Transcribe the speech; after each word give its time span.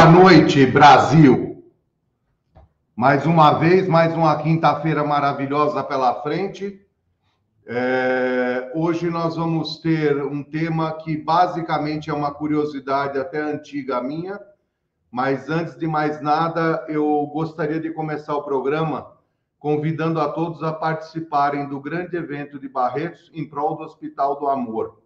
Boa 0.00 0.12
noite, 0.12 0.64
Brasil. 0.64 1.62
Mais 2.96 3.26
uma 3.26 3.58
vez, 3.58 3.86
mais 3.86 4.14
uma 4.14 4.34
quinta-feira 4.42 5.04
maravilhosa 5.04 5.84
pela 5.84 6.22
frente. 6.22 6.80
É, 7.66 8.72
hoje 8.74 9.10
nós 9.10 9.36
vamos 9.36 9.78
ter 9.80 10.16
um 10.24 10.42
tema 10.42 10.94
que 10.94 11.18
basicamente 11.18 12.08
é 12.08 12.14
uma 12.14 12.32
curiosidade 12.32 13.18
até 13.18 13.42
antiga 13.42 14.02
minha, 14.02 14.40
mas 15.10 15.50
antes 15.50 15.76
de 15.76 15.86
mais 15.86 16.22
nada, 16.22 16.82
eu 16.88 17.26
gostaria 17.26 17.78
de 17.78 17.90
começar 17.90 18.34
o 18.34 18.42
programa 18.42 19.12
convidando 19.58 20.18
a 20.18 20.30
todos 20.30 20.62
a 20.62 20.72
participarem 20.72 21.68
do 21.68 21.78
grande 21.78 22.16
evento 22.16 22.58
de 22.58 22.70
Barretos 22.70 23.30
em 23.34 23.46
prol 23.46 23.76
do 23.76 23.84
Hospital 23.84 24.40
do 24.40 24.48
Amor. 24.48 24.98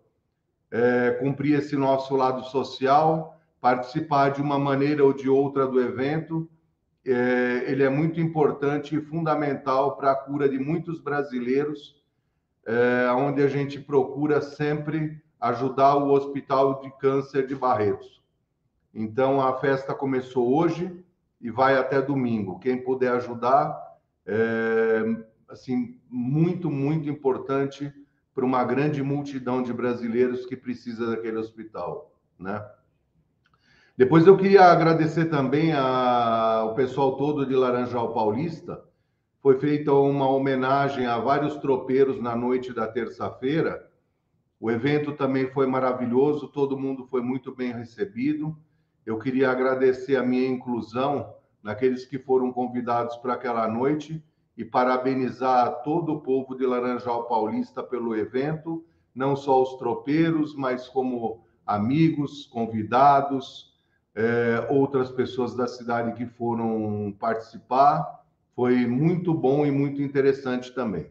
É, 0.70 1.11
cumprir 1.20 1.59
esse 1.59 1.77
nosso 1.77 2.15
lado 2.15 2.45
social, 2.45 3.34
participar 3.64 4.28
de 4.28 4.42
uma 4.42 4.59
maneira 4.59 5.02
ou 5.02 5.14
de 5.14 5.27
outra 5.27 5.66
do 5.66 5.80
evento. 5.80 6.47
É, 7.02 7.64
ele 7.66 7.83
é 7.83 7.89
muito 7.89 8.20
importante 8.20 8.94
e 8.94 9.00
fundamental 9.00 9.97
para 9.97 10.11
a 10.11 10.14
cura 10.14 10.47
de 10.47 10.58
muitos 10.58 11.00
brasileiros, 11.00 12.05
é, 12.66 13.11
onde 13.12 13.42
a 13.42 13.48
gente 13.48 13.80
procura 13.80 14.42
sempre 14.42 15.19
ajudar 15.41 15.97
o 15.97 16.11
Hospital 16.11 16.83
de 16.83 16.91
Câncer 16.98 17.47
de 17.47 17.55
Barretos. 17.55 18.22
Então, 18.92 19.41
a 19.41 19.55
festa 19.55 19.94
começou 19.94 20.55
hoje 20.55 21.02
e 21.41 21.50
vai 21.50 21.74
até 21.78 22.02
domingo. 22.02 22.58
Quem 22.58 22.77
puder 22.77 23.12
ajudar, 23.12 23.80
é, 24.27 25.05
assim, 25.48 25.98
muito, 26.11 26.70
muito 26.70 27.08
importante 27.08 27.91
para 28.34 28.44
uma 28.44 28.62
grande 28.62 29.02
multidão 29.02 29.62
de 29.62 29.72
brasileiros 29.72 30.44
que 30.44 30.55
precisa 30.55 31.12
daquele 31.12 31.39
hospital, 31.39 32.12
né? 32.39 32.62
Depois 33.97 34.27
eu 34.27 34.37
queria 34.37 34.64
agradecer 34.64 35.27
também 35.27 35.73
ao 35.73 36.75
pessoal 36.75 37.17
todo 37.17 37.47
de 37.47 37.55
Laranjal 37.55 38.12
Paulista. 38.12 38.83
Foi 39.41 39.56
feita 39.61 39.92
uma 39.92 40.28
homenagem 40.28 41.06
a 41.06 41.17
vários 41.20 41.56
tropeiros 41.59 42.20
na 42.20 42.34
noite 42.34 42.73
da 42.73 42.89
terça-feira. 42.89 43.89
O 44.59 44.69
evento 44.69 45.12
também 45.12 45.47
foi 45.53 45.69
maravilhoso, 45.69 46.48
todo 46.48 46.77
mundo 46.77 47.06
foi 47.06 47.23
muito 47.23 47.55
bem 47.55 47.73
recebido. 47.73 48.59
Eu 49.06 49.17
queria 49.17 49.48
agradecer 49.48 50.17
a 50.17 50.25
minha 50.25 50.48
inclusão 50.48 51.33
naqueles 51.62 52.05
que 52.05 52.19
foram 52.19 52.53
convidados 52.53 53.17
para 53.19 53.34
aquela 53.34 53.69
noite 53.69 54.20
e 54.56 54.64
parabenizar 54.64 55.83
todo 55.84 56.14
o 56.14 56.20
povo 56.20 56.56
de 56.56 56.67
Laranjal 56.67 57.29
Paulista 57.29 57.81
pelo 57.81 58.17
evento, 58.17 58.84
não 59.14 59.36
só 59.36 59.62
os 59.62 59.77
tropeiros, 59.77 60.53
mas 60.56 60.89
como 60.89 61.45
amigos, 61.64 62.47
convidados, 62.47 63.73
é, 64.15 64.67
outras 64.70 65.11
pessoas 65.11 65.55
da 65.55 65.67
cidade 65.67 66.12
que 66.12 66.27
foram 66.27 67.15
participar. 67.19 68.25
Foi 68.55 68.87
muito 68.87 69.34
bom 69.34 69.67
e 69.67 69.70
muito 69.70 70.01
interessante 70.01 70.73
também. 70.73 71.11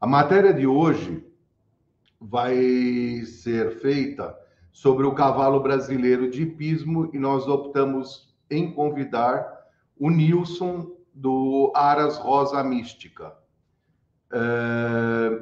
A 0.00 0.06
matéria 0.06 0.54
de 0.54 0.66
hoje 0.66 1.26
vai 2.20 2.54
ser 3.24 3.80
feita 3.80 4.38
sobre 4.70 5.04
o 5.06 5.14
cavalo 5.14 5.60
brasileiro 5.60 6.30
de 6.30 6.42
hipismo 6.42 7.10
e 7.12 7.18
nós 7.18 7.48
optamos 7.48 8.32
em 8.48 8.72
convidar 8.72 9.66
o 9.98 10.08
Nilson 10.10 10.90
do 11.12 11.72
Aras 11.74 12.16
Rosa 12.18 12.62
Mística. 12.62 13.34
É... 14.32 15.40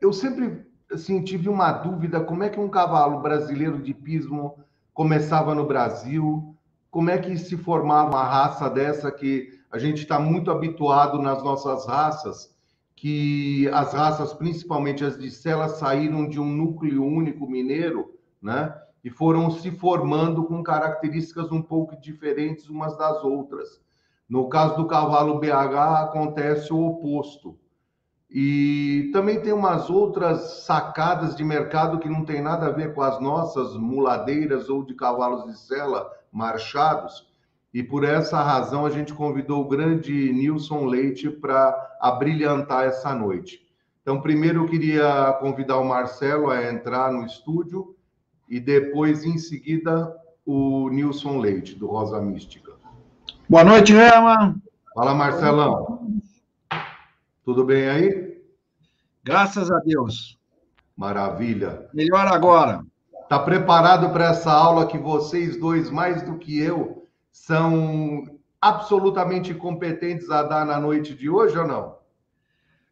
Eu 0.00 0.12
sempre 0.12 0.66
assim, 0.90 1.22
tive 1.22 1.48
uma 1.48 1.72
dúvida 1.72 2.20
como 2.20 2.42
é 2.42 2.48
que 2.48 2.60
um 2.60 2.68
cavalo 2.68 3.20
brasileiro 3.20 3.82
de 3.82 3.90
hipismo 3.90 4.58
começava 4.96 5.54
no 5.54 5.66
Brasil? 5.66 6.56
Como 6.90 7.10
é 7.10 7.18
que 7.18 7.36
se 7.36 7.54
formava 7.54 8.08
uma 8.08 8.24
raça 8.24 8.70
dessa 8.70 9.12
que 9.12 9.50
a 9.70 9.76
gente 9.76 9.98
está 9.98 10.18
muito 10.18 10.50
habituado 10.50 11.20
nas 11.20 11.44
nossas 11.44 11.86
raças, 11.86 12.50
que 12.96 13.68
as 13.74 13.92
raças, 13.92 14.32
principalmente 14.32 15.04
as 15.04 15.18
de 15.18 15.30
Sela, 15.30 15.68
saíram 15.68 16.26
de 16.26 16.40
um 16.40 16.46
núcleo 16.46 17.04
único 17.04 17.46
mineiro, 17.46 18.14
né? 18.40 18.74
E 19.04 19.10
foram 19.10 19.50
se 19.50 19.70
formando 19.70 20.44
com 20.44 20.62
características 20.62 21.52
um 21.52 21.60
pouco 21.60 21.94
diferentes 22.00 22.70
umas 22.70 22.96
das 22.96 23.22
outras. 23.22 23.78
No 24.26 24.48
caso 24.48 24.76
do 24.76 24.86
cavalo 24.86 25.38
BH, 25.38 26.04
acontece 26.04 26.72
o 26.72 26.82
oposto. 26.82 27.58
E 28.30 29.10
também 29.12 29.40
tem 29.40 29.52
umas 29.52 29.88
outras 29.88 30.64
sacadas 30.64 31.36
de 31.36 31.44
mercado 31.44 31.98
que 31.98 32.08
não 32.08 32.24
tem 32.24 32.42
nada 32.42 32.66
a 32.66 32.72
ver 32.72 32.92
com 32.92 33.02
as 33.02 33.20
nossas 33.20 33.76
muladeiras 33.76 34.68
ou 34.68 34.84
de 34.84 34.94
cavalos 34.94 35.44
de 35.44 35.58
sela 35.58 36.10
marchados. 36.32 37.26
E 37.72 37.82
por 37.82 38.04
essa 38.04 38.42
razão 38.42 38.84
a 38.84 38.90
gente 38.90 39.14
convidou 39.14 39.62
o 39.62 39.68
grande 39.68 40.32
Nilson 40.32 40.86
Leite 40.86 41.30
para 41.30 41.74
abrilhantar 42.00 42.84
essa 42.84 43.14
noite. 43.14 43.60
Então, 44.02 44.20
primeiro 44.20 44.62
eu 44.62 44.66
queria 44.66 45.32
convidar 45.40 45.78
o 45.78 45.84
Marcelo 45.84 46.50
a 46.50 46.64
entrar 46.64 47.12
no 47.12 47.24
estúdio 47.26 47.96
e 48.48 48.60
depois, 48.60 49.24
em 49.24 49.36
seguida, 49.36 50.14
o 50.44 50.88
Nilson 50.90 51.38
Leite, 51.38 51.74
do 51.74 51.86
Rosa 51.86 52.20
Mística. 52.20 52.72
Boa 53.48 53.64
noite, 53.64 53.92
Herman. 53.92 54.62
Fala, 54.94 55.14
Marcelão. 55.14 56.20
Tudo 57.46 57.64
bem 57.64 57.88
aí? 57.88 58.42
Graças 59.22 59.70
a 59.70 59.78
Deus. 59.78 60.36
Maravilha. 60.96 61.88
Melhor 61.94 62.26
agora. 62.26 62.84
Está 63.22 63.38
preparado 63.38 64.10
para 64.10 64.30
essa 64.30 64.50
aula 64.50 64.84
que 64.84 64.98
vocês 64.98 65.56
dois, 65.56 65.88
mais 65.88 66.22
do 66.22 66.38
que 66.38 66.58
eu, 66.58 67.06
são 67.30 68.24
absolutamente 68.60 69.54
competentes 69.54 70.28
a 70.28 70.42
dar 70.42 70.66
na 70.66 70.80
noite 70.80 71.14
de 71.14 71.30
hoje 71.30 71.56
ou 71.56 71.68
não? 71.68 71.94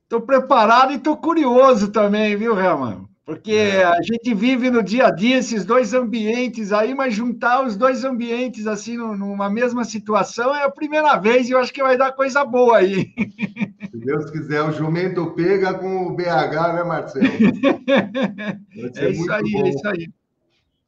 Estou 0.04 0.20
preparado 0.20 0.92
e 0.92 0.96
estou 0.96 1.16
curioso 1.16 1.90
também, 1.90 2.36
viu, 2.36 2.56
Herman? 2.56 3.08
Porque 3.26 3.54
é. 3.54 3.82
a 3.82 4.00
gente 4.02 4.34
vive 4.34 4.70
no 4.70 4.84
dia 4.84 5.06
a 5.06 5.10
dia 5.10 5.38
esses 5.38 5.64
dois 5.64 5.92
ambientes 5.94 6.72
aí, 6.72 6.94
mas 6.94 7.12
juntar 7.12 7.64
os 7.64 7.74
dois 7.74 8.04
ambientes 8.04 8.68
assim 8.68 8.98
numa 8.98 9.50
mesma 9.50 9.82
situação 9.82 10.54
é 10.54 10.62
a 10.62 10.70
primeira 10.70 11.16
vez 11.16 11.48
e 11.48 11.52
eu 11.52 11.58
acho 11.58 11.72
que 11.72 11.82
vai 11.82 11.96
dar 11.98 12.12
coisa 12.12 12.44
boa 12.44 12.76
aí. 12.76 13.12
Se 13.94 14.00
Deus 14.00 14.28
quiser, 14.28 14.60
o 14.60 14.72
jumento 14.72 15.30
pega 15.36 15.72
com 15.74 16.08
o 16.08 16.16
BH, 16.16 16.74
né, 16.74 16.82
Marcelo? 16.82 17.28
É 18.96 19.08
isso 19.08 19.32
aí, 19.32 19.52
bom. 19.52 19.66
é 19.66 19.68
isso 19.68 19.88
aí. 19.88 20.08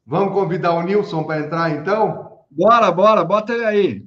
Vamos 0.05 0.33
convidar 0.33 0.73
o 0.73 0.83
Nilson 0.83 1.23
para 1.23 1.39
entrar, 1.39 1.71
então? 1.71 2.43
Bora, 2.51 2.91
bora, 2.91 3.23
bota 3.23 3.53
ele 3.53 3.63
aí. 3.63 4.05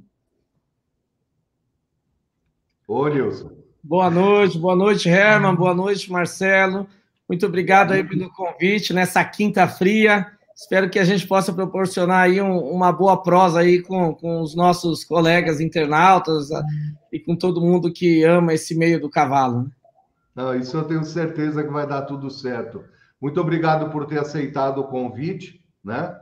Ô, 2.87 3.09
Nilson. 3.09 3.53
Boa 3.83 4.11
noite, 4.11 4.59
boa 4.59 4.77
noite, 4.77 5.09
Herman, 5.09 5.55
boa 5.55 5.75
noite, 5.75 6.12
Marcelo. 6.12 6.87
Muito 7.27 7.47
obrigado 7.47 7.93
aí 7.93 8.05
pelo 8.05 8.31
convite 8.31 8.93
nessa 8.93 9.25
quinta 9.25 9.67
fria. 9.67 10.31
Espero 10.60 10.91
que 10.91 10.98
a 10.98 11.04
gente 11.04 11.26
possa 11.26 11.54
proporcionar 11.54 12.25
aí 12.25 12.38
um, 12.38 12.58
uma 12.58 12.93
boa 12.93 13.23
prosa 13.23 13.61
aí 13.61 13.81
com, 13.81 14.14
com 14.14 14.43
os 14.43 14.55
nossos 14.55 15.02
colegas 15.02 15.58
internautas 15.58 16.49
e 17.11 17.19
com 17.19 17.35
todo 17.35 17.62
mundo 17.62 17.90
que 17.90 18.23
ama 18.25 18.52
esse 18.52 18.76
meio 18.76 19.00
do 19.00 19.08
cavalo. 19.08 19.62
Né? 19.62 19.70
Não, 20.35 20.55
isso 20.55 20.76
eu 20.76 20.85
tenho 20.85 21.02
certeza 21.02 21.64
que 21.64 21.70
vai 21.70 21.87
dar 21.87 22.02
tudo 22.02 22.31
certo. 22.31 22.85
Muito 23.19 23.40
obrigado 23.40 23.90
por 23.90 24.05
ter 24.05 24.19
aceitado 24.19 24.82
o 24.82 24.88
convite, 24.88 25.64
né? 25.82 26.14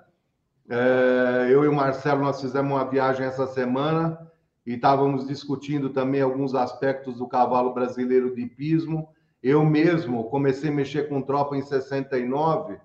É, 0.70 1.48
eu 1.50 1.64
e 1.64 1.68
o 1.68 1.74
Marcelo 1.74 2.22
nós 2.22 2.40
fizemos 2.40 2.70
uma 2.70 2.88
viagem 2.88 3.26
essa 3.26 3.46
semana 3.48 4.18
e 4.64 4.74
estávamos 4.74 5.26
discutindo 5.26 5.90
também 5.90 6.20
alguns 6.20 6.54
aspectos 6.54 7.16
do 7.16 7.26
cavalo 7.26 7.74
brasileiro 7.74 8.32
de 8.34 8.42
hipismo 8.42 9.08
eu 9.42 9.64
mesmo 9.64 10.24
comecei 10.24 10.68
a 10.70 10.74
mexer 10.74 11.08
com 11.08 11.22
tropa 11.22 11.56
em 11.56 11.62
69. 11.62 12.76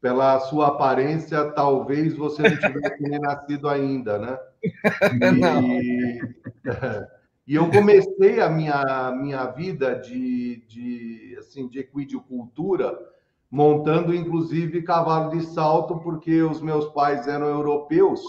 Pela 0.00 0.38
sua 0.40 0.68
aparência, 0.68 1.50
talvez 1.52 2.14
você 2.14 2.42
não 2.42 2.56
tivesse 2.56 3.00
nem 3.02 3.18
nascido 3.18 3.68
ainda, 3.68 4.18
né? 4.18 4.38
E, 7.46 7.52
e, 7.52 7.54
eu 7.54 7.70
comecei 7.70 8.40
a 8.40 8.48
minha, 8.50 9.12
minha 9.12 9.46
vida 9.46 9.94
de, 9.94 10.64
de, 10.66 11.36
assim, 11.38 11.68
de 11.68 11.78
equidicultura 11.78 12.98
montando, 13.50 14.14
inclusive, 14.14 14.82
cavalo 14.82 15.30
de 15.30 15.42
salto, 15.46 15.98
porque 16.00 16.42
os 16.42 16.60
meus 16.60 16.86
pais 16.86 17.28
eram 17.28 17.46
europeus 17.46 18.20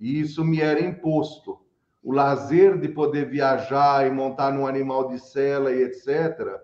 e 0.00 0.20
isso 0.20 0.44
me 0.44 0.60
era 0.60 0.80
imposto. 0.80 1.58
O 2.02 2.12
lazer 2.12 2.78
de 2.78 2.88
poder 2.88 3.28
viajar 3.28 4.06
e 4.06 4.10
montar 4.10 4.52
num 4.52 4.66
animal 4.66 5.08
de 5.08 5.18
sela 5.18 5.72
e 5.72 5.82
etc., 5.82 6.60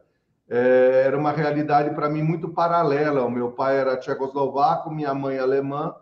é, 0.49 1.05
era 1.07 1.19
uma 1.19 1.33
realidade 1.33 1.95
para 1.95 2.09
mim 2.09 2.23
muito 2.23 2.49
paralela. 2.49 3.25
O 3.25 3.31
meu 3.31 3.53
pai 3.53 3.79
era 3.79 3.97
tchecoslovaco, 3.97 4.91
minha 4.91 5.15
mãe 5.15 5.39
alemã. 5.39 5.95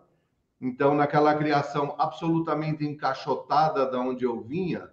Então, 0.59 0.93
naquela 0.95 1.35
criação 1.35 1.95
absolutamente 1.97 2.85
encaixotada 2.85 3.89
da 3.89 3.99
onde 3.99 4.23
eu 4.23 4.41
vinha, 4.41 4.89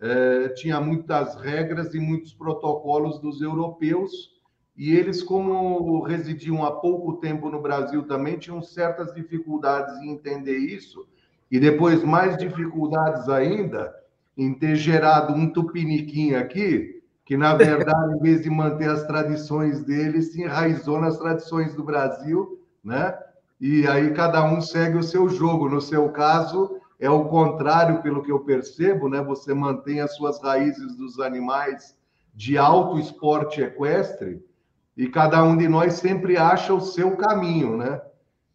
é, 0.00 0.48
tinha 0.50 0.80
muitas 0.80 1.34
regras 1.36 1.94
e 1.94 1.98
muitos 1.98 2.32
protocolos 2.32 3.18
dos 3.18 3.40
europeus. 3.40 4.36
E 4.76 4.94
eles, 4.94 5.22
como 5.22 6.02
residiam 6.02 6.64
há 6.64 6.70
pouco 6.70 7.14
tempo 7.14 7.50
no 7.50 7.60
Brasil, 7.60 8.06
também 8.06 8.38
tinham 8.38 8.62
certas 8.62 9.12
dificuldades 9.12 9.96
em 9.98 10.10
entender 10.10 10.56
isso. 10.56 11.06
e 11.50 11.58
depois 11.58 12.04
mais 12.04 12.36
dificuldades 12.36 13.26
ainda 13.26 13.94
em 14.36 14.52
ter 14.52 14.76
gerado 14.76 15.32
um 15.32 15.50
tupiniquim 15.50 16.34
aqui, 16.34 16.97
que 17.28 17.36
na 17.36 17.54
verdade, 17.54 18.14
em 18.14 18.18
vez 18.20 18.40
de 18.40 18.48
manter 18.48 18.88
as 18.88 19.02
tradições 19.06 19.84
dele, 19.84 20.22
se 20.22 20.40
enraizou 20.40 20.98
nas 20.98 21.18
tradições 21.18 21.74
do 21.74 21.84
Brasil, 21.84 22.58
né? 22.82 23.14
E 23.60 23.86
aí 23.86 24.14
cada 24.14 24.42
um 24.42 24.62
segue 24.62 24.96
o 24.96 25.02
seu 25.02 25.28
jogo. 25.28 25.68
No 25.68 25.78
seu 25.78 26.08
caso, 26.08 26.80
é 26.98 27.10
o 27.10 27.26
contrário, 27.26 28.00
pelo 28.00 28.22
que 28.22 28.32
eu 28.32 28.40
percebo, 28.40 29.10
né? 29.10 29.20
Você 29.20 29.52
mantém 29.52 30.00
as 30.00 30.16
suas 30.16 30.42
raízes 30.42 30.96
dos 30.96 31.20
animais 31.20 31.94
de 32.34 32.56
alto 32.56 32.98
esporte 32.98 33.60
equestre 33.60 34.42
e 34.96 35.06
cada 35.06 35.44
um 35.44 35.54
de 35.54 35.68
nós 35.68 35.96
sempre 35.96 36.38
acha 36.38 36.72
o 36.72 36.80
seu 36.80 37.14
caminho, 37.14 37.76
né? 37.76 38.00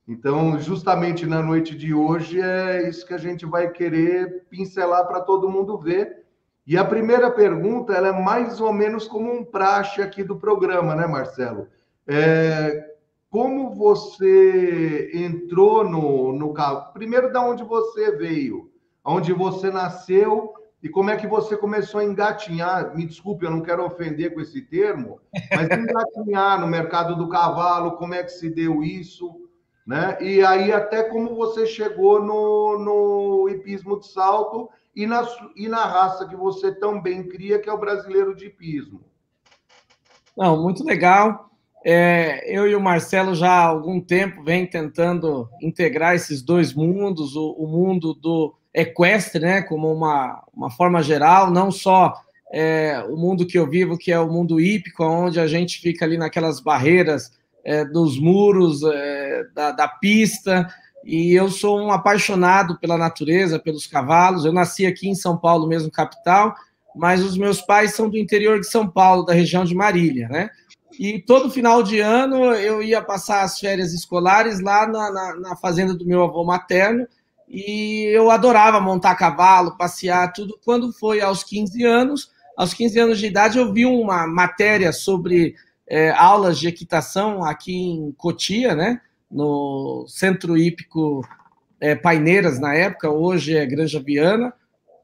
Então, 0.07 0.57
justamente 0.57 1.27
na 1.27 1.43
noite 1.43 1.77
de 1.77 1.93
hoje, 1.93 2.41
é 2.41 2.89
isso 2.89 3.05
que 3.05 3.13
a 3.13 3.19
gente 3.19 3.45
vai 3.45 3.69
querer 3.69 4.47
pincelar 4.49 5.05
para 5.05 5.21
todo 5.21 5.47
mundo 5.47 5.77
ver. 5.77 6.22
E 6.65 6.77
a 6.77 6.85
primeira 6.85 7.29
pergunta, 7.29 7.93
ela 7.93 8.07
é 8.09 8.11
mais 8.11 8.61
ou 8.61 8.71
menos 8.71 9.07
como 9.07 9.31
um 9.31 9.43
praxe 9.43 10.01
aqui 10.01 10.23
do 10.23 10.37
programa, 10.37 10.95
né, 10.95 11.05
Marcelo? 11.05 11.67
É, 12.07 12.95
como 13.29 13.73
você 13.73 15.11
entrou 15.13 15.83
no, 15.83 16.31
no 16.31 16.53
carro? 16.53 16.93
Primeiro, 16.93 17.31
da 17.31 17.41
onde 17.41 17.63
você 17.63 18.11
veio, 18.11 18.71
onde 19.03 19.33
você 19.33 19.69
nasceu 19.69 20.53
e 20.81 20.87
como 20.87 21.09
é 21.09 21.17
que 21.17 21.27
você 21.27 21.57
começou 21.57 21.99
a 21.99 22.05
engatinhar? 22.05 22.95
Me 22.95 23.05
desculpe, 23.05 23.45
eu 23.45 23.51
não 23.51 23.61
quero 23.61 23.85
ofender 23.85 24.33
com 24.33 24.39
esse 24.39 24.61
termo, 24.61 25.19
mas 25.51 25.67
engatinhar 25.77 26.59
no 26.59 26.67
mercado 26.67 27.15
do 27.15 27.27
cavalo, 27.27 27.97
como 27.97 28.13
é 28.13 28.23
que 28.23 28.31
se 28.31 28.49
deu 28.49 28.83
isso? 28.83 29.43
né? 29.85 30.17
E 30.21 30.43
aí 30.43 30.71
até 30.71 31.03
como 31.03 31.35
você 31.35 31.65
chegou 31.65 32.21
no, 32.21 32.79
no 32.79 33.49
hipismo 33.49 33.99
de 33.99 34.07
salto 34.07 34.69
e 34.95 35.05
na, 35.05 35.27
e 35.55 35.67
na 35.67 35.83
raça 35.85 36.27
que 36.27 36.35
você 36.35 36.73
também 36.73 37.27
cria, 37.27 37.59
que 37.59 37.69
é 37.69 37.73
o 37.73 37.79
brasileiro 37.79 38.35
de 38.35 38.45
hipismo. 38.45 39.01
Não, 40.37 40.61
muito 40.61 40.83
legal. 40.83 41.49
É, 41.85 42.41
eu 42.47 42.67
e 42.67 42.75
o 42.75 42.81
Marcelo 42.81 43.35
já 43.35 43.51
há 43.51 43.65
algum 43.65 43.99
tempo 43.99 44.43
vem 44.43 44.65
tentando 44.65 45.49
integrar 45.61 46.15
esses 46.15 46.41
dois 46.41 46.73
mundos, 46.73 47.35
o, 47.35 47.51
o 47.51 47.67
mundo 47.67 48.13
do 48.13 48.55
equestre, 48.73 49.41
né, 49.41 49.61
como 49.61 49.93
uma, 49.93 50.43
uma 50.53 50.71
forma 50.71 51.03
geral, 51.03 51.51
não 51.51 51.69
só 51.69 52.13
é, 52.51 53.03
o 53.09 53.17
mundo 53.17 53.45
que 53.45 53.57
eu 53.57 53.69
vivo, 53.69 53.97
que 53.97 54.11
é 54.11 54.19
o 54.19 54.31
mundo 54.31 54.59
hípico, 54.59 55.03
onde 55.03 55.39
a 55.39 55.47
gente 55.47 55.79
fica 55.81 56.05
ali 56.05 56.17
naquelas 56.17 56.59
barreiras 56.59 57.31
é, 57.63 57.83
dos 57.83 58.19
muros, 58.19 58.81
é, 58.83 59.43
da, 59.53 59.71
da, 59.71 59.87
pista, 59.87 60.67
e 61.03 61.33
eu 61.33 61.49
sou 61.49 61.79
um 61.79 61.91
apaixonado 61.91 62.79
pela 62.79 62.97
natureza, 62.97 63.59
pelos 63.59 63.85
cavalos. 63.85 64.45
Eu 64.45 64.53
nasci 64.53 64.85
aqui 64.85 65.09
em 65.09 65.15
São 65.15 65.37
Paulo, 65.37 65.67
mesmo 65.67 65.91
capital, 65.91 66.55
mas 66.95 67.23
os 67.23 67.37
meus 67.37 67.61
pais 67.61 67.93
são 67.93 68.09
do 68.09 68.17
interior 68.17 68.59
de 68.59 68.67
São 68.67 68.87
Paulo, 68.87 69.25
da 69.25 69.33
região 69.33 69.65
de 69.65 69.75
Marília, 69.75 70.27
né? 70.29 70.49
E 70.99 71.19
todo 71.19 71.49
final 71.49 71.81
de 71.81 71.99
ano 71.99 72.53
eu 72.53 72.81
ia 72.81 73.01
passar 73.01 73.41
as 73.41 73.59
férias 73.59 73.93
escolares 73.93 74.59
lá 74.59 74.87
na, 74.87 75.11
na, 75.11 75.35
na 75.39 75.55
fazenda 75.55 75.93
do 75.93 76.05
meu 76.05 76.23
avô 76.23 76.43
materno, 76.43 77.07
e 77.49 78.05
eu 78.11 78.31
adorava 78.31 78.79
montar 78.79 79.15
cavalo, 79.15 79.77
passear, 79.77 80.31
tudo. 80.31 80.57
Quando 80.63 80.91
foi 80.93 81.21
aos 81.21 81.43
15 81.43 81.83
anos, 81.83 82.31
aos 82.57 82.73
15 82.73 82.99
anos 82.99 83.19
de 83.19 83.27
idade, 83.27 83.57
eu 83.57 83.73
vi 83.73 83.85
uma 83.85 84.25
matéria 84.25 84.91
sobre 84.91 85.55
é, 85.87 86.11
aulas 86.11 86.57
de 86.57 86.67
equitação 86.67 87.43
aqui 87.43 87.75
em 87.75 88.11
Cotia, 88.13 88.73
né? 88.73 89.01
No 89.33 90.05
Centro 90.07 90.55
Hípico 90.55 91.27
é, 91.79 91.95
Paineiras, 91.95 92.59
na 92.59 92.73
época, 92.73 93.09
hoje 93.09 93.57
é 93.57 93.65
Granja 93.65 93.99
Viana. 93.99 94.53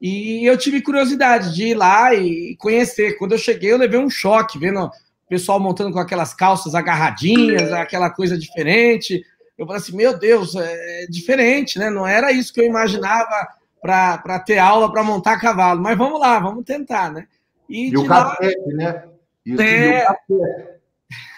E 0.01 0.45
eu 0.45 0.57
tive 0.57 0.81
curiosidade 0.81 1.53
de 1.53 1.69
ir 1.69 1.73
lá 1.73 2.13
e 2.13 2.55
conhecer. 2.57 3.17
Quando 3.17 3.33
eu 3.33 3.37
cheguei, 3.37 3.71
eu 3.71 3.77
levei 3.77 3.99
um 3.99 4.09
choque, 4.09 4.57
vendo 4.57 4.85
o 4.85 4.91
pessoal 5.27 5.59
montando 5.59 5.91
com 5.91 5.99
aquelas 5.99 6.33
calças 6.33 6.73
agarradinhas, 6.73 7.73
aquela 7.73 8.09
coisa 8.09 8.37
diferente. 8.37 9.21
Eu 9.57 9.65
falei 9.65 9.81
assim: 9.81 9.95
meu 9.95 10.17
Deus, 10.17 10.55
é 10.55 11.05
diferente, 11.09 11.77
né? 11.77 11.89
Não 11.89 12.07
era 12.07 12.31
isso 12.31 12.53
que 12.53 12.61
eu 12.61 12.65
imaginava 12.65 13.47
para 13.81 14.39
ter 14.39 14.57
aula 14.57 14.89
para 14.91 15.03
montar 15.03 15.39
cavalo. 15.39 15.81
Mas 15.81 15.97
vamos 15.97 16.19
lá, 16.19 16.39
vamos 16.39 16.63
tentar, 16.63 17.11
né? 17.11 17.27
E, 17.67 17.89
e 17.89 17.97
o 17.97 18.05
lá... 18.05 18.37
né? 18.67 19.03
Isso 19.45 19.61
é... 19.61 20.05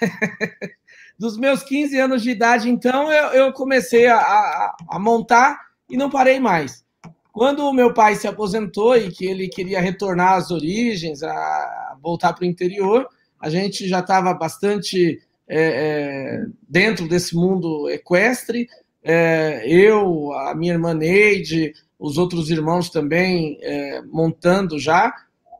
Dos 1.21 1.37
meus 1.37 1.61
15 1.61 1.99
anos 1.99 2.23
de 2.23 2.31
idade, 2.31 2.67
então, 2.67 3.11
eu, 3.11 3.27
eu 3.27 3.53
comecei 3.53 4.07
a, 4.07 4.17
a, 4.17 4.75
a, 4.89 4.97
montar 4.97 5.55
e 5.87 5.95
não 5.95 6.09
parei 6.09 6.39
mais. 6.39 6.83
Quando 7.31 7.59
o 7.59 7.71
meu 7.71 7.93
pai 7.93 8.15
se 8.15 8.27
aposentou 8.27 8.97
e 8.97 9.11
que 9.11 9.27
ele 9.27 9.47
queria 9.47 9.79
retornar 9.79 10.33
às 10.33 10.49
origens, 10.49 11.21
a 11.21 11.95
voltar 12.01 12.33
para 12.33 12.41
o 12.41 12.47
interior, 12.47 13.07
a 13.39 13.51
gente 13.51 13.87
já 13.87 13.99
estava 13.99 14.33
bastante 14.33 15.21
é, 15.47 15.59
é, 15.59 16.45
dentro 16.67 17.07
desse 17.07 17.35
mundo 17.35 17.87
equestre. 17.87 18.67
É, 19.03 19.61
eu, 19.67 20.33
a 20.33 20.55
minha 20.55 20.73
irmã 20.73 20.91
Neide, 20.95 21.71
os 21.99 22.17
outros 22.17 22.49
irmãos 22.49 22.89
também 22.89 23.59
é, 23.61 24.01
montando 24.11 24.79
já. 24.79 25.13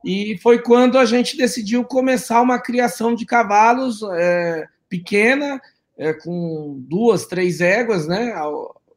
E 0.04 0.40
foi 0.42 0.58
quando 0.58 0.98
a 0.98 1.06
gente 1.06 1.38
decidiu 1.38 1.86
começar 1.86 2.42
uma 2.42 2.60
criação 2.60 3.14
de 3.14 3.28
cavalos 3.28 4.02
é, 4.16 4.66
pequena, 4.92 5.62
é, 5.98 6.14
com 6.14 6.84
duas, 6.88 7.26
três 7.26 7.62
éguas, 7.62 8.06
né? 8.06 8.34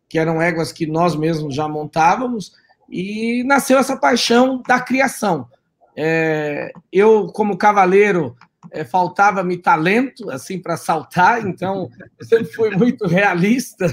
Que 0.08 0.18
eram 0.18 0.42
éguas 0.42 0.72
que 0.72 0.86
nós 0.86 1.14
mesmos 1.14 1.54
já 1.54 1.68
montávamos, 1.68 2.52
e 2.88 3.44
nasceu 3.44 3.78
essa 3.78 3.96
paixão 3.96 4.60
da 4.66 4.80
criação. 4.80 5.48
É, 5.96 6.72
eu, 6.92 7.28
como 7.28 7.56
cavaleiro, 7.56 8.36
é, 8.72 8.84
faltava-me 8.84 9.56
talento 9.56 10.28
assim 10.30 10.58
para 10.58 10.76
saltar, 10.76 11.46
então 11.46 11.88
eu 12.18 12.26
sempre 12.26 12.52
fui 12.52 12.70
muito 12.70 13.06
realista. 13.06 13.86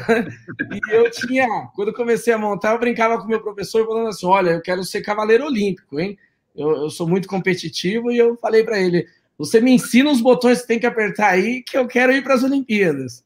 e 0.59 0.95
eu 0.95 1.09
tinha, 1.11 1.47
quando 1.75 1.93
comecei 1.93 2.33
a 2.33 2.37
montar, 2.37 2.73
eu 2.73 2.79
brincava 2.79 3.19
com 3.19 3.27
meu 3.27 3.41
professor 3.41 3.85
falando 3.85 4.07
assim: 4.07 4.25
olha, 4.25 4.51
eu 4.51 4.61
quero 4.61 4.83
ser 4.83 5.01
cavaleiro 5.01 5.45
olímpico, 5.45 5.99
hein? 5.99 6.17
Eu, 6.55 6.71
eu 6.83 6.89
sou 6.89 7.07
muito 7.07 7.27
competitivo 7.27 8.11
e 8.11 8.17
eu 8.17 8.35
falei 8.37 8.63
para 8.63 8.79
ele: 8.79 9.05
você 9.41 9.59
me 9.59 9.71
ensina 9.71 10.11
os 10.11 10.21
botões 10.21 10.61
que 10.61 10.67
tem 10.67 10.79
que 10.79 10.85
apertar 10.85 11.29
aí, 11.29 11.63
que 11.63 11.75
eu 11.75 11.87
quero 11.87 12.11
ir 12.11 12.23
para 12.23 12.35
as 12.35 12.43
Olimpíadas. 12.43 13.23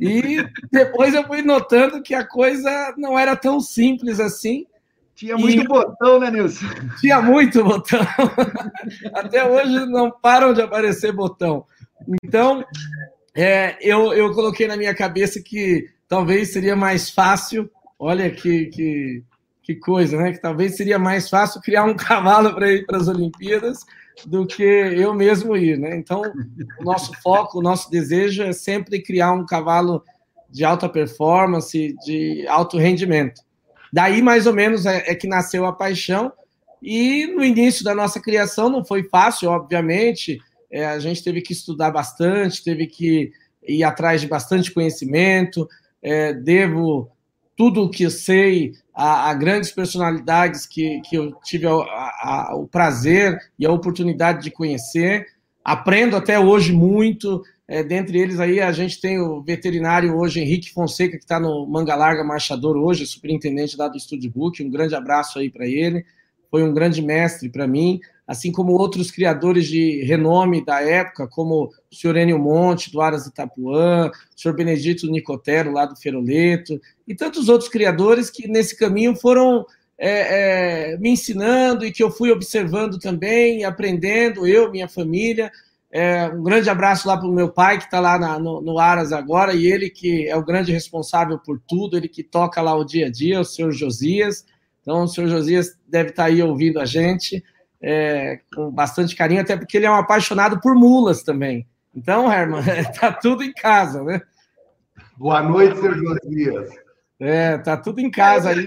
E 0.00 0.42
depois 0.72 1.12
eu 1.12 1.26
fui 1.26 1.42
notando 1.42 2.02
que 2.02 2.14
a 2.14 2.26
coisa 2.26 2.94
não 2.96 3.18
era 3.18 3.36
tão 3.36 3.60
simples 3.60 4.18
assim. 4.18 4.66
Tinha 5.14 5.36
muito 5.36 5.62
e... 5.62 5.68
botão, 5.68 6.20
né, 6.20 6.30
Nilson? 6.30 6.64
Tinha 7.00 7.20
muito 7.20 7.62
botão. 7.62 8.00
Até 9.12 9.44
hoje 9.44 9.84
não 9.90 10.10
param 10.10 10.54
de 10.54 10.62
aparecer 10.62 11.12
botão. 11.12 11.66
Então, 12.24 12.64
é, 13.34 13.76
eu, 13.82 14.14
eu 14.14 14.32
coloquei 14.32 14.66
na 14.66 14.76
minha 14.76 14.94
cabeça 14.94 15.38
que 15.44 15.86
talvez 16.08 16.50
seria 16.50 16.74
mais 16.74 17.10
fácil. 17.10 17.70
Olha 17.98 18.30
que, 18.30 18.66
que, 18.66 19.22
que 19.62 19.74
coisa, 19.74 20.16
né? 20.16 20.32
Que 20.32 20.40
talvez 20.40 20.78
seria 20.78 20.98
mais 20.98 21.28
fácil 21.28 21.60
criar 21.60 21.84
um 21.84 21.94
cavalo 21.94 22.54
para 22.54 22.72
ir 22.72 22.86
para 22.86 22.96
as 22.96 23.08
Olimpíadas 23.08 23.84
do 24.26 24.46
que 24.46 24.62
eu 24.62 25.14
mesmo 25.14 25.56
ir, 25.56 25.78
né? 25.78 25.96
Então, 25.96 26.22
o 26.80 26.84
nosso 26.84 27.12
foco, 27.22 27.58
o 27.58 27.62
nosso 27.62 27.90
desejo 27.90 28.42
é 28.42 28.52
sempre 28.52 29.02
criar 29.02 29.32
um 29.32 29.46
cavalo 29.46 30.02
de 30.50 30.64
alta 30.64 30.88
performance, 30.88 31.94
de 32.04 32.46
alto 32.48 32.78
rendimento. 32.78 33.42
Daí, 33.92 34.22
mais 34.22 34.46
ou 34.46 34.52
menos, 34.52 34.86
é, 34.86 35.04
é 35.10 35.14
que 35.14 35.26
nasceu 35.26 35.66
a 35.66 35.72
paixão. 35.72 36.32
E 36.82 37.26
no 37.26 37.44
início 37.44 37.84
da 37.84 37.94
nossa 37.94 38.20
criação 38.20 38.68
não 38.68 38.84
foi 38.84 39.02
fácil, 39.04 39.50
obviamente. 39.50 40.38
É, 40.70 40.86
a 40.86 40.98
gente 40.98 41.22
teve 41.22 41.40
que 41.40 41.52
estudar 41.52 41.90
bastante, 41.90 42.62
teve 42.62 42.86
que 42.86 43.32
ir 43.66 43.82
atrás 43.84 44.20
de 44.20 44.28
bastante 44.28 44.72
conhecimento. 44.72 45.68
É, 46.02 46.32
devo 46.32 47.10
tudo 47.58 47.82
o 47.82 47.90
que 47.90 48.04
eu 48.04 48.10
sei 48.10 48.72
a, 48.94 49.30
a 49.30 49.34
grandes 49.34 49.72
personalidades 49.72 50.64
que, 50.64 51.00
que 51.00 51.16
eu 51.16 51.34
tive 51.42 51.66
a, 51.66 51.72
a, 51.72 52.52
o 52.54 52.68
prazer 52.68 53.36
e 53.58 53.66
a 53.66 53.72
oportunidade 53.72 54.44
de 54.44 54.50
conhecer. 54.52 55.26
Aprendo 55.64 56.14
até 56.14 56.38
hoje 56.38 56.72
muito. 56.72 57.42
É, 57.66 57.82
dentre 57.82 58.16
eles 58.16 58.38
aí 58.38 58.60
a 58.60 58.70
gente 58.70 59.00
tem 59.00 59.20
o 59.20 59.42
veterinário 59.42 60.16
hoje, 60.16 60.40
Henrique 60.40 60.72
Fonseca, 60.72 61.18
que 61.18 61.24
está 61.24 61.40
no 61.40 61.66
Manga 61.66 61.96
Larga 61.96 62.22
Marchador 62.22 62.76
hoje, 62.76 63.04
superintendente 63.04 63.76
lá 63.76 63.88
do 63.88 63.98
Book. 64.32 64.62
Um 64.62 64.70
grande 64.70 64.94
abraço 64.94 65.40
aí 65.40 65.50
para 65.50 65.66
ele. 65.66 66.06
Foi 66.48 66.62
um 66.62 66.72
grande 66.72 67.02
mestre 67.02 67.48
para 67.48 67.66
mim 67.66 68.00
assim 68.28 68.52
como 68.52 68.72
outros 68.72 69.10
criadores 69.10 69.66
de 69.66 70.04
renome 70.04 70.62
da 70.62 70.82
época, 70.82 71.26
como 71.26 71.70
o 71.90 71.94
senhor 71.94 72.14
Enio 72.14 72.38
Monte, 72.38 72.92
do 72.92 73.00
Aras 73.00 73.26
Itapuã, 73.26 74.10
o 74.10 74.38
senhor 74.38 74.54
Benedito 74.54 75.10
Nicotero, 75.10 75.72
lá 75.72 75.86
do 75.86 75.96
Feroleto, 75.96 76.78
e 77.06 77.14
tantos 77.14 77.48
outros 77.48 77.70
criadores 77.70 78.28
que 78.28 78.46
nesse 78.46 78.76
caminho 78.76 79.16
foram 79.16 79.64
é, 79.96 80.92
é, 80.92 80.98
me 80.98 81.08
ensinando 81.08 81.86
e 81.86 81.90
que 81.90 82.02
eu 82.02 82.10
fui 82.10 82.30
observando 82.30 82.98
também, 82.98 83.64
aprendendo, 83.64 84.46
eu, 84.46 84.70
minha 84.70 84.88
família, 84.88 85.50
É, 85.90 86.28
um 86.28 86.42
grande 86.42 86.68
abraço 86.68 87.08
lá 87.08 87.16
para 87.16 87.26
o 87.26 87.32
meu 87.32 87.48
pai, 87.48 87.78
que 87.78 87.84
está 87.84 87.98
lá 87.98 88.18
na, 88.18 88.38
no, 88.38 88.60
no, 88.60 88.78
Aras 88.78 89.10
agora, 89.10 89.54
e 89.54 89.66
ele 89.66 89.88
que 89.88 90.28
é 90.28 90.36
o 90.36 90.44
grande 90.44 90.70
responsável 90.70 91.38
por 91.38 91.58
tudo, 91.66 91.96
ele 91.96 92.08
que 92.08 92.22
toca 92.22 92.60
lá 92.60 92.74
o 92.74 92.84
dia 92.84 93.06
a 93.06 93.10
dia, 93.10 93.40
o 93.40 93.44
senhor 93.44 93.72
Josias. 93.72 94.44
Então, 94.82 95.04
o 95.04 95.08
senhor 95.08 95.28
Josias 95.28 95.78
deve 95.88 96.10
estar 96.10 96.24
tá 96.24 96.28
aí 96.28 96.42
ouvindo 96.42 96.78
a 96.78 96.84
gente 96.84 97.42
é, 97.82 98.40
com 98.54 98.70
bastante 98.70 99.14
carinho, 99.14 99.40
até 99.40 99.56
porque 99.56 99.76
ele 99.76 99.86
é 99.86 99.90
um 99.90 99.94
apaixonado 99.94 100.60
por 100.60 100.74
mulas 100.74 101.22
também. 101.22 101.66
Então, 101.94 102.32
Herman, 102.32 102.62
está 102.78 103.10
tudo 103.12 103.42
em 103.42 103.52
casa, 103.52 104.02
né? 104.02 104.20
Boa 105.16 105.42
noite, 105.42 105.78
senhor 105.78 105.96
Josias. 105.96 106.70
É, 107.18 107.58
tá 107.58 107.76
tudo 107.76 108.00
em 108.00 108.10
casa 108.10 108.50
aí. 108.50 108.66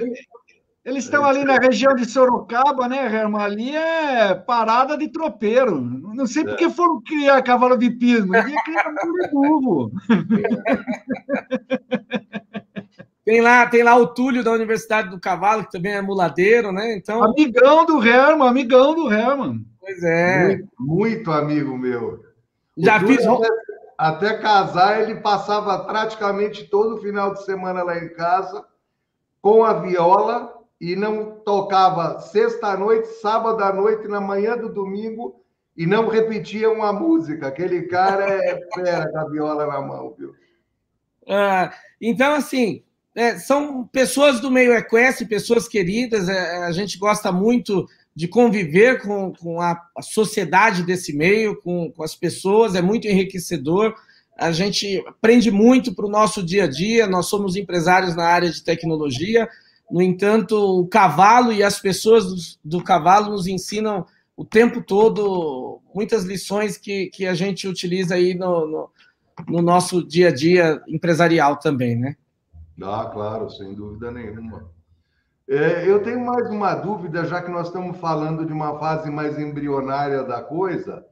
Eles 0.83 1.03
estão 1.03 1.23
ali 1.23 1.43
na 1.43 1.57
região 1.57 1.93
de 1.93 2.05
Sorocaba, 2.05 2.87
né, 2.87 3.05
Herman? 3.05 3.41
Ali 3.41 3.75
é 3.75 4.33
parada 4.33 4.97
de 4.97 5.09
tropeiro. 5.09 5.79
Não 5.79 6.25
sei 6.25 6.43
por 6.43 6.55
que 6.55 6.69
foram 6.71 7.01
criar 7.01 7.41
cavalo 7.43 7.77
de 7.77 7.91
pismo. 7.91 8.31
Devia 8.31 8.63
criar 8.63 8.91
de 8.91 9.29
burro. 9.31 9.91
Tem 13.23 13.39
lá, 13.39 13.67
tem 13.67 13.83
lá 13.83 13.95
o 13.95 14.07
Túlio 14.07 14.43
da 14.43 14.51
Universidade 14.51 15.09
do 15.09 15.19
Cavalo, 15.19 15.63
que 15.65 15.71
também 15.71 15.93
é 15.93 16.01
muladeiro, 16.01 16.71
né? 16.71 16.95
Então... 16.95 17.23
Amigão 17.23 17.85
do 17.85 18.03
Herman, 18.03 18.47
amigão 18.47 18.95
do 18.95 19.11
Herman. 19.11 19.65
Pois 19.79 20.03
é. 20.03 20.47
Muito, 20.47 20.69
muito 20.79 21.31
amigo 21.31 21.77
meu. 21.77 22.23
Já 22.77 22.97
o 22.97 23.07
fiz. 23.07 23.25
Até, 23.25 23.47
até 23.97 24.37
casar, 24.39 25.01
ele 25.01 25.15
passava 25.15 25.77
praticamente 25.85 26.67
todo 26.67 27.01
final 27.01 27.33
de 27.33 27.43
semana 27.45 27.83
lá 27.83 27.97
em 27.97 28.09
casa 28.09 28.65
com 29.41 29.63
a 29.63 29.73
viola 29.73 30.53
e 30.79 30.95
não 30.95 31.31
tocava 31.45 32.19
sexta-noite, 32.19 33.07
sábado 33.07 33.63
à 33.63 33.71
noite, 33.71 34.07
na 34.07 34.19
manhã 34.19 34.57
do 34.57 34.67
domingo 34.67 35.41
e 35.77 35.85
não 35.85 36.07
repetia 36.07 36.71
uma 36.71 36.91
música. 36.91 37.47
Aquele 37.47 37.83
cara 37.83 38.25
é 38.27 38.59
fera 38.73 39.09
com 39.11 39.17
a 39.19 39.29
viola 39.29 39.67
na 39.67 39.81
mão, 39.81 40.15
viu? 40.17 40.33
Ah, 41.27 41.71
então, 42.01 42.33
assim, 42.33 42.83
é, 43.15 43.37
são 43.37 43.85
pessoas 43.87 44.39
do 44.39 44.49
meio 44.49 44.73
equestre, 44.73 45.25
pessoas 45.25 45.67
queridas, 45.67 46.29
é, 46.29 46.63
a 46.63 46.71
gente 46.71 46.97
gosta 46.97 47.31
muito 47.31 47.87
de 48.15 48.27
conviver 48.27 49.01
com, 49.01 49.33
com 49.33 49.61
a, 49.61 49.79
a 49.97 50.01
sociedade 50.01 50.83
desse 50.83 51.13
meio, 51.13 51.59
com, 51.61 51.91
com 51.91 52.03
as 52.03 52.15
pessoas, 52.15 52.75
é 52.75 52.81
muito 52.81 53.07
enriquecedor. 53.07 53.95
A 54.37 54.51
gente 54.51 55.03
aprende 55.07 55.51
muito 55.51 55.93
para 55.93 56.05
o 56.05 56.09
nosso 56.09 56.43
dia 56.43 56.65
a 56.65 56.67
dia, 56.67 57.07
nós 57.07 57.27
somos 57.27 57.55
empresários 57.55 58.15
na 58.15 58.25
área 58.25 58.49
de 58.49 58.63
tecnologia, 58.63 59.47
no 59.89 60.01
entanto, 60.01 60.55
o 60.55 60.87
cavalo 60.87 61.51
e 61.51 61.61
as 61.61 61.79
pessoas 61.79 62.25
do, 62.63 62.77
do 62.77 62.83
cavalo 62.83 63.31
nos 63.31 63.45
ensinam 63.45 64.05
o 64.37 64.45
tempo 64.45 64.81
todo 64.81 65.81
muitas 65.93 66.23
lições 66.23 66.77
que, 66.77 67.07
que 67.07 67.27
a 67.27 67.33
gente 67.33 67.67
utiliza 67.67 68.15
aí 68.15 68.33
no, 68.33 68.65
no, 68.65 68.89
no 69.49 69.61
nosso 69.61 70.01
dia 70.01 70.29
a 70.29 70.31
dia 70.31 70.81
empresarial 70.87 71.57
também, 71.57 71.97
né? 71.97 72.15
Ah, 72.83 73.09
claro, 73.11 73.49
sem 73.49 73.73
dúvida 73.73 74.11
nenhuma. 74.11 74.69
É, 75.47 75.89
eu 75.89 76.01
tenho 76.01 76.25
mais 76.25 76.49
uma 76.49 76.73
dúvida, 76.75 77.25
já 77.25 77.41
que 77.41 77.51
nós 77.51 77.67
estamos 77.67 77.97
falando 77.97 78.45
de 78.45 78.53
uma 78.53 78.79
fase 78.79 79.09
mais 79.09 79.37
embrionária 79.37 80.23
da 80.23 80.41
coisa. 80.41 81.05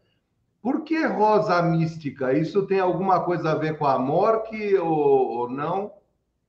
Por 0.61 0.83
que 0.83 1.05
rosa 1.05 1.61
mística? 1.61 2.33
Isso 2.33 2.65
tem 2.65 2.79
alguma 2.79 3.21
coisa 3.21 3.51
a 3.51 3.55
ver 3.55 3.77
com 3.77 3.85
a 3.85 3.97
morte 3.97 4.75
ou, 4.75 4.89
ou 4.89 5.49
não? 5.49 5.91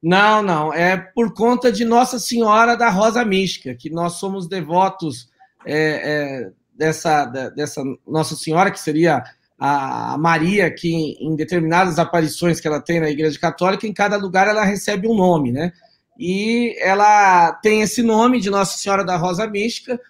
Não, 0.03 0.43
não. 0.43 0.73
É 0.73 0.97
por 0.97 1.35
conta 1.35 1.71
de 1.71 1.85
Nossa 1.85 2.19
Senhora 2.19 2.77
da 2.77 2.89
Rosa 2.89 3.25
Mística, 3.25 3.75
que 3.75 3.91
nós 3.91 4.15
somos 4.15 4.49
devotos 4.49 5.29
é, 5.67 6.45
é, 6.45 6.53
dessa, 6.73 7.25
dessa 7.27 7.83
Nossa 8.07 8.35
Senhora, 8.35 8.71
que 8.71 8.81
seria 8.81 9.23
a 9.61 10.17
Maria, 10.17 10.71
que 10.71 11.19
em 11.21 11.37
determinadas 11.37 11.99
aparições 11.99 12.59
que 12.59 12.67
ela 12.67 12.81
tem 12.81 12.99
na 12.99 13.11
Igreja 13.11 13.39
Católica, 13.39 13.87
em 13.87 13.93
cada 13.93 14.17
lugar 14.17 14.49
ela 14.49 14.65
recebe 14.65 15.07
um 15.07 15.15
nome, 15.15 15.53
né? 15.53 15.71
E 16.19 16.75
ela 16.81 17.53
tem 17.53 17.83
esse 17.83 18.03
nome 18.03 18.41
de 18.41 18.49
Nossa 18.49 18.79
Senhora 18.79 19.05
da 19.05 19.19
Rosa 19.19 19.47
Mística, 19.47 20.01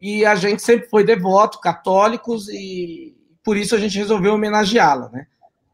e 0.00 0.24
a 0.24 0.36
gente 0.36 0.62
sempre 0.62 0.88
foi 0.88 1.02
devoto, 1.02 1.58
católicos, 1.58 2.48
e 2.48 3.12
por 3.42 3.56
isso 3.56 3.74
a 3.74 3.78
gente 3.78 3.98
resolveu 3.98 4.34
homenageá-la, 4.34 5.08
né? 5.08 5.26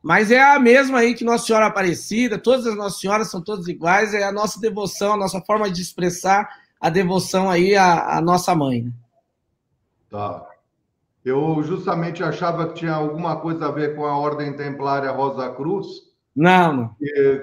Mas 0.02 0.30
é 0.30 0.42
a 0.42 0.58
mesma 0.58 1.00
aí 1.00 1.14
que 1.14 1.24
Nossa 1.24 1.46
Senhora 1.46 1.66
Aparecida, 1.66 2.38
todas 2.38 2.66
as 2.66 2.74
Nossas 2.74 3.00
Senhoras 3.00 3.30
são 3.30 3.42
todas 3.42 3.68
iguais, 3.68 4.14
é 4.14 4.22
a 4.22 4.32
nossa 4.32 4.58
devoção, 4.58 5.12
a 5.12 5.16
nossa 5.16 5.42
forma 5.42 5.70
de 5.70 5.82
expressar 5.82 6.48
a 6.80 6.88
devoção 6.88 7.50
aí 7.50 7.76
à, 7.76 8.16
à 8.16 8.20
nossa 8.20 8.54
mãe. 8.54 8.90
Tá. 10.10 10.55
Eu 11.26 11.60
justamente 11.64 12.22
achava 12.22 12.68
que 12.68 12.74
tinha 12.74 12.94
alguma 12.94 13.40
coisa 13.40 13.66
a 13.66 13.72
ver 13.72 13.96
com 13.96 14.06
a 14.06 14.16
Ordem 14.16 14.52
Templária 14.52 15.10
Rosa 15.10 15.50
Cruz. 15.50 15.88
Não, 16.36 16.72
não. 16.72 16.96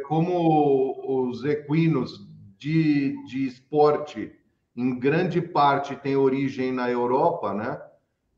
Como 0.08 1.28
os 1.28 1.44
equinos 1.44 2.26
de, 2.58 3.14
de 3.26 3.46
esporte, 3.46 4.32
em 4.74 4.98
grande 4.98 5.42
parte, 5.42 5.98
têm 5.98 6.16
origem 6.16 6.72
na 6.72 6.90
Europa, 6.90 7.54
né? 7.54 7.78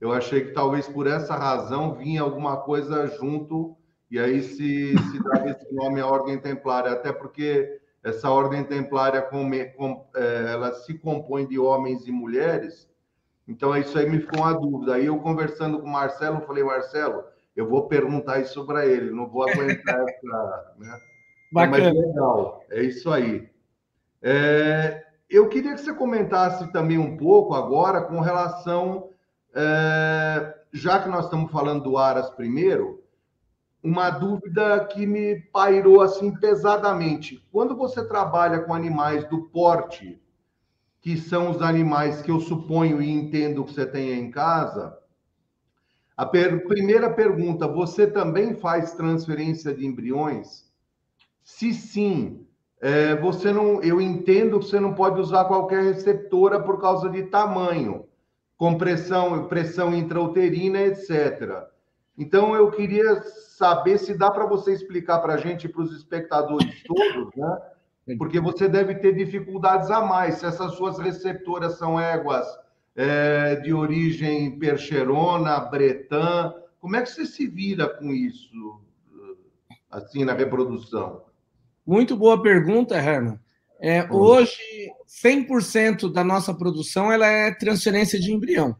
Eu 0.02 0.12
achei 0.12 0.46
que 0.46 0.52
talvez 0.52 0.88
por 0.88 1.06
essa 1.06 1.36
razão 1.36 1.94
vinha 1.94 2.24
alguma 2.24 2.58
coisa 2.58 3.06
junto 3.06 3.78
e 4.10 4.18
aí 4.18 4.42
se, 4.42 4.98
se 4.98 5.24
dá 5.24 5.48
esse 5.48 5.72
nome 5.72 6.02
à 6.02 6.08
Ordem 6.08 6.40
Templária, 6.40 6.92
até 6.92 7.12
porque 7.12 7.80
essa 8.04 8.32
Ordem 8.32 8.64
Templária 8.64 9.22
com, 9.22 9.48
com, 9.78 10.08
é, 10.16 10.54
ela 10.54 10.74
se 10.74 10.96
compõe 10.96 11.46
de 11.46 11.60
homens 11.60 12.08
e 12.08 12.12
mulheres, 12.12 12.90
então 13.48 13.75
isso 13.78 13.98
aí 13.98 14.10
me 14.10 14.20
ficou 14.20 14.40
uma 14.40 14.54
dúvida. 14.54 14.96
Aí 14.96 15.06
eu 15.06 15.18
conversando 15.20 15.80
com 15.80 15.88
o 15.88 15.92
Marcelo, 15.92 16.42
falei, 16.42 16.64
Marcelo, 16.64 17.24
eu 17.56 17.68
vou 17.68 17.88
perguntar 17.88 18.40
isso 18.40 18.66
para 18.66 18.86
ele, 18.86 19.12
não 19.12 19.30
vou 19.30 19.50
aguentar 19.50 20.00
essa. 20.08 20.74
Né? 20.78 21.00
Bacana. 21.52 21.94
Mas 21.94 21.94
legal, 21.94 22.64
é 22.70 22.84
isso 22.84 23.12
aí. 23.12 23.50
É, 24.22 25.06
eu 25.30 25.48
queria 25.48 25.74
que 25.74 25.82
você 25.82 25.94
comentasse 25.94 26.72
também 26.72 26.98
um 26.98 27.16
pouco 27.16 27.54
agora 27.54 28.02
com 28.02 28.20
relação, 28.20 29.10
é, 29.54 30.56
já 30.74 31.00
que 31.00 31.10
nós 31.10 31.25
estamos 31.25 31.52
falando 31.52 31.84
do 31.84 31.98
Aras 31.98 32.30
primeiro, 32.32 33.04
uma 33.84 34.10
dúvida 34.10 34.84
que 34.86 35.06
me 35.06 35.40
pairou 35.54 36.02
assim 36.02 36.36
pesadamente. 36.36 37.46
Quando 37.52 37.75
você 37.75 38.04
trabalha 38.08 38.62
com 38.62 38.74
animais 38.74 39.24
do 39.30 39.44
porte, 39.50 40.20
que 41.06 41.16
são 41.18 41.52
os 41.52 41.62
animais 41.62 42.24
que 42.24 42.32
eu 42.32 42.40
suponho 42.40 43.00
e 43.00 43.08
entendo 43.08 43.64
que 43.64 43.74
você 43.74 43.86
tenha 43.86 44.16
em 44.16 44.32
casa, 44.32 44.98
a 46.18 46.26
per 46.26 46.66
primeira 46.66 47.14
pergunta: 47.14 47.68
você 47.68 48.08
também 48.08 48.56
faz 48.56 48.94
transferência 48.94 49.72
de 49.72 49.86
embriões? 49.86 50.66
Se 51.44 51.76
sim, 51.76 52.48
é, 52.82 53.16
você 53.18 53.54
não, 53.54 53.84
eu 53.84 54.02
entendo 54.02 54.58
que 54.58 54.66
você 54.66 54.80
não 54.80 54.96
pode 54.96 55.22
usar 55.22 55.46
qualquer 55.46 55.84
receptora 55.84 56.60
por 56.60 56.82
causa 56.82 57.08
de 57.08 57.22
tamanho, 57.22 58.08
compressão, 58.58 59.48
pressão 59.48 59.94
intrauterina, 59.94 60.82
etc. 60.82 61.68
Então 62.18 62.56
eu 62.56 62.72
queria 62.72 63.22
saber 63.22 64.00
se 64.00 64.18
dá 64.18 64.32
para 64.32 64.48
você 64.48 64.74
explicar 64.74 65.20
para 65.20 65.36
a 65.36 65.38
gente, 65.38 65.70
para 65.70 65.84
os 65.84 65.96
espectadores 65.96 66.82
todos, 66.82 67.30
né? 67.36 67.75
Porque 68.18 68.40
você 68.40 68.68
deve 68.70 68.96
ter 68.96 69.16
dificuldades 69.16 69.90
a 69.90 70.02
mais. 70.02 70.36
Se 70.36 70.46
essas 70.46 70.74
suas 70.74 71.00
receptoras 71.00 71.78
são 71.78 72.00
éguas 72.00 72.46
é, 72.96 73.56
de 73.56 73.74
origem 73.74 74.60
percherona, 74.60 75.60
bretã, 75.60 76.54
como 76.80 76.96
é 76.96 77.02
que 77.02 77.10
você 77.10 77.26
se 77.26 77.48
vira 77.48 77.90
com 77.90 78.12
isso, 78.12 78.80
assim, 79.90 80.24
na 80.24 80.34
reprodução? 80.34 81.24
Muito 81.86 82.16
boa 82.16 82.42
pergunta, 82.42 82.96
Herman. 82.96 83.40
É, 83.82 84.08
hoje, 84.12 84.92
100% 85.08 86.12
da 86.12 86.24
nossa 86.24 86.54
produção 86.54 87.12
ela 87.12 87.28
é 87.28 87.52
transferência 87.52 88.20
de 88.20 88.32
embrião. 88.32 88.76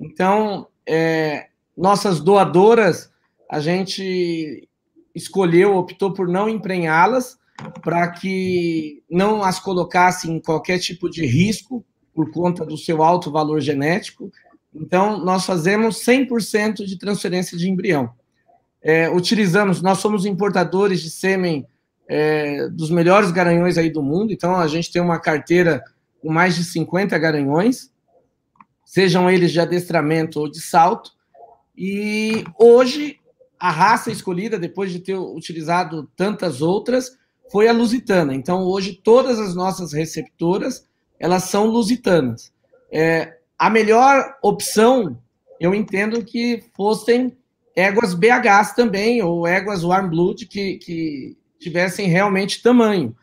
Então, 0.00 0.68
é, 0.86 1.48
nossas 1.76 2.20
doadoras 2.20 3.12
a 3.50 3.60
gente 3.60 4.68
escolheu, 5.14 5.76
optou 5.76 6.12
por 6.12 6.26
não 6.26 6.48
emprenhá-las 6.48 7.38
para 7.82 8.08
que 8.08 9.02
não 9.10 9.42
as 9.42 9.58
colocasse 9.58 10.30
em 10.30 10.40
qualquer 10.40 10.78
tipo 10.78 11.08
de 11.08 11.26
risco 11.26 11.84
por 12.14 12.30
conta 12.30 12.64
do 12.64 12.76
seu 12.76 13.02
alto 13.02 13.30
valor 13.30 13.60
genético. 13.60 14.30
Então, 14.74 15.22
nós 15.22 15.44
fazemos 15.44 16.04
100% 16.04 16.84
de 16.84 16.98
transferência 16.98 17.56
de 17.56 17.68
embrião. 17.70 18.10
É, 18.82 19.08
utilizamos, 19.08 19.80
nós 19.80 19.98
somos 19.98 20.26
importadores 20.26 21.00
de 21.00 21.10
sêmen 21.10 21.66
é, 22.08 22.68
dos 22.68 22.90
melhores 22.90 23.30
garanhões 23.30 23.78
aí 23.78 23.90
do 23.90 24.02
mundo, 24.02 24.32
então 24.32 24.56
a 24.56 24.66
gente 24.66 24.90
tem 24.90 25.00
uma 25.00 25.20
carteira 25.20 25.82
com 26.20 26.32
mais 26.32 26.56
de 26.56 26.64
50 26.64 27.16
garanhões, 27.18 27.92
sejam 28.84 29.30
eles 29.30 29.52
de 29.52 29.60
adestramento 29.60 30.40
ou 30.40 30.50
de 30.50 30.60
salto, 30.60 31.12
e 31.76 32.44
hoje 32.58 33.18
a 33.58 33.70
raça 33.70 34.10
escolhida, 34.10 34.58
depois 34.58 34.90
de 34.90 34.98
ter 34.98 35.16
utilizado 35.16 36.10
tantas 36.16 36.60
outras, 36.60 37.16
foi 37.52 37.68
a 37.68 37.72
lusitana. 37.72 38.34
Então, 38.34 38.64
hoje, 38.64 38.98
todas 39.04 39.38
as 39.38 39.54
nossas 39.54 39.92
receptoras, 39.92 40.88
elas 41.20 41.44
são 41.44 41.66
lusitanas. 41.66 42.50
É, 42.90 43.36
a 43.58 43.68
melhor 43.68 44.38
opção, 44.42 45.18
eu 45.60 45.74
entendo 45.74 46.24
que 46.24 46.64
fossem 46.74 47.36
éguas 47.76 48.14
BHs 48.14 48.72
também, 48.74 49.22
ou 49.22 49.46
éguas 49.46 49.84
warm 49.84 50.08
blood 50.08 50.46
que, 50.46 50.78
que 50.78 51.36
tivessem 51.60 52.08
realmente 52.08 52.62
tamanho. 52.62 53.14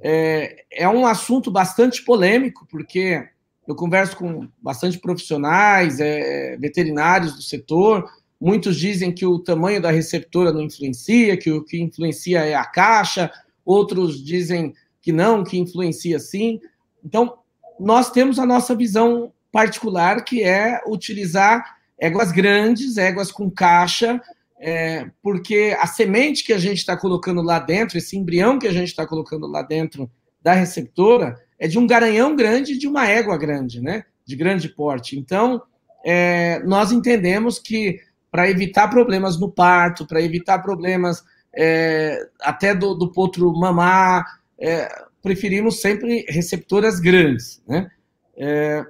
É, 0.00 0.64
é 0.70 0.88
um 0.88 1.04
assunto 1.04 1.50
bastante 1.50 2.04
polêmico, 2.04 2.66
porque 2.70 3.28
eu 3.66 3.74
converso 3.74 4.16
com 4.16 4.48
bastante 4.62 4.98
profissionais, 4.98 5.98
é, 5.98 6.56
veterinários 6.56 7.34
do 7.34 7.42
setor, 7.42 8.08
muitos 8.40 8.76
dizem 8.76 9.12
que 9.12 9.26
o 9.26 9.40
tamanho 9.40 9.82
da 9.82 9.90
receptora 9.90 10.52
não 10.52 10.62
influencia, 10.62 11.36
que 11.36 11.50
o 11.50 11.62
que 11.64 11.80
influencia 11.80 12.40
é 12.40 12.54
a 12.54 12.64
caixa, 12.64 13.30
outros 13.64 14.22
dizem 14.22 14.74
que 15.00 15.12
não, 15.12 15.44
que 15.44 15.58
influencia 15.58 16.18
sim. 16.18 16.60
Então, 17.04 17.38
nós 17.78 18.10
temos 18.10 18.38
a 18.38 18.46
nossa 18.46 18.74
visão 18.74 19.32
particular, 19.50 20.24
que 20.24 20.42
é 20.42 20.80
utilizar 20.86 21.76
éguas 21.98 22.32
grandes, 22.32 22.96
éguas 22.96 23.30
com 23.30 23.50
caixa, 23.50 24.20
é, 24.58 25.10
porque 25.20 25.76
a 25.78 25.86
semente 25.86 26.44
que 26.44 26.52
a 26.52 26.58
gente 26.58 26.78
está 26.78 26.96
colocando 26.96 27.42
lá 27.42 27.58
dentro, 27.58 27.98
esse 27.98 28.16
embrião 28.16 28.58
que 28.58 28.68
a 28.68 28.72
gente 28.72 28.88
está 28.88 29.06
colocando 29.06 29.46
lá 29.46 29.62
dentro 29.62 30.10
da 30.40 30.52
receptora, 30.52 31.36
é 31.58 31.68
de 31.68 31.78
um 31.78 31.86
garanhão 31.86 32.34
grande 32.34 32.72
e 32.72 32.78
de 32.78 32.88
uma 32.88 33.06
égua 33.06 33.36
grande, 33.36 33.80
né? 33.80 34.04
De 34.24 34.34
grande 34.34 34.68
porte. 34.68 35.18
Então, 35.18 35.62
é, 36.04 36.60
nós 36.64 36.90
entendemos 36.90 37.58
que 37.58 38.00
para 38.30 38.48
evitar 38.48 38.88
problemas 38.88 39.38
no 39.38 39.50
parto, 39.50 40.06
para 40.06 40.22
evitar 40.22 40.58
problemas 40.60 41.22
é, 41.54 42.18
até 42.40 42.74
do, 42.74 42.94
do 42.94 43.10
potro 43.10 43.52
mamar, 43.52 44.40
é, 44.58 44.88
preferimos 45.22 45.80
sempre 45.80 46.24
receptoras 46.28 47.00
grandes, 47.00 47.62
né? 47.66 47.90
É, 48.36 48.84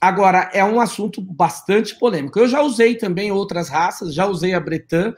Agora, 0.00 0.48
é 0.52 0.64
um 0.64 0.80
assunto 0.80 1.20
bastante 1.20 1.98
polêmico. 1.98 2.38
Eu 2.38 2.46
já 2.46 2.62
usei 2.62 2.94
também 2.94 3.32
outras 3.32 3.68
raças, 3.68 4.14
já 4.14 4.26
usei 4.26 4.54
a 4.54 4.60
Bretan, 4.60 5.12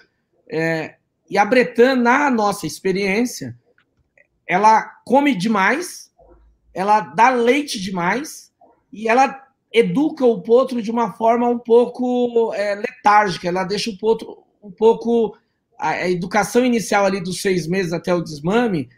é, 0.48 0.96
e 1.28 1.36
a 1.36 1.44
Bretan, 1.44 1.96
na 1.96 2.30
nossa 2.30 2.66
experiência, 2.66 3.56
ela 4.46 4.82
come 5.04 5.34
demais, 5.34 6.10
ela 6.72 7.00
dá 7.00 7.28
leite 7.28 7.78
demais, 7.78 8.52
e 8.90 9.06
ela 9.06 9.46
educa 9.72 10.24
o 10.24 10.40
potro 10.40 10.80
de 10.80 10.90
uma 10.90 11.12
forma 11.12 11.46
um 11.46 11.58
pouco 11.58 12.52
é, 12.54 12.74
letárgica, 12.74 13.48
ela 13.48 13.64
deixa 13.64 13.90
o 13.90 13.98
potro 13.98 14.44
um 14.62 14.70
pouco. 14.70 15.36
A, 15.80 16.08
educação 16.10 16.64
inicial 16.64 17.06
ali 17.06 17.20
dos 17.20 17.40
seis 17.40 17.66
meses 17.66 17.92
até 17.92 18.14
o 18.14 18.22
desmame, 18.22 18.88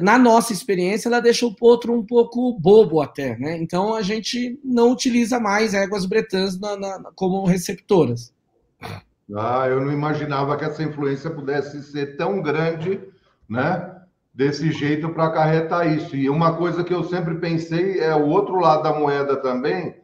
na 0.00 0.16
nossa 0.16 0.52
experiência, 0.52 1.08
ela 1.08 1.20
deixa 1.20 1.44
o 1.44 1.54
potro 1.54 1.92
um 1.92 2.04
pouco 2.04 2.56
bobo 2.60 3.00
até, 3.00 3.36
né? 3.36 3.56
Então 3.56 3.94
a 3.94 4.02
gente 4.02 4.58
não 4.64 4.92
utiliza 4.92 5.40
mais 5.40 5.74
éguas 5.74 6.06
bretãs 6.06 6.58
na, 6.60 6.76
na, 6.76 7.10
como 7.16 7.44
receptoras. 7.44 8.32
Ah, 9.36 9.66
eu 9.68 9.80
não 9.80 9.92
imaginava 9.92 10.56
que 10.56 10.64
essa 10.64 10.82
influência 10.82 11.30
pudesse 11.30 11.82
ser 11.82 12.16
tão 12.16 12.40
grande, 12.40 13.00
né? 13.48 13.96
Desse 14.32 14.70
jeito 14.70 15.08
para 15.08 15.26
acarretar 15.26 15.92
isso. 15.92 16.16
E 16.16 16.30
uma 16.30 16.56
coisa 16.56 16.84
que 16.84 16.94
eu 16.94 17.02
sempre 17.04 17.34
pensei 17.36 17.98
é 17.98 18.14
o 18.14 18.28
outro 18.28 18.60
lado 18.60 18.84
da 18.84 18.92
moeda 18.92 19.36
também, 19.36 19.96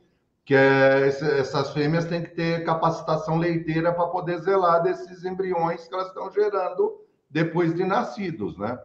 que 0.47 0.55
é 0.55 1.09
essas 1.09 1.73
fêmeas 1.73 2.05
têm 2.05 2.23
que 2.23 2.31
ter 2.31 2.65
capacitação 2.65 3.37
leiteira 3.37 3.93
para 3.93 4.07
poder 4.07 4.39
zelar 4.39 4.81
desses 4.81 5.25
embriões 5.25 5.89
que 5.89 5.93
elas 5.93 6.07
estão 6.07 6.31
gerando 6.31 7.05
depois 7.29 7.75
de 7.75 7.85
nascidos, 7.85 8.57
né? 8.57 8.79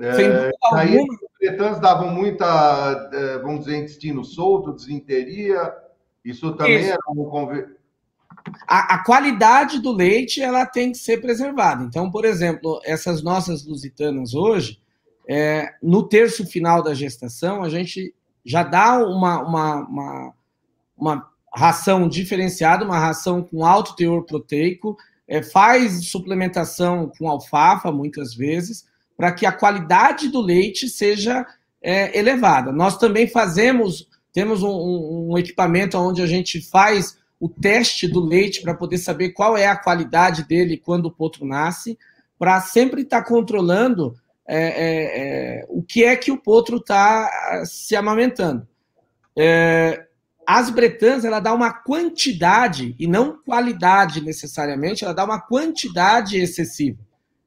É, 0.00 0.50
aí, 0.72 0.96
os 0.98 1.38
tretãs 1.38 1.78
davam 1.78 2.08
muita, 2.08 3.10
é, 3.12 3.38
vamos 3.38 3.66
dizer, 3.66 3.76
intestino 3.76 4.24
solto, 4.24 4.72
desinteria. 4.72 5.72
Isso 6.24 6.52
também 6.56 6.80
Isso. 6.80 6.92
era 6.92 7.00
um 7.10 7.22
a, 8.66 8.94
a, 8.94 9.04
qualidade 9.04 9.80
do 9.80 9.92
leite 9.92 10.42
ela 10.42 10.64
tem 10.64 10.92
que 10.92 10.98
ser 10.98 11.20
preservada. 11.20 11.84
Então, 11.84 12.10
por 12.10 12.24
exemplo, 12.24 12.80
essas 12.84 13.22
nossas 13.22 13.66
lusitanas 13.66 14.34
hoje, 14.34 14.80
é, 15.28 15.74
no 15.82 16.08
terço 16.08 16.46
final 16.46 16.82
da 16.82 16.94
gestação, 16.94 17.62
a 17.62 17.68
gente 17.68 18.14
já 18.44 18.62
dá 18.62 18.98
uma, 18.98 19.42
uma, 19.42 19.74
uma, 19.86 20.34
uma 20.96 21.28
ração 21.54 22.08
diferenciada, 22.08 22.84
uma 22.84 22.98
ração 22.98 23.42
com 23.42 23.64
alto 23.64 23.94
teor 23.94 24.24
proteico, 24.24 24.96
é, 25.26 25.42
faz 25.42 26.06
suplementação 26.06 27.10
com 27.18 27.28
alfafa 27.28 27.90
muitas 27.90 28.34
vezes, 28.34 28.84
para 29.16 29.32
que 29.32 29.46
a 29.46 29.52
qualidade 29.52 30.28
do 30.28 30.40
leite 30.40 30.88
seja 30.88 31.46
é, 31.80 32.18
elevada. 32.18 32.72
Nós 32.72 32.98
também 32.98 33.28
fazemos, 33.28 34.08
temos 34.32 34.62
um, 34.62 35.30
um, 35.30 35.38
equipamento 35.38 35.96
onde 35.98 36.20
a 36.22 36.26
gente 36.26 36.60
faz 36.60 37.18
o 37.38 37.48
teste 37.48 38.08
do 38.08 38.20
leite 38.20 38.62
para 38.62 38.74
poder 38.74 38.98
saber 38.98 39.30
qual 39.30 39.56
é 39.56 39.66
a 39.66 39.76
qualidade 39.76 40.44
dele 40.44 40.76
quando 40.76 41.06
o 41.06 41.10
potro 41.10 41.44
nasce, 41.46 41.98
para 42.38 42.60
sempre 42.60 43.02
estar 43.02 43.22
tá 43.22 43.28
controlando 43.28 44.14
é, 44.46 44.58
é, 44.58 45.58
é, 45.60 45.66
o 45.68 45.82
que 45.82 46.04
é 46.04 46.16
que 46.16 46.30
o 46.30 46.36
potro 46.36 46.78
está 46.78 47.26
ah, 47.26 47.64
se 47.64 47.94
amamentando. 47.96 48.66
As 50.46 50.70
bretãs, 50.70 51.24
ela 51.24 51.40
dá 51.40 51.52
uma 51.52 51.72
quantidade, 51.72 52.94
e 52.98 53.06
não 53.06 53.38
qualidade 53.42 54.20
necessariamente, 54.20 55.04
ela 55.04 55.14
dá 55.14 55.24
uma 55.24 55.40
quantidade 55.40 56.38
excessiva. 56.38 56.98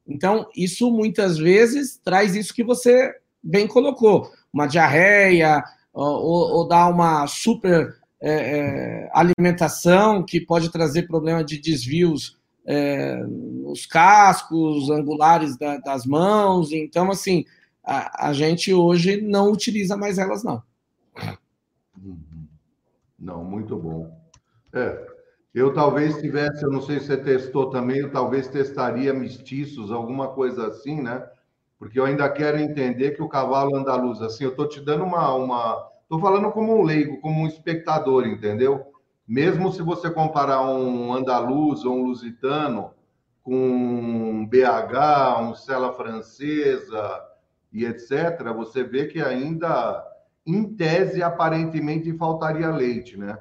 Então, 0.07 0.47
isso 0.55 0.89
muitas 0.91 1.37
vezes 1.37 1.99
traz 2.03 2.35
isso 2.35 2.53
que 2.53 2.63
você 2.63 3.13
bem 3.43 3.67
colocou, 3.67 4.31
uma 4.53 4.67
diarreia, 4.67 5.63
ou, 5.93 6.57
ou 6.57 6.67
dá 6.67 6.87
uma 6.87 7.27
super 7.27 7.95
é, 8.21 8.31
é, 8.31 9.09
alimentação 9.13 10.23
que 10.23 10.39
pode 10.39 10.71
trazer 10.71 11.07
problema 11.07 11.43
de 11.43 11.59
desvios 11.59 12.37
é, 12.65 13.23
nos 13.23 13.85
cascos 13.85 14.89
angulares 14.89 15.57
da, 15.57 15.77
das 15.77 16.05
mãos. 16.05 16.71
Então, 16.71 17.09
assim, 17.11 17.45
a, 17.83 18.29
a, 18.29 18.33
gente 18.33 18.73
hoje 18.73 19.21
não 19.21 19.51
utiliza 19.51 19.95
mais 19.95 20.17
elas, 20.17 20.43
não. 20.43 20.61
Uhum. 22.03 22.26
Não, 23.17 23.43
muito 23.43 23.75
bom. 23.77 24.15
É, 24.73 25.05
eu 25.53 25.73
talvez 25.73 26.17
tivesse, 26.21 26.63
eu 26.63 26.71
não 26.71 26.81
sei 26.81 26.99
se 26.99 27.07
você 27.07 27.17
testou 27.17 27.69
também, 27.69 27.99
eu 27.99 28.11
talvez 28.11 28.47
testaria 28.47 29.13
mestiços, 29.13 29.91
alguma 29.91 30.29
coisa 30.29 30.67
assim, 30.67 31.01
né? 31.01 31.27
Porque 31.79 31.99
eu 31.99 32.05
ainda 32.05 32.29
quero 32.29 32.59
entender 32.59 33.11
que 33.11 33.21
o 33.21 33.29
cavalo 33.29 33.75
andaluz, 33.75 34.21
assim, 34.21 34.43
eu 34.43 34.51
estou 34.51 34.67
te 34.67 34.79
dando 34.81 35.03
uma. 35.03 35.33
uma... 35.33 35.87
Estou 36.03 36.19
falando 36.19 36.51
como 36.51 36.75
um 36.77 36.83
leigo, 36.83 37.19
como 37.19 37.41
um 37.41 37.47
espectador, 37.47 38.25
entendeu? 38.25 38.85
Mesmo 39.27 39.71
se 39.73 39.81
você 39.81 40.09
comparar 40.09 40.61
um 40.61 41.13
andaluz 41.13 41.83
ou 41.83 41.95
um 41.95 42.03
lusitano 42.03 42.91
com 43.43 43.53
um 43.55 44.45
BH, 44.45 45.41
um 45.41 45.53
cela 45.53 45.93
francesa 45.93 47.21
e 47.71 47.85
etc., 47.85 48.53
você 48.55 48.83
vê 48.83 49.05
que 49.05 49.21
ainda, 49.21 50.03
em 50.47 50.63
tese, 50.63 51.21
aparentemente 51.21 52.11
faltaria 52.17 52.69
leite, 52.69 53.17
né? 53.17 53.37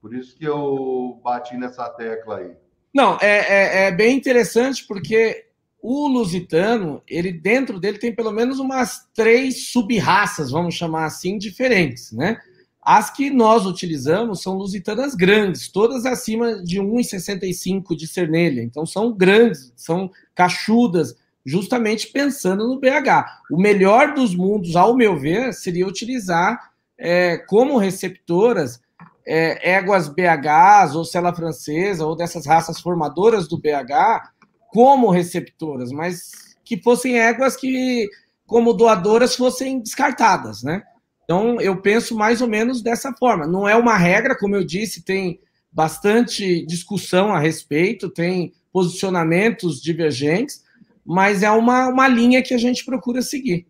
Por 0.00 0.14
isso 0.14 0.36
que 0.36 0.44
eu 0.44 1.20
bati 1.22 1.56
nessa 1.56 1.88
tecla 1.90 2.38
aí. 2.38 2.52
Não, 2.94 3.18
é, 3.20 3.26
é, 3.26 3.86
é 3.86 3.92
bem 3.92 4.16
interessante 4.16 4.86
porque 4.86 5.46
o 5.82 6.08
lusitano, 6.08 7.02
ele 7.06 7.30
dentro 7.30 7.78
dele 7.78 7.98
tem 7.98 8.14
pelo 8.14 8.32
menos 8.32 8.58
umas 8.58 9.06
três 9.14 9.68
sub-raças, 9.68 10.50
vamos 10.50 10.74
chamar 10.74 11.04
assim, 11.04 11.36
diferentes, 11.36 12.10
né? 12.10 12.38
As 12.80 13.10
que 13.10 13.30
nós 13.30 13.66
utilizamos 13.66 14.42
são 14.42 14.54
lusitanas 14.54 15.14
grandes, 15.14 15.68
todas 15.68 16.06
acima 16.06 16.62
de 16.62 16.80
1,65 16.80 17.96
de 17.96 18.06
cernelha. 18.06 18.62
Então 18.62 18.86
são 18.86 19.12
grandes, 19.12 19.72
são 19.76 20.10
cachudas, 20.34 21.16
justamente 21.46 22.08
pensando 22.08 22.66
no 22.66 22.80
BH. 22.80 23.24
O 23.50 23.56
melhor 23.56 24.12
dos 24.12 24.34
mundos, 24.34 24.74
ao 24.74 24.96
meu 24.96 25.16
ver, 25.16 25.54
seria 25.54 25.86
utilizar 25.86 26.72
é, 26.98 27.38
como 27.38 27.78
receptoras 27.78 28.80
é, 29.26 29.74
éguas 29.74 30.08
BHs, 30.08 30.94
ou 30.94 31.04
cela 31.04 31.34
francesa, 31.34 32.04
ou 32.04 32.16
dessas 32.16 32.46
raças 32.46 32.80
formadoras 32.80 33.46
do 33.46 33.58
BH, 33.58 34.30
como 34.68 35.10
receptoras, 35.10 35.90
mas 35.90 36.30
que 36.64 36.80
fossem 36.82 37.18
éguas 37.18 37.56
que, 37.56 38.08
como 38.46 38.72
doadoras, 38.72 39.36
fossem 39.36 39.80
descartadas, 39.80 40.62
né? 40.62 40.82
Então, 41.24 41.60
eu 41.60 41.80
penso 41.80 42.16
mais 42.16 42.40
ou 42.40 42.48
menos 42.48 42.82
dessa 42.82 43.12
forma. 43.12 43.46
Não 43.46 43.68
é 43.68 43.74
uma 43.74 43.96
regra, 43.96 44.36
como 44.38 44.54
eu 44.54 44.64
disse, 44.64 45.02
tem 45.02 45.40
bastante 45.72 46.64
discussão 46.64 47.32
a 47.32 47.38
respeito, 47.38 48.08
tem 48.08 48.52
posicionamentos 48.72 49.80
divergentes, 49.80 50.62
mas 51.06 51.42
é 51.42 51.50
uma, 51.50 51.88
uma 51.88 52.08
linha 52.08 52.42
que 52.42 52.52
a 52.52 52.58
gente 52.58 52.84
procura 52.84 53.22
seguir. 53.22 53.66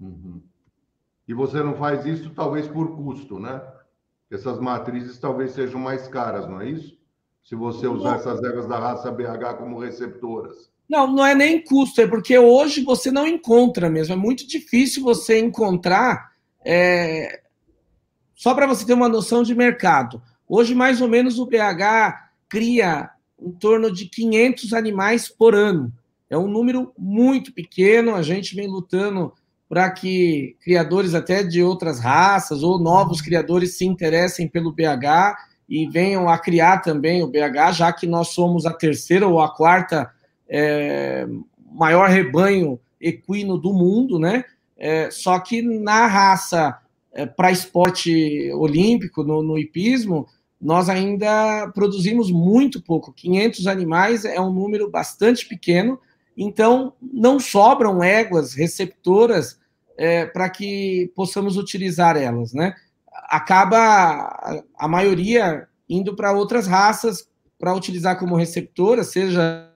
Uhum. 0.00 0.42
E 1.28 1.32
você 1.32 1.62
não 1.62 1.76
faz 1.76 2.04
isso, 2.04 2.30
talvez, 2.30 2.66
por 2.66 2.96
custo, 2.96 3.38
né? 3.38 3.62
essas 4.32 4.58
matrizes 4.58 5.18
talvez 5.18 5.52
sejam 5.52 5.78
mais 5.78 6.08
caras, 6.08 6.48
não 6.48 6.60
é 6.60 6.70
isso? 6.70 6.96
Se 7.44 7.54
você 7.54 7.86
usar 7.86 8.16
essas 8.16 8.42
éguas 8.42 8.66
da 8.66 8.78
raça 8.78 9.10
BH 9.10 9.58
como 9.58 9.78
receptoras. 9.78 10.70
Não, 10.88 11.06
não 11.06 11.24
é 11.24 11.34
nem 11.34 11.62
custo, 11.62 12.00
é 12.00 12.06
porque 12.06 12.38
hoje 12.38 12.82
você 12.82 13.10
não 13.10 13.26
encontra 13.26 13.90
mesmo. 13.90 14.14
É 14.14 14.16
muito 14.16 14.46
difícil 14.46 15.02
você 15.02 15.38
encontrar. 15.38 16.32
É... 16.64 17.42
Só 18.34 18.54
para 18.54 18.66
você 18.66 18.86
ter 18.86 18.94
uma 18.94 19.08
noção 19.08 19.42
de 19.42 19.54
mercado. 19.54 20.22
Hoje, 20.48 20.74
mais 20.74 21.00
ou 21.00 21.08
menos, 21.08 21.38
o 21.38 21.46
BH 21.46 22.30
cria 22.48 23.10
em 23.38 23.50
torno 23.52 23.92
de 23.92 24.06
500 24.06 24.72
animais 24.72 25.28
por 25.28 25.54
ano. 25.54 25.92
É 26.32 26.38
um 26.38 26.48
número 26.48 26.94
muito 26.96 27.52
pequeno, 27.52 28.14
a 28.14 28.22
gente 28.22 28.56
vem 28.56 28.66
lutando 28.66 29.34
para 29.68 29.90
que 29.90 30.56
criadores 30.64 31.14
até 31.14 31.42
de 31.42 31.62
outras 31.62 32.00
raças 32.00 32.62
ou 32.62 32.78
novos 32.78 33.20
criadores 33.20 33.76
se 33.76 33.84
interessem 33.84 34.48
pelo 34.48 34.72
BH 34.72 35.36
e 35.68 35.86
venham 35.86 36.30
a 36.30 36.38
criar 36.38 36.78
também 36.78 37.22
o 37.22 37.26
BH, 37.26 37.72
já 37.74 37.92
que 37.92 38.06
nós 38.06 38.28
somos 38.28 38.64
a 38.64 38.72
terceira 38.72 39.28
ou 39.28 39.42
a 39.42 39.54
quarta 39.54 40.10
é, 40.48 41.28
maior 41.70 42.08
rebanho 42.08 42.80
equino 42.98 43.58
do 43.58 43.74
mundo, 43.74 44.18
né? 44.18 44.42
É, 44.78 45.10
só 45.10 45.38
que 45.38 45.60
na 45.60 46.06
raça 46.06 46.78
é, 47.12 47.26
para 47.26 47.52
esporte 47.52 48.50
olímpico, 48.54 49.22
no, 49.22 49.42
no 49.42 49.58
hipismo, 49.58 50.26
nós 50.58 50.88
ainda 50.88 51.70
produzimos 51.74 52.30
muito 52.30 52.80
pouco. 52.80 53.12
500 53.12 53.66
animais 53.66 54.24
é 54.24 54.40
um 54.40 54.50
número 54.50 54.90
bastante 54.90 55.46
pequeno, 55.46 56.00
então 56.42 56.94
não 57.00 57.38
sobram 57.38 58.02
éguas 58.02 58.54
receptoras 58.54 59.58
é, 59.96 60.26
para 60.26 60.48
que 60.48 61.12
possamos 61.14 61.56
utilizar 61.56 62.16
elas, 62.16 62.52
né? 62.52 62.74
Acaba 63.28 64.62
a, 64.76 64.88
maioria 64.88 65.66
indo 65.88 66.16
para 66.16 66.32
outras 66.32 66.66
raças 66.66 67.28
para 67.58 67.74
utilizar 67.74 68.18
como 68.18 68.36
receptora, 68.36 69.04
seja 69.04 69.70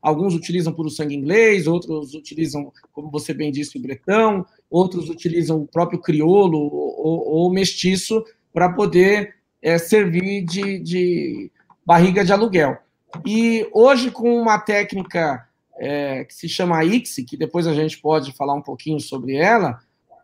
alguns 0.00 0.34
utilizam 0.34 0.72
por 0.72 0.86
o 0.86 0.90
sangue 0.90 1.14
inglês, 1.14 1.66
outros 1.66 2.14
utilizam, 2.14 2.72
como 2.92 3.10
você 3.10 3.32
bem 3.32 3.52
disse, 3.52 3.78
o 3.78 3.82
bretão, 3.82 4.44
outros 4.70 5.08
utilizam 5.08 5.60
o 5.60 5.68
próprio 5.68 6.00
crioulo 6.00 6.58
ou, 6.58 7.28
ou 7.28 7.52
mestiço 7.52 8.24
para 8.52 8.72
poder 8.72 9.34
é, 9.60 9.78
servir 9.78 10.44
de, 10.44 10.78
de, 10.80 11.50
barriga 11.84 12.24
de 12.24 12.32
aluguel. 12.32 12.78
E 13.26 13.68
hoje, 13.72 14.10
com 14.10 14.34
uma 14.40 14.58
técnica 14.58 15.46
é, 15.78 16.24
que 16.24 16.34
se 16.34 16.48
chama 16.48 16.84
ICSI, 16.84 17.24
que 17.24 17.36
depois 17.36 17.66
a 17.66 17.74
gente 17.74 17.98
pode 17.98 18.32
falar 18.32 18.54
um 18.54 18.62
pouquinho 18.62 19.00
sobre 19.00 19.36
ela, 19.36 19.80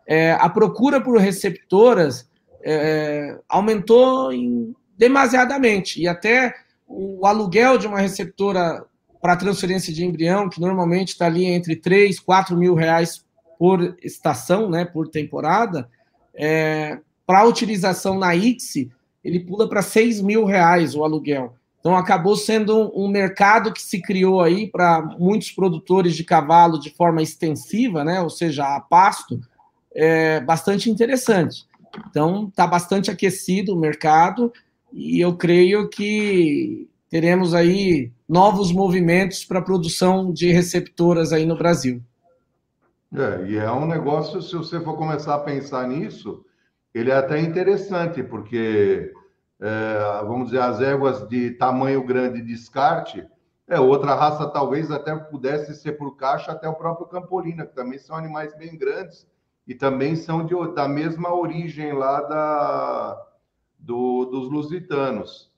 é, 0.07 0.31
a 0.33 0.49
procura 0.49 1.01
por 1.01 1.17
receptoras 1.17 2.27
é, 2.63 3.37
aumentou 3.47 4.31
em, 4.31 4.75
demasiadamente, 4.97 6.01
e 6.01 6.07
até 6.07 6.53
o 6.87 7.25
aluguel 7.25 7.77
de 7.77 7.87
uma 7.87 7.99
receptora 7.99 8.83
para 9.21 9.35
transferência 9.35 9.93
de 9.93 10.03
embrião, 10.03 10.49
que 10.49 10.59
normalmente 10.59 11.09
está 11.09 11.25
ali 11.25 11.45
entre 11.45 11.75
3, 11.75 12.19
4 12.19 12.57
mil 12.57 12.73
reais 12.73 13.23
por 13.57 13.97
estação, 14.01 14.69
né, 14.69 14.85
por 14.85 15.09
temporada, 15.09 15.89
é, 16.33 16.99
para 17.27 17.45
utilização 17.45 18.17
na 18.17 18.35
ICSI, 18.35 18.91
ele 19.23 19.41
pula 19.41 19.67
para 19.67 19.81
6 19.81 20.21
mil 20.21 20.45
reais 20.45 20.95
o 20.95 21.03
aluguel. 21.03 21.53
Então 21.79 21.95
acabou 21.95 22.35
sendo 22.35 22.91
um, 22.93 23.07
mercado 23.07 23.71
que 23.71 23.81
se 23.81 24.01
criou 24.01 24.41
aí 24.41 24.67
para 24.67 25.01
muitos 25.17 25.51
produtores 25.51 26.15
de 26.15 26.23
cavalo 26.23 26.79
de 26.79 26.89
forma 26.89 27.21
extensiva, 27.21 28.03
né, 28.03 28.21
ou 28.21 28.29
seja, 28.29 28.75
a 28.75 28.79
pasto, 28.79 29.39
é 29.95 30.41
bastante 30.41 30.89
interessante. 30.89 31.65
Então 32.09 32.47
está 32.49 32.67
bastante 32.67 33.09
aquecido 33.09 33.73
o 33.73 33.79
mercado 33.79 34.51
e 34.91 35.19
eu 35.19 35.35
creio 35.35 35.89
que 35.89 36.87
teremos 37.09 37.53
aí 37.53 38.11
novos 38.27 38.71
movimentos 38.71 39.43
para 39.43 39.59
a 39.59 39.63
produção 39.63 40.31
de 40.31 40.51
receptoras 40.51 41.33
aí 41.33 41.45
no 41.45 41.57
Brasil. 41.57 42.01
É, 43.15 43.49
e 43.49 43.57
é 43.57 43.71
um 43.71 43.87
negócio, 43.87 44.41
se 44.41 44.55
você 44.55 44.79
for 44.79 44.95
começar 44.95 45.33
a 45.33 45.39
pensar 45.39 45.87
nisso, 45.87 46.45
ele 46.93 47.09
é 47.09 47.15
até 47.15 47.39
interessante, 47.39 48.21
porque, 48.21 49.11
é, 49.59 50.23
vamos 50.25 50.45
dizer, 50.45 50.61
as 50.61 50.79
éguas 50.79 51.27
de 51.27 51.51
tamanho 51.51 52.05
grande 52.05 52.41
descarte, 52.41 53.27
é, 53.67 53.79
outra 53.79 54.15
raça 54.15 54.47
talvez 54.47 54.89
até 54.89 55.15
pudesse 55.15 55.75
ser 55.75 55.93
por 55.93 56.15
caixa 56.15 56.51
até 56.51 56.67
o 56.67 56.75
próprio 56.75 57.07
Campolina, 57.07 57.65
que 57.65 57.75
também 57.75 57.99
são 57.99 58.15
animais 58.15 58.55
bem 58.57 58.77
grandes 58.77 59.27
e 59.67 59.75
também 59.75 60.15
são 60.15 60.45
de, 60.45 60.55
da 60.73 60.87
mesma 60.87 61.33
origem 61.35 61.93
lá 61.93 62.21
da, 62.21 63.27
do, 63.77 64.25
dos 64.25 64.49
lusitanos. 64.49 65.51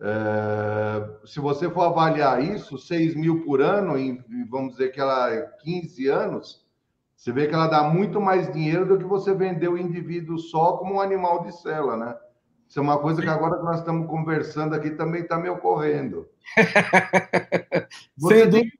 É, 0.00 1.26
se 1.26 1.40
você 1.40 1.70
for 1.70 1.82
avaliar 1.82 2.42
isso, 2.42 2.76
6 2.76 3.14
mil 3.14 3.44
por 3.44 3.62
ano, 3.62 3.96
em, 3.96 4.22
vamos 4.48 4.72
dizer 4.72 4.90
que 4.90 5.00
ela 5.00 5.32
é 5.32 5.42
15 5.62 6.06
anos, 6.08 6.66
você 7.16 7.32
vê 7.32 7.48
que 7.48 7.54
ela 7.54 7.66
dá 7.66 7.82
muito 7.82 8.20
mais 8.20 8.52
dinheiro 8.52 8.86
do 8.86 8.98
que 8.98 9.04
você 9.04 9.34
vender 9.34 9.68
o 9.68 9.78
indivíduo 9.78 10.38
só 10.38 10.76
como 10.76 10.94
um 10.94 11.00
animal 11.00 11.42
de 11.42 11.52
cela, 11.60 11.96
né? 11.96 12.16
Isso 12.68 12.78
é 12.78 12.82
uma 12.82 12.98
coisa 12.98 13.22
que 13.22 13.28
agora 13.28 13.56
que 13.58 13.64
nós 13.64 13.78
estamos 13.78 14.06
conversando 14.06 14.74
aqui 14.74 14.90
também 14.90 15.22
está 15.22 15.38
me 15.38 15.48
ocorrendo. 15.48 16.28
Você 18.18 18.46
tem, 18.48 18.70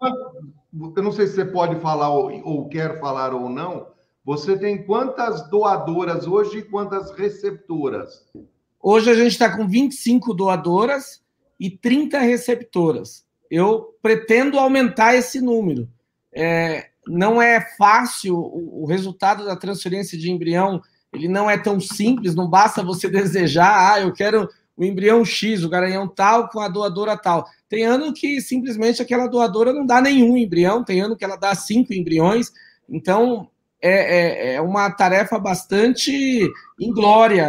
eu 0.97 1.03
não 1.03 1.13
sei 1.13 1.27
se 1.27 1.35
você 1.35 1.45
pode 1.45 1.81
falar 1.81 2.11
ou, 2.11 2.31
ou 2.45 2.69
quer 2.69 3.01
falar 3.01 3.33
ou 3.33 3.49
não. 3.49 3.89
Você 4.25 4.59
tem 4.59 4.85
quantas 4.85 5.49
doadoras 5.49 6.27
hoje 6.27 6.59
e 6.59 6.63
quantas 6.63 7.11
receptoras? 7.13 8.27
Hoje 8.81 9.11
a 9.11 9.15
gente 9.15 9.33
está 9.33 9.57
com 9.57 9.67
25 9.67 10.35
doadoras 10.35 11.23
e 11.59 11.71
30 11.71 12.19
receptoras. 12.19 13.27
Eu 13.51 13.95
pretendo 14.03 14.59
aumentar 14.59 15.15
esse 15.15 15.41
número. 15.41 15.89
É, 16.31 16.91
não 17.07 17.41
é 17.41 17.61
fácil 17.77 18.37
o, 18.37 18.83
o, 18.83 18.87
resultado 18.87 19.47
da 19.47 19.57
transferência 19.57 20.19
de 20.19 20.31
embrião, 20.31 20.83
ele 21.13 21.29
não 21.29 21.49
é 21.51 21.57
tão 21.57 21.81
simples, 21.81 22.35
não 22.35 22.49
basta 22.49 22.83
você 22.83 23.09
desejar, 23.09 23.95
ah, 23.95 24.01
eu 24.01 24.13
quero 24.13 24.49
o 24.77 24.85
embrião 24.85 25.25
X, 25.25 25.65
o 25.65 25.69
garanhão 25.69 26.07
tal 26.07 26.49
com 26.49 26.61
a 26.61 26.69
doadora 26.69 27.17
tal. 27.17 27.45
Tem 27.69 27.85
ano 27.85 28.13
que 28.13 28.41
simplesmente 28.41 29.03
aquela 29.03 29.27
doadora 29.27 29.73
não 29.73 29.85
dá 29.85 30.01
nenhum 30.01 30.37
embrião, 30.37 30.85
tem 30.85 31.01
ano 31.01 31.17
que 31.17 31.25
ela 31.25 31.37
dá 31.37 31.55
cinco 31.55 31.93
embriões. 31.93 32.53
Então, 32.89 33.49
é, 33.83 34.53
é, 34.53 34.55
é 34.55 34.61
uma 34.61 34.91
tarefa 34.91 35.39
bastante 35.39 36.49
inglória, 36.81 37.45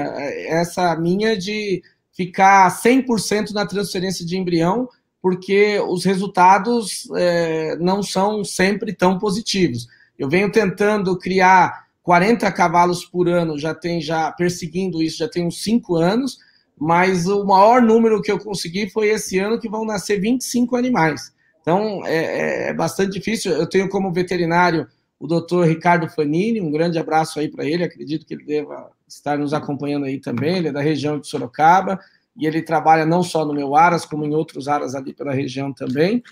essa 0.47 0.95
minha 0.95 1.37
de 1.37 1.83
ficar 2.13 2.69
100% 2.81 3.51
na 3.51 3.65
transferência 3.65 4.25
de 4.25 4.35
embrião, 4.35 4.89
porque 5.21 5.79
os 5.87 6.03
resultados 6.03 7.07
é, 7.15 7.75
não 7.77 8.01
são 8.01 8.43
sempre 8.43 8.93
tão 8.93 9.19
positivos. 9.19 9.87
Eu 10.17 10.27
venho 10.27 10.51
tentando 10.51 11.17
criar 11.17 11.88
40 12.03 12.51
cavalos 12.51 13.05
por 13.05 13.27
ano, 13.27 13.57
já 13.57 13.73
tem 13.73 14.01
já 14.01 14.31
perseguindo 14.31 15.01
isso, 15.01 15.17
já 15.17 15.27
tem 15.27 15.45
uns 15.45 15.62
5 15.62 15.95
anos, 15.95 16.38
mas 16.77 17.27
o 17.27 17.45
maior 17.45 17.81
número 17.81 18.21
que 18.21 18.31
eu 18.31 18.39
consegui 18.39 18.89
foi 18.89 19.09
esse 19.09 19.38
ano, 19.38 19.59
que 19.59 19.69
vão 19.69 19.85
nascer 19.85 20.19
25 20.19 20.75
animais. 20.75 21.33
Então, 21.62 22.01
é, 22.05 22.69
é 22.69 22.73
bastante 22.73 23.12
difícil. 23.12 23.51
Eu 23.51 23.67
tenho 23.67 23.89
como 23.89 24.13
veterinário 24.13 24.88
o 25.19 25.27
doutor 25.27 25.67
Ricardo 25.67 26.09
Fanini, 26.09 26.62
um 26.62 26.71
grande 26.71 26.97
abraço 26.97 27.39
aí 27.39 27.49
para 27.49 27.65
ele, 27.65 27.83
acredito 27.83 28.25
que 28.25 28.33
ele 28.33 28.45
deva 28.45 28.89
estar 29.05 29.38
nos 29.38 29.53
acompanhando 29.53 30.05
aí 30.05 30.17
também, 30.17 30.57
ele 30.57 30.69
é 30.69 30.71
da 30.71 30.81
região 30.81 31.19
de 31.19 31.27
Sorocaba, 31.27 31.99
e 32.38 32.47
ele 32.47 32.62
trabalha 32.62 33.05
não 33.05 33.21
só 33.21 33.43
no 33.43 33.53
meu 33.53 33.75
Aras, 33.75 34.05
como 34.05 34.25
em 34.25 34.33
outros 34.33 34.69
Aras 34.69 34.95
ali 34.95 35.13
pela 35.13 35.33
região 35.33 35.73
também, 35.73 36.23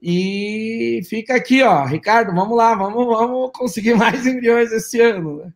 e 0.00 1.00
fica 1.08 1.34
aqui, 1.34 1.62
ó, 1.62 1.84
Ricardo, 1.84 2.34
vamos 2.34 2.56
lá, 2.56 2.74
vamos, 2.74 3.06
vamos 3.06 3.50
conseguir 3.52 3.94
mais 3.98 4.26
embriões 4.26 4.72
esse 4.72 5.00
ano, 5.00 5.38
né? 5.38 5.52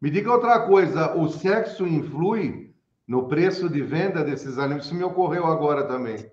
Me 0.00 0.10
diga 0.10 0.32
outra 0.32 0.66
coisa, 0.66 1.14
o 1.14 1.28
sexo 1.28 1.86
influi 1.86 2.74
no 3.06 3.28
preço 3.28 3.68
de 3.68 3.82
venda 3.82 4.24
desses 4.24 4.58
animais? 4.58 4.86
Isso 4.86 4.94
me 4.94 5.04
ocorreu 5.04 5.46
agora 5.46 5.86
também. 5.86 6.30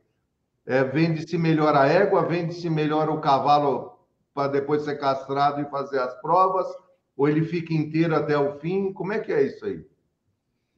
É, 0.65 0.84
vende-se 0.84 1.38
melhor 1.38 1.75
a 1.75 1.88
égua, 1.88 2.25
vende-se 2.25 2.69
melhor 2.69 3.10
o 3.10 3.19
cavalo 3.19 3.99
para 4.34 4.47
depois 4.47 4.84
ser 4.84 4.97
castrado 4.99 5.62
e 5.62 5.69
fazer 5.69 5.99
as 5.99 6.19
provas? 6.21 6.67
Ou 7.15 7.27
ele 7.27 7.43
fica 7.43 7.73
inteiro 7.73 8.15
até 8.15 8.38
o 8.38 8.60
fim? 8.60 8.93
Como 8.93 9.13
é 9.13 9.19
que 9.19 9.32
é 9.32 9.43
isso 9.43 9.65
aí? 9.65 9.86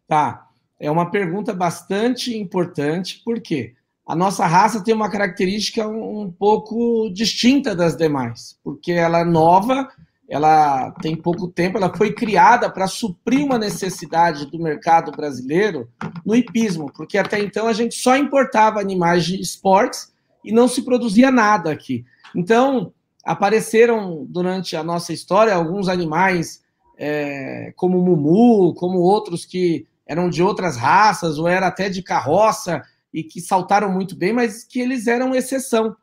Tá. 0.08 0.50
É 0.80 0.90
uma 0.90 1.12
pergunta 1.12 1.54
bastante 1.54 2.36
importante, 2.36 3.22
porque 3.24 3.76
a 4.08 4.16
nossa 4.16 4.46
raça 4.46 4.84
tem 4.84 4.94
uma 4.94 5.10
característica 5.10 5.88
um 5.88 6.32
pouco 6.32 7.10
distinta 7.14 7.76
das 7.76 7.96
demais, 7.96 8.58
porque 8.64 8.92
ela 8.92 9.20
é 9.20 9.24
nova, 9.24 9.88
ela 10.28 10.92
tem 11.02 11.16
pouco 11.16 11.48
tempo, 11.48 11.78
ela 11.78 11.96
foi 11.96 12.14
criada 12.14 12.70
para 12.70 12.88
suprir 12.88 13.46
uma 13.46 13.58
necessidade 13.58 14.46
do 14.46 14.58
mercado 14.58 15.12
brasileiro 15.12 15.90
no 16.26 16.36
hipismo, 16.36 16.92
porque 16.96 17.18
até 17.18 17.40
então 17.40 17.68
a 17.68 17.74
gente 17.74 17.96
só 17.96 18.16
importava 18.16 18.80
animais 18.80 19.26
de 19.26 19.40
esportes 19.40 20.12
e 20.44 20.52
não 20.52 20.68
se 20.68 20.84
produzia 20.84 21.30
nada 21.30 21.72
aqui. 21.72 22.06
Então, 22.36 22.94
apareceram 23.26 24.26
durante 24.28 24.76
a 24.76 24.84
nossa 24.84 25.14
história 25.14 25.54
alguns 25.54 25.88
animais, 25.88 26.62
é, 26.98 27.74
como 27.76 28.00
o 28.00 28.02
Mumu, 28.02 28.74
como 28.74 29.00
outros 29.00 29.46
que 29.46 29.86
eram 30.08 30.30
de 30.30 30.42
outras 30.42 30.78
raças, 30.78 31.38
ou 31.38 31.48
era 31.48 31.68
até 31.68 31.90
de 31.90 32.02
carroça, 32.02 32.82
e 33.14 33.24
que 33.24 33.42
saltaram 33.42 33.92
muito 33.92 34.16
bem, 34.16 34.34
mas 34.34 34.64
que 34.64 34.80
eles 34.80 35.08
eram 35.08 35.36
exceção. 35.36 35.96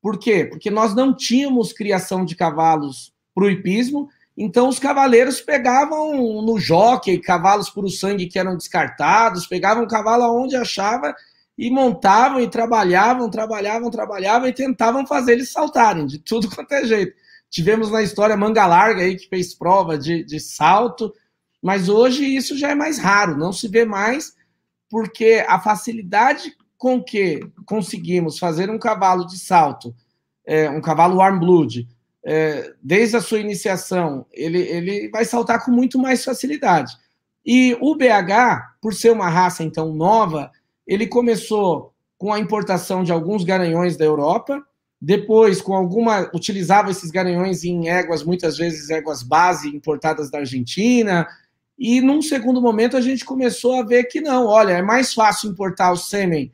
Por 0.00 0.18
quê? 0.18 0.44
Porque 0.44 0.70
nós 0.70 0.94
não 0.94 1.14
tínhamos 1.14 1.72
criação 1.72 2.24
de 2.24 2.34
cavalos 2.34 3.12
para 3.34 3.44
o 3.44 3.50
hipismo, 3.50 4.08
então 4.36 4.68
os 4.68 4.78
cavaleiros 4.78 5.40
pegavam 5.40 6.42
no 6.42 6.58
jockey 6.58 7.18
cavalos 7.18 7.68
por 7.68 7.88
sangue 7.90 8.26
que 8.26 8.38
eram 8.38 8.56
descartados, 8.56 9.46
pegavam 9.46 9.86
cavalo 9.86 10.24
aonde 10.24 10.56
achava 10.56 11.14
e 11.56 11.70
montavam 11.70 12.40
e 12.40 12.48
trabalhavam, 12.48 13.30
trabalhavam, 13.30 13.90
trabalhavam 13.90 14.48
e 14.48 14.52
tentavam 14.52 15.06
fazer 15.06 15.32
eles 15.32 15.52
saltarem 15.52 16.06
de 16.06 16.18
tudo 16.18 16.48
quanto 16.54 16.72
é 16.72 16.84
jeito. 16.84 17.14
Tivemos 17.50 17.90
na 17.90 18.02
história 18.02 18.36
Manga 18.36 18.66
Larga 18.66 19.02
aí 19.02 19.16
que 19.16 19.28
fez 19.28 19.54
prova 19.54 19.98
de, 19.98 20.24
de 20.24 20.40
salto, 20.40 21.12
mas 21.62 21.88
hoje 21.88 22.24
isso 22.24 22.56
já 22.56 22.70
é 22.70 22.74
mais 22.74 22.98
raro, 22.98 23.36
não 23.36 23.52
se 23.52 23.68
vê 23.68 23.84
mais, 23.84 24.34
porque 24.92 25.42
a 25.48 25.58
facilidade 25.58 26.54
com 26.76 27.02
que 27.02 27.40
conseguimos 27.64 28.38
fazer 28.38 28.68
um 28.68 28.78
cavalo 28.78 29.26
de 29.26 29.38
salto, 29.38 29.94
é, 30.44 30.68
um 30.68 30.82
cavalo 30.82 31.16
warm 31.16 31.40
blood, 31.40 31.88
é, 32.22 32.74
desde 32.82 33.16
a 33.16 33.22
sua 33.22 33.40
iniciação, 33.40 34.26
ele, 34.30 34.58
ele 34.58 35.08
vai 35.08 35.24
saltar 35.24 35.64
com 35.64 35.70
muito 35.70 35.98
mais 35.98 36.22
facilidade. 36.22 36.94
E 37.42 37.74
o 37.80 37.94
BH, 37.94 38.80
por 38.82 38.92
ser 38.92 39.12
uma 39.12 39.30
raça 39.30 39.64
então 39.64 39.94
nova, 39.94 40.50
ele 40.86 41.06
começou 41.06 41.94
com 42.18 42.30
a 42.30 42.38
importação 42.38 43.02
de 43.02 43.10
alguns 43.10 43.44
garanhões 43.44 43.96
da 43.96 44.04
Europa, 44.04 44.62
depois 45.00 45.62
com 45.62 45.74
alguma 45.74 46.30
utilizava 46.34 46.90
esses 46.90 47.10
garanhões 47.10 47.64
em 47.64 47.88
éguas, 47.88 48.22
muitas 48.22 48.58
vezes 48.58 48.90
éguas 48.90 49.22
base 49.22 49.74
importadas 49.74 50.30
da 50.30 50.40
Argentina, 50.40 51.26
e 51.78 52.00
num 52.00 52.22
segundo 52.22 52.60
momento 52.60 52.96
a 52.96 53.00
gente 53.00 53.24
começou 53.24 53.74
a 53.80 53.82
ver 53.82 54.04
que 54.04 54.20
não, 54.20 54.46
olha, 54.46 54.72
é 54.72 54.82
mais 54.82 55.12
fácil 55.12 55.50
importar 55.50 55.92
o 55.92 55.96
sêmen 55.96 56.50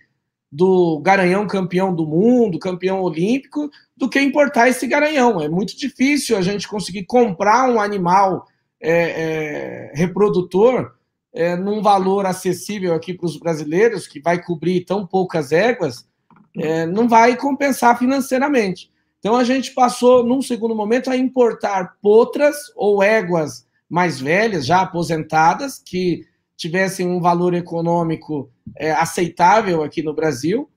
do 0.51 0.99
garanhão 1.01 1.47
campeão 1.47 1.95
do 1.95 2.07
mundo, 2.07 2.59
campeão 2.59 3.03
olímpico, 3.03 3.71
do 3.97 4.09
que 4.09 4.21
importar 4.21 4.69
esse 4.69 4.87
garanhão. 4.87 5.41
É 5.41 5.49
muito 5.49 5.77
difícil 5.77 6.37
a 6.37 6.41
gente 6.41 6.67
conseguir 6.67 7.05
comprar 7.05 7.69
um 7.69 7.81
animal 7.81 8.47
é, 8.81 8.93
é, 8.93 9.93
reprodutor 9.95 10.93
é, 11.35 11.55
num 11.57 11.83
valor 11.83 12.25
acessível 12.25 12.95
aqui 12.95 13.13
para 13.13 13.27
os 13.27 13.37
brasileiros, 13.37 14.07
que 14.07 14.21
vai 14.21 14.43
cobrir 14.43 14.85
tão 14.85 15.07
poucas 15.07 15.53
éguas, 15.53 16.09
é, 16.57 16.87
não 16.87 17.07
vai 17.07 17.37
compensar 17.37 17.99
financeiramente. 17.99 18.91
Então 19.19 19.37
a 19.37 19.45
gente 19.45 19.73
passou, 19.75 20.25
num 20.25 20.41
segundo 20.41 20.75
momento, 20.75 21.11
a 21.11 21.17
importar 21.17 21.97
potras 22.01 22.57
ou 22.75 23.03
éguas 23.03 23.68
mais 23.89 24.21
velhas, 24.21 24.67
já 24.67 24.83
aposentadas, 24.83 25.79
que 25.79 26.27
tivessem 26.57 27.07
um 27.07 27.21
valor 27.21 27.55
econômico 27.55 28.51
é, 28.77 28.91
aceitável 28.91 29.83
aqui 29.83 30.03
no 30.03 30.13
Brasil, 30.13 30.69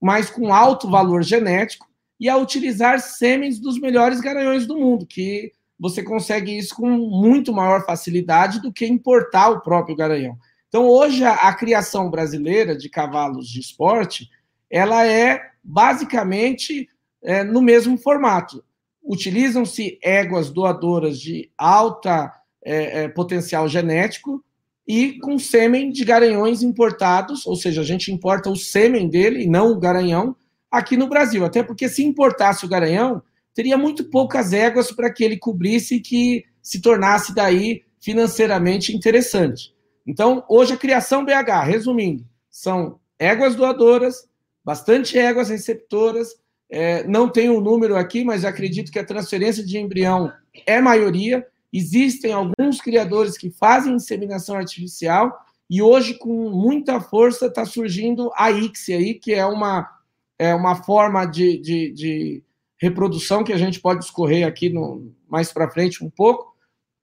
mas 0.00 0.30
com 0.30 0.52
alto 0.52 0.88
valor 0.88 1.22
genético, 1.22 1.86
e 2.18 2.28
a 2.28 2.36
utilizar 2.36 3.00
sêmens 3.00 3.58
dos 3.58 3.78
melhores 3.78 4.20
garanhões 4.20 4.66
do 4.66 4.78
mundo, 4.78 5.04
que 5.04 5.52
você 5.78 6.02
consegue 6.02 6.56
isso 6.56 6.74
com 6.76 6.88
muito 6.88 7.52
maior 7.52 7.84
facilidade 7.84 8.62
do 8.62 8.72
que 8.72 8.86
importar 8.86 9.50
o 9.50 9.60
próprio 9.60 9.96
garanhão. 9.96 10.38
Então, 10.68 10.88
hoje, 10.88 11.24
a, 11.24 11.34
a 11.34 11.54
criação 11.54 12.10
brasileira 12.10 12.76
de 12.76 12.88
cavalos 12.88 13.48
de 13.48 13.60
esporte, 13.60 14.30
ela 14.70 15.06
é 15.06 15.40
basicamente 15.62 16.88
é, 17.22 17.42
no 17.42 17.60
mesmo 17.60 17.98
formato. 17.98 18.64
Utilizam-se 19.02 19.98
éguas 20.02 20.50
doadoras 20.50 21.20
de 21.20 21.50
alta 21.58 22.32
é, 22.64 23.04
é, 23.04 23.08
potencial 23.08 23.68
genético 23.68 24.42
e 24.86 25.18
com 25.18 25.38
sêmen 25.38 25.90
de 25.90 26.04
garanhões 26.04 26.62
importados, 26.62 27.46
ou 27.46 27.56
seja, 27.56 27.80
a 27.80 27.84
gente 27.84 28.12
importa 28.12 28.50
o 28.50 28.56
sêmen 28.56 29.08
dele 29.08 29.44
e 29.44 29.48
não 29.48 29.72
o 29.72 29.78
garanhão 29.78 30.36
aqui 30.70 30.96
no 30.96 31.08
Brasil. 31.08 31.44
Até 31.44 31.62
porque 31.62 31.88
se 31.88 32.04
importasse 32.04 32.64
o 32.64 32.68
garanhão, 32.68 33.22
teria 33.54 33.78
muito 33.78 34.04
poucas 34.04 34.52
éguas 34.52 34.90
para 34.90 35.12
que 35.12 35.24
ele 35.24 35.38
cobrisse 35.38 35.96
e 35.96 36.00
que 36.00 36.44
se 36.62 36.80
tornasse 36.80 37.34
daí 37.34 37.82
financeiramente 38.00 38.94
interessante. 38.94 39.72
Então, 40.06 40.44
hoje 40.48 40.74
a 40.74 40.76
criação 40.76 41.24
BH, 41.24 41.64
resumindo, 41.64 42.26
são 42.50 42.98
éguas 43.18 43.54
doadoras, 43.54 44.28
bastante 44.62 45.18
éguas 45.18 45.48
receptoras, 45.48 46.34
é, 46.70 47.06
não 47.06 47.28
tenho 47.28 47.54
o 47.54 47.58
um 47.58 47.60
número 47.60 47.96
aqui, 47.96 48.24
mas 48.24 48.44
acredito 48.44 48.90
que 48.90 48.98
a 48.98 49.04
transferência 49.04 49.64
de 49.64 49.78
embrião 49.78 50.32
é 50.66 50.80
maioria. 50.80 51.46
Existem 51.76 52.32
alguns 52.32 52.80
criadores 52.80 53.36
que 53.36 53.50
fazem 53.50 53.96
inseminação 53.96 54.54
artificial 54.54 55.36
e 55.68 55.82
hoje, 55.82 56.14
com 56.14 56.48
muita 56.50 57.00
força, 57.00 57.46
está 57.46 57.64
surgindo 57.64 58.30
a 58.36 58.52
ICSI 58.52 58.94
aí, 58.94 59.14
que 59.14 59.34
é 59.34 59.44
uma, 59.44 59.90
é 60.38 60.54
uma 60.54 60.76
forma 60.76 61.24
de, 61.24 61.58
de, 61.58 61.90
de 61.90 62.44
reprodução 62.80 63.42
que 63.42 63.52
a 63.52 63.56
gente 63.56 63.80
pode 63.80 64.00
discorrer 64.02 64.46
aqui 64.46 64.68
no, 64.68 65.12
mais 65.28 65.52
para 65.52 65.68
frente 65.68 66.04
um 66.04 66.08
pouco. 66.08 66.54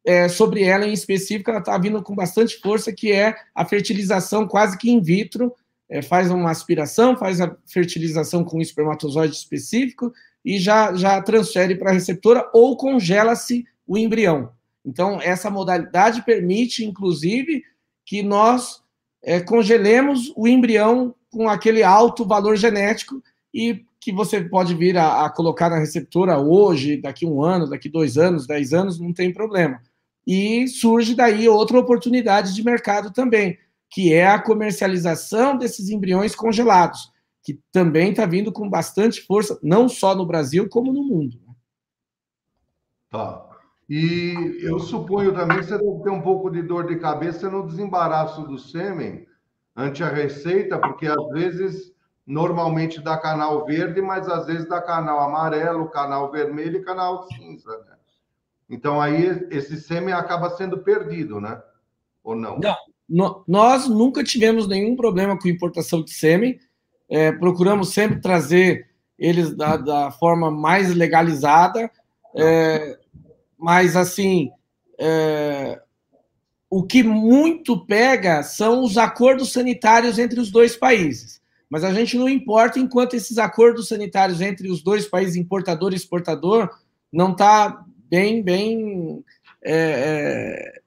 É, 0.05 0.29
sobre 0.29 0.63
ela 0.63 0.87
em 0.87 0.93
específico, 0.93 1.49
ela 1.49 1.59
está 1.59 1.77
vindo 1.77 2.01
com 2.01 2.15
bastante 2.15 2.57
força, 2.61 2.93
que 2.93 3.11
é 3.11 3.35
a 3.53 3.65
fertilização 3.65 4.47
quase 4.47 4.77
que 4.77 4.89
in 4.89 5.01
vitro. 5.01 5.53
É, 5.89 6.01
faz 6.01 6.31
uma 6.31 6.49
aspiração, 6.49 7.17
faz 7.17 7.41
a 7.41 7.53
fertilização 7.65 8.45
com 8.45 8.61
espermatozoide 8.61 9.35
específico 9.35 10.13
e 10.45 10.57
já, 10.57 10.93
já 10.93 11.21
transfere 11.21 11.75
para 11.75 11.89
a 11.89 11.93
receptora 11.93 12.49
ou 12.53 12.77
congela-se 12.77 13.65
o 13.85 13.97
embrião. 13.97 14.49
Então, 14.85 15.21
essa 15.21 15.49
modalidade 15.49 16.23
permite, 16.23 16.83
inclusive, 16.83 17.63
que 18.05 18.23
nós 18.23 18.81
é, 19.23 19.39
congelemos 19.39 20.33
o 20.35 20.47
embrião 20.47 21.13
com 21.29 21.47
aquele 21.47 21.83
alto 21.83 22.25
valor 22.25 22.55
genético 22.55 23.21
e 23.53 23.85
que 23.99 24.11
você 24.11 24.41
pode 24.41 24.73
vir 24.73 24.97
a, 24.97 25.25
a, 25.25 25.29
colocar 25.29 25.69
na 25.69 25.77
receptora 25.77 26.39
hoje, 26.39 26.97
daqui 26.97 27.25
um 27.25 27.43
ano, 27.43 27.69
daqui 27.69 27.87
dois 27.87 28.17
anos, 28.17 28.47
dez 28.47 28.73
anos, 28.73 28.99
não 28.99 29.13
tem 29.13 29.31
problema. 29.31 29.79
E 30.25 30.67
surge 30.67 31.13
daí 31.13 31.47
outra 31.47 31.79
oportunidade 31.79 32.53
de 32.53 32.63
mercado 32.63 33.11
também, 33.11 33.57
que 33.89 34.13
é 34.13 34.25
a 34.25 34.41
comercialização 34.41 35.57
desses 35.57 35.89
embriões 35.89 36.33
congelados, 36.33 37.11
que 37.43 37.59
também 37.71 38.09
está 38.09 38.25
vindo 38.25 38.51
com 38.51 38.67
bastante 38.67 39.21
força, 39.21 39.59
não 39.61 39.87
só 39.87 40.15
no 40.15 40.25
Brasil, 40.25 40.67
como 40.67 40.91
no 40.91 41.03
mundo. 41.03 41.39
Tá. 43.09 43.50
E 43.93 44.59
eu 44.61 44.79
suponho 44.79 45.33
também 45.33 45.57
que 45.57 45.65
você 45.65 45.77
deve 45.77 46.01
ter 46.01 46.09
um 46.09 46.21
pouco 46.21 46.49
de 46.49 46.61
dor 46.61 46.87
de 46.87 46.95
cabeça 46.95 47.49
no 47.49 47.67
desembaraço 47.67 48.43
do 48.43 48.57
sêmen 48.57 49.27
ante 49.75 50.01
a 50.01 50.07
receita, 50.07 50.79
porque 50.79 51.05
às 51.07 51.29
vezes 51.31 51.91
normalmente 52.25 53.01
dá 53.01 53.17
canal 53.17 53.65
verde, 53.65 54.01
mas 54.01 54.29
às 54.29 54.45
vezes 54.45 54.65
dá 54.65 54.81
canal 54.81 55.19
amarelo, 55.19 55.89
canal 55.89 56.31
vermelho 56.31 56.77
e 56.77 56.85
canal 56.85 57.27
cinza, 57.33 57.69
né? 57.79 57.97
Então 58.69 59.01
aí 59.01 59.45
esse 59.51 59.75
sêmen 59.81 60.13
acaba 60.13 60.51
sendo 60.51 60.77
perdido, 60.77 61.41
né? 61.41 61.61
Ou 62.23 62.33
não? 62.33 62.59
Não, 62.59 62.77
no, 63.09 63.43
nós 63.45 63.89
nunca 63.89 64.23
tivemos 64.23 64.69
nenhum 64.69 64.95
problema 64.95 65.37
com 65.37 65.49
importação 65.49 66.01
de 66.01 66.11
sêmen. 66.11 66.57
É, 67.09 67.33
procuramos 67.33 67.89
sempre 67.89 68.21
trazer 68.21 68.87
eles 69.19 69.53
da, 69.53 69.75
da 69.75 70.11
forma 70.11 70.49
mais 70.49 70.95
legalizada. 70.95 71.91
É, 72.33 73.00
mas 73.61 73.95
assim, 73.95 74.51
é, 74.99 75.79
o 76.69 76.83
que 76.83 77.03
muito 77.03 77.85
pega 77.85 78.41
são 78.43 78.83
os 78.83 78.97
acordos 78.97 79.53
sanitários 79.53 80.17
entre 80.17 80.39
os 80.39 80.51
dois 80.51 80.75
países 80.75 81.41
mas 81.71 81.85
a 81.85 81.93
gente 81.93 82.17
não 82.17 82.27
importa 82.27 82.77
enquanto 82.79 83.13
esses 83.13 83.37
acordos 83.37 83.87
sanitários 83.87 84.41
entre 84.41 84.69
os 84.69 84.83
dois 84.83 85.07
países, 85.07 85.37
importador 85.37 85.93
e 85.93 85.95
exportador, 85.95 86.69
não 87.09 87.31
está 87.31 87.85
bem, 88.09 88.43
bem 88.43 89.23
é, 89.63 89.73
é, 89.73 90.81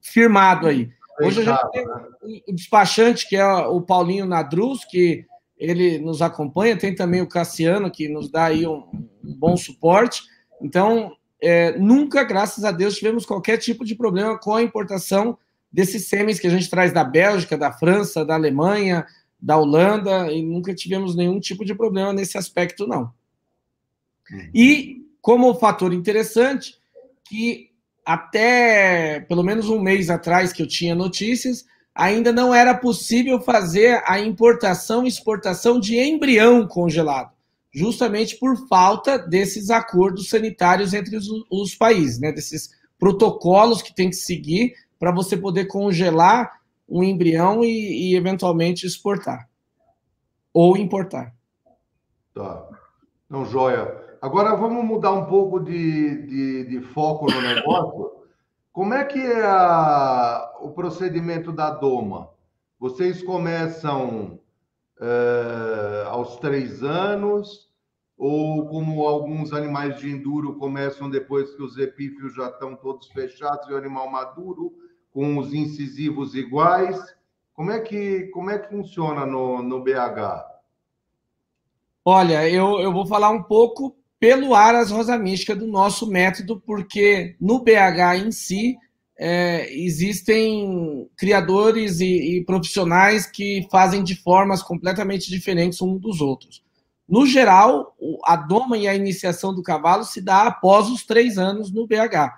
firmado 0.00 0.66
aí. 0.66 0.90
Hoje 1.20 1.42
a 1.42 1.44
gente 1.44 1.70
tem 1.70 2.42
o 2.48 2.54
despachante, 2.54 3.28
que 3.28 3.36
é 3.36 3.44
o 3.44 3.82
Paulinho 3.82 4.24
Nadruz, 4.24 4.86
que 4.86 5.26
ele 5.58 5.98
nos 5.98 6.22
acompanha, 6.22 6.78
tem 6.78 6.94
também 6.94 7.20
o 7.20 7.28
Cassiano, 7.28 7.90
que 7.90 8.08
nos 8.08 8.30
dá 8.30 8.46
aí 8.46 8.66
um, 8.66 8.84
um 9.22 9.34
bom 9.34 9.54
suporte. 9.54 10.22
Então, 10.62 11.12
é, 11.40 11.78
nunca, 11.78 12.24
graças 12.24 12.64
a 12.64 12.70
Deus, 12.70 12.96
tivemos 12.96 13.24
qualquer 13.24 13.58
tipo 13.58 13.84
de 13.84 13.94
problema 13.94 14.38
com 14.38 14.54
a 14.54 14.62
importação 14.62 15.38
desses 15.70 16.08
sêmen 16.08 16.36
que 16.36 16.46
a 16.46 16.50
gente 16.50 16.68
traz 16.68 16.92
da 16.92 17.04
Bélgica, 17.04 17.56
da 17.56 17.72
França, 17.72 18.24
da 18.24 18.34
Alemanha, 18.34 19.06
da 19.40 19.56
Holanda 19.56 20.32
e 20.32 20.42
nunca 20.42 20.74
tivemos 20.74 21.14
nenhum 21.14 21.38
tipo 21.38 21.64
de 21.64 21.74
problema 21.74 22.12
nesse 22.12 22.36
aspecto, 22.36 22.86
não. 22.86 23.12
Uhum. 24.30 24.50
E, 24.54 25.06
como 25.20 25.54
fator 25.54 25.92
interessante, 25.92 26.76
que 27.24 27.70
até 28.04 29.20
pelo 29.20 29.42
menos 29.42 29.68
um 29.68 29.78
mês 29.78 30.08
atrás 30.08 30.52
que 30.52 30.62
eu 30.62 30.66
tinha 30.66 30.94
notícias, 30.94 31.66
ainda 31.94 32.32
não 32.32 32.54
era 32.54 32.74
possível 32.74 33.38
fazer 33.40 34.02
a 34.06 34.18
importação 34.18 35.04
e 35.04 35.08
exportação 35.08 35.78
de 35.78 35.98
embrião 35.98 36.66
congelado, 36.66 37.32
justamente 37.72 38.36
por 38.38 38.56
falta 38.68 39.18
desses 39.18 39.70
acordos 39.70 40.28
sanitários 40.28 40.94
entre 40.94 41.16
os, 41.16 41.26
os 41.50 41.74
países, 41.74 42.18
né, 42.18 42.32
desses 42.32 42.70
protocolos 42.98 43.82
que 43.82 43.94
tem 43.94 44.10
que 44.10 44.16
seguir 44.16 44.74
para 44.98 45.12
você 45.12 45.36
poder 45.36 45.66
congelar 45.66 46.60
um 46.88 47.02
embrião 47.02 47.62
e, 47.62 48.10
e 48.10 48.16
eventualmente 48.16 48.86
exportar 48.86 49.48
ou 50.52 50.76
importar. 50.76 51.34
Tá. 52.34 52.68
Não, 53.28 53.44
joia. 53.44 54.08
Agora 54.20 54.56
vamos 54.56 54.84
mudar 54.84 55.12
um 55.12 55.26
pouco 55.26 55.60
de, 55.60 56.26
de, 56.26 56.64
de 56.64 56.80
foco 56.80 57.30
no 57.30 57.40
negócio. 57.40 58.12
Como 58.72 58.94
é 58.94 59.04
que 59.04 59.20
é 59.20 59.44
a, 59.44 60.52
o 60.60 60.70
procedimento 60.70 61.52
da 61.52 61.70
doma? 61.70 62.30
Vocês 62.80 63.22
começam 63.22 64.40
uh, 65.00 66.08
aos 66.08 66.36
três 66.36 66.82
anos, 66.82 67.68
ou 68.16 68.68
como 68.68 69.06
alguns 69.06 69.52
animais 69.52 69.98
de 69.98 70.10
enduro 70.10 70.56
começam 70.56 71.08
depois 71.08 71.54
que 71.54 71.62
os 71.62 71.78
epífios 71.78 72.34
já 72.34 72.48
estão 72.48 72.74
todos 72.74 73.08
fechados 73.08 73.68
e 73.68 73.72
o 73.72 73.76
animal 73.76 74.10
maduro, 74.10 74.72
com 75.10 75.38
os 75.38 75.54
incisivos 75.54 76.34
iguais. 76.34 76.98
Como 77.54 77.70
é 77.70 77.80
que, 77.80 78.26
como 78.28 78.50
é 78.50 78.58
que 78.58 78.68
funciona 78.68 79.24
no, 79.24 79.62
no 79.62 79.82
BH? 79.82 80.46
Olha, 82.04 82.48
eu, 82.48 82.80
eu 82.80 82.92
vou 82.92 83.06
falar 83.06 83.30
um 83.30 83.42
pouco 83.42 83.96
pelo 84.18 84.54
Aras 84.54 84.90
Rosa 84.90 85.16
Mística 85.16 85.54
do 85.54 85.66
nosso 85.66 86.06
método, 86.06 86.60
porque 86.60 87.36
no 87.40 87.60
BH 87.60 88.26
em 88.26 88.32
si 88.32 88.76
é, 89.18 89.74
existem 89.74 91.10
criadores 91.16 91.98
e, 91.98 92.36
e, 92.36 92.44
profissionais 92.44 93.26
que 93.26 93.66
fazem 93.68 94.04
de 94.04 94.14
formas 94.14 94.62
completamente 94.62 95.28
diferentes 95.28 95.82
um 95.82 95.98
dos 95.98 96.20
outros. 96.20 96.62
No 97.08 97.26
geral, 97.26 97.96
a 98.24 98.36
doma 98.36 98.78
e 98.78 98.86
a 98.86 98.94
iniciação 98.94 99.52
do 99.52 99.62
cavalo 99.62 100.04
se 100.04 100.20
dá 100.20 100.42
após 100.42 100.88
os 100.88 101.04
três 101.04 101.36
anos 101.36 101.72
no 101.72 101.86
BH. 101.86 102.32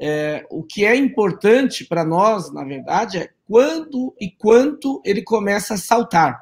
É, 0.00 0.44
o 0.50 0.62
que 0.62 0.84
é 0.84 0.94
importante 0.94 1.84
para 1.84 2.04
nós, 2.04 2.52
na 2.52 2.62
verdade, 2.62 3.18
é 3.18 3.30
quando 3.48 4.14
e 4.20 4.30
quanto 4.30 5.00
ele 5.04 5.22
começa 5.22 5.74
a 5.74 5.78
saltar. 5.78 6.38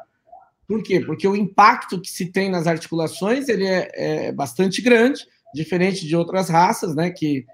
Por 0.67 0.83
quê? 0.83 1.01
Porque 1.01 1.29
o 1.29 1.37
impacto 1.37 2.01
que 2.01 2.11
se 2.11 2.27
tem 2.27 2.51
nas 2.51 2.67
articulações 2.67 3.49
ele 3.49 3.65
é, 3.65 3.91
é 3.95 4.33
bastante 4.33 4.83
grande, 4.83 5.25
diferente 5.55 6.05
de 6.05 6.17
outras 6.17 6.49
raças, 6.49 6.95
né, 6.95 7.11
que, 7.11 7.47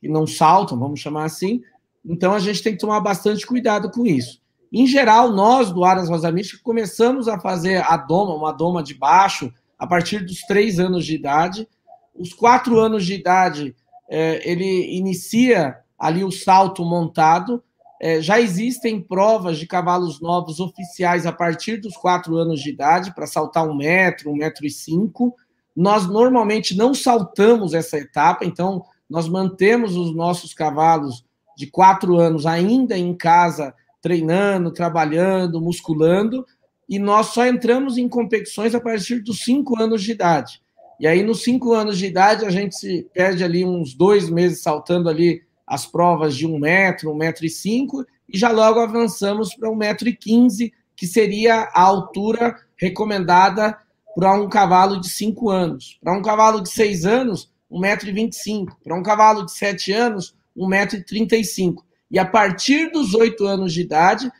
que 0.00 0.08
não 0.08 0.26
saltam, 0.26 0.78
vamos 0.78 1.00
chamar 1.00 1.24
assim, 1.24 1.60
então 2.04 2.32
a 2.32 2.38
gente 2.38 2.62
tem 2.62 2.72
que 2.72 2.78
tomar 2.78 3.00
bastante 3.00 3.46
cuidado 3.46 3.90
com 3.90 4.06
isso. 4.06 4.40
Em 4.72 4.86
geral, 4.86 5.32
nós 5.32 5.72
do 5.72 5.84
Aras 5.84 6.08
Rosa 6.08 6.30
Mística 6.30 6.62
começamos 6.62 7.26
a 7.26 7.38
fazer 7.40 7.82
a 7.84 7.96
doma, 7.96 8.34
uma 8.34 8.52
doma 8.52 8.82
de 8.82 8.94
baixo, 8.94 9.52
a 9.76 9.86
partir 9.86 10.24
dos 10.24 10.42
três 10.42 10.78
anos 10.78 11.04
de 11.04 11.14
idade. 11.14 11.68
Os 12.14 12.32
quatro 12.32 12.78
anos 12.78 13.04
de 13.04 13.14
idade, 13.14 13.74
é, 14.08 14.48
ele 14.48 14.96
inicia 14.96 15.76
ali 15.98 16.22
o 16.22 16.30
salto 16.30 16.84
montado. 16.84 17.62
É, 18.00 18.22
já 18.22 18.40
existem 18.40 19.00
provas 19.00 19.58
de 19.58 19.66
cavalos 19.66 20.20
novos 20.20 20.60
oficiais 20.60 21.26
a 21.26 21.32
partir 21.32 21.78
dos 21.78 21.96
quatro 21.96 22.36
anos 22.36 22.60
de 22.60 22.70
idade, 22.70 23.14
para 23.14 23.26
saltar 23.26 23.68
um 23.68 23.74
metro, 23.74 24.30
um 24.30 24.36
metro 24.36 24.64
e 24.64 24.70
cinco. 24.70 25.34
Nós 25.74 26.06
normalmente 26.06 26.76
não 26.76 26.94
saltamos 26.94 27.74
essa 27.74 27.98
etapa, 27.98 28.44
então 28.44 28.84
nós 29.08 29.28
mantemos 29.28 29.96
os 29.96 30.14
nossos 30.14 30.54
cavalos 30.54 31.24
de 31.60 31.66
quatro 31.66 32.18
anos 32.18 32.46
ainda 32.46 32.96
em 32.96 33.14
casa, 33.14 33.74
treinando, 34.00 34.72
trabalhando, 34.72 35.60
musculando, 35.60 36.46
e 36.88 36.98
nós 36.98 37.26
só 37.26 37.46
entramos 37.46 37.98
em 37.98 38.08
competições 38.08 38.74
a 38.74 38.80
partir 38.80 39.20
dos 39.20 39.44
cinco 39.44 39.78
anos 39.78 40.02
de 40.02 40.12
idade. 40.12 40.62
E 40.98 41.06
aí, 41.06 41.22
nos 41.22 41.42
cinco 41.42 41.74
anos 41.74 41.98
de 41.98 42.06
idade, 42.06 42.46
a 42.46 42.50
gente 42.50 42.74
se 42.74 43.06
perde 43.12 43.44
ali 43.44 43.62
uns 43.62 43.94
dois 43.94 44.30
meses 44.30 44.62
saltando 44.62 45.10
ali 45.10 45.42
as 45.66 45.84
provas 45.84 46.34
de 46.34 46.46
um 46.46 46.58
metro, 46.58 47.12
um 47.12 47.14
metro 47.14 47.44
e 47.44 47.50
cinco, 47.50 48.06
e 48.26 48.38
já 48.38 48.50
logo 48.50 48.80
avançamos 48.80 49.54
para 49.54 49.70
um 49.70 49.76
metro 49.76 50.08
e 50.08 50.16
quinze, 50.16 50.72
que 50.96 51.06
seria 51.06 51.68
a 51.74 51.82
altura 51.82 52.56
recomendada 52.74 53.76
para 54.16 54.34
um 54.34 54.48
cavalo 54.48 54.98
de 54.98 55.10
cinco 55.10 55.50
anos. 55.50 55.98
Para 56.02 56.16
um 56.16 56.22
cavalo 56.22 56.62
de 56.62 56.70
seis 56.70 57.04
anos, 57.04 57.50
um 57.70 57.78
metro 57.78 58.08
e 58.08 58.12
vinte 58.12 58.32
e 58.32 58.42
cinco. 58.42 58.78
Para 58.82 58.96
um 58.96 59.02
cavalo 59.02 59.44
de 59.44 59.52
sete 59.52 59.92
anos, 59.92 60.34
1,35m. 60.56 61.76
E 62.10 62.18
a 62.18 62.24
partir 62.24 62.90
dos 62.90 63.14
8 63.14 63.46
anos 63.46 63.72
de 63.72 63.82
idade 63.82 64.30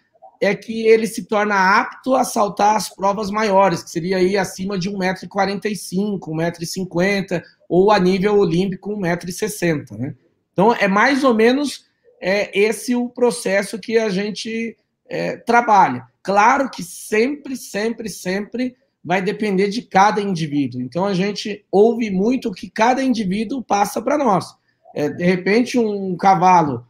é 0.41 0.55
que 0.55 0.87
ele 0.87 1.07
se 1.07 1.25
torna 1.25 1.81
apto 1.81 2.15
a 2.15 2.25
saltar 2.25 2.75
as 2.75 2.89
provas 2.89 3.31
maiores, 3.31 3.83
que 3.83 3.91
seria 3.91 4.17
aí 4.17 4.37
acima 4.37 4.79
de 4.79 4.91
1,45m, 4.91 6.19
1,50m, 6.19 7.43
ou 7.69 7.93
a 7.93 7.99
nível 7.99 8.39
olímpico 8.39 8.97
1,60m. 8.97 9.99
Né? 9.99 10.15
Então, 10.53 10.75
é 10.75 10.89
mais 10.89 11.23
ou 11.23 11.35
menos 11.35 11.85
é, 12.21 12.59
esse 12.59 12.95
o 12.95 13.09
processo 13.09 13.79
que 13.79 13.99
a 13.99 14.09
gente 14.09 14.77
é, 15.09 15.37
trabalha. 15.37 16.05
Claro 16.23 16.71
que 16.71 16.83
sempre, 16.83 17.55
sempre, 17.55 18.09
sempre 18.09 18.75
vai 19.05 19.23
depender 19.23 19.69
de 19.69 19.83
cada 19.83 20.21
indivíduo. 20.21 20.81
Então, 20.81 21.05
a 21.05 21.15
gente 21.15 21.65
ouve 21.71 22.11
muito 22.11 22.49
o 22.49 22.53
que 22.53 22.69
cada 22.71 23.03
indivíduo 23.03 23.63
passa 23.63 24.01
para 24.01 24.19
nós 24.19 24.59
é, 24.95 25.09
de 25.09 25.25
repente, 25.25 25.79
um 25.79 26.17
cavalo 26.17 26.87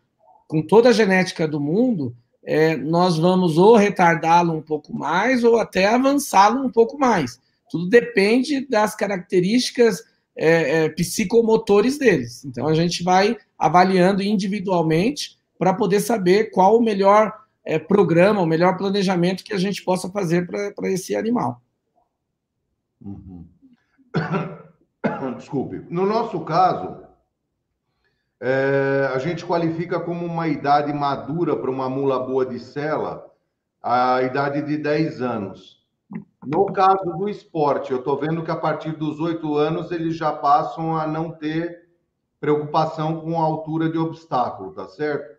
com 0.49 0.63
toda 0.63 0.89
a 0.89 0.93
genética 0.93 1.47
do 1.47 1.61
mundo, 1.61 2.15
é, 2.43 2.77
nós 2.77 3.19
vamos 3.19 3.59
ou 3.59 3.77
retardá-lo 3.77 4.53
um 4.53 4.63
pouco 4.63 4.95
mais 4.95 5.45
ou 5.45 5.59
até 5.59 5.87
avançá-lo 5.87 6.65
um 6.65 6.71
pouco 6.71 6.99
mais. 6.99 7.39
Tudo 7.71 7.89
depende 7.89 8.67
das 8.67 8.97
características 8.97 10.03
é, 10.37 10.85
é, 10.85 10.89
psicomotores 10.89 11.99
deles. 11.99 12.45
Então, 12.45 12.67
a 12.67 12.75
gente 12.75 13.03
vai 13.05 13.37
avaliando 13.59 14.23
individualmente 14.23 15.39
para 15.59 15.75
poder 15.75 16.01
saber 16.01 16.51
qual 16.51 16.79
o 16.79 16.83
melhor 16.83 17.33
é, 17.65 17.79
programa, 17.79 18.41
o 18.41 18.47
melhor 18.47 18.77
planejamento 18.77 19.45
que 19.45 19.53
a 19.53 19.59
gente 19.59 19.85
possa 19.85 20.11
fazer 20.11 20.47
para 20.47 20.91
esse 20.91 21.15
animal. 21.15 21.61
Uhum. 23.01 23.47
Desculpe. 25.37 25.85
No 25.89 26.07
nosso 26.07 26.41
caso, 26.41 27.03
é, 28.41 29.11
a 29.15 29.19
gente 29.19 29.45
qualifica 29.45 30.01
como 30.01 30.25
uma 30.25 30.49
idade 30.49 30.93
madura 30.93 31.55
para 31.55 31.71
uma 31.71 31.91
mula 31.91 32.19
boa 32.19 32.47
de 32.47 32.59
sela 32.59 33.27
a 33.83 34.23
idade 34.23 34.63
de 34.63 34.79
10 34.79 35.21
anos. 35.21 35.81
No 36.45 36.67
caso 36.67 37.05
do 37.19 37.29
esporte, 37.29 37.93
eu 37.93 37.99
estou 37.99 38.19
vendo 38.19 38.43
que 38.43 38.51
a 38.51 38.57
partir 38.57 38.93
dos 38.93 39.21
8 39.21 39.57
anos 39.57 39.91
eles 39.91 40.17
já 40.17 40.33
passam 40.33 40.97
a 40.97 41.07
não 41.07 41.31
ter 41.31 41.89
preocupação 42.41 43.21
com 43.21 43.39
a 43.39 43.45
altura 43.45 43.91
de 43.91 43.99
obstáculo, 43.99 44.73
tá 44.73 44.89
certo? 44.89 45.39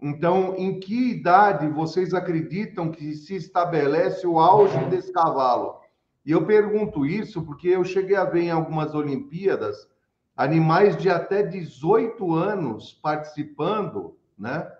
Então, 0.00 0.54
em 0.58 0.78
que 0.78 1.12
idade 1.12 1.66
vocês 1.68 2.12
acreditam 2.12 2.90
que 2.90 3.14
se 3.14 3.34
estabelece 3.36 4.26
o 4.26 4.38
auge 4.38 4.78
desse 4.86 5.10
cavalo? 5.10 5.80
E 6.26 6.32
eu 6.32 6.44
pergunto 6.44 7.06
isso 7.06 7.42
porque 7.42 7.68
eu 7.68 7.84
cheguei 7.84 8.16
a 8.16 8.24
ver 8.24 8.42
em 8.42 8.50
algumas 8.50 8.94
Olimpíadas 8.94 9.88
animais 10.36 10.96
de 10.96 11.08
até 11.08 11.42
18 11.42 12.34
anos 12.34 12.92
participando, 12.92 14.16
né? 14.38 14.70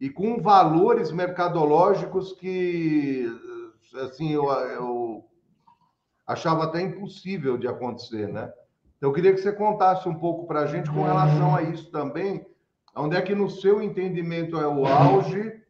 E 0.00 0.10
com 0.10 0.42
valores 0.42 1.10
mercadológicos 1.10 2.32
que, 2.32 3.26
assim, 3.94 4.32
eu, 4.32 4.50
eu 4.50 5.24
achava 6.26 6.64
até 6.64 6.82
impossível 6.82 7.56
de 7.56 7.66
acontecer, 7.66 8.28
né? 8.28 8.52
Então, 8.96 9.10
eu 9.10 9.12
queria 9.12 9.32
que 9.32 9.40
você 9.40 9.52
contasse 9.52 10.08
um 10.08 10.14
pouco 10.14 10.46
para 10.46 10.60
a 10.60 10.66
gente 10.66 10.90
com 10.90 11.02
relação 11.02 11.54
a 11.54 11.62
isso 11.62 11.90
também, 11.90 12.46
onde 12.94 13.16
é 13.16 13.22
que 13.22 13.34
no 13.34 13.48
seu 13.48 13.80
entendimento 13.82 14.58
é 14.58 14.66
o 14.66 14.86
auge 14.86 15.62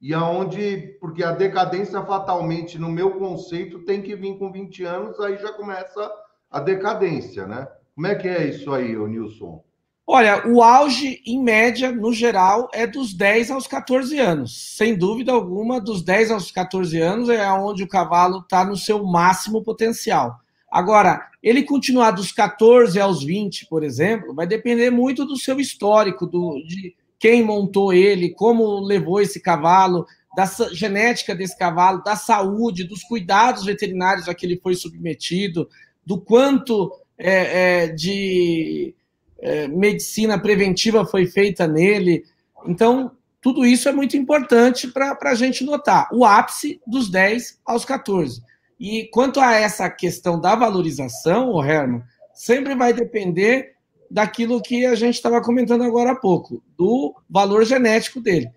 e 0.00 0.12
aonde, 0.12 0.96
porque 1.00 1.24
a 1.24 1.32
decadência 1.32 2.02
fatalmente, 2.04 2.78
no 2.78 2.90
meu 2.90 3.18
conceito, 3.18 3.84
tem 3.84 4.02
que 4.02 4.14
vir 4.14 4.38
com 4.38 4.52
20 4.52 4.84
anos, 4.84 5.18
aí 5.20 5.36
já 5.38 5.52
começa 5.52 6.10
a 6.50 6.60
decadência, 6.60 7.46
né? 7.46 7.66
Como 7.94 8.06
é 8.06 8.14
que 8.14 8.28
é 8.28 8.48
isso 8.48 8.72
aí, 8.72 8.96
Nilson? 8.96 9.62
Olha, 10.06 10.46
o 10.46 10.62
auge, 10.62 11.22
em 11.24 11.42
média, 11.42 11.90
no 11.90 12.12
geral, 12.12 12.68
é 12.74 12.86
dos 12.86 13.14
10 13.14 13.50
aos 13.50 13.66
14 13.66 14.18
anos. 14.18 14.76
Sem 14.76 14.96
dúvida 14.96 15.32
alguma, 15.32 15.80
dos 15.80 16.02
10 16.02 16.30
aos 16.30 16.50
14 16.50 17.00
anos 17.00 17.28
é 17.30 17.50
onde 17.50 17.82
o 17.82 17.88
cavalo 17.88 18.40
está 18.40 18.64
no 18.64 18.76
seu 18.76 19.02
máximo 19.02 19.62
potencial. 19.62 20.38
Agora, 20.70 21.30
ele 21.42 21.62
continuar 21.62 22.10
dos 22.10 22.32
14 22.32 23.00
aos 23.00 23.22
20, 23.22 23.66
por 23.66 23.82
exemplo, 23.82 24.34
vai 24.34 24.46
depender 24.46 24.90
muito 24.90 25.24
do 25.24 25.38
seu 25.38 25.58
histórico, 25.58 26.26
do, 26.26 26.60
de 26.66 26.94
quem 27.18 27.42
montou 27.42 27.92
ele, 27.92 28.34
como 28.34 28.80
levou 28.80 29.20
esse 29.20 29.40
cavalo, 29.40 30.04
da 30.36 30.44
genética 30.72 31.34
desse 31.34 31.56
cavalo, 31.56 32.02
da 32.02 32.16
saúde, 32.16 32.84
dos 32.84 33.02
cuidados 33.04 33.64
veterinários 33.64 34.28
a 34.28 34.34
que 34.34 34.44
ele 34.44 34.60
foi 34.62 34.74
submetido, 34.74 35.66
do 36.04 36.20
quanto 36.20 36.92
é, 37.18 37.84
é, 37.84 37.86
de 37.88 38.94
é, 39.38 39.68
medicina 39.68 40.38
preventiva 40.38 41.04
foi 41.04 41.26
feita 41.26 41.66
nele. 41.66 42.24
Então, 42.66 43.12
tudo 43.40 43.64
isso 43.64 43.88
é 43.88 43.92
muito 43.92 44.16
importante 44.16 44.88
para 44.88 45.18
a 45.22 45.34
gente 45.34 45.64
notar. 45.64 46.08
O 46.12 46.24
ápice 46.24 46.80
dos 46.86 47.10
10 47.10 47.60
aos 47.64 47.84
14. 47.84 48.42
E 48.80 49.04
quanto 49.12 49.40
a 49.40 49.52
essa 49.52 49.88
questão 49.88 50.40
da 50.40 50.54
valorização, 50.54 51.50
o 51.50 51.62
Herman, 51.62 52.02
sempre 52.32 52.74
vai 52.74 52.92
depender 52.92 53.74
daquilo 54.10 54.62
que 54.62 54.84
a 54.86 54.94
gente 54.94 55.14
estava 55.14 55.42
comentando 55.42 55.82
agora 55.84 56.12
há 56.12 56.16
pouco, 56.16 56.62
do 56.76 57.14
valor 57.28 57.64
genético 57.64 58.20
dele. 58.20 58.50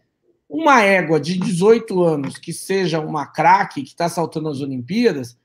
Uma 0.49 0.81
égua 0.81 1.19
de 1.19 1.37
18 1.37 2.03
anos 2.03 2.37
que 2.37 2.53
seja 2.53 2.99
uma 2.99 3.25
craque 3.25 3.83
que 3.83 3.89
está 3.89 4.07
saltando 4.07 4.49
as 4.49 4.61
Olimpíadas, 4.61 5.37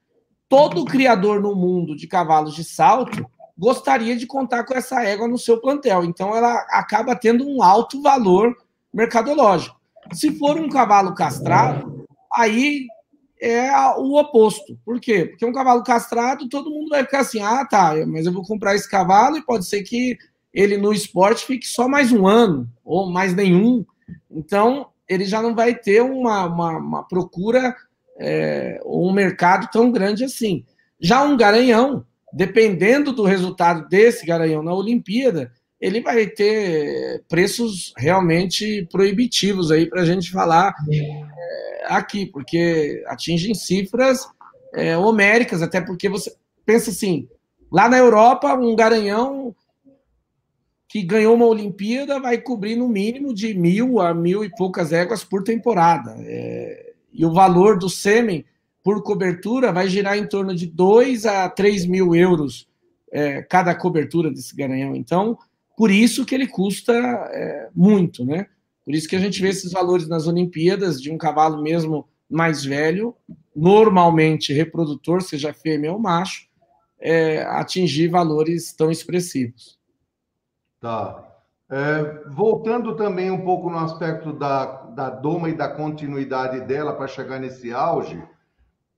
todo 0.52 0.84
criador 0.84 1.40
no 1.40 1.54
mundo 1.54 1.96
de 1.96 2.06
cavalos 2.06 2.54
de 2.54 2.62
salto 2.62 3.26
gostaria 3.56 4.14
de 4.14 4.26
contar 4.26 4.64
com 4.64 4.74
essa 4.74 5.02
égua 5.02 5.26
no 5.26 5.38
seu 5.38 5.58
plantel. 5.58 6.04
Então, 6.04 6.36
ela 6.36 6.52
acaba 6.68 7.16
tendo 7.16 7.48
um 7.48 7.62
alto 7.62 8.02
valor 8.02 8.54
mercadológico. 8.92 9.80
Se 10.12 10.30
for 10.32 10.58
um 10.60 10.68
cavalo 10.68 11.14
castrado, 11.14 12.04
aí 12.30 12.86
é 13.40 13.72
o 13.96 14.20
oposto. 14.20 14.78
Por 14.84 15.00
quê? 15.00 15.24
Porque 15.24 15.46
um 15.46 15.54
cavalo 15.54 15.82
castrado, 15.82 16.46
todo 16.50 16.70
mundo 16.70 16.90
vai 16.90 17.02
ficar 17.02 17.20
assim: 17.20 17.40
ah, 17.40 17.64
tá, 17.64 17.94
mas 18.06 18.26
eu 18.26 18.32
vou 18.32 18.44
comprar 18.44 18.74
esse 18.74 18.90
cavalo 18.90 19.38
e 19.38 19.46
pode 19.46 19.64
ser 19.64 19.82
que 19.82 20.18
ele 20.52 20.76
no 20.76 20.92
esporte 20.92 21.46
fique 21.46 21.66
só 21.66 21.88
mais 21.88 22.12
um 22.12 22.26
ano, 22.26 22.68
ou 22.84 23.10
mais 23.10 23.34
nenhum. 23.34 23.86
Então, 24.30 24.88
ele 25.08 25.24
já 25.24 25.40
não 25.40 25.54
vai 25.54 25.74
ter 25.74 26.02
uma, 26.02 26.44
uma, 26.44 26.76
uma 26.76 27.08
procura 27.08 27.74
é, 28.22 28.80
um 28.86 29.12
mercado 29.12 29.68
tão 29.70 29.90
grande 29.90 30.24
assim. 30.24 30.64
Já 31.00 31.24
um 31.24 31.36
garanhão, 31.36 32.06
dependendo 32.32 33.12
do 33.12 33.24
resultado 33.24 33.88
desse 33.88 34.24
garanhão 34.24 34.62
na 34.62 34.72
Olimpíada, 34.72 35.52
ele 35.80 36.00
vai 36.00 36.28
ter 36.28 37.24
preços 37.28 37.92
realmente 37.96 38.86
proibitivos 38.92 39.72
aí 39.72 39.86
para 39.86 40.02
a 40.02 40.04
gente 40.04 40.30
falar 40.30 40.72
é, 40.88 41.84
aqui, 41.86 42.24
porque 42.24 43.02
atingem 43.08 43.52
cifras 43.52 44.24
é, 44.72 44.96
homéricas, 44.96 45.60
até 45.60 45.80
porque 45.80 46.08
você 46.08 46.32
pensa 46.64 46.90
assim, 46.90 47.28
lá 47.70 47.88
na 47.88 47.98
Europa, 47.98 48.54
um 48.54 48.76
garanhão 48.76 49.52
que 50.86 51.02
ganhou 51.02 51.34
uma 51.34 51.46
Olimpíada 51.46 52.20
vai 52.20 52.38
cobrir 52.38 52.76
no 52.76 52.86
mínimo 52.86 53.34
de 53.34 53.52
mil 53.52 53.98
a 53.98 54.14
mil 54.14 54.44
e 54.44 54.50
poucas 54.50 54.92
éguas 54.92 55.24
por 55.24 55.42
temporada. 55.42 56.14
É, 56.20 56.91
e 57.12 57.24
o 57.24 57.32
valor 57.32 57.78
do 57.78 57.88
sêmen 57.88 58.44
por 58.82 59.02
cobertura 59.02 59.72
vai 59.72 59.88
girar 59.88 60.16
em 60.18 60.26
torno 60.26 60.54
de 60.54 60.66
2 60.66 61.26
a 61.26 61.48
3 61.48 61.86
mil 61.86 62.14
euros 62.14 62.66
é, 63.12 63.42
cada 63.42 63.74
cobertura 63.74 64.30
desse 64.30 64.56
garanhão. 64.56 64.96
Então, 64.96 65.38
por 65.76 65.90
isso 65.90 66.24
que 66.24 66.34
ele 66.34 66.46
custa 66.46 66.92
é, 66.92 67.68
muito, 67.74 68.24
né? 68.24 68.46
Por 68.84 68.94
isso 68.94 69.08
que 69.08 69.14
a 69.14 69.20
gente 69.20 69.40
vê 69.40 69.48
esses 69.48 69.70
valores 69.70 70.08
nas 70.08 70.26
Olimpíadas 70.26 71.00
de 71.00 71.10
um 71.10 71.18
cavalo 71.18 71.62
mesmo 71.62 72.08
mais 72.28 72.64
velho, 72.64 73.14
normalmente 73.54 74.52
reprodutor, 74.52 75.22
seja 75.22 75.52
fêmea 75.52 75.92
ou 75.92 75.98
macho, 75.98 76.48
é, 76.98 77.42
atingir 77.42 78.08
valores 78.08 78.72
tão 78.72 78.90
expressivos. 78.90 79.78
Tá. 80.80 81.28
É, 81.70 82.28
voltando 82.28 82.96
também 82.96 83.30
um 83.30 83.42
pouco 83.44 83.70
no 83.70 83.78
aspecto 83.78 84.32
da, 84.32 84.81
da 84.94 85.10
doma 85.10 85.48
e 85.48 85.54
da 85.54 85.68
continuidade 85.68 86.60
dela 86.60 86.92
para 86.94 87.06
chegar 87.06 87.38
nesse 87.38 87.72
auge, 87.72 88.22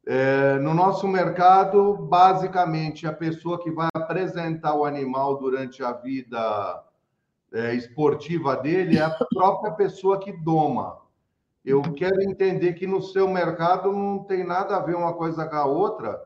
é, 0.06 0.58
no 0.58 0.74
nosso 0.74 1.08
mercado, 1.08 1.96
basicamente, 1.96 3.06
a 3.06 3.12
pessoa 3.12 3.62
que 3.62 3.70
vai 3.70 3.88
apresentar 3.94 4.74
o 4.74 4.84
animal 4.84 5.38
durante 5.38 5.82
a 5.82 5.92
vida 5.92 6.84
é, 7.52 7.74
esportiva 7.74 8.54
dele 8.56 8.98
é 8.98 9.02
a 9.02 9.16
própria 9.34 9.72
pessoa 9.72 10.20
que 10.20 10.30
doma. 10.32 10.98
Eu 11.64 11.80
quero 11.94 12.20
entender 12.20 12.74
que 12.74 12.86
no 12.86 13.00
seu 13.00 13.26
mercado 13.26 13.90
não 13.90 14.18
tem 14.24 14.44
nada 14.44 14.76
a 14.76 14.80
ver 14.80 14.94
uma 14.94 15.14
coisa 15.14 15.46
com 15.46 15.56
a 15.56 15.64
outra, 15.64 16.20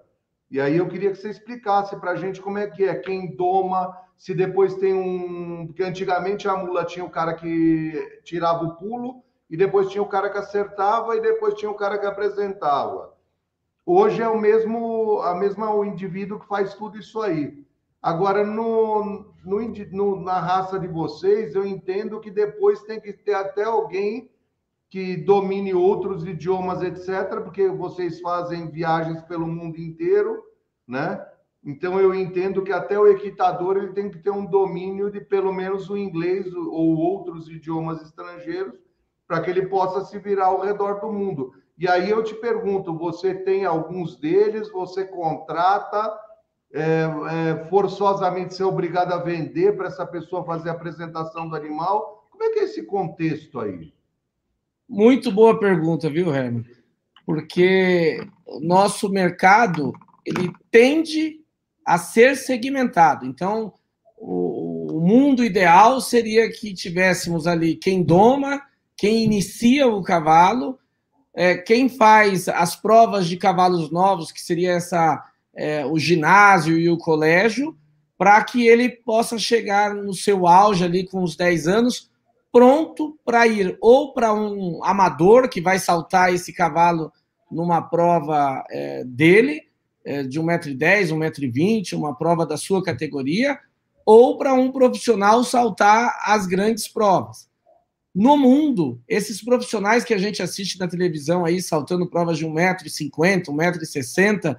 e 0.50 0.60
aí 0.60 0.76
eu 0.76 0.88
queria 0.88 1.10
que 1.10 1.16
você 1.16 1.28
explicasse 1.28 1.94
para 2.00 2.12
a 2.12 2.16
gente 2.16 2.40
como 2.40 2.58
é 2.58 2.66
que 2.66 2.82
é, 2.82 2.94
quem 2.96 3.36
doma, 3.36 3.96
se 4.16 4.34
depois 4.34 4.74
tem 4.74 4.92
um. 4.92 5.66
Porque 5.68 5.84
antigamente 5.84 6.48
a 6.48 6.56
mula 6.56 6.84
tinha 6.84 7.04
o 7.04 7.10
cara 7.10 7.34
que 7.34 8.20
tirava 8.24 8.64
o 8.64 8.74
pulo, 8.74 9.22
e 9.51 9.57
depois 9.57 9.88
tinha 9.88 10.03
o 10.03 10.09
cara 10.09 10.30
que 10.30 10.38
acertava, 10.38 11.16
e 11.16 11.20
depois 11.20 11.55
tinha 11.55 11.70
o 11.70 11.74
cara 11.76 11.99
que 11.99 12.07
apresentava. 12.07 13.14
Hoje 13.84 14.20
é 14.20 14.28
o 14.28 14.38
mesmo, 14.38 15.20
a 15.22 15.34
mesma 15.34 15.74
o 15.74 15.84
indivíduo 15.84 16.38
que 16.38 16.46
faz 16.46 16.74
tudo 16.74 16.99
isso 16.99 17.20
aí. 17.22 17.64
Agora, 18.03 18.44
no, 18.44 19.32
no, 19.44 19.61
no, 19.92 20.20
na 20.20 20.38
raça 20.38 20.78
de 20.78 20.86
vocês, 20.86 21.55
eu 21.55 21.66
entendo 21.66 22.20
que 22.20 22.30
depois 22.30 22.82
tem 22.82 23.01
que 23.01 23.12
ter 23.12 23.34
até 23.34 23.64
alguém 23.64 24.30
que 24.90 25.16
domine 25.16 25.74
outros 25.74 26.24
idiomas, 26.24 26.82
etc., 26.82 27.42
porque 27.42 27.68
vocês 27.68 28.20
fazem 28.20 28.70
viagens 28.70 29.22
pelo 29.22 29.46
mundo 29.46 29.78
inteiro, 29.78 30.42
né? 30.86 31.24
Então 31.64 31.99
eu 31.99 32.14
entendo 32.14 32.62
que 32.62 32.72
até 32.72 32.99
o 32.99 33.07
equitador 33.07 33.76
ele 33.76 33.92
tem 33.92 34.11
que 34.11 34.18
ter 34.18 34.30
um 34.30 34.46
domínio 34.46 35.11
de 35.11 35.20
pelo 35.20 35.53
menos 35.53 35.90
o 35.90 35.96
inglês 35.96 36.46
ou 36.55 36.96
outros 36.96 37.49
idiomas 37.49 38.01
estrangeiros 38.01 38.78
para 39.29 39.43
que 39.43 39.51
ele 39.51 39.66
possa 39.66 40.07
se 40.07 40.18
virar 40.18 40.47
ao 40.47 40.62
redor 40.62 41.01
do 41.01 41.12
mundo. 41.12 41.53
E 41.76 41.87
aí 41.87 42.11
eu 42.11 42.24
te 42.24 42.35
pergunto, 42.35 42.97
você 42.97 43.35
tem 43.35 43.66
alguns 43.66 44.16
deles, 44.16 44.72
você 44.72 45.05
contrata, 45.05 46.18
é, 46.72 46.83
é, 46.83 47.64
forçosamente 47.66 48.55
ser 48.55 48.64
obrigado 48.64 49.12
a 49.12 49.22
vender 49.22 49.76
para 49.76 49.87
essa 49.87 50.07
pessoa 50.07 50.45
fazer 50.45 50.70
a 50.70 50.72
apresentação 50.72 51.49
do 51.49 51.55
animal? 51.55 52.26
Como 52.31 52.43
é 52.43 52.49
que 52.51 52.61
é 52.61 52.64
esse 52.64 52.83
contexto 52.85 53.61
aí? 53.61 53.93
Muito 54.89 55.31
boa 55.31 55.59
pergunta, 55.61 56.09
viu, 56.09 56.35
Herman? 56.35 56.64
Porque 57.26 58.26
o 58.47 58.59
nosso 58.59 59.11
mercado 59.11 59.93
ele 60.24 60.51
tende 60.70 61.45
a 61.85 61.99
ser 61.99 62.37
segmentado. 62.37 63.26
Então, 63.26 63.74
o 64.16 65.01
mundo 65.01 65.45
ideal 65.45 66.01
seria 66.01 66.51
que 66.51 66.74
tivéssemos 66.74 67.47
ali 67.47 67.76
quem 67.76 68.03
doma, 68.03 68.62
quem 68.99 69.22
inicia 69.22 69.86
o 69.86 70.03
cavalo, 70.03 70.78
é, 71.34 71.57
quem 71.57 71.88
faz 71.88 72.49
as 72.49 72.74
provas 72.74 73.28
de 73.28 73.36
cavalos 73.36 73.90
novos, 73.90 74.32
que 74.32 74.40
seria 74.40 74.72
essa 74.72 75.24
é, 75.55 75.86
o 75.86 75.96
ginásio 75.99 76.76
e 76.76 76.90
o 76.90 76.99
colégio, 76.99 77.76
para 78.18 78.42
que 78.42 78.66
ele 78.66 78.90
possa 78.90 79.38
chegar 79.38 79.94
no 79.94 80.12
seu 80.12 80.46
auge 80.49 80.84
ali 80.84 81.07
com 81.07 81.22
os 81.22 81.36
10 81.36 81.68
anos 81.68 82.11
pronto 82.51 83.16
para 83.24 83.46
ir 83.46 83.78
ou 83.80 84.12
para 84.12 84.32
um 84.34 84.82
amador 84.82 85.49
que 85.49 85.61
vai 85.61 85.78
saltar 85.78 86.34
esse 86.34 86.53
cavalo 86.53 87.12
numa 87.51 87.80
prova 87.80 88.64
é, 88.70 89.05
dele, 89.05 89.62
é, 90.05 90.22
de 90.22 90.40
1,10m, 90.40 91.12
1,20m, 91.12 91.96
uma 91.96 92.16
prova 92.16 92.44
da 92.44 92.57
sua 92.57 92.82
categoria, 92.82 93.59
ou 94.05 94.36
para 94.36 94.55
um 94.55 94.72
profissional 94.72 95.44
saltar 95.44 96.18
as 96.24 96.46
grandes 96.46 96.88
provas. 96.88 97.47
No 98.18 98.36
mundo, 98.36 99.00
esses 99.06 99.40
profissionais 99.40 100.02
que 100.02 100.12
a 100.12 100.18
gente 100.18 100.42
assiste 100.42 100.76
na 100.76 100.88
televisão 100.88 101.44
aí, 101.44 101.62
saltando 101.62 102.10
provas 102.10 102.36
de 102.36 102.44
1,50m, 102.44 103.44
1,60m, 103.44 104.56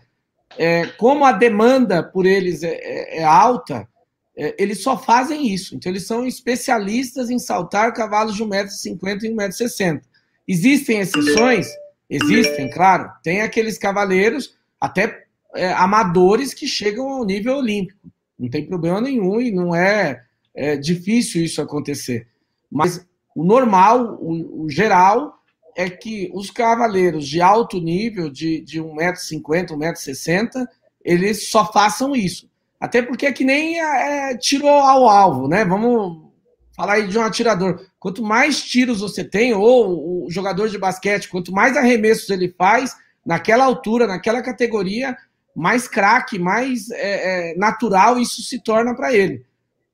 é, 0.57 0.85
como 0.91 1.25
a 1.25 1.33
demanda 1.33 2.01
por 2.01 2.25
eles 2.25 2.63
é, 2.63 2.69
é, 2.75 3.19
é 3.19 3.23
alta, 3.25 3.85
é, 4.33 4.55
eles 4.57 4.81
só 4.81 4.97
fazem 4.97 5.53
isso. 5.53 5.75
Então, 5.75 5.91
eles 5.91 6.07
são 6.07 6.25
especialistas 6.25 7.29
em 7.29 7.37
saltar 7.37 7.93
cavalos 7.93 8.37
de 8.37 8.45
1,50m 8.45 9.23
e 9.23 9.29
1,60m. 9.29 10.03
Existem 10.47 11.01
exceções? 11.01 11.67
Existem, 12.09 12.69
claro. 12.71 13.11
Tem 13.21 13.41
aqueles 13.41 13.77
cavaleiros, 13.77 14.55
até 14.79 15.25
é, 15.53 15.73
amadores, 15.73 16.53
que 16.53 16.65
chegam 16.65 17.09
ao 17.09 17.25
nível 17.25 17.57
olímpico. 17.57 18.09
Não 18.39 18.49
tem 18.49 18.65
problema 18.65 19.01
nenhum 19.01 19.41
e 19.41 19.51
não 19.51 19.75
é, 19.75 20.23
é 20.55 20.77
difícil 20.77 21.43
isso 21.43 21.61
acontecer. 21.61 22.25
Mas 22.71 23.05
o 23.35 23.43
normal, 23.43 24.17
o, 24.21 24.65
o, 24.65 24.69
geral, 24.69 25.35
é 25.75 25.89
que 25.89 26.29
os 26.33 26.51
cavaleiros 26.51 27.27
de 27.27 27.41
alto 27.41 27.79
nível, 27.79 28.29
de, 28.29 28.61
de 28.61 28.81
1,50m, 28.81 29.67
1,60m, 29.69 30.65
eles 31.03 31.49
só 31.49 31.71
façam 31.71 32.15
isso. 32.15 32.49
Até 32.79 33.01
porque 33.01 33.25
é 33.25 33.31
que 33.31 33.43
nem 33.43 33.79
é, 33.79 34.37
tiro 34.37 34.67
ao 34.67 35.07
alvo, 35.09 35.47
né? 35.47 35.65
Vamos 35.65 36.29
falar 36.75 36.93
aí 36.93 37.07
de 37.07 37.17
um 37.17 37.23
atirador. 37.23 37.85
Quanto 37.99 38.23
mais 38.23 38.63
tiros 38.63 39.01
você 39.01 39.23
tem, 39.23 39.53
ou 39.53 40.25
o 40.25 40.31
jogador 40.31 40.69
de 40.69 40.77
basquete, 40.77 41.27
quanto 41.27 41.51
mais 41.51 41.75
arremessos 41.75 42.29
ele 42.29 42.53
faz, 42.57 42.95
naquela 43.25 43.65
altura, 43.65 44.07
naquela 44.07 44.41
categoria, 44.41 45.15
mais 45.53 45.87
craque, 45.87 46.39
mais 46.39 46.89
é, 46.91 47.51
é, 47.51 47.57
natural 47.57 48.17
isso 48.17 48.41
se 48.41 48.63
torna 48.63 48.95
para 48.95 49.13
ele. 49.13 49.45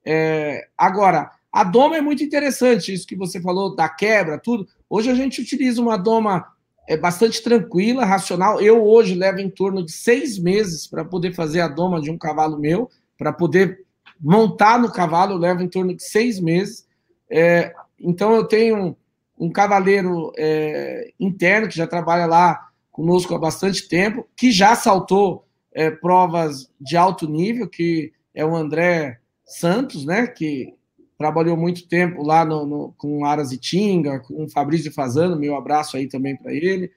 É, 0.06 0.68
agora, 0.78 1.32
a 1.56 1.64
doma 1.64 1.96
é 1.96 2.02
muito 2.02 2.22
interessante, 2.22 2.94
isso 2.94 3.08
que 3.08 3.16
você 3.16 3.40
falou 3.40 3.74
da 3.74 3.88
quebra, 3.88 4.38
tudo. 4.38 4.68
Hoje 4.90 5.10
a 5.10 5.16
gente 5.16 5.40
utiliza 5.40 5.82
uma 5.82 5.96
doma 5.96 6.46
é 6.86 6.98
bastante 6.98 7.42
tranquila, 7.42 8.04
racional. 8.04 8.60
Eu 8.60 8.86
hoje 8.86 9.16
levo 9.16 9.40
em 9.40 9.50
torno 9.50 9.82
de 9.86 9.94
seis 9.94 10.38
meses 10.38 10.86
para 10.86 11.06
poder 11.06 11.34
fazer 11.34 11.62
a 11.62 11.70
doma 11.70 12.02
de 12.02 12.12
um 12.12 12.18
cavalo 12.18 12.60
meu, 12.60 12.90
para 13.18 13.32
poder 13.32 13.86
montar 14.20 14.78
no 14.78 14.92
cavalo, 14.92 15.32
eu 15.32 15.38
levo 15.38 15.64
em 15.64 15.70
torno 15.70 15.96
de 15.96 16.04
seis 16.04 16.42
meses. 16.42 16.86
É, 17.32 17.74
então 17.98 18.36
eu 18.36 18.46
tenho 18.46 18.76
um, 18.76 18.96
um 19.40 19.50
cavaleiro 19.50 20.34
é, 20.38 21.14
interno 21.18 21.70
que 21.70 21.78
já 21.78 21.88
trabalha 21.88 22.26
lá 22.26 22.68
conosco 22.92 23.34
há 23.34 23.40
bastante 23.40 23.88
tempo, 23.88 24.28
que 24.36 24.52
já 24.52 24.76
saltou 24.76 25.48
é, 25.72 25.90
provas 25.90 26.70
de 26.82 26.98
alto 26.98 27.30
nível, 27.30 27.66
que 27.66 28.12
é 28.34 28.44
o 28.44 28.54
André 28.54 29.20
Santos, 29.46 30.06
né? 30.06 30.28
Que 30.28 30.74
trabalhou 31.18 31.56
muito 31.56 31.88
tempo 31.88 32.24
lá 32.24 32.44
no, 32.44 32.66
no, 32.66 32.94
com 32.98 33.26
Aras 33.26 33.52
e 33.52 33.58
Tinga, 33.58 34.20
com 34.20 34.48
Fabrício 34.50 34.92
Fazano, 34.92 35.36
meu 35.36 35.56
abraço 35.56 35.98
aí 35.98 36.08
também 36.08 36.36
para 36.36 36.54
ele. 36.54 36.92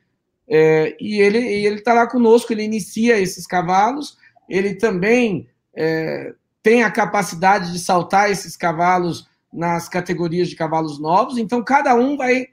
É, 0.49 0.97
e 0.99 1.21
ele 1.21 1.39
está 1.77 1.93
lá 1.93 2.07
conosco, 2.07 2.53
ele 2.53 2.65
inicia 2.65 3.19
esses 3.19 3.47
cavalos, 3.47 4.17
ele 4.49 4.75
também 4.75 5.47
é, 5.75 6.35
tem 6.63 6.83
a 6.83 6.91
capacidade 6.91 7.73
de 7.73 7.79
saltar 7.79 8.31
esses 8.31 8.57
cavalos 8.57 9.29
nas 9.53 9.89
categorias 9.89 10.49
de 10.49 10.57
cavalos 10.57 10.99
novos, 10.99 11.39
então 11.39 11.63
cada 11.63 11.95
um 11.95 12.17
vai 12.17 12.49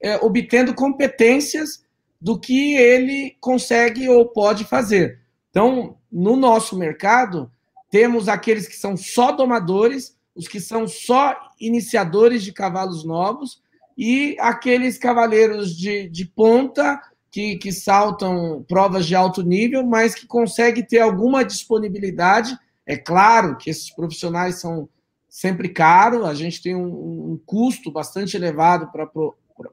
é, 0.00 0.16
obtendo 0.16 0.74
competências 0.74 1.84
do 2.20 2.38
que 2.38 2.76
ele 2.76 3.36
consegue 3.40 4.08
ou 4.08 4.26
pode 4.26 4.64
fazer. 4.64 5.20
Então, 5.50 5.96
no 6.10 6.36
nosso 6.36 6.76
mercado, 6.76 7.50
temos 7.90 8.28
aqueles 8.28 8.66
que 8.66 8.76
são 8.76 8.96
só 8.96 9.32
domadores, 9.32 10.15
os 10.36 10.46
que 10.46 10.60
são 10.60 10.86
só 10.86 11.34
iniciadores 11.58 12.44
de 12.44 12.52
cavalos 12.52 13.04
novos 13.04 13.62
e 13.96 14.36
aqueles 14.38 14.98
cavaleiros 14.98 15.74
de, 15.74 16.08
de 16.08 16.26
ponta 16.26 17.00
que, 17.30 17.56
que 17.56 17.72
saltam 17.72 18.64
provas 18.68 19.06
de 19.06 19.14
alto 19.14 19.42
nível, 19.42 19.84
mas 19.84 20.14
que 20.14 20.26
conseguem 20.26 20.84
ter 20.84 21.00
alguma 21.00 21.44
disponibilidade. 21.44 22.56
É 22.86 22.96
claro 22.96 23.56
que 23.56 23.70
esses 23.70 23.90
profissionais 23.90 24.60
são 24.60 24.88
sempre 25.28 25.70
caros, 25.70 26.24
a 26.24 26.34
gente 26.34 26.62
tem 26.62 26.74
um, 26.76 27.32
um 27.32 27.40
custo 27.44 27.90
bastante 27.90 28.36
elevado 28.36 28.90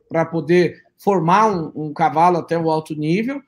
para 0.10 0.26
poder 0.26 0.84
formar 0.98 1.48
um, 1.48 1.72
um 1.76 1.94
cavalo 1.94 2.38
até 2.38 2.58
o 2.58 2.72
alto 2.72 2.96
nível, 2.96 3.42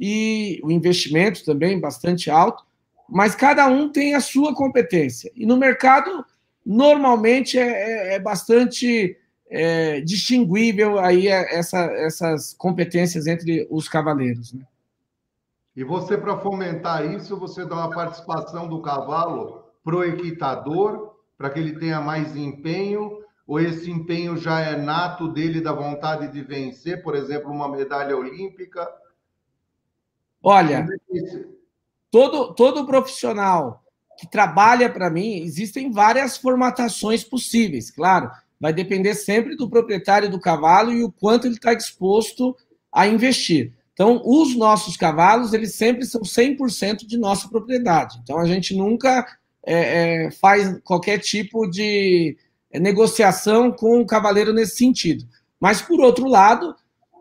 e 0.00 0.58
o 0.64 0.70
investimento 0.70 1.44
também 1.44 1.78
bastante 1.78 2.30
alto, 2.30 2.64
mas 3.06 3.34
cada 3.34 3.66
um 3.66 3.90
tem 3.90 4.14
a 4.14 4.20
sua 4.20 4.54
competência. 4.54 5.30
E 5.36 5.44
no 5.44 5.58
mercado, 5.58 6.24
normalmente, 6.64 7.58
é, 7.58 8.12
é, 8.12 8.14
é 8.14 8.18
bastante 8.18 9.16
é, 9.48 10.00
distinguível 10.00 10.98
aí 10.98 11.28
é, 11.28 11.58
essa, 11.58 11.78
essas 11.78 12.54
competências 12.54 13.26
entre 13.26 13.66
os 13.70 13.88
cavaleiros. 13.88 14.52
Né? 14.52 14.62
E 15.74 15.84
você, 15.84 16.16
para 16.16 16.38
fomentar 16.38 17.04
isso, 17.12 17.36
você 17.36 17.64
dá 17.64 17.74
uma 17.74 17.90
participação 17.90 18.68
do 18.68 18.80
cavalo 18.80 19.64
pro 19.82 20.04
equitador, 20.04 21.16
para 21.36 21.50
que 21.50 21.58
ele 21.58 21.78
tenha 21.78 22.00
mais 22.00 22.36
empenho, 22.36 23.24
ou 23.46 23.58
esse 23.58 23.90
empenho 23.90 24.36
já 24.36 24.60
é 24.60 24.76
nato 24.76 25.26
dele, 25.26 25.60
da 25.60 25.72
vontade 25.72 26.30
de 26.30 26.42
vencer, 26.42 27.02
por 27.02 27.16
exemplo, 27.16 27.50
uma 27.50 27.68
medalha 27.68 28.16
olímpica? 28.16 28.88
Olha, 30.42 30.86
é 30.86 31.44
todo, 32.10 32.54
todo 32.54 32.86
profissional 32.86 33.82
que 34.20 34.30
trabalha 34.30 34.90
para 34.90 35.10
mim, 35.10 35.42
existem 35.42 35.90
várias 35.90 36.36
formatações 36.36 37.24
possíveis, 37.24 37.90
claro 37.90 38.30
vai 38.60 38.72
depender 38.74 39.14
sempre 39.14 39.56
do 39.56 39.70
proprietário 39.70 40.28
do 40.28 40.38
cavalo 40.38 40.92
e 40.92 41.02
o 41.02 41.10
quanto 41.10 41.46
ele 41.46 41.54
está 41.54 41.72
disposto 41.72 42.54
a 42.92 43.06
investir. 43.06 43.72
Então, 43.94 44.20
os 44.24 44.54
nossos 44.54 44.96
cavalos, 44.96 45.54
eles 45.54 45.74
sempre 45.74 46.04
são 46.04 46.20
100% 46.20 47.06
de 47.06 47.18
nossa 47.18 47.48
propriedade. 47.48 48.18
Então, 48.22 48.38
a 48.38 48.46
gente 48.46 48.76
nunca 48.76 49.26
é, 49.64 50.26
é, 50.26 50.30
faz 50.30 50.78
qualquer 50.84 51.18
tipo 51.18 51.66
de 51.66 52.36
negociação 52.72 53.72
com 53.72 54.00
o 54.00 54.06
cavaleiro 54.06 54.52
nesse 54.52 54.76
sentido. 54.76 55.24
Mas, 55.58 55.80
por 55.80 56.00
outro 56.00 56.28
lado, 56.28 56.74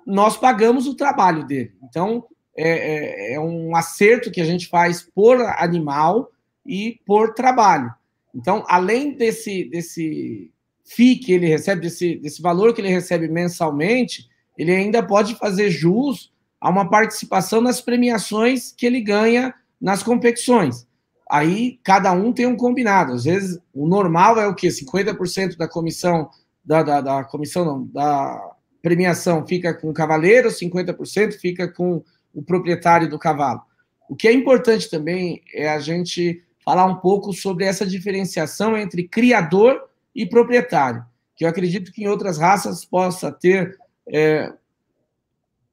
nós 0.06 0.38
pagamos 0.38 0.88
o 0.88 0.96
trabalho 0.96 1.46
dele. 1.46 1.74
Então, 1.84 2.26
é, 2.56 3.32
é, 3.32 3.34
é 3.34 3.40
um 3.40 3.76
acerto 3.76 4.32
que 4.32 4.42
a 4.42 4.46
gente 4.46 4.68
faz 4.68 5.02
por 5.02 5.42
animal 5.58 6.30
e 6.70 7.02
por 7.04 7.34
trabalho. 7.34 7.92
Então, 8.34 8.64
além 8.68 9.18
desse, 9.18 9.64
desse 9.66 10.52
FII 10.86 11.16
que 11.16 11.34
ele 11.34 11.48
recebe, 11.48 11.82
desse, 11.82 12.16
desse 12.18 12.42
valor 12.44 12.76
que 12.76 12.80
ele 12.80 12.90
recebe 12.90 13.28
mensalmente, 13.28 14.30
ele 14.56 14.72
ainda 14.72 15.02
pode 15.02 15.34
fazer 15.36 15.72
jus 15.72 16.32
a 16.62 16.70
uma 16.70 16.88
participação 16.88 17.60
nas 17.60 17.82
premiações 17.82 18.72
que 18.72 18.86
ele 18.86 19.02
ganha 19.02 19.54
nas 19.82 20.04
competições. 20.04 20.88
Aí 21.28 21.80
cada 21.84 22.12
um 22.12 22.32
tem 22.32 22.46
um 22.46 22.56
combinado. 22.56 23.14
Às 23.14 23.24
vezes 23.24 23.60
o 23.74 23.88
normal 23.88 24.40
é 24.40 24.48
o 24.48 24.54
quê? 24.54 24.68
50% 24.68 25.58
da 25.58 25.68
comissão, 25.68 26.30
da, 26.64 26.84
da, 26.84 27.02
da 27.02 27.24
comissão 27.24 27.66
não, 27.66 27.86
da 27.88 28.52
premiação 28.82 29.46
fica 29.48 29.74
com 29.74 29.90
o 29.90 29.94
cavaleiro, 29.94 30.50
50% 30.50 31.34
fica 31.34 31.68
com 31.68 32.04
o 32.34 32.44
proprietário 32.44 33.10
do 33.10 33.18
cavalo. 33.18 33.62
O 34.08 34.16
que 34.16 34.28
é 34.28 34.34
importante 34.34 34.90
também 34.90 35.42
é 35.54 35.70
a 35.70 35.80
gente 35.80 36.44
falar 36.64 36.86
um 36.86 36.96
pouco 36.96 37.34
sobre 37.34 37.66
essa 37.66 37.86
diferenciação 37.86 38.78
entre 38.78 39.08
criador 39.08 39.82
e 40.14 40.26
proprietário, 40.26 41.04
que 41.36 41.46
eu 41.46 41.50
acredito 41.50 41.92
que 41.92 42.04
em 42.04 42.08
outras 42.08 42.38
raças 42.38 42.84
possa 42.84 43.32
ter 43.32 43.78
é, 44.08 44.52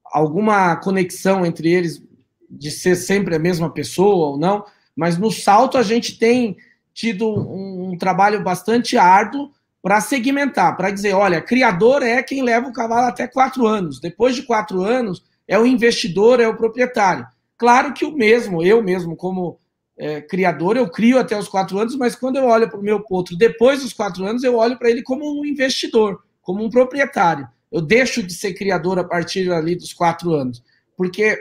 alguma 0.05 0.75
conexão 0.77 1.45
entre 1.45 1.71
eles 1.71 2.01
de 2.49 2.71
ser 2.71 2.95
sempre 2.95 3.35
a 3.35 3.39
mesma 3.39 3.69
pessoa 3.69 4.29
ou 4.29 4.37
não, 4.37 4.65
mas 4.95 5.17
no 5.17 5.29
salto 5.29 5.77
a 5.77 5.83
gente 5.83 6.17
tem 6.17 6.57
tido 6.93 7.27
um, 7.27 7.91
um 7.91 7.97
trabalho 7.97 8.43
bastante 8.43 8.97
árduo 8.97 9.51
para 9.81 10.01
segmentar, 10.01 10.75
para 10.75 10.89
dizer, 10.89 11.13
olha, 11.13 11.41
criador 11.41 12.01
é 12.01 12.23
quem 12.23 12.41
leva 12.41 12.67
o 12.67 12.73
cavalo 12.73 13.07
até 13.07 13.27
quatro 13.27 13.67
anos. 13.67 13.99
Depois 13.99 14.35
de 14.35 14.43
quatro 14.43 14.81
anos, 14.81 15.23
é 15.47 15.57
o 15.57 15.65
investidor, 15.65 16.39
é 16.39 16.47
o 16.47 16.57
proprietário. 16.57 17.27
Claro 17.57 17.93
que 17.93 18.03
o 18.03 18.11
mesmo, 18.11 18.63
eu 18.63 18.81
mesmo, 18.81 19.15
como 19.15 19.59
é, 19.97 20.21
criador, 20.21 20.77
eu 20.77 20.87
crio 20.89 21.17
até 21.17 21.37
os 21.37 21.47
quatro 21.47 21.79
anos, 21.79 21.95
mas 21.95 22.15
quando 22.15 22.37
eu 22.37 22.45
olho 22.45 22.69
para 22.69 22.79
o 22.79 22.83
meu 22.83 22.99
potro 22.99 23.35
depois 23.35 23.81
dos 23.81 23.93
quatro 23.93 24.23
anos, 24.25 24.43
eu 24.43 24.55
olho 24.55 24.77
para 24.77 24.89
ele 24.89 25.01
como 25.01 25.39
um 25.39 25.45
investidor, 25.45 26.23
como 26.41 26.63
um 26.63 26.69
proprietário. 26.69 27.47
Eu 27.71 27.81
deixo 27.81 28.21
de 28.21 28.33
ser 28.33 28.53
criador 28.53 28.99
a 28.99 29.03
partir 29.03 29.51
ali 29.51 29.75
dos 29.75 29.93
quatro 29.93 30.33
anos, 30.33 30.63
porque 30.95 31.37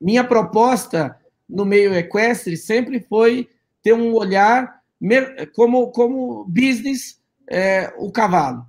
minha 0.00 0.24
proposta 0.24 1.16
no 1.48 1.64
meio 1.64 1.94
equestre 1.94 2.56
sempre 2.56 3.00
foi 3.00 3.48
ter 3.82 3.92
um 3.92 4.12
olhar 4.14 4.80
como, 5.54 5.88
como 5.92 6.44
business 6.44 7.20
é, 7.48 7.92
o 7.96 8.10
cavalo. 8.10 8.66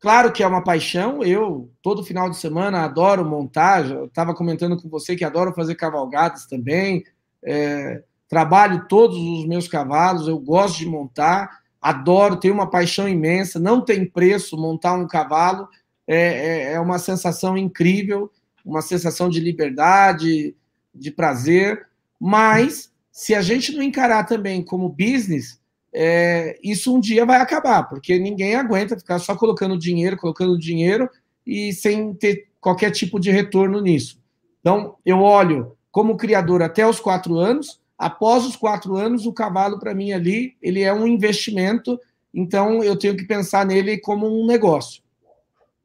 Claro 0.00 0.32
que 0.32 0.42
é 0.42 0.46
uma 0.46 0.62
paixão, 0.62 1.22
eu 1.22 1.70
todo 1.82 2.04
final 2.04 2.30
de 2.30 2.36
semana 2.36 2.84
adoro 2.84 3.24
montar, 3.24 3.84
estava 4.04 4.34
comentando 4.34 4.80
com 4.80 4.88
você 4.88 5.16
que 5.16 5.24
adoro 5.24 5.52
fazer 5.52 5.74
cavalgadas 5.74 6.46
também, 6.46 7.04
é, 7.42 8.02
trabalho 8.28 8.86
todos 8.88 9.16
os 9.16 9.46
meus 9.46 9.68
cavalos, 9.68 10.28
eu 10.28 10.38
gosto 10.38 10.78
de 10.78 10.86
montar, 10.86 11.60
adoro, 11.80 12.36
tenho 12.36 12.54
uma 12.54 12.68
paixão 12.68 13.08
imensa, 13.08 13.58
não 13.58 13.80
tem 13.80 14.04
preço 14.04 14.56
montar 14.56 14.94
um 14.94 15.06
cavalo, 15.06 15.68
é, 16.06 16.16
é, 16.16 16.72
é 16.72 16.80
uma 16.80 16.98
sensação 16.98 17.56
incrível, 17.56 18.30
uma 18.64 18.82
sensação 18.82 19.28
de 19.28 19.40
liberdade, 19.40 20.56
de 20.94 21.10
prazer, 21.10 21.86
mas 22.18 22.90
se 23.12 23.34
a 23.34 23.40
gente 23.40 23.72
não 23.72 23.82
encarar 23.82 24.24
também 24.24 24.62
como 24.62 24.88
business, 24.88 25.60
é, 25.92 26.58
isso 26.62 26.94
um 26.94 27.00
dia 27.00 27.24
vai 27.24 27.40
acabar, 27.40 27.84
porque 27.84 28.18
ninguém 28.18 28.54
aguenta 28.54 28.98
ficar 28.98 29.18
só 29.18 29.34
colocando 29.34 29.78
dinheiro, 29.78 30.16
colocando 30.16 30.58
dinheiro 30.58 31.08
e 31.46 31.72
sem 31.72 32.12
ter 32.12 32.48
qualquer 32.60 32.90
tipo 32.90 33.18
de 33.18 33.30
retorno 33.30 33.80
nisso. 33.80 34.20
Então, 34.60 34.96
eu 35.06 35.20
olho 35.20 35.76
como 35.90 36.16
criador 36.16 36.62
até 36.62 36.86
os 36.86 37.00
quatro 37.00 37.38
anos, 37.38 37.80
Após 37.98 38.44
os 38.44 38.56
quatro 38.56 38.96
anos, 38.96 39.24
o 39.24 39.32
cavalo, 39.32 39.78
para 39.78 39.94
mim, 39.94 40.12
ali, 40.12 40.56
ele 40.60 40.82
é 40.82 40.92
um 40.92 41.06
investimento, 41.06 41.98
então 42.32 42.84
eu 42.84 42.96
tenho 42.96 43.16
que 43.16 43.24
pensar 43.24 43.64
nele 43.64 43.98
como 43.98 44.26
um 44.26 44.46
negócio. 44.46 45.02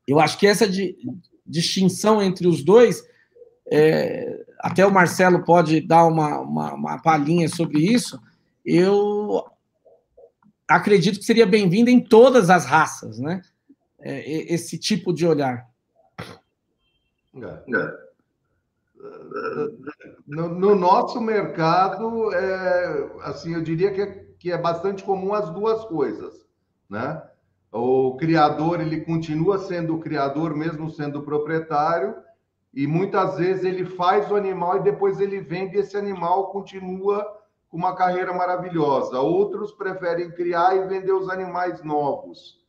Eu 0.05 0.19
acho 0.19 0.37
que 0.37 0.45
essa 0.45 0.67
distinção 1.45 2.21
entre 2.21 2.47
os 2.47 2.63
dois, 2.63 3.01
é, 3.71 4.43
até 4.59 4.85
o 4.85 4.91
Marcelo 4.91 5.43
pode 5.43 5.79
dar 5.79 6.05
uma, 6.05 6.39
uma, 6.39 6.73
uma 6.73 7.01
palhinha 7.01 7.47
sobre 7.47 7.79
isso, 7.79 8.19
eu 8.65 9.45
acredito 10.67 11.19
que 11.19 11.25
seria 11.25 11.45
bem-vindo 11.45 11.89
em 11.89 11.99
todas 11.99 12.49
as 12.49 12.65
raças, 12.65 13.19
né? 13.19 13.41
É, 13.99 14.53
esse 14.53 14.77
tipo 14.77 15.13
de 15.13 15.25
olhar. 15.27 15.69
É. 17.35 18.00
no, 20.27 20.49
no, 20.49 20.75
nosso 20.75 21.19
mercado, 21.19 22.33
é, 22.33 23.11
assim, 23.23 23.53
eu 23.53 23.61
diria 23.61 23.91
que 23.91 24.01
é, 24.01 24.25
que 24.39 24.51
é 24.51 24.57
bastante 24.57 25.03
comum 25.03 25.33
as 25.33 25.49
duas 25.49 25.83
coisas, 25.85 26.45
né? 26.89 27.21
O 27.71 28.17
criador, 28.17 28.81
ele 28.81 29.01
continua 29.01 29.57
sendo 29.57 29.95
o 29.95 29.99
criador, 29.99 30.55
mesmo 30.55 30.89
sendo 30.89 31.23
proprietário, 31.23 32.15
e 32.73 32.85
muitas 32.85 33.37
vezes 33.37 33.63
ele 33.63 33.85
faz 33.85 34.29
o 34.29 34.35
animal 34.35 34.77
e 34.77 34.83
depois 34.83 35.19
ele 35.19 35.39
vende 35.39 35.77
esse 35.77 35.97
animal, 35.97 36.51
continua 36.51 37.25
com 37.69 37.77
uma 37.77 37.95
carreira 37.95 38.33
maravilhosa. 38.33 39.19
Outros 39.19 39.71
preferem 39.71 40.31
criar 40.31 40.75
e 40.75 40.87
vender 40.87 41.13
os 41.13 41.29
animais 41.29 41.81
novos. 41.83 42.59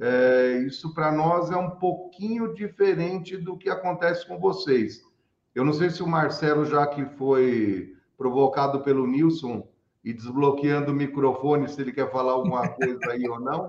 É, 0.00 0.62
isso 0.66 0.94
para 0.94 1.12
nós 1.12 1.50
é 1.50 1.56
um 1.56 1.70
pouquinho 1.70 2.54
diferente 2.54 3.36
do 3.36 3.56
que 3.56 3.68
acontece 3.68 4.26
com 4.26 4.38
vocês. 4.38 5.02
Eu 5.58 5.64
não 5.64 5.72
sei 5.72 5.90
se 5.90 6.04
o 6.04 6.06
Marcelo, 6.06 6.64
já 6.64 6.86
que 6.86 7.04
foi 7.04 7.96
provocado 8.16 8.80
pelo 8.84 9.08
Nilson 9.08 9.66
e 10.04 10.12
desbloqueando 10.12 10.92
o 10.92 10.94
microfone, 10.94 11.68
se 11.68 11.80
ele 11.80 11.90
quer 11.90 12.08
falar 12.12 12.30
alguma 12.30 12.68
coisa 12.78 13.10
aí 13.10 13.28
ou 13.28 13.40
não. 13.40 13.68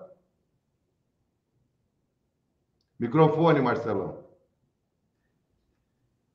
Microfone, 2.99 3.59
Marcelão. 3.59 4.23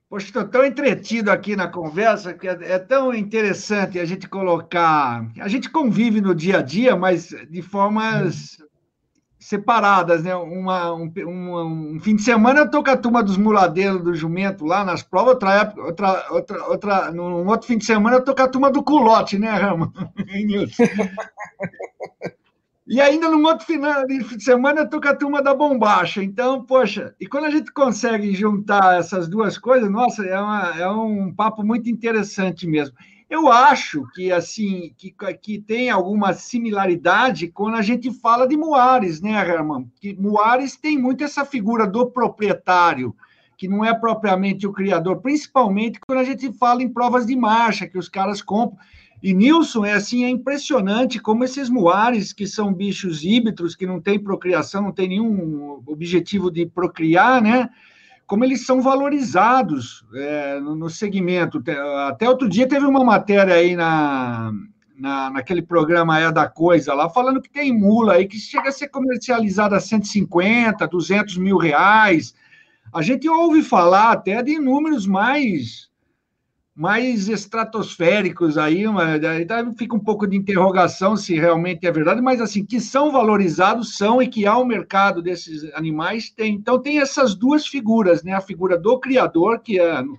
Poxa, 0.08 0.26
estou 0.26 0.48
tão 0.48 0.64
entretido 0.64 1.30
aqui 1.30 1.54
na 1.54 1.68
conversa 1.68 2.34
que 2.34 2.48
é, 2.48 2.72
é, 2.72 2.78
tão 2.80 3.14
interessante 3.14 4.00
a 4.00 4.04
gente 4.04 4.28
colocar. 4.28 5.24
A 5.38 5.46
gente 5.46 5.70
convive 5.70 6.20
no 6.20 6.34
dia 6.34 6.58
a 6.58 6.62
dia, 6.62 6.96
mas 6.96 7.28
de 7.48 7.62
formas 7.62 8.58
separadas, 9.44 10.24
né? 10.24 10.34
Uma, 10.34 10.94
um, 10.94 11.12
um, 11.26 12.00
fim 12.00 12.16
de 12.16 12.22
semana 12.22 12.60
eu 12.60 12.70
tô 12.70 12.82
com 12.82 12.90
a 12.90 12.96
turma 12.96 13.22
dos 13.22 13.36
muladeiros 13.36 14.02
do 14.02 14.14
jumento 14.14 14.64
lá 14.64 14.82
nas 14.82 15.02
provas, 15.02 15.34
outra 15.34 15.52
época, 15.52 15.82
outra, 15.82 16.26
outra, 16.30 16.64
outra, 16.64 17.12
num 17.12 17.46
outro 17.46 17.66
fim 17.66 17.76
de 17.76 17.84
semana 17.84 18.16
eu 18.16 18.24
tô 18.24 18.34
com 18.34 18.40
a 18.40 18.48
turma 18.48 18.70
do 18.70 18.82
culote, 18.82 19.38
né, 19.38 19.50
Rama? 19.50 19.92
e 22.88 23.02
ainda 23.02 23.28
num 23.28 23.44
outro 23.44 23.66
final 23.66 24.06
de 24.06 24.42
semana 24.42 24.80
eu 24.80 24.88
tô 24.88 24.98
com 24.98 25.08
a 25.08 25.14
turma 25.14 25.42
da 25.42 25.54
bombacha. 25.54 26.24
Então, 26.24 26.64
poxa, 26.64 27.14
e 27.20 27.26
quando 27.26 27.44
a 27.44 27.50
gente 27.50 27.70
consegue 27.70 28.34
juntar 28.34 28.98
essas 28.98 29.28
duas 29.28 29.58
coisas, 29.58 29.90
nossa, 29.90 30.24
é, 30.24 30.40
uma, 30.40 30.78
é 30.78 30.88
um 30.88 31.34
papo 31.34 31.62
muito 31.62 31.90
interessante 31.90 32.66
mesmo. 32.66 32.96
Eu 33.28 33.50
acho 33.50 34.06
que 34.14 34.30
assim 34.30 34.92
que, 34.96 35.14
que 35.40 35.58
tem 35.58 35.90
alguma 35.90 36.34
similaridade 36.34 37.48
quando 37.48 37.76
a 37.76 37.82
gente 37.82 38.12
fala 38.12 38.46
de 38.46 38.56
Moares, 38.56 39.20
né, 39.20 39.32
Herman? 39.32 39.90
Que 40.00 40.14
Moares 40.14 40.76
tem 40.76 40.98
muito 40.98 41.24
essa 41.24 41.44
figura 41.44 41.86
do 41.86 42.06
proprietário, 42.06 43.14
que 43.56 43.66
não 43.66 43.84
é 43.84 43.94
propriamente 43.94 44.66
o 44.66 44.72
criador, 44.72 45.20
principalmente 45.20 45.98
quando 46.06 46.18
a 46.18 46.24
gente 46.24 46.52
fala 46.52 46.82
em 46.82 46.88
provas 46.88 47.26
de 47.26 47.34
marcha, 47.34 47.88
que 47.88 47.98
os 47.98 48.08
caras 48.08 48.42
compram. 48.42 48.78
E 49.22 49.32
Nilson, 49.32 49.86
é 49.86 49.94
assim, 49.94 50.22
é 50.22 50.28
impressionante 50.28 51.18
como 51.18 51.44
esses 51.44 51.70
muares, 51.70 52.30
que 52.30 52.46
são 52.46 52.74
bichos 52.74 53.24
híbridos, 53.24 53.74
que 53.74 53.86
não 53.86 53.98
têm 53.98 54.18
procriação, 54.18 54.82
não 54.82 54.92
tem 54.92 55.08
nenhum 55.08 55.82
objetivo 55.86 56.50
de 56.50 56.66
procriar, 56.66 57.40
né? 57.40 57.70
Como 58.26 58.44
eles 58.44 58.64
são 58.64 58.80
valorizados 58.80 60.04
é, 60.14 60.60
no, 60.60 60.88
segmento. 60.88 61.62
Até 62.08 62.28
outro 62.28 62.48
dia 62.48 62.66
teve 62.66 62.86
uma 62.86 63.04
matéria 63.04 63.54
aí 63.54 63.76
na, 63.76 64.52
na, 64.96 65.30
naquele 65.30 65.62
programa 65.62 66.18
É 66.18 66.32
da 66.32 66.48
Coisa 66.48 66.94
lá, 66.94 67.08
falando 67.08 67.40
que 67.40 67.50
tem 67.50 67.72
mula 67.72 68.14
aí 68.14 68.26
que 68.26 68.38
chega 68.38 68.68
a 68.68 68.72
ser 68.72 68.88
comercializada 68.88 69.76
a 69.76 69.80
150, 69.80 70.86
200 70.86 71.36
mil 71.36 71.56
reais. 71.56 72.34
A 72.92 73.02
gente 73.02 73.28
ouve 73.28 73.62
falar 73.62 74.12
até 74.12 74.42
de 74.42 74.58
números 74.58 75.06
mais 75.06 75.90
mais 76.74 77.28
estratosféricos 77.28 78.58
aí, 78.58 78.84
mas 78.88 79.22
aí 79.24 79.46
fica 79.78 79.94
um 79.94 80.00
pouco 80.00 80.26
de 80.26 80.36
interrogação 80.36 81.16
se 81.16 81.34
realmente 81.34 81.86
é 81.86 81.92
verdade, 81.92 82.20
mas 82.20 82.40
assim, 82.40 82.64
que 82.64 82.80
são 82.80 83.12
valorizados, 83.12 83.96
são, 83.96 84.20
e 84.20 84.26
que 84.26 84.44
há 84.44 84.58
um 84.58 84.64
mercado 84.64 85.22
desses 85.22 85.72
animais, 85.74 86.30
tem. 86.30 86.54
Então 86.54 86.80
tem 86.80 87.00
essas 87.00 87.36
duas 87.36 87.66
figuras, 87.66 88.24
né? 88.24 88.32
A 88.32 88.40
figura 88.40 88.76
do 88.76 88.98
criador, 88.98 89.60
que 89.60 89.78
é, 89.78 90.02
no, 90.02 90.18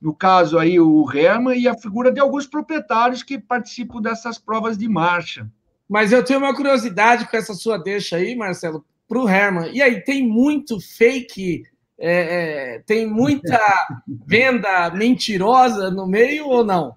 no 0.00 0.12
caso 0.12 0.58
aí, 0.58 0.80
o 0.80 1.06
Herman, 1.12 1.56
e 1.56 1.68
a 1.68 1.78
figura 1.78 2.10
de 2.10 2.18
alguns 2.18 2.46
proprietários 2.46 3.22
que 3.22 3.38
participam 3.38 4.02
dessas 4.02 4.38
provas 4.38 4.76
de 4.76 4.88
marcha. 4.88 5.48
Mas 5.88 6.10
eu 6.10 6.24
tenho 6.24 6.40
uma 6.40 6.54
curiosidade 6.54 7.28
com 7.28 7.36
essa 7.36 7.54
sua 7.54 7.78
deixa 7.78 8.16
aí, 8.16 8.34
Marcelo, 8.34 8.84
para 9.06 9.18
o 9.20 9.28
Herman. 9.28 9.70
E 9.72 9.80
aí, 9.80 10.02
tem 10.02 10.26
muito 10.26 10.80
fake 10.80 11.62
é, 11.98 12.74
é, 12.74 12.78
tem 12.80 13.06
muita 13.06 13.58
venda 14.26 14.90
mentirosa 14.90 15.90
no 15.90 16.06
meio 16.06 16.48
ou 16.48 16.64
não? 16.64 16.96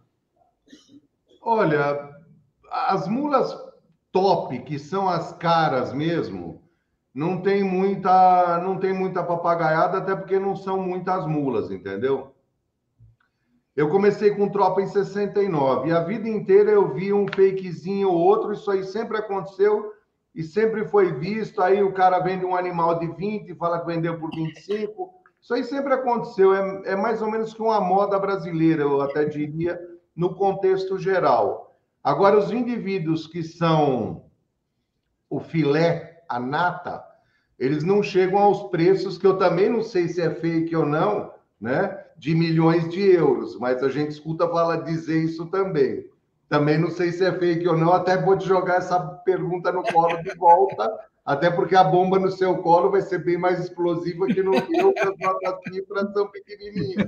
Olha, 1.42 2.10
as 2.72 3.08
mulas 3.08 3.56
top, 4.12 4.58
que 4.60 4.80
são 4.80 5.08
as 5.08 5.34
caras 5.34 5.94
mesmo, 5.94 6.64
não 7.14 7.42
tem 7.42 7.64
muita, 7.64 8.60
não 8.64 8.78
tem 8.78 8.94
muita 8.94 9.24
papagaiada, 9.24 10.00
até 10.00 10.16
porque 10.16 10.40
não 10.40 10.56
são 10.56 10.82
muitas 10.82 11.26
mulas, 11.26 11.72
entendeu? 11.72 12.34
Eu 13.76 13.90
comecei 13.90 14.32
com 14.34 14.50
tropa 14.50 14.82
em 14.82 14.88
69 14.88 15.90
e 15.90 15.92
a 15.92 16.02
vida 16.02 16.30
inteira 16.30 16.72
eu 16.72 16.94
vi 16.94 17.12
um 17.12 17.28
fakezinho 17.28 18.10
ou 18.10 18.18
outro, 18.18 18.54
isso 18.54 18.72
aí 18.72 18.84
sempre 18.84 19.18
aconteceu 19.18 19.95
e 20.36 20.44
sempre 20.44 20.86
foi 20.86 21.14
visto. 21.14 21.62
Aí 21.62 21.82
o 21.82 21.94
cara 21.94 22.20
vende 22.20 22.46
um 22.46 22.56
animal 22.56 23.00
de 23.00 23.08
20 23.08 23.50
e 23.50 23.56
fala 23.56 23.80
que 23.80 23.88
vendeu 23.88 24.20
por 24.20 24.30
25. 24.30 25.14
Isso 25.42 25.54
aí 25.54 25.64
sempre 25.64 25.94
aconteceu. 25.94 26.54
É, 26.54 26.92
é 26.92 26.96
mais 26.96 27.22
ou 27.22 27.32
menos 27.32 27.54
que 27.54 27.62
uma 27.62 27.80
moda 27.80 28.20
brasileira, 28.20 28.84
eu 28.84 29.02
até 29.02 29.24
diria, 29.24 29.80
no 30.16 30.36
contexto 30.36 30.98
geral. 30.98 31.80
Agora, 32.04 32.38
os 32.38 32.52
indivíduos 32.52 33.26
que 33.26 33.42
são 33.42 34.26
o 35.30 35.40
filé, 35.40 36.24
a 36.30 36.40
nata, 36.40 37.04
eles 37.58 37.84
não 37.84 38.04
chegam 38.04 38.38
aos 38.40 38.64
preços 38.70 39.18
que 39.18 39.26
eu 39.26 39.38
também 39.38 39.70
não 39.70 39.82
sei 39.82 40.08
se 40.10 40.22
é 40.22 40.30
fake 40.30 40.76
ou 40.76 40.86
não, 40.86 41.32
né? 41.60 42.04
De 42.18 42.36
milhões 42.36 42.90
de 42.90 43.02
euros, 43.02 43.58
mas 43.60 43.82
a 43.82 43.90
gente 43.90 44.12
escuta 44.12 44.48
falar 44.48 44.78
dizer 44.78 45.24
isso 45.24 45.46
também. 45.48 46.06
Também 46.50 46.78
não 46.78 46.92
sei 46.92 47.12
se 47.12 47.26
é 47.26 47.32
fake 47.32 47.68
ou 47.68 47.78
não, 47.78 47.92
até 47.92 48.18
vou 48.18 48.38
te 48.38 48.48
jogar 48.48 48.76
essa 48.76 49.00
pergunta 49.00 49.72
no 49.72 49.82
colo 49.84 50.22
de 50.22 50.36
volta, 50.36 50.92
até 51.26 51.50
porque 51.50 51.76
a 51.76 51.84
bomba 51.84 52.20
no 52.20 52.30
seu 52.30 52.58
colo 52.58 52.92
vai 52.92 53.02
ser 53.02 53.24
bem 53.24 53.38
mais 53.38 53.60
explosiva 53.60 54.28
que 54.28 54.44
no 54.44 54.52
meu, 54.52 54.94
que 54.94 55.00
as 55.00 55.18
notas 55.20 55.56
cifras 55.74 56.14
são 56.14 56.30
pequenininhas. 56.30 57.08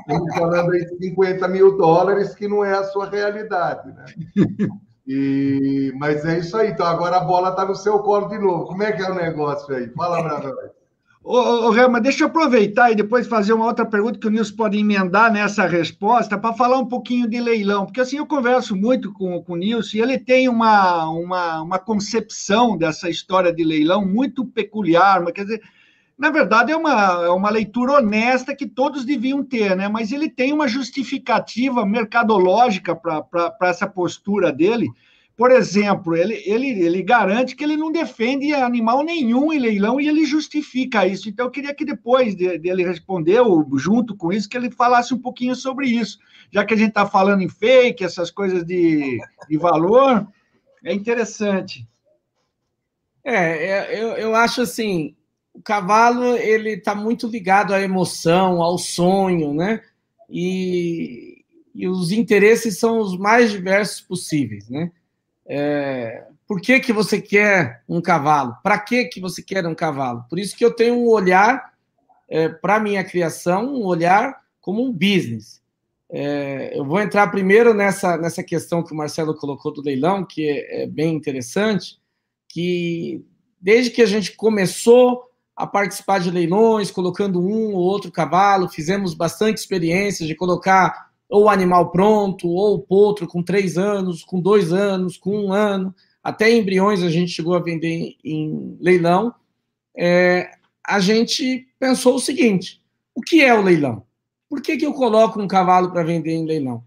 Estamos 0.00 0.34
falando 0.34 0.72
aí 0.72 0.84
de 0.84 0.96
50 1.06 1.46
mil 1.48 1.76
dólares, 1.76 2.34
que 2.34 2.48
não 2.48 2.64
é 2.64 2.74
a 2.74 2.84
sua 2.84 3.08
realidade, 3.08 3.92
né? 3.92 4.04
E, 5.06 5.92
mas 5.98 6.24
é 6.24 6.38
isso 6.38 6.56
aí. 6.56 6.70
Então 6.70 6.86
agora 6.86 7.18
a 7.18 7.24
bola 7.24 7.50
está 7.50 7.64
no 7.64 7.76
seu 7.76 7.98
colo 8.00 8.28
de 8.28 8.38
novo. 8.38 8.66
Como 8.66 8.82
é 8.82 8.90
que 8.90 9.02
é 9.02 9.10
o 9.10 9.14
negócio 9.14 9.74
aí? 9.74 9.88
Fala 9.90 10.22
para 10.22 10.48
nós. 10.48 10.70
Ô, 11.26 11.38
ô, 11.38 11.70
Rema, 11.70 12.02
deixa 12.02 12.22
eu 12.22 12.26
aproveitar 12.28 12.92
e 12.92 12.94
depois 12.94 13.26
fazer 13.26 13.54
uma 13.54 13.64
outra 13.64 13.86
pergunta 13.86 14.18
que 14.18 14.26
o 14.26 14.30
Nilson 14.30 14.56
pode 14.56 14.76
emendar 14.78 15.32
nessa 15.32 15.66
resposta 15.66 16.36
para 16.36 16.52
falar 16.52 16.78
um 16.78 16.84
pouquinho 16.84 17.26
de 17.26 17.40
leilão, 17.40 17.86
porque 17.86 18.02
assim 18.02 18.18
eu 18.18 18.26
converso 18.26 18.76
muito 18.76 19.10
com, 19.10 19.42
com 19.42 19.54
o 19.54 19.56
Nilson 19.56 19.96
e 19.96 20.00
ele 20.02 20.18
tem 20.18 20.50
uma, 20.50 21.08
uma, 21.08 21.62
uma 21.62 21.78
concepção 21.78 22.76
dessa 22.76 23.08
história 23.08 23.50
de 23.54 23.64
leilão 23.64 24.06
muito 24.06 24.44
peculiar, 24.44 25.22
mas 25.22 25.32
quer 25.32 25.44
dizer, 25.44 25.62
na 26.18 26.28
verdade 26.30 26.72
é 26.72 26.76
uma, 26.76 27.24
é 27.24 27.30
uma 27.30 27.48
leitura 27.48 27.94
honesta 27.94 28.54
que 28.54 28.66
todos 28.66 29.02
deviam 29.02 29.42
ter, 29.42 29.74
né? 29.74 29.88
Mas 29.88 30.12
ele 30.12 30.28
tem 30.28 30.52
uma 30.52 30.68
justificativa 30.68 31.86
mercadológica 31.86 32.94
para 32.94 33.56
essa 33.62 33.86
postura 33.86 34.52
dele 34.52 34.90
por 35.36 35.50
exemplo, 35.50 36.16
ele, 36.16 36.40
ele, 36.46 36.68
ele 36.68 37.02
garante 37.02 37.56
que 37.56 37.64
ele 37.64 37.76
não 37.76 37.90
defende 37.90 38.54
animal 38.54 39.02
nenhum 39.02 39.52
em 39.52 39.58
leilão 39.58 40.00
e 40.00 40.08
ele 40.08 40.24
justifica 40.24 41.06
isso. 41.06 41.28
Então, 41.28 41.46
eu 41.46 41.50
queria 41.50 41.74
que 41.74 41.84
depois 41.84 42.36
dele 42.36 42.60
de 42.60 42.84
responder, 42.84 43.40
junto 43.76 44.16
com 44.16 44.32
isso, 44.32 44.48
que 44.48 44.56
ele 44.56 44.70
falasse 44.70 45.12
um 45.12 45.18
pouquinho 45.18 45.56
sobre 45.56 45.88
isso. 45.88 46.18
Já 46.52 46.64
que 46.64 46.72
a 46.72 46.76
gente 46.76 46.90
está 46.90 47.04
falando 47.04 47.42
em 47.42 47.48
fake, 47.48 48.04
essas 48.04 48.30
coisas 48.30 48.64
de, 48.64 49.18
de 49.48 49.58
valor, 49.58 50.24
é 50.84 50.94
interessante. 50.94 51.84
É, 53.24 53.34
é 53.34 54.00
eu, 54.00 54.08
eu 54.10 54.36
acho 54.36 54.62
assim, 54.62 55.16
o 55.52 55.60
cavalo 55.60 56.36
ele 56.36 56.74
está 56.74 56.94
muito 56.94 57.26
ligado 57.26 57.74
à 57.74 57.80
emoção, 57.80 58.62
ao 58.62 58.78
sonho, 58.78 59.52
né? 59.52 59.82
E, 60.30 61.44
e 61.74 61.88
os 61.88 62.12
interesses 62.12 62.78
são 62.78 63.00
os 63.00 63.18
mais 63.18 63.50
diversos 63.50 64.00
possíveis, 64.00 64.68
né? 64.68 64.92
É, 65.46 66.24
por 66.46 66.60
que, 66.60 66.80
que 66.80 66.92
você 66.92 67.20
quer 67.20 67.82
um 67.88 68.00
cavalo? 68.00 68.56
Para 68.62 68.78
que, 68.78 69.04
que 69.06 69.20
você 69.20 69.42
quer 69.42 69.66
um 69.66 69.74
cavalo? 69.74 70.24
Por 70.28 70.38
isso 70.38 70.56
que 70.56 70.64
eu 70.64 70.74
tenho 70.74 70.94
um 70.94 71.08
olhar 71.08 71.72
é, 72.28 72.48
para 72.48 72.80
minha 72.80 73.04
criação, 73.04 73.74
um 73.74 73.84
olhar 73.84 74.36
como 74.60 74.84
um 74.84 74.92
business. 74.92 75.62
É, 76.10 76.78
eu 76.78 76.84
vou 76.84 77.00
entrar 77.00 77.26
primeiro 77.28 77.74
nessa, 77.74 78.16
nessa 78.16 78.42
questão 78.42 78.82
que 78.82 78.92
o 78.92 78.96
Marcelo 78.96 79.34
colocou 79.34 79.72
do 79.72 79.82
leilão, 79.82 80.24
que 80.24 80.48
é, 80.48 80.82
é 80.82 80.86
bem 80.86 81.14
interessante, 81.14 81.98
que 82.48 83.24
desde 83.60 83.90
que 83.90 84.02
a 84.02 84.06
gente 84.06 84.32
começou 84.32 85.24
a 85.56 85.66
participar 85.66 86.20
de 86.20 86.30
leilões, 86.30 86.90
colocando 86.90 87.40
um 87.40 87.74
ou 87.74 87.82
outro 87.82 88.10
cavalo, 88.10 88.68
fizemos 88.68 89.14
bastante 89.14 89.58
experiências 89.58 90.28
de 90.28 90.34
colocar 90.34 91.10
ou 91.34 91.46
o 91.46 91.48
animal 91.48 91.90
pronto, 91.90 92.46
ou 92.48 92.76
o 92.76 92.78
potro 92.78 93.26
com 93.26 93.42
três 93.42 93.76
anos, 93.76 94.22
com 94.22 94.40
dois 94.40 94.72
anos, 94.72 95.16
com 95.16 95.46
um 95.46 95.52
ano, 95.52 95.92
até 96.22 96.48
embriões 96.48 97.02
a 97.02 97.10
gente 97.10 97.32
chegou 97.32 97.56
a 97.56 97.58
vender 97.58 98.14
em 98.24 98.78
leilão. 98.80 99.34
É, 99.96 100.48
a 100.86 101.00
gente 101.00 101.66
pensou 101.76 102.14
o 102.14 102.20
seguinte: 102.20 102.80
o 103.12 103.20
que 103.20 103.42
é 103.42 103.52
o 103.52 103.62
leilão? 103.62 104.06
Por 104.48 104.62
que, 104.62 104.76
que 104.76 104.86
eu 104.86 104.94
coloco 104.94 105.42
um 105.42 105.48
cavalo 105.48 105.90
para 105.90 106.04
vender 106.04 106.30
em 106.30 106.46
leilão? 106.46 106.84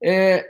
É, 0.00 0.48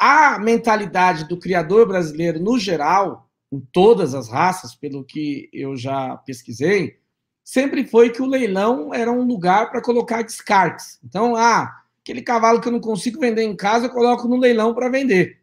a 0.00 0.36
mentalidade 0.40 1.28
do 1.28 1.38
criador 1.38 1.86
brasileiro, 1.86 2.40
no 2.40 2.58
geral, 2.58 3.30
em 3.52 3.60
todas 3.60 4.12
as 4.12 4.28
raças, 4.28 4.74
pelo 4.74 5.04
que 5.04 5.48
eu 5.52 5.76
já 5.76 6.16
pesquisei, 6.26 6.98
sempre 7.44 7.86
foi 7.86 8.10
que 8.10 8.20
o 8.20 8.26
leilão 8.26 8.92
era 8.92 9.12
um 9.12 9.22
lugar 9.22 9.70
para 9.70 9.80
colocar 9.80 10.22
descartes. 10.22 10.98
Então, 11.04 11.36
ah, 11.36 11.78
Aquele 12.08 12.22
cavalo 12.22 12.58
que 12.58 12.66
eu 12.66 12.72
não 12.72 12.80
consigo 12.80 13.20
vender 13.20 13.42
em 13.42 13.54
casa, 13.54 13.84
eu 13.84 13.90
coloco 13.90 14.26
no 14.26 14.38
leilão 14.38 14.72
para 14.72 14.88
vender. 14.88 15.42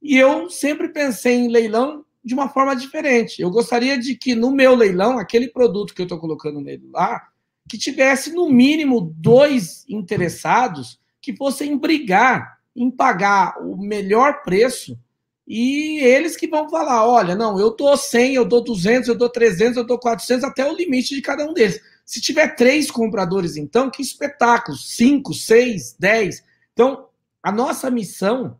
E 0.00 0.16
eu 0.16 0.48
sempre 0.48 0.90
pensei 0.90 1.34
em 1.34 1.48
leilão 1.48 2.04
de 2.24 2.32
uma 2.32 2.48
forma 2.48 2.76
diferente. 2.76 3.42
Eu 3.42 3.50
gostaria 3.50 3.98
de 3.98 4.14
que 4.14 4.32
no 4.32 4.52
meu 4.52 4.76
leilão, 4.76 5.18
aquele 5.18 5.48
produto 5.48 5.92
que 5.92 6.00
eu 6.00 6.04
estou 6.04 6.20
colocando 6.20 6.60
nele 6.60 6.88
lá, 6.92 7.26
que 7.68 7.76
tivesse 7.76 8.32
no 8.32 8.48
mínimo 8.48 9.12
dois 9.16 9.84
interessados 9.88 11.00
que 11.20 11.34
fossem 11.34 11.76
brigar 11.76 12.60
em 12.76 12.88
pagar 12.88 13.60
o 13.60 13.76
melhor 13.76 14.44
preço 14.44 14.96
e 15.44 15.98
eles 15.98 16.36
que 16.36 16.46
vão 16.46 16.70
falar: 16.70 17.04
olha, 17.04 17.34
não, 17.34 17.58
eu 17.58 17.74
dou 17.74 17.96
100, 17.96 18.34
eu 18.34 18.44
dou 18.44 18.62
200, 18.62 19.08
eu 19.08 19.18
dou 19.18 19.28
300, 19.28 19.76
eu 19.76 19.84
dou 19.84 19.98
400, 19.98 20.44
até 20.44 20.64
o 20.70 20.76
limite 20.76 21.16
de 21.16 21.20
cada 21.20 21.44
um 21.44 21.52
deles. 21.52 21.80
Se 22.06 22.20
tiver 22.20 22.54
três 22.54 22.88
compradores, 22.88 23.56
então, 23.56 23.90
que 23.90 24.00
espetáculo! 24.00 24.78
Cinco, 24.78 25.34
seis, 25.34 25.96
dez. 25.98 26.44
Então, 26.72 27.08
a 27.42 27.50
nossa 27.50 27.90
missão, 27.90 28.56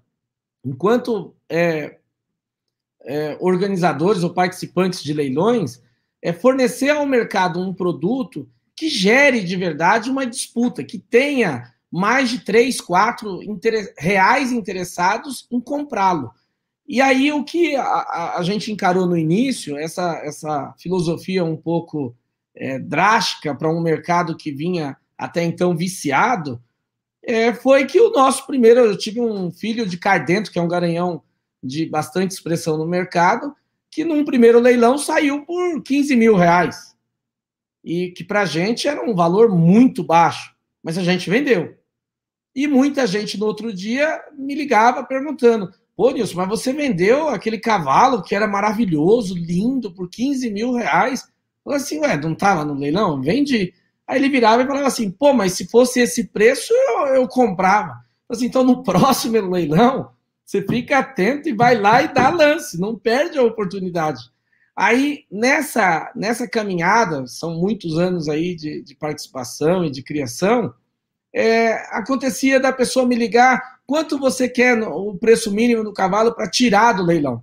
enquanto 0.64 1.32
é, 1.48 1.98
é, 3.04 3.38
organizadores 3.40 4.24
ou 4.24 4.34
participantes 4.34 5.00
de 5.00 5.12
leilões, 5.12 5.80
é 6.20 6.32
fornecer 6.32 6.90
ao 6.90 7.06
mercado 7.06 7.60
um 7.60 7.72
produto 7.72 8.48
que 8.74 8.88
gere 8.88 9.44
de 9.44 9.54
verdade 9.54 10.10
uma 10.10 10.26
disputa, 10.26 10.82
que 10.82 10.98
tenha 10.98 11.72
mais 11.90 12.28
de 12.28 12.40
três, 12.40 12.80
quatro 12.80 13.42
inter... 13.44 13.94
reais 13.96 14.50
interessados 14.50 15.46
em 15.52 15.60
comprá-lo. 15.60 16.32
E 16.86 17.00
aí 17.00 17.32
o 17.32 17.44
que 17.44 17.76
a, 17.76 18.34
a, 18.36 18.42
gente 18.42 18.72
encarou 18.72 19.06
no 19.06 19.16
início, 19.16 19.78
essa, 19.78 20.20
essa 20.24 20.74
filosofia 20.78 21.44
um 21.44 21.56
pouco 21.56 22.14
é, 22.56 22.78
drástica 22.78 23.54
para 23.54 23.70
um 23.70 23.80
mercado 23.80 24.36
que 24.36 24.50
vinha 24.50 24.96
até 25.16 25.44
então 25.44 25.76
viciado, 25.76 26.60
é, 27.22 27.52
foi 27.52 27.86
que 27.86 28.00
o 28.00 28.10
nosso 28.10 28.46
primeiro, 28.46 28.80
eu 28.80 28.96
tive 28.96 29.20
um 29.20 29.50
filho 29.50 29.86
de 29.86 29.98
Cardento, 29.98 30.50
que 30.50 30.58
é 30.58 30.62
um 30.62 30.68
garanhão 30.68 31.22
de 31.62 31.86
bastante 31.86 32.30
expressão 32.30 32.76
no 32.76 32.86
mercado, 32.86 33.54
que 33.90 34.04
num 34.04 34.24
primeiro 34.24 34.60
leilão 34.60 34.96
saiu 34.96 35.44
por 35.44 35.82
15 35.82 36.14
mil 36.14 36.36
reais. 36.36 36.94
E 37.84 38.10
que 38.10 38.24
para 38.24 38.42
a 38.42 38.46
gente 38.46 38.86
era 38.86 39.02
um 39.04 39.14
valor 39.14 39.48
muito 39.48 40.04
baixo, 40.04 40.54
mas 40.82 40.96
a 40.98 41.02
gente 41.02 41.28
vendeu. 41.28 41.76
E 42.54 42.66
muita 42.66 43.06
gente 43.06 43.38
no 43.38 43.46
outro 43.46 43.72
dia 43.72 44.22
me 44.36 44.54
ligava 44.54 45.04
perguntando: 45.04 45.72
Pô, 45.96 46.10
Nilson, 46.10 46.36
mas 46.36 46.48
você 46.48 46.72
vendeu 46.72 47.28
aquele 47.28 47.58
cavalo 47.58 48.22
que 48.22 48.34
era 48.34 48.46
maravilhoso, 48.46 49.34
lindo, 49.34 49.92
por 49.92 50.08
15 50.08 50.50
mil 50.50 50.72
reais. 50.72 51.28
Falei 51.66 51.80
assim, 51.80 51.98
ué, 51.98 52.16
não 52.16 52.32
estava 52.32 52.64
no 52.64 52.74
leilão? 52.74 53.20
Vendi. 53.20 53.74
Aí 54.06 54.20
ele 54.20 54.28
virava 54.28 54.62
e 54.62 54.66
falava 54.66 54.86
assim, 54.86 55.10
pô, 55.10 55.32
mas 55.32 55.54
se 55.54 55.66
fosse 55.68 55.98
esse 55.98 56.28
preço, 56.28 56.72
eu, 56.72 57.06
eu 57.16 57.26
comprava. 57.26 58.04
Assim, 58.28 58.46
então 58.46 58.62
no 58.62 58.84
próximo 58.84 59.40
leilão, 59.50 60.12
você 60.44 60.62
fica 60.62 60.98
atento 60.98 61.48
e 61.48 61.52
vai 61.52 61.76
lá 61.76 62.00
e 62.02 62.14
dá 62.14 62.28
lance, 62.30 62.80
não 62.80 62.96
perde 62.96 63.36
a 63.36 63.42
oportunidade. 63.42 64.20
Aí, 64.76 65.24
nessa, 65.28 66.12
nessa 66.14 66.46
caminhada, 66.46 67.26
são 67.26 67.56
muitos 67.56 67.98
anos 67.98 68.28
aí 68.28 68.54
de, 68.54 68.80
de 68.82 68.94
participação 68.94 69.84
e 69.84 69.90
de 69.90 70.04
criação, 70.04 70.72
é, 71.34 71.72
acontecia 71.90 72.60
da 72.60 72.72
pessoa 72.72 73.06
me 73.06 73.16
ligar, 73.16 73.80
quanto 73.84 74.20
você 74.20 74.48
quer 74.48 74.76
no, 74.76 74.90
o 74.90 75.18
preço 75.18 75.50
mínimo 75.50 75.82
do 75.82 75.92
cavalo 75.92 76.32
para 76.32 76.48
tirar 76.48 76.92
do 76.92 77.02
leilão. 77.02 77.42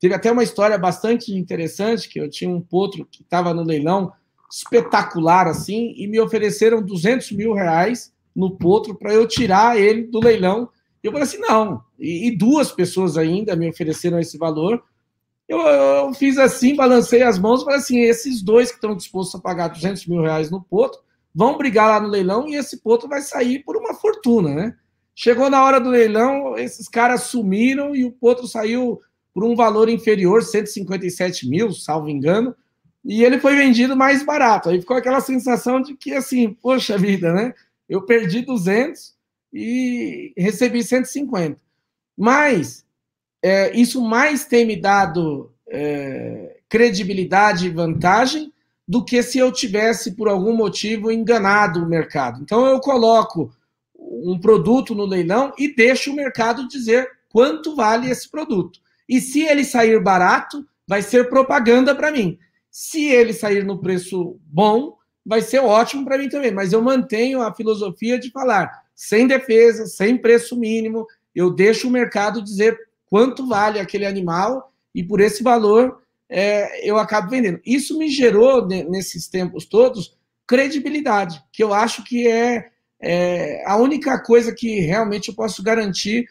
Teve 0.00 0.14
até 0.14 0.30
uma 0.30 0.44
história 0.44 0.78
bastante 0.78 1.34
interessante, 1.34 2.08
que 2.08 2.20
eu 2.20 2.30
tinha 2.30 2.50
um 2.50 2.60
potro 2.60 3.04
que 3.04 3.22
estava 3.22 3.52
no 3.52 3.64
leilão, 3.64 4.12
espetacular 4.50 5.46
assim, 5.46 5.92
e 5.96 6.06
me 6.06 6.20
ofereceram 6.20 6.82
200 6.82 7.32
mil 7.32 7.52
reais 7.52 8.12
no 8.34 8.56
potro 8.56 8.94
para 8.94 9.12
eu 9.12 9.26
tirar 9.26 9.78
ele 9.78 10.02
do 10.02 10.20
leilão. 10.20 10.68
Eu 11.02 11.10
falei 11.10 11.26
assim, 11.26 11.38
não. 11.38 11.82
E, 11.98 12.28
e 12.28 12.36
duas 12.36 12.70
pessoas 12.70 13.16
ainda 13.16 13.56
me 13.56 13.68
ofereceram 13.68 14.18
esse 14.20 14.38
valor. 14.38 14.82
Eu, 15.48 15.58
eu, 15.58 16.14
fiz 16.14 16.38
assim, 16.38 16.76
balancei 16.76 17.22
as 17.22 17.38
mãos 17.38 17.64
falei 17.64 17.78
assim, 17.78 18.00
esses 18.00 18.42
dois 18.42 18.68
que 18.68 18.76
estão 18.76 18.94
dispostos 18.94 19.34
a 19.34 19.42
pagar 19.42 19.68
200 19.68 20.06
mil 20.06 20.20
reais 20.20 20.50
no 20.50 20.62
potro, 20.62 21.00
vão 21.34 21.56
brigar 21.56 21.88
lá 21.88 22.00
no 22.00 22.08
leilão 22.08 22.46
e 22.46 22.54
esse 22.54 22.78
potro 22.82 23.08
vai 23.08 23.22
sair 23.22 23.60
por 23.64 23.76
uma 23.76 23.94
fortuna, 23.94 24.54
né? 24.54 24.76
Chegou 25.14 25.50
na 25.50 25.64
hora 25.64 25.80
do 25.80 25.88
leilão, 25.88 26.56
esses 26.56 26.88
caras 26.88 27.22
sumiram 27.22 27.96
e 27.96 28.04
o 28.04 28.12
potro 28.12 28.46
saiu 28.46 29.00
por 29.38 29.44
um 29.44 29.54
valor 29.54 29.88
inferior, 29.88 30.42
157 30.42 31.48
mil, 31.48 31.70
salvo 31.70 32.08
engano, 32.08 32.56
e 33.04 33.22
ele 33.22 33.38
foi 33.38 33.54
vendido 33.54 33.96
mais 33.96 34.24
barato. 34.24 34.68
Aí 34.68 34.80
ficou 34.80 34.96
aquela 34.96 35.20
sensação 35.20 35.80
de 35.80 35.94
que, 35.94 36.12
assim, 36.12 36.52
poxa 36.54 36.98
vida, 36.98 37.32
né? 37.32 37.54
Eu 37.88 38.02
perdi 38.02 38.40
200 38.40 39.14
e 39.52 40.32
recebi 40.36 40.82
150. 40.82 41.56
Mas 42.16 42.84
é, 43.40 43.72
isso 43.78 44.02
mais 44.02 44.44
tem 44.44 44.66
me 44.66 44.74
dado 44.74 45.52
é, 45.68 46.56
credibilidade 46.68 47.68
e 47.68 47.70
vantagem 47.70 48.52
do 48.88 49.04
que 49.04 49.22
se 49.22 49.38
eu 49.38 49.52
tivesse, 49.52 50.16
por 50.16 50.26
algum 50.26 50.56
motivo, 50.56 51.12
enganado 51.12 51.84
o 51.84 51.88
mercado. 51.88 52.42
Então, 52.42 52.66
eu 52.66 52.80
coloco 52.80 53.52
um 53.96 54.36
produto 54.36 54.96
no 54.96 55.04
leilão 55.04 55.52
e 55.56 55.72
deixa 55.72 56.10
o 56.10 56.16
mercado 56.16 56.66
dizer 56.66 57.08
quanto 57.28 57.76
vale 57.76 58.10
esse 58.10 58.28
produto. 58.28 58.80
E 59.08 59.20
se 59.20 59.42
ele 59.42 59.64
sair 59.64 60.00
barato, 60.02 60.66
vai 60.86 61.02
ser 61.02 61.28
propaganda 61.28 61.94
para 61.94 62.12
mim. 62.12 62.38
Se 62.70 63.06
ele 63.06 63.32
sair 63.32 63.64
no 63.64 63.78
preço 63.78 64.38
bom, 64.44 64.96
vai 65.24 65.40
ser 65.40 65.60
ótimo 65.60 66.04
para 66.04 66.18
mim 66.18 66.28
também. 66.28 66.52
Mas 66.52 66.72
eu 66.72 66.82
mantenho 66.82 67.40
a 67.40 67.54
filosofia 67.54 68.18
de 68.18 68.30
falar 68.30 68.82
sem 68.94 69.26
defesa, 69.26 69.86
sem 69.86 70.16
preço 70.16 70.56
mínimo. 70.56 71.06
Eu 71.34 71.50
deixo 71.50 71.88
o 71.88 71.90
mercado 71.90 72.42
dizer 72.42 72.78
quanto 73.06 73.46
vale 73.46 73.78
aquele 73.78 74.04
animal 74.04 74.72
e 74.94 75.02
por 75.02 75.20
esse 75.20 75.42
valor 75.42 76.02
é, 76.28 76.88
eu 76.88 76.98
acabo 76.98 77.30
vendendo. 77.30 77.60
Isso 77.64 77.96
me 77.96 78.08
gerou, 78.08 78.66
nesses 78.66 79.28
tempos 79.28 79.64
todos, 79.64 80.16
credibilidade, 80.46 81.42
que 81.52 81.62
eu 81.62 81.72
acho 81.72 82.04
que 82.04 82.26
é 82.26 82.70
é 83.00 83.62
a 83.64 83.76
única 83.76 84.20
coisa 84.20 84.52
que 84.52 84.80
realmente 84.80 85.28
eu 85.28 85.34
posso 85.34 85.62
garantir 85.62 86.28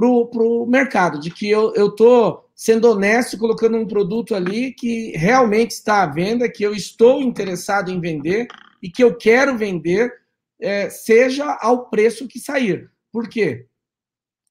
para 0.00 0.42
o 0.42 0.66
mercado, 0.66 1.20
de 1.20 1.30
que 1.30 1.48
eu 1.48 1.72
estou 1.74 2.48
sendo 2.54 2.90
honesto, 2.90 3.38
colocando 3.38 3.76
um 3.76 3.86
produto 3.86 4.34
ali 4.34 4.72
que 4.72 5.12
realmente 5.16 5.72
está 5.72 6.02
à 6.02 6.06
venda, 6.06 6.50
que 6.50 6.62
eu 6.62 6.74
estou 6.74 7.20
interessado 7.22 7.90
em 7.90 8.00
vender 8.00 8.48
e 8.82 8.90
que 8.90 9.02
eu 9.02 9.16
quero 9.16 9.56
vender, 9.56 10.12
é, 10.60 10.88
seja 10.90 11.58
ao 11.60 11.88
preço 11.88 12.28
que 12.28 12.38
sair. 12.38 12.90
Por 13.12 13.28
quê? 13.28 13.66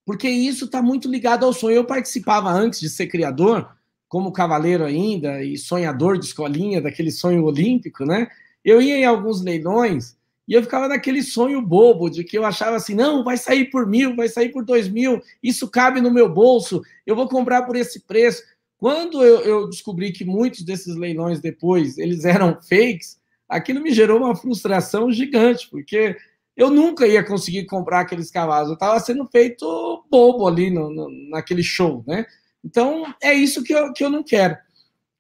Porque 0.06 0.28
isso 0.28 0.66
está 0.66 0.82
muito 0.82 1.10
ligado 1.10 1.46
ao 1.46 1.54
sonho. 1.54 1.76
Eu 1.76 1.86
participava 1.86 2.50
antes 2.50 2.80
de 2.80 2.90
ser 2.90 3.08
criador, 3.08 3.70
como 4.08 4.34
cavaleiro 4.34 4.84
ainda, 4.84 5.44
e 5.44 5.58
sonhador 5.58 6.18
de 6.18 6.26
escolinha, 6.26 6.82
daquele 6.82 7.12
sonho 7.12 7.44
olímpico, 7.44 8.06
né? 8.06 8.28
Eu 8.66 8.82
ia 8.82 8.98
em 8.98 9.06
alguns 9.06 9.42
leilões 9.42 10.18
e 10.50 10.54
eu 10.56 10.64
ficava 10.64 10.88
naquele 10.88 11.22
sonho 11.22 11.62
bobo 11.62 12.10
de 12.10 12.24
que 12.24 12.36
eu 12.36 12.44
achava 12.44 12.76
assim: 12.76 12.96
não, 12.96 13.24
vai 13.24 13.38
sair 13.38 13.66
por 13.66 13.86
mil, 13.86 14.16
vai 14.16 14.28
sair 14.28 14.50
por 14.50 14.66
dois 14.66 14.90
mil, 14.90 15.22
isso 15.44 15.70
cabe 15.70 16.02
no 16.02 16.12
meu 16.12 16.28
bolso, 16.28 16.82
eu 17.06 17.16
vou 17.16 17.30
comprar 17.30 17.62
por 17.62 17.76
esse 17.76 18.00
preço. 18.08 18.42
Quando 18.76 19.24
eu, 19.24 19.42
eu 19.42 19.70
descobri 19.70 20.12
que 20.12 20.26
muitos 20.26 20.64
desses 20.64 20.96
leilões 20.96 21.40
depois 21.40 22.00
eles 22.00 22.26
eram 22.26 22.60
fakes, 22.62 23.20
aquilo 23.48 23.80
me 23.80 23.92
gerou 23.92 24.18
uma 24.18 24.36
frustração 24.36 25.12
gigante, 25.12 25.70
porque 25.70 26.18
eu 26.58 26.72
nunca 26.72 27.06
ia 27.06 27.24
conseguir 27.24 27.66
comprar 27.66 28.00
aqueles 28.00 28.32
cavalos. 28.32 28.70
Eu 28.70 28.74
estava 28.74 29.00
sendo 29.00 29.28
feito 29.28 30.04
bobo 30.10 30.48
ali 30.48 30.72
no, 30.72 30.90
no, 30.90 31.30
naquele 31.30 31.62
show, 31.62 32.04
né? 32.08 32.26
Então 32.66 33.14
é 33.22 33.34
isso 33.34 33.64
que 33.64 33.74
eu, 33.74 33.94
que 33.94 34.04
eu 34.04 34.10
não 34.10 34.24
quero. 34.24 34.58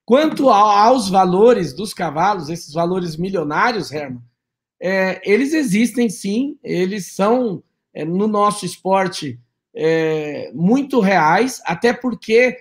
Quanto 0.03 0.49
aos 0.49 1.07
valores 1.07 1.71
dos 1.71 1.93
cavalos, 1.93 2.49
esses 2.49 2.73
valores 2.73 3.15
milionários, 3.15 3.91
Herman, 3.91 4.23
é, 4.82 5.21
eles 5.30 5.53
existem 5.53 6.09
sim, 6.09 6.57
eles 6.63 7.13
são, 7.13 7.61
é, 7.93 8.05
no 8.05 8.27
nosso 8.27 8.65
esporte, 8.65 9.39
é, 9.75 10.51
muito 10.53 10.99
reais, 10.99 11.61
até 11.65 11.93
porque 11.93 12.57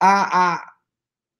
a, 0.00 0.54
a, 0.54 0.72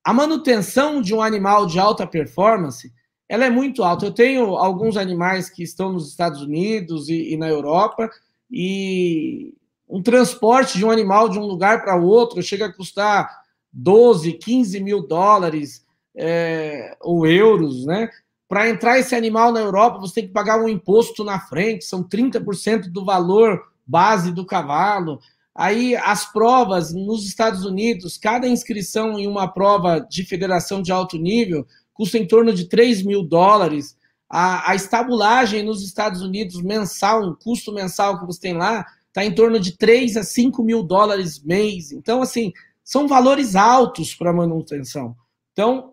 a, 0.05 0.13
manutenção 0.13 1.01
de 1.01 1.15
um 1.15 1.23
animal 1.23 1.67
de 1.67 1.79
alta 1.79 2.07
performance 2.07 2.93
ela 3.29 3.45
é 3.45 3.51
muito 3.51 3.85
alta. 3.85 4.07
Eu 4.07 4.13
tenho 4.13 4.57
alguns 4.57 4.97
animais 4.97 5.51
que 5.51 5.63
estão 5.63 5.93
nos 5.93 6.09
Estados 6.09 6.41
Unidos 6.43 7.09
e, 7.09 7.35
e 7.35 7.37
na 7.37 7.49
Europa, 7.49 8.11
e 8.51 9.55
um 9.89 10.03
transporte 10.03 10.79
de 10.79 10.85
um 10.85 10.91
animal 10.91 11.29
de 11.29 11.39
um 11.39 11.45
lugar 11.45 11.83
para 11.83 11.97
outro 11.97 12.43
chega 12.43 12.67
a 12.67 12.73
custar 12.73 13.29
12, 13.73 14.33
15 14.35 14.81
mil 14.81 15.07
dólares 15.07 15.85
é, 16.17 16.97
ou 17.01 17.27
euros, 17.27 17.85
né? 17.87 18.11
Para 18.49 18.69
entrar 18.71 18.99
esse 18.99 19.15
animal 19.15 19.53
na 19.53 19.61
Europa, 19.61 19.99
você 19.99 20.15
tem 20.15 20.27
que 20.27 20.33
pagar 20.33 20.59
um 20.59 20.69
imposto 20.69 21.23
na 21.23 21.39
frente, 21.39 21.85
são 21.85 22.03
30% 22.03 22.91
do 22.91 23.05
valor 23.05 23.63
base 23.87 24.33
do 24.33 24.47
cavalo. 24.47 25.21
Aí 25.55 25.95
as 25.97 26.25
provas 26.33 26.95
nos 26.95 27.27
Estados 27.27 27.65
Unidos, 27.65 28.17
cada 28.17 28.49
inscrição 28.49 29.19
em 29.19 29.27
uma 29.27 29.49
prova 29.49 30.01
de 30.01 30.25
federação 30.25 30.81
de 30.81 30.91
alto 30.91 31.19
nível 31.19 31.67
custa 31.93 32.17
em 32.17 32.27
torno 32.27 32.55
de 32.55 32.69
3 32.69 33.03
mil 33.03 33.23
dólares. 33.23 33.97
A, 34.31 34.71
a 34.71 34.75
estabulagem 34.75 35.63
nos 35.63 35.83
Estados 35.83 36.23
Unidos 36.23 36.63
mensal, 36.63 37.23
um 37.23 37.35
custo 37.35 37.73
mensal 37.73 38.19
que 38.19 38.27
você 38.27 38.41
tem 38.41 38.55
lá, 38.55 38.87
está 39.09 39.25
em 39.25 39.35
torno 39.35 39.59
de 39.59 39.77
3 39.77 40.17
a 40.17 40.23
5 40.23 40.63
mil 40.63 40.83
dólares 40.83 41.43
mês. 41.43 41.93
Então, 41.93 42.23
assim, 42.23 42.53
são 42.85 43.09
valores 43.09 43.57
altos 43.57 44.15
para 44.15 44.33
manutenção. 44.33 45.17
Então, 45.53 45.93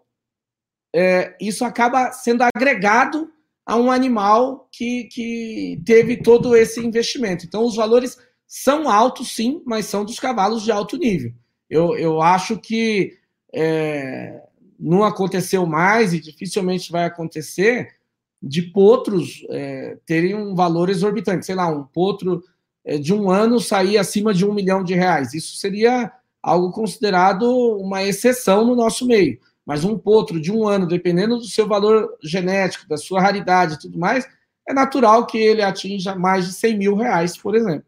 é, 0.97 1.35
isso 1.41 1.65
acaba 1.65 2.13
sendo 2.13 2.41
agregado 2.41 3.29
a 3.65 3.75
um 3.75 3.91
animal 3.91 4.69
que, 4.71 5.03
que 5.05 5.81
teve 5.85 6.15
todo 6.15 6.55
esse 6.55 6.79
investimento. 6.79 7.45
Então, 7.45 7.65
os 7.65 7.75
valores 7.75 8.17
são 8.47 8.89
altos, 8.89 9.35
sim, 9.35 9.61
mas 9.65 9.87
são 9.87 10.05
dos 10.05 10.17
cavalos 10.17 10.63
de 10.63 10.71
alto 10.71 10.95
nível. 10.97 11.33
Eu, 11.69 11.97
eu 11.97 12.21
acho 12.21 12.57
que 12.57 13.11
é, 13.53 14.41
não 14.79 15.03
aconteceu 15.03 15.65
mais 15.65 16.13
e 16.13 16.19
dificilmente 16.21 16.89
vai 16.89 17.03
acontecer 17.03 17.95
de 18.41 18.61
potros 18.61 19.45
é, 19.49 19.97
terem 20.05 20.33
um 20.33 20.55
valor 20.55 20.89
exorbitante. 20.89 21.45
Sei 21.45 21.55
lá, 21.55 21.67
um 21.67 21.83
potro 21.83 22.41
é, 22.85 22.97
de 22.97 23.13
um 23.13 23.29
ano 23.29 23.59
sair 23.59 23.97
acima 23.97 24.33
de 24.33 24.45
um 24.45 24.53
milhão 24.53 24.81
de 24.81 24.93
reais. 24.93 25.33
Isso 25.33 25.57
seria 25.57 26.09
algo 26.41 26.71
considerado 26.71 27.43
uma 27.79 28.01
exceção 28.01 28.65
no 28.65 28.77
nosso 28.77 29.05
meio. 29.05 29.37
Mas 29.66 29.84
um 29.84 29.97
potro 29.97 30.39
de 30.39 30.51
um 30.51 30.68
ano, 30.68 30.88
dependendo 30.88 31.38
do 31.38 31.45
seu 31.45 31.68
valor 31.68 32.16
genético, 32.22 32.88
da 32.88 32.97
sua 32.97 33.20
raridade 33.20 33.74
e 33.74 33.80
tudo 33.80 33.97
mais, 33.97 34.28
é 34.68 34.74
natural 34.74 35.26
que 35.26 35.38
ele 35.38 35.61
atinja 35.61 36.16
mais 36.16 36.45
de 36.45 36.53
100 36.53 36.78
mil 36.78 36.95
reais, 36.95 37.36
por 37.36 37.55
exemplo. 37.55 37.86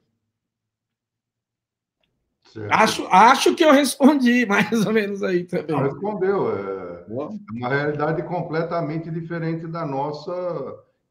Acho, 2.71 3.05
acho 3.07 3.55
que 3.55 3.63
eu 3.63 3.71
respondi 3.71 4.45
mais 4.49 4.85
ou 4.85 4.93
menos 4.93 5.21
aí 5.21 5.43
também. 5.43 5.75
Não, 5.75 5.83
respondeu. 5.83 6.51
É 6.51 7.05
uma 7.53 7.69
realidade 7.69 8.23
completamente 8.23 9.09
diferente 9.11 9.67
da 9.67 9.85
nossa, 9.85 10.31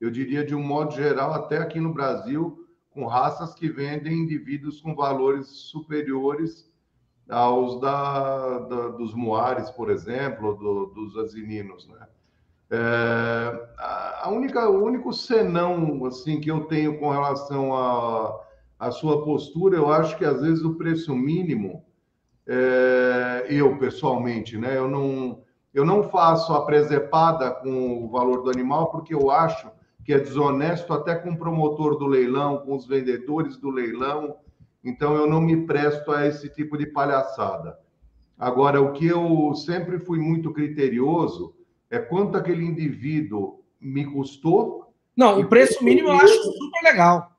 eu 0.01 0.11
diria, 0.11 0.45
de 0.45 0.55
um 0.55 0.63
modo 0.63 0.95
geral, 0.95 1.33
até 1.33 1.59
aqui 1.59 1.81
no 1.81 1.93
Brasil, 1.93 2.67
com 2.91 3.07
raças 3.07 3.55
que 3.55 3.69
vendem 3.69 4.21
indivíduos 4.21 4.81
com 4.81 4.95
valores 4.95 5.47
superiores 5.47 6.66
aos 7.29 7.81
da, 7.81 8.59
da 8.61 8.89
dos 8.89 9.15
muares, 9.15 9.71
por 9.71 9.91
exemplo, 9.91 10.55
do, 10.55 10.87
dos 10.87 11.17
asininos, 11.17 11.89
né? 11.89 12.07
É, 12.69 13.69
a 13.79 14.29
única, 14.31 14.69
o 14.69 14.83
único 14.83 15.13
senão 15.13 16.05
assim 16.05 16.41
que 16.41 16.51
eu 16.51 16.65
tenho 16.65 16.99
com 16.99 17.11
relação 17.11 17.73
a 17.75 18.45
a 18.79 18.91
sua 18.91 19.25
postura, 19.25 19.77
eu 19.77 19.91
acho 19.91 20.17
que 20.19 20.25
às 20.25 20.41
vezes 20.41 20.63
o 20.63 20.75
preço 20.75 21.15
mínimo, 21.15 21.85
é, 22.47 23.47
eu 23.49 23.77
pessoalmente, 23.79 24.59
né, 24.59 24.77
eu 24.77 24.89
não, 24.89 25.43
eu 25.73 25.85
não 25.85 26.03
faço 26.03 26.53
a 26.53 26.65
presepada 26.65 27.51
com 27.51 28.05
o 28.05 28.09
valor 28.09 28.43
do 28.43 28.51
animal, 28.51 28.91
porque 28.91 29.15
eu 29.15 29.31
acho 29.31 29.71
que 30.05 30.13
é 30.13 30.19
desonesto 30.19 30.93
até 30.93 31.15
com 31.17 31.31
o 31.31 31.39
promotor 31.39 31.99
do 31.99 32.07
leilão, 32.07 32.59
com 32.59 32.77
os 32.77 32.87
vendedores 32.87 33.57
do 33.57 33.71
leilão, 33.71 34.37
então 34.87 35.17
eu 35.17 35.27
não 35.27 35.41
me 35.41 35.67
presto 35.67 36.13
a 36.13 36.27
esse 36.27 36.49
tipo 36.49 36.79
de 36.79 36.87
palhaçada. 36.87 37.77
Agora, 38.39 38.81
o 38.81 38.93
que 38.93 39.05
eu 39.05 39.53
sempre 39.57 39.99
fui 39.99 40.21
muito 40.21 40.53
criterioso 40.53 41.57
é 41.91 41.99
quanto 41.99 42.37
aquele 42.37 42.65
indivíduo 42.65 43.65
me 43.81 44.07
custou. 44.07 44.93
Não, 45.17 45.41
o 45.41 45.49
preço 45.49 45.83
mínimo 45.83 46.09
eu 46.09 46.13
acho 46.13 46.35
super 46.35 46.83
legal. 46.85 47.33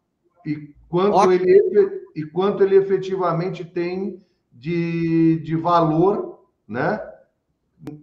E 0.46 0.74
quanto 0.90 1.32
ele, 1.32 2.04
e 2.14 2.26
quanto 2.26 2.64
ele 2.64 2.76
efetivamente 2.76 3.64
tem 3.64 4.22
de, 4.52 5.40
de 5.40 5.56
valor, 5.56 6.44
né? 6.68 7.00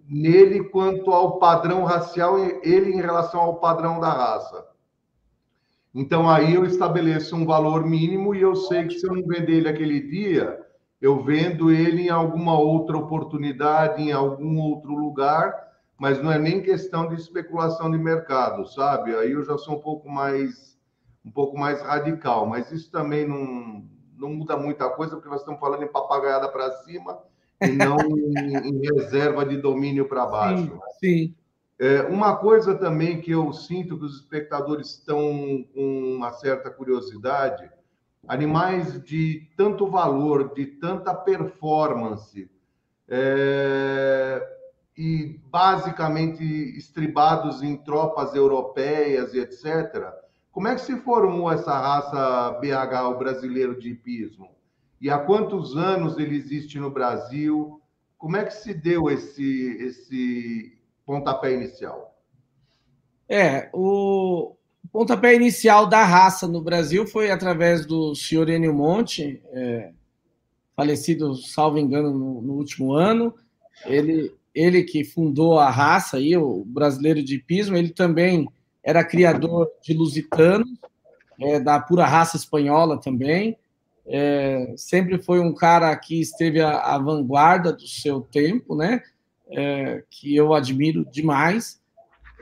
Nele 0.09 0.64
quanto 0.70 1.11
ao 1.11 1.38
padrão 1.38 1.84
racial, 1.84 2.38
ele 2.62 2.92
em 2.92 3.01
relação 3.01 3.40
ao 3.40 3.61
padrão 3.61 4.01
da 4.01 4.11
raça. 4.11 4.74
Então 5.95 6.28
aí 6.28 6.55
eu 6.55 6.64
estabeleço 6.64 7.36
um 7.36 7.47
valor 7.47 7.86
mínimo 7.86 8.34
e 8.34 8.40
eu 8.40 8.57
sei 8.57 8.86
que 8.86 8.99
se 8.99 9.07
eu 9.07 9.14
não 9.14 9.26
vender 9.26 9.59
ele 9.59 9.68
aquele 9.68 10.01
dia, 10.01 10.61
eu 11.01 11.22
vendo 11.22 11.70
ele 11.70 12.03
em 12.03 12.11
alguma 12.11 12.59
outra 12.59 12.97
oportunidade, 12.97 14.03
em 14.03 14.11
algum 14.11 14.59
outro 14.59 14.92
lugar, 14.95 15.55
mas 15.97 16.20
não 16.20 16.32
é 16.32 16.38
nem 16.38 16.61
questão 16.61 17.09
de 17.09 17.14
especulação 17.14 17.90
de 17.90 17.99
mercado, 17.99 18.66
sabe? 18.66 19.14
Aí 19.14 19.32
eu 19.32 19.45
já 19.45 19.57
sou 19.57 19.76
um 19.76 19.80
pouco 19.80 20.09
mais 20.09 20.74
um 21.24 21.30
pouco 21.30 21.57
mais 21.57 21.80
radical, 21.80 22.47
mas 22.47 22.70
isso 22.70 22.90
também 22.90 23.26
não, 23.26 23.82
não 24.18 24.34
muda 24.34 24.57
muita 24.57 24.90
coisa, 24.90 25.14
porque 25.14 25.28
nós 25.28 25.40
estamos 25.40 25.59
falando 25.59 25.82
em 25.82 25.88
papagaiada 25.90 26.49
para 26.49 26.70
cima 26.82 27.18
e 27.62 27.72
não 27.72 27.97
em, 27.99 28.57
em, 28.68 28.80
reserva 28.95 29.45
de 29.45 29.57
domínio 29.57 30.07
para 30.07 30.26
baixo. 30.26 30.78
Sim. 31.01 31.28
sim. 31.28 31.34
É, 31.85 32.01
uma 32.01 32.35
coisa 32.35 32.74
também 32.74 33.20
que 33.20 33.30
eu 33.30 33.53
sinto 33.53 33.99
que 33.99 34.07
os 34.07 34.16
espectadores 34.16 34.93
estão 34.93 35.62
com 35.74 36.14
uma 36.16 36.32
certa 36.32 36.70
curiosidade, 36.70 37.70
animais 38.26 39.05
de 39.05 39.51
tanto 39.55 39.87
valor, 39.87 40.55
de 40.55 40.64
tanta 40.64 41.12
performance, 41.12 42.51
é, 43.07 44.43
e 44.97 45.39
basicamente 45.51 46.43
estribados 46.43 47.62
em 47.62 47.76
tropas 47.76 48.35
europeias 48.35 49.35
e 49.35 49.41
etc., 49.41 50.11
como 50.51 50.68
é 50.68 50.76
que 50.76 50.80
se 50.80 50.97
formou 50.97 51.53
essa 51.53 51.78
raça 51.78 52.61
BH, 52.62 53.11
o 53.11 53.18
brasileiro 53.18 53.78
de 53.78 53.91
hipismo? 53.91 54.49
E 54.99 55.11
há 55.11 55.18
quantos 55.18 55.76
anos 55.76 56.16
ele 56.16 56.35
existe 56.35 56.78
no 56.78 56.91
Brasil? 56.91 57.78
Como 58.16 58.39
é 58.39 58.45
que 58.45 58.55
se 58.55 58.72
deu 58.72 59.11
esse, 59.11 59.76
esse 59.82 60.74
pontapé 61.05 61.52
inicial? 61.52 62.14
É, 63.28 63.68
o 63.72 64.55
pontapé 64.92 65.34
inicial 65.34 65.86
da 65.86 66.05
raça 66.05 66.46
no 66.46 66.61
Brasil 66.61 67.07
foi 67.07 67.30
através 67.30 67.86
do 67.86 68.14
senhor 68.14 68.48
Enio 68.48 68.74
Monte, 68.74 69.42
é, 69.52 69.92
falecido, 70.76 71.34
salvo 71.36 71.78
engano, 71.78 72.12
no, 72.12 72.42
no, 72.42 72.52
último 72.55 72.92
ano. 72.92 73.34
Ele, 73.86 74.32
ele 74.55 74.82
que 74.82 75.05
fundou 75.05 75.59
a 75.59 75.70
raça, 75.70 76.18
aí, 76.18 76.36
o 76.36 76.64
brasileiro 76.64 77.22
de 77.22 77.36
hipismo, 77.36 77.76
ele 77.76 77.90
também 77.90 78.48
era 78.82 79.05
criador 79.05 79.68
de 79.82 79.94
lusitanos, 79.94 80.68
é, 81.40 81.59
da 81.59 81.80
pura 81.80 82.05
raça 82.05 82.36
espanhola 82.36 83.00
também. 83.00 83.57
É, 84.07 84.74
sempre 84.76 85.18
foi 85.18 85.40
um 85.40 85.55
cara 85.55 85.96
que 85.96 86.20
esteve 86.20 86.61
à, 86.61 86.78
à 86.78 86.98
vanguarda 86.98 87.72
do 87.72 87.86
seu 87.86 88.20
tempo, 88.20 88.76
né? 88.76 89.02
É, 89.57 90.02
que 90.11 90.34
eu 90.34 90.52
admiro 90.52 91.05
demais 91.11 91.80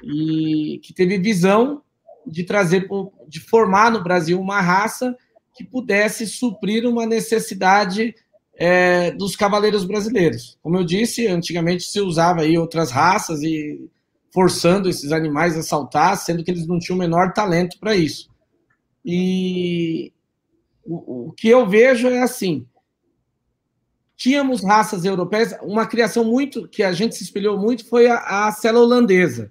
e 0.02 0.80
que 0.82 0.94
teve 0.94 1.18
visão 1.18 1.82
de 2.26 2.44
trazer, 2.44 2.88
de 3.28 3.40
formar 3.40 3.90
no 3.90 4.02
Brasil 4.02 4.40
uma 4.40 4.60
raça 4.60 5.16
que 5.54 5.64
pudesse 5.64 6.26
suprir 6.26 6.86
uma 6.88 7.04
necessidade 7.04 8.14
é, 8.54 9.10
dos 9.10 9.36
cavaleiros 9.36 9.84
brasileiros. 9.84 10.58
Como 10.62 10.76
eu 10.76 10.84
disse, 10.84 11.26
antigamente 11.26 11.84
se 11.84 12.00
usava 12.00 12.42
aí 12.42 12.56
outras 12.56 12.90
raças 12.90 13.42
e 13.42 13.90
forçando 14.32 14.88
esses 14.88 15.12
animais 15.12 15.56
a 15.56 15.62
saltar, 15.62 16.16
sendo 16.16 16.42
que 16.42 16.50
eles 16.50 16.66
não 16.66 16.78
tinham 16.78 16.96
o 16.96 16.98
menor 16.98 17.32
talento 17.32 17.78
para 17.78 17.94
isso. 17.94 18.30
E 19.04 20.12
o, 20.84 21.28
o, 21.28 21.32
que 21.32 21.48
eu 21.48 21.68
vejo 21.68 22.08
é 22.08 22.22
assim: 22.22 22.66
tínhamos 24.23 24.62
raças 24.62 25.05
europeias, 25.05 25.53
uma 25.62 25.85
criação 25.85 26.25
muito 26.25 26.68
que 26.68 26.85
a 26.85 26.93
gente 26.93 27.16
se 27.16 27.25
espelhou 27.25 27.59
muito 27.59 27.85
foi 27.89 28.07
a, 28.07 28.47
a 28.47 28.53
cela 28.53 28.79
holandesa, 28.79 29.51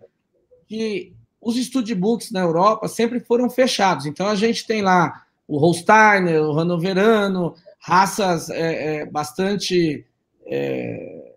que 0.65 1.13
os 1.41 1.57
studbooks 1.57 2.31
na 2.31 2.39
Europa 2.39 2.87
sempre 2.87 3.19
foram 3.19 3.49
fechados. 3.49 4.05
Então 4.05 4.27
a 4.27 4.35
gente 4.35 4.65
tem 4.65 4.81
lá 4.81 5.25
o 5.45 5.57
Holsteiner, 5.57 6.41
o 6.41 6.57
Hanoverano, 6.57 7.53
raças 7.79 8.49
é, 8.49 8.99
é, 9.01 9.05
bastante, 9.05 10.05
é, 10.45 11.33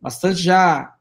bastante 0.00 0.40
já 0.40 0.96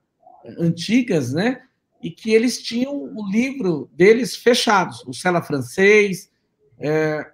antigas, 0.60 1.32
né? 1.32 1.62
e 2.04 2.12
que 2.12 2.34
eles 2.34 2.62
tinham 2.62 2.94
o 2.94 3.32
livro 3.32 3.90
deles 3.94 4.36
fechados, 4.36 5.06
o 5.08 5.14
Sela 5.14 5.42
francês, 5.42 6.30
é, 6.78 7.32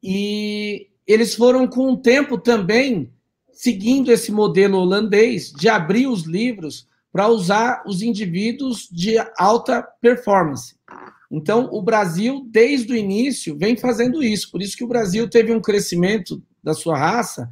e 0.00 0.86
eles 1.04 1.34
foram 1.34 1.66
com 1.66 1.90
o 1.90 1.96
tempo 1.96 2.38
também 2.38 3.12
seguindo 3.54 4.12
esse 4.12 4.30
modelo 4.30 4.78
holandês 4.78 5.52
de 5.52 5.68
abrir 5.68 6.06
os 6.06 6.24
livros 6.24 6.86
para 7.12 7.28
usar 7.28 7.82
os 7.86 8.02
indivíduos 8.02 8.88
de 8.90 9.16
alta 9.38 9.82
performance. 10.00 10.74
Então, 11.30 11.68
o 11.72 11.80
Brasil, 11.80 12.46
desde 12.50 12.92
o 12.92 12.96
início, 12.96 13.56
vem 13.56 13.76
fazendo 13.76 14.22
isso. 14.22 14.50
Por 14.50 14.60
isso 14.60 14.76
que 14.76 14.84
o 14.84 14.88
Brasil 14.88 15.28
teve 15.28 15.52
um 15.52 15.60
crescimento 15.60 16.42
da 16.62 16.74
sua 16.74 16.98
raça 16.98 17.48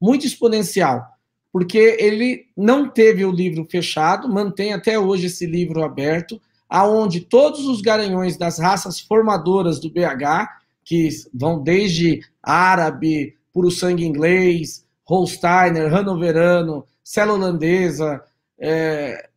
muito 0.00 0.26
exponencial 0.26 1.14
porque 1.54 1.96
ele 2.00 2.46
não 2.56 2.88
teve 2.88 3.24
o 3.24 3.30
livro 3.30 3.64
fechado, 3.70 4.28
mantém 4.28 4.72
até 4.72 4.98
hoje 4.98 5.26
esse 5.26 5.46
livro 5.46 5.84
aberto, 5.84 6.42
aonde 6.68 7.20
todos 7.20 7.68
os 7.68 7.80
garanhões 7.80 8.36
das 8.36 8.58
raças 8.58 8.98
formadoras 8.98 9.78
do 9.78 9.88
BH, 9.88 10.48
que 10.84 11.08
vão 11.32 11.62
desde 11.62 12.20
árabe, 12.42 13.36
puro 13.52 13.70
sangue 13.70 14.04
inglês, 14.04 14.83
Holsteiner, 15.04 15.92
Hanoverano, 15.94 16.86
Cela 17.02 17.34
holandesa, 17.34 18.22
é, 18.58 19.28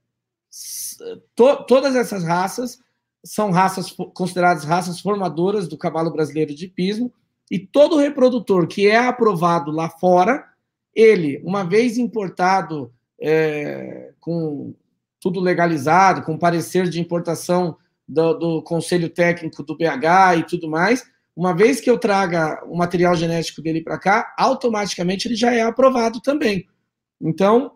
to, 1.36 1.66
todas 1.68 1.96
essas 1.96 2.24
raças 2.24 2.80
são 3.24 3.52
raças 3.52 3.92
consideradas 4.14 4.64
raças 4.64 5.02
formadoras 5.02 5.68
do 5.68 5.78
cavalo 5.78 6.12
brasileiro 6.12 6.56
de 6.56 6.68
pismo, 6.68 7.14
e 7.50 7.60
todo 7.60 7.98
reprodutor 7.98 8.68
que 8.68 8.88
é 8.88 8.98
aprovado 8.98 9.72
lá 9.72 9.90
fora 9.90 10.46
ele, 10.98 11.40
uma 11.44 11.64
vez 11.64 11.98
importado, 12.00 12.92
é, 13.22 14.14
com 14.20 14.74
tudo 15.20 15.40
legalizado, 15.40 16.24
com 16.24 16.38
parecer 16.38 16.90
de 16.90 17.00
importação 17.00 17.78
do, 18.08 18.34
do, 18.34 18.62
Conselho 18.64 19.08
Técnico 19.08 19.62
do 19.62 19.78
BH 19.78 20.40
e 20.40 20.44
tudo 20.44 20.68
mais, 20.68 21.06
uma 21.38 21.56
vez 21.56 21.80
que 21.80 21.88
eu 21.88 22.00
traga 22.00 22.60
o 22.66 22.76
material 22.76 23.16
genético 23.16 23.62
dele 23.62 23.84
para 23.84 24.00
cá, 24.00 24.34
automaticamente 24.36 25.28
ele 25.28 25.36
já 25.36 25.54
é 25.54 25.62
aprovado 25.62 26.20
também. 26.20 26.68
Então, 27.22 27.74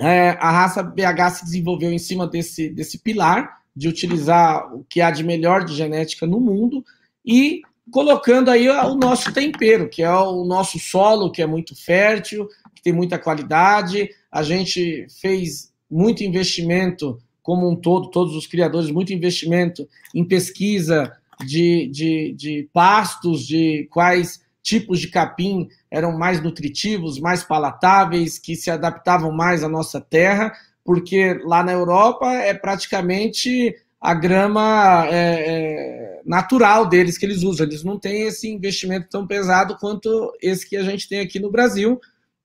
é, 0.00 0.30
a 0.40 0.50
raça 0.50 0.82
BH 0.82 1.30
se 1.34 1.44
desenvolveu 1.44 1.92
em 1.92 1.98
cima 1.98 2.26
desse, 2.26 2.70
desse 2.70 2.98
pilar 2.98 3.58
de 3.76 3.86
utilizar 3.86 4.74
o 4.74 4.82
que 4.88 5.02
há 5.02 5.10
de 5.10 5.22
melhor 5.22 5.62
de 5.62 5.74
genética 5.74 6.26
no 6.26 6.40
mundo 6.40 6.82
e 7.22 7.60
colocando 7.90 8.50
aí 8.50 8.66
o 8.66 8.94
nosso 8.94 9.30
tempero, 9.30 9.90
que 9.90 10.02
é 10.02 10.10
o 10.10 10.46
nosso 10.46 10.78
solo, 10.78 11.30
que 11.30 11.42
é 11.42 11.46
muito 11.46 11.76
fértil, 11.76 12.48
que 12.74 12.82
tem 12.82 12.94
muita 12.94 13.18
qualidade. 13.18 14.08
A 14.32 14.42
gente 14.42 15.06
fez 15.20 15.70
muito 15.90 16.24
investimento, 16.24 17.18
como 17.42 17.70
um 17.70 17.76
todo, 17.76 18.10
todos 18.10 18.34
os 18.34 18.46
criadores, 18.46 18.90
muito 18.90 19.12
investimento 19.12 19.86
em 20.14 20.24
pesquisa 20.24 21.12
de, 21.44 21.88
de, 21.88 22.32
de 22.32 22.70
pastos, 22.72 23.46
de 23.46 23.88
quais 23.90 24.40
tipos 24.62 24.98
de 24.98 25.08
capim 25.08 25.68
eram 25.90 26.16
mais 26.16 26.42
nutritivos, 26.42 27.20
mais 27.20 27.44
palatáveis, 27.44 28.38
que 28.38 28.56
se 28.56 28.70
adaptavam 28.70 29.30
mais 29.30 29.62
à 29.62 29.68
nossa 29.68 30.00
terra, 30.00 30.52
porque 30.84 31.34
lá 31.44 31.62
na 31.62 31.72
Europa 31.72 32.32
é 32.32 32.52
praticamente 32.52 33.74
a 34.00 34.14
grama 34.14 35.06
é, 35.08 35.14
é, 35.14 36.22
natural 36.24 36.86
deles 36.88 37.16
que 37.16 37.24
eles 37.24 37.42
usam. 37.42 37.66
Eles 37.66 37.84
não 37.84 37.98
têm 37.98 38.22
esse 38.22 38.48
investimento 38.48 39.08
tão 39.08 39.26
pesado 39.26 39.76
quanto 39.78 40.32
esse 40.42 40.68
que 40.68 40.76
a 40.76 40.82
gente 40.82 41.08
tem 41.08 41.20
aqui 41.20 41.38
no 41.38 41.50
Brasil 41.50 42.00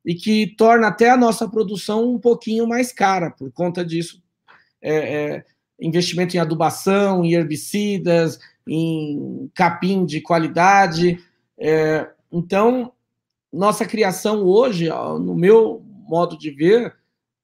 e 0.06 0.16
que 0.16 0.56
torna 0.58 0.88
até 0.88 1.10
a 1.10 1.18
nossa 1.18 1.48
produção 1.48 2.14
um 2.14 2.20
pouquinho 2.20 2.68
mais 2.68 2.92
cara 2.92 3.32
por 3.32 3.52
conta 3.52 3.84
disso. 3.86 4.22
É, 4.82 4.96
é 4.96 5.46
investimento 5.80 6.36
em 6.36 6.40
adubação, 6.40 7.24
em 7.26 7.34
herbicidas, 7.34 8.40
em 8.74 9.52
capim 9.54 10.06
de 10.06 10.22
qualidade. 10.22 11.20
É, 11.58 12.10
então, 12.32 12.94
nossa 13.52 13.86
criação 13.86 14.44
hoje, 14.46 14.88
no 15.20 15.36
meu 15.36 15.84
modo 16.08 16.38
de 16.38 16.50
ver, 16.52 16.96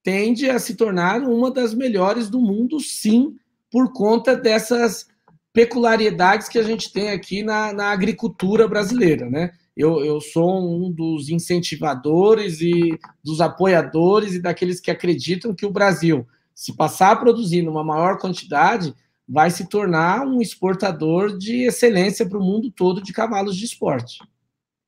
tende 0.01 0.49
a 0.49 0.57
se 0.57 0.75
tornar 0.75 1.21
uma 1.21 1.51
das 1.51 1.73
melhores 1.73 2.29
do 2.29 2.39
mundo, 2.39 2.79
sim, 2.79 3.35
por 3.69 3.91
conta 3.91 4.37
dessas 4.37 5.07
peculiaridades 5.51 6.47
que 6.47 6.57
a 6.57 6.63
gente 6.63 6.93
tem 6.93 7.09
aqui 7.09 7.43
na, 7.43 7.73
na 7.73 7.91
agricultura 7.91 8.65
brasileira, 8.65 9.29
né? 9.29 9.51
Eu, 9.75 10.03
eu, 10.03 10.21
sou 10.21 10.57
um 10.57 10.89
dos 10.89 11.29
incentivadores 11.29 12.61
e 12.61 12.97
dos 13.23 13.41
apoiadores 13.41 14.33
e 14.33 14.41
daqueles 14.41 14.79
que 14.79 14.89
acreditam 14.89 15.53
que 15.53 15.65
o 15.65 15.71
Brasil, 15.71 16.25
se 16.55 16.73
passar 16.75 17.11
a 17.11 17.15
produzir 17.15 17.61
numa 17.61 17.83
maior 17.83 18.17
quantidade, 18.17 18.95
vai 19.27 19.51
se 19.51 19.67
tornar 19.67 20.25
um 20.25 20.41
exportador 20.41 21.37
de 21.37 21.63
excelência 21.63 22.27
para 22.27 22.37
o 22.37 22.43
mundo 22.43 22.71
todo 22.71 23.01
de 23.01 23.11
cavalos 23.11 23.57
de 23.57 23.65
esporte. 23.65 24.19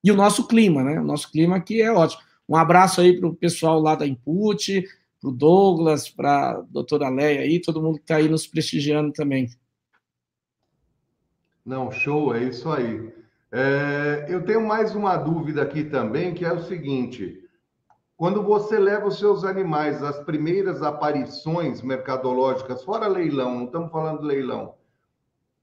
E 0.04 0.12
o 0.12 0.16
nosso 0.16 0.48
clima, 0.48 0.84
né? 0.84 1.00
O 1.00 1.04
nosso 1.04 1.30
clima 1.30 1.58
aqui 1.58 1.82
é 1.82 1.92
ótimo. 1.92 2.22
Um 2.48 2.56
abraço 2.56 3.02
aí 3.02 3.20
para 3.20 3.28
o 3.28 3.36
pessoal 3.36 3.80
lá 3.80 3.96
da 3.96 4.08
Input, 4.08 4.84
para 5.20 5.30
o 5.30 5.34
Douglas, 5.34 6.10
para 6.10 6.52
a 6.52 6.62
doutora 6.62 7.10
Leia 7.10 7.42
aí, 7.42 7.60
todo 7.60 7.82
mundo 7.82 7.98
que 7.98 8.04
está 8.04 8.16
aí 8.16 8.30
nos 8.30 8.48
prestigiando 8.48 9.12
também. 9.12 9.50
Não, 11.66 11.92
show, 11.92 12.34
é 12.34 12.46
isso 12.46 12.72
aí. 12.72 13.14
É, 13.52 14.26
eu 14.30 14.44
tenho 14.46 14.66
mais 14.66 14.96
uma 14.96 15.18
dúvida 15.18 15.62
aqui 15.62 15.84
também, 15.84 16.34
que 16.34 16.46
é 16.46 16.54
o 16.54 16.64
seguinte: 16.64 17.44
quando 18.20 18.44
você 18.44 18.78
leva 18.78 19.08
os 19.08 19.18
seus 19.18 19.46
animais 19.46 20.04
às 20.04 20.20
primeiras 20.20 20.84
aparições 20.84 21.82
mercadológicas, 21.82 22.84
fora 22.84 23.08
leilão, 23.08 23.56
não 23.56 23.64
estamos 23.64 23.90
falando 23.90 24.20
de 24.20 24.26
leilão, 24.26 24.74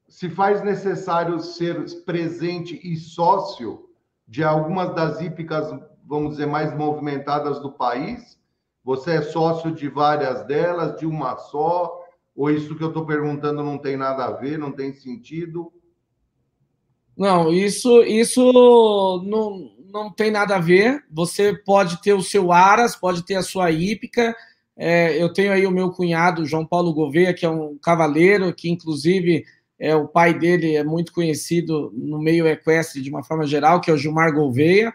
se 0.09 0.31
faz 0.31 0.65
necessário 0.65 1.39
ser 1.39 1.85
presente 2.07 2.81
e 2.83 2.97
sócio 2.97 3.91
de 4.27 4.43
algumas 4.43 4.95
das 4.95 5.21
hípicas, 5.21 5.69
vamos 6.03 6.31
dizer, 6.31 6.47
mais 6.47 6.75
movimentadas 6.75 7.61
do 7.61 7.71
país? 7.71 8.41
Você 8.83 9.17
é 9.17 9.21
sócio 9.21 9.71
de 9.71 9.91
várias 9.91 10.43
delas, 10.47 10.99
de 10.99 11.05
uma 11.05 11.37
só? 11.37 12.03
Ou 12.35 12.49
isso 12.51 12.75
que 12.75 12.83
eu 12.83 12.89
estou 12.89 13.05
perguntando 13.05 13.63
não 13.63 13.77
tem 13.77 13.99
nada 13.99 14.25
a 14.25 14.31
ver, 14.31 14.59
não 14.59 14.73
tem 14.73 14.95
sentido? 14.95 15.71
Não, 17.15 17.53
isso, 17.53 18.03
isso 18.05 18.51
não, 19.27 19.76
não 20.05 20.12
tem 20.12 20.30
nada 20.30 20.57
a 20.57 20.61
ver. 20.61 21.03
Você 21.11 21.55
pode 21.55 22.01
ter 22.03 22.12
o 22.12 22.22
seu 22.22 22.53
Aras, 22.53 22.94
pode 22.94 23.24
ter 23.24 23.34
a 23.34 23.42
sua 23.42 23.70
hípica. 23.70 24.34
É, 24.76 25.20
eu 25.20 25.32
tenho 25.32 25.53
aí 25.53 25.66
o 25.66 25.70
meu 25.70 25.90
cunhado, 25.90 26.44
João 26.44 26.66
Paulo 26.66 26.92
Gouveia, 26.92 27.32
que 27.32 27.47
é 27.47 27.51
um 27.51 27.78
cavaleiro, 27.78 28.55
que 28.55 28.68
inclusive 28.70 29.44
é, 29.78 29.94
o 29.94 30.07
pai 30.07 30.38
dele 30.38 30.76
é 30.76 30.84
muito 30.84 31.12
conhecido 31.12 31.92
no 31.94 32.18
meio 32.18 32.47
equestre 32.47 33.01
de 33.01 33.11
uma 33.11 33.24
forma 33.24 33.47
geral, 33.47 33.80
que 33.80 33.90
é 33.90 33.94
o 33.94 33.99
Gilmar 33.99 34.32
Gouveia, 34.34 34.92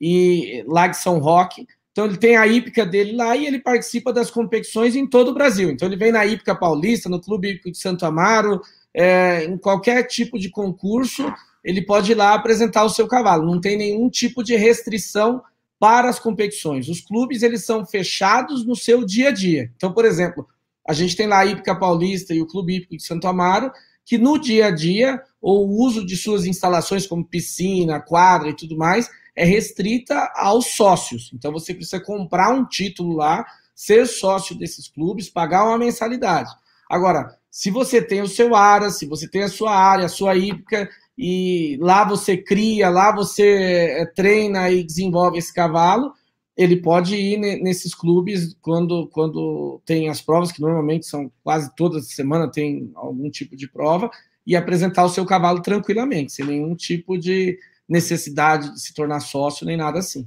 e 0.00 0.64
lá 0.66 0.86
de 0.86 0.96
São 0.96 1.18
Roque. 1.18 1.66
Então 1.92 2.06
ele 2.06 2.16
tem 2.16 2.36
a 2.36 2.46
hípica 2.46 2.86
dele 2.86 3.12
lá 3.12 3.36
e 3.36 3.46
ele 3.46 3.58
participa 3.60 4.12
das 4.12 4.30
competições 4.30 4.96
em 4.96 5.06
todo 5.06 5.30
o 5.30 5.34
Brasil. 5.34 5.70
Então 5.70 5.86
ele 5.86 5.96
vem 5.96 6.12
na 6.12 6.24
hípica 6.24 6.54
paulista, 6.54 7.08
no 7.08 7.20
Clube 7.20 7.50
Hípico 7.50 7.70
de 7.70 7.78
Santo 7.78 8.04
Amaro, 8.06 8.60
é, 8.94 9.44
em 9.44 9.56
qualquer 9.58 10.02
tipo 10.04 10.38
de 10.38 10.50
concurso, 10.50 11.32
ele 11.64 11.82
pode 11.82 12.12
ir 12.12 12.14
lá 12.14 12.34
apresentar 12.34 12.84
o 12.84 12.90
seu 12.90 13.06
cavalo. 13.06 13.46
Não 13.46 13.60
tem 13.60 13.76
nenhum 13.76 14.08
tipo 14.08 14.42
de 14.42 14.56
restrição 14.56 15.42
para 15.78 16.08
as 16.08 16.18
competições. 16.18 16.88
Os 16.88 17.00
clubes 17.00 17.42
eles 17.42 17.64
são 17.64 17.84
fechados 17.84 18.64
no 18.64 18.76
seu 18.76 19.04
dia 19.04 19.28
a 19.28 19.32
dia. 19.32 19.70
Então, 19.76 19.92
por 19.92 20.04
exemplo, 20.04 20.46
a 20.86 20.92
gente 20.92 21.16
tem 21.16 21.26
lá 21.26 21.40
a 21.40 21.46
Hípica 21.46 21.74
Paulista 21.78 22.34
e 22.34 22.40
o 22.40 22.46
Clube 22.46 22.76
Hípico 22.76 22.96
de 22.96 23.04
Santo 23.04 23.26
Amaro, 23.26 23.70
que 24.04 24.18
no 24.18 24.38
dia 24.38 24.66
a 24.66 24.70
dia, 24.70 25.22
o 25.40 25.84
uso 25.84 26.04
de 26.04 26.16
suas 26.16 26.44
instalações 26.44 27.06
como 27.06 27.24
piscina, 27.24 28.00
quadra 28.00 28.50
e 28.50 28.56
tudo 28.56 28.76
mais, 28.76 29.08
é 29.34 29.44
restrita 29.44 30.30
aos 30.34 30.66
sócios. 30.66 31.30
Então 31.32 31.52
você 31.52 31.72
precisa 31.72 32.00
comprar 32.00 32.52
um 32.52 32.64
título 32.64 33.14
lá, 33.16 33.44
ser 33.74 34.06
sócio 34.06 34.56
desses 34.56 34.88
clubes, 34.88 35.28
pagar 35.28 35.64
uma 35.64 35.78
mensalidade. 35.78 36.50
Agora, 36.90 37.36
se 37.50 37.70
você 37.70 38.02
tem 38.02 38.22
o 38.22 38.28
seu 38.28 38.54
área, 38.54 38.90
se 38.90 39.06
você 39.06 39.28
tem 39.28 39.42
a 39.42 39.48
sua 39.48 39.74
área, 39.74 40.06
a 40.06 40.08
sua 40.08 40.36
hípica, 40.36 40.88
e 41.16 41.78
lá 41.80 42.04
você 42.04 42.36
cria, 42.36 42.88
lá 42.88 43.14
você 43.14 43.98
eh, 44.00 44.06
treina 44.14 44.70
e 44.70 44.82
desenvolve 44.82 45.38
esse 45.38 45.52
cavalo, 45.52 46.12
ele 46.56 46.76
pode 46.76 47.16
ir 47.16 47.38
nesses 47.38 47.94
clubes 47.94 48.54
quando, 48.60 49.08
quando 49.08 49.80
tem 49.84 50.08
as 50.08 50.20
provas, 50.20 50.52
que 50.52 50.60
normalmente 50.60 51.06
são 51.06 51.30
quase 51.42 51.74
toda 51.74 52.00
semana 52.00 52.50
tem 52.50 52.90
algum 52.94 53.30
tipo 53.30 53.56
de 53.56 53.68
prova, 53.68 54.10
e 54.46 54.56
apresentar 54.56 55.04
o 55.04 55.08
seu 55.08 55.24
cavalo 55.24 55.62
tranquilamente, 55.62 56.32
sem 56.32 56.44
nenhum 56.44 56.74
tipo 56.74 57.16
de, 57.16 57.58
necessidade 57.92 58.72
de 58.72 58.80
se 58.80 58.94
tornar 58.94 59.20
sócio 59.20 59.66
nem 59.66 59.76
nada 59.76 59.98
assim. 59.98 60.26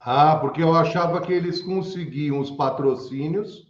Ah, 0.00 0.36
porque 0.36 0.62
eu 0.62 0.72
achava 0.72 1.20
que 1.20 1.32
eles 1.32 1.60
conseguiam 1.60 2.38
os 2.38 2.50
patrocínios 2.50 3.66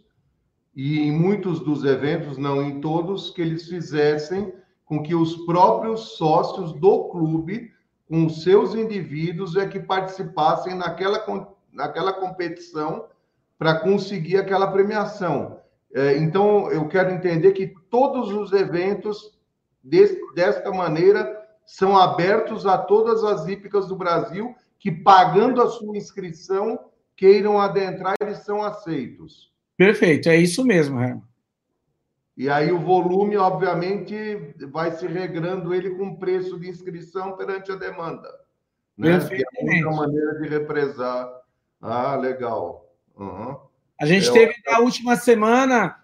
e 0.75 0.99
em 0.99 1.11
muitos 1.11 1.59
dos 1.59 1.83
eventos, 1.83 2.37
não 2.37 2.61
em 2.61 2.79
todos, 2.79 3.31
que 3.31 3.41
eles 3.41 3.67
fizessem 3.67 4.53
com 4.87 5.03
que 5.03 5.13
os 5.13 5.35
próprios 5.45 6.17
sócios 6.17 6.73
do 6.73 7.09
clube, 7.09 7.71
com 8.07 8.29
seus 8.29 8.73
indivíduos, 8.73 9.55
é 9.57 9.67
que 9.67 9.79
participassem 9.79 10.73
naquela, 10.73 11.23
naquela 11.71 12.13
competição 12.13 13.05
para 13.59 13.79
conseguir 13.79 14.37
aquela 14.37 14.71
premiação. 14.71 15.59
É, 15.93 16.17
então, 16.17 16.71
eu 16.71 16.87
quero 16.87 17.11
entender 17.11 17.51
que 17.51 17.73
todos 17.89 18.31
os 18.31 18.53
eventos, 18.53 19.37
desta 20.33 20.71
maneira, 20.71 21.37
são 21.65 21.97
abertos 21.97 22.65
a 22.65 22.77
todas 22.77 23.25
as 23.25 23.45
hípicas 23.45 23.87
do 23.87 23.95
Brasil 23.95 24.55
que, 24.79 24.89
pagando 24.89 25.61
a 25.61 25.67
sua 25.67 25.97
inscrição, 25.97 26.79
queiram 27.15 27.59
adentrar, 27.59 28.15
eles 28.21 28.39
são 28.39 28.63
aceitos. 28.63 29.51
Perfeito, 29.75 30.29
é 30.29 30.37
isso 30.37 30.63
mesmo, 30.63 31.01
Herman. 31.01 31.26
E 32.37 32.49
aí 32.49 32.71
o 32.71 32.79
volume, 32.79 33.35
obviamente, 33.35 34.15
vai 34.71 34.91
se 34.91 35.07
regrando 35.07 35.73
ele 35.73 35.95
com 35.95 36.15
preço 36.17 36.59
de 36.59 36.69
inscrição 36.69 37.35
perante 37.35 37.71
a 37.71 37.75
demanda. 37.75 38.29
Né? 38.95 39.19
Que 39.27 39.43
é 39.43 39.87
uma 39.87 40.05
maneira 40.05 40.39
de 40.39 40.47
represar. 40.47 41.27
Ah, 41.81 42.15
legal. 42.15 42.93
Uhum. 43.17 43.57
A 43.99 44.05
gente 44.05 44.29
é 44.29 44.31
teve 44.31 44.53
na 44.67 44.79
última 44.79 45.15
semana 45.15 45.95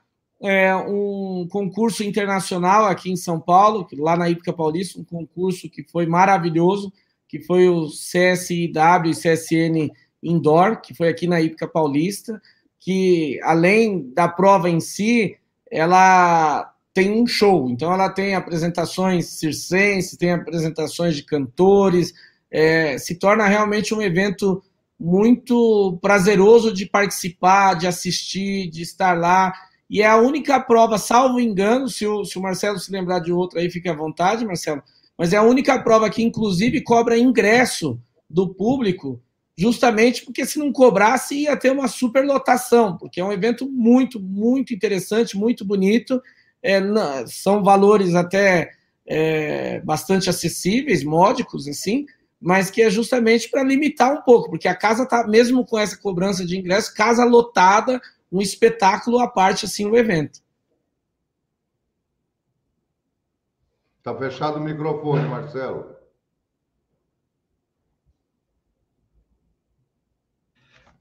é, 0.42 0.76
um 0.76 1.48
concurso 1.52 2.04
internacional 2.04 2.86
aqui 2.86 3.12
em 3.12 3.16
São 3.16 3.40
Paulo, 3.40 3.88
lá 3.94 4.18
na 4.18 4.28
Ípica 4.28 4.52
Paulista, 4.52 5.00
um 5.00 5.04
concurso 5.04 5.70
que 5.70 5.84
foi 5.84 6.08
maravilhoso, 6.08 6.92
que 7.28 7.42
foi 7.44 7.70
o 7.70 7.88
CSIW 7.88 9.06
e 9.06 9.12
CSN 9.12 9.92
Indoor, 10.22 10.82
que 10.82 10.96
foi 10.96 11.10
aqui 11.10 11.28
na 11.28 11.40
Ípica 11.42 11.68
Paulista, 11.68 12.42
que 12.80 13.40
além 13.44 14.12
da 14.14 14.28
prova 14.28 14.70
em 14.70 14.80
si, 14.80 15.38
ela 15.74 16.72
tem 16.94 17.12
um 17.12 17.26
show, 17.26 17.68
então 17.70 17.92
ela 17.92 18.10
tem 18.10 18.36
apresentações 18.36 19.40
circenses, 19.40 20.16
tem 20.16 20.32
apresentações 20.32 21.16
de 21.16 21.24
cantores, 21.24 22.14
é, 22.52 22.98
se 23.00 23.16
torna 23.16 23.48
realmente 23.48 23.94
um 23.96 24.02
evento 24.02 24.64
muito 25.00 25.98
prazeroso 26.02 26.72
de 26.72 26.86
participar, 26.86 27.74
de 27.74 27.88
assistir, 27.88 28.70
de 28.70 28.84
estar 28.84 29.18
lá. 29.18 29.52
E 29.90 30.02
é 30.02 30.08
a 30.08 30.18
única 30.18 30.60
prova, 30.60 31.00
salvo 31.00 31.40
engano, 31.40 31.90
se 31.90 32.06
o, 32.06 32.24
se 32.24 32.38
o 32.38 32.42
Marcelo 32.42 32.80
se 32.80 32.92
lembrar 32.92 33.20
de 33.20 33.34
outra 33.34 33.60
aí, 33.60 33.70
fique 33.72 33.90
à 33.90 33.96
vontade, 33.96 34.46
Marcelo, 34.46 34.84
mas 35.18 35.34
é 35.34 35.38
a 35.38 35.44
única 35.44 35.82
prova 35.82 36.10
que, 36.10 36.22
inclusive, 36.22 36.82
cobra 36.82 37.18
ingresso 37.18 38.00
do 38.30 38.54
público 38.54 39.20
justamente 39.58 40.26
porque 40.26 40.46
se 40.46 40.58
não 40.58 40.72
cobrasse 40.72 41.36
ia 41.36 41.56
ter 41.56 41.72
uma 41.72 41.88
superlotação, 41.88 42.98
porque 42.98 43.22
é 43.22 43.26
um 43.26 43.32
evento 43.32 43.70
muito, 43.70 44.20
muito 44.20 44.74
interessante, 44.74 45.38
muito 45.38 45.64
bonito. 45.64 46.22
É, 46.62 46.82
são 47.28 47.64
valores 47.64 48.16
até 48.16 48.72
é, 49.06 49.80
bastante 49.82 50.30
acessíveis, 50.30 51.04
módicos, 51.04 51.68
assim, 51.68 52.06
mas 52.40 52.70
que 52.70 52.82
é 52.82 52.90
justamente 52.90 53.50
para 53.50 53.64
limitar 53.64 54.14
um 54.14 54.22
pouco, 54.22 54.50
porque 54.50 54.68
a 54.68 54.76
casa 54.76 55.04
está, 55.04 55.28
mesmo 55.28 55.66
com 55.66 55.78
essa 55.78 55.98
cobrança 55.98 56.46
de 56.46 56.58
ingresso, 56.58 56.94
casa 56.94 57.24
lotada, 57.24 58.02
um 58.32 58.42
espetáculo 58.42 59.20
à 59.20 59.28
parte, 59.28 59.66
assim, 59.66 59.86
o 59.86 59.96
evento. 59.96 60.42
Está 64.00 64.14
fechado 64.16 64.58
o 64.58 64.62
microfone, 64.62 65.26
Marcelo. 65.30 65.93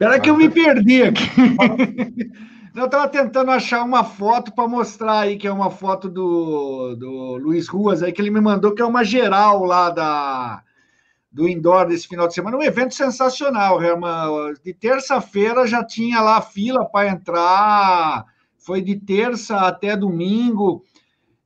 Espera 0.02 0.18
que 0.18 0.30
eu 0.30 0.36
me 0.36 0.50
perdi 0.50 1.04
aqui. 1.04 1.22
Eu 2.74 2.86
estava 2.86 3.06
tentando 3.06 3.50
achar 3.52 3.84
uma 3.84 4.02
foto 4.02 4.50
para 4.52 4.66
mostrar 4.66 5.20
aí, 5.20 5.36
que 5.36 5.46
é 5.46 5.52
uma 5.52 5.70
foto 5.70 6.08
do, 6.08 6.96
do 6.96 7.36
Luiz 7.36 7.68
Ruas 7.68 8.02
aí, 8.02 8.10
que 8.10 8.20
ele 8.20 8.30
me 8.30 8.40
mandou, 8.40 8.74
que 8.74 8.80
é 8.80 8.84
uma 8.84 9.04
geral 9.04 9.62
lá 9.62 9.90
da, 9.90 10.62
do 11.30 11.46
indoor 11.46 11.86
desse 11.86 12.08
final 12.08 12.26
de 12.26 12.34
semana. 12.34 12.56
Um 12.56 12.62
evento 12.62 12.94
sensacional, 12.94 13.80
Herman. 13.80 14.54
De 14.64 14.72
terça-feira 14.72 15.66
já 15.66 15.84
tinha 15.84 16.20
lá 16.20 16.40
fila 16.40 16.84
para 16.84 17.10
entrar. 17.10 18.24
Foi 18.58 18.80
de 18.80 18.96
terça 18.96 19.54
até 19.58 19.94
domingo. 19.94 20.82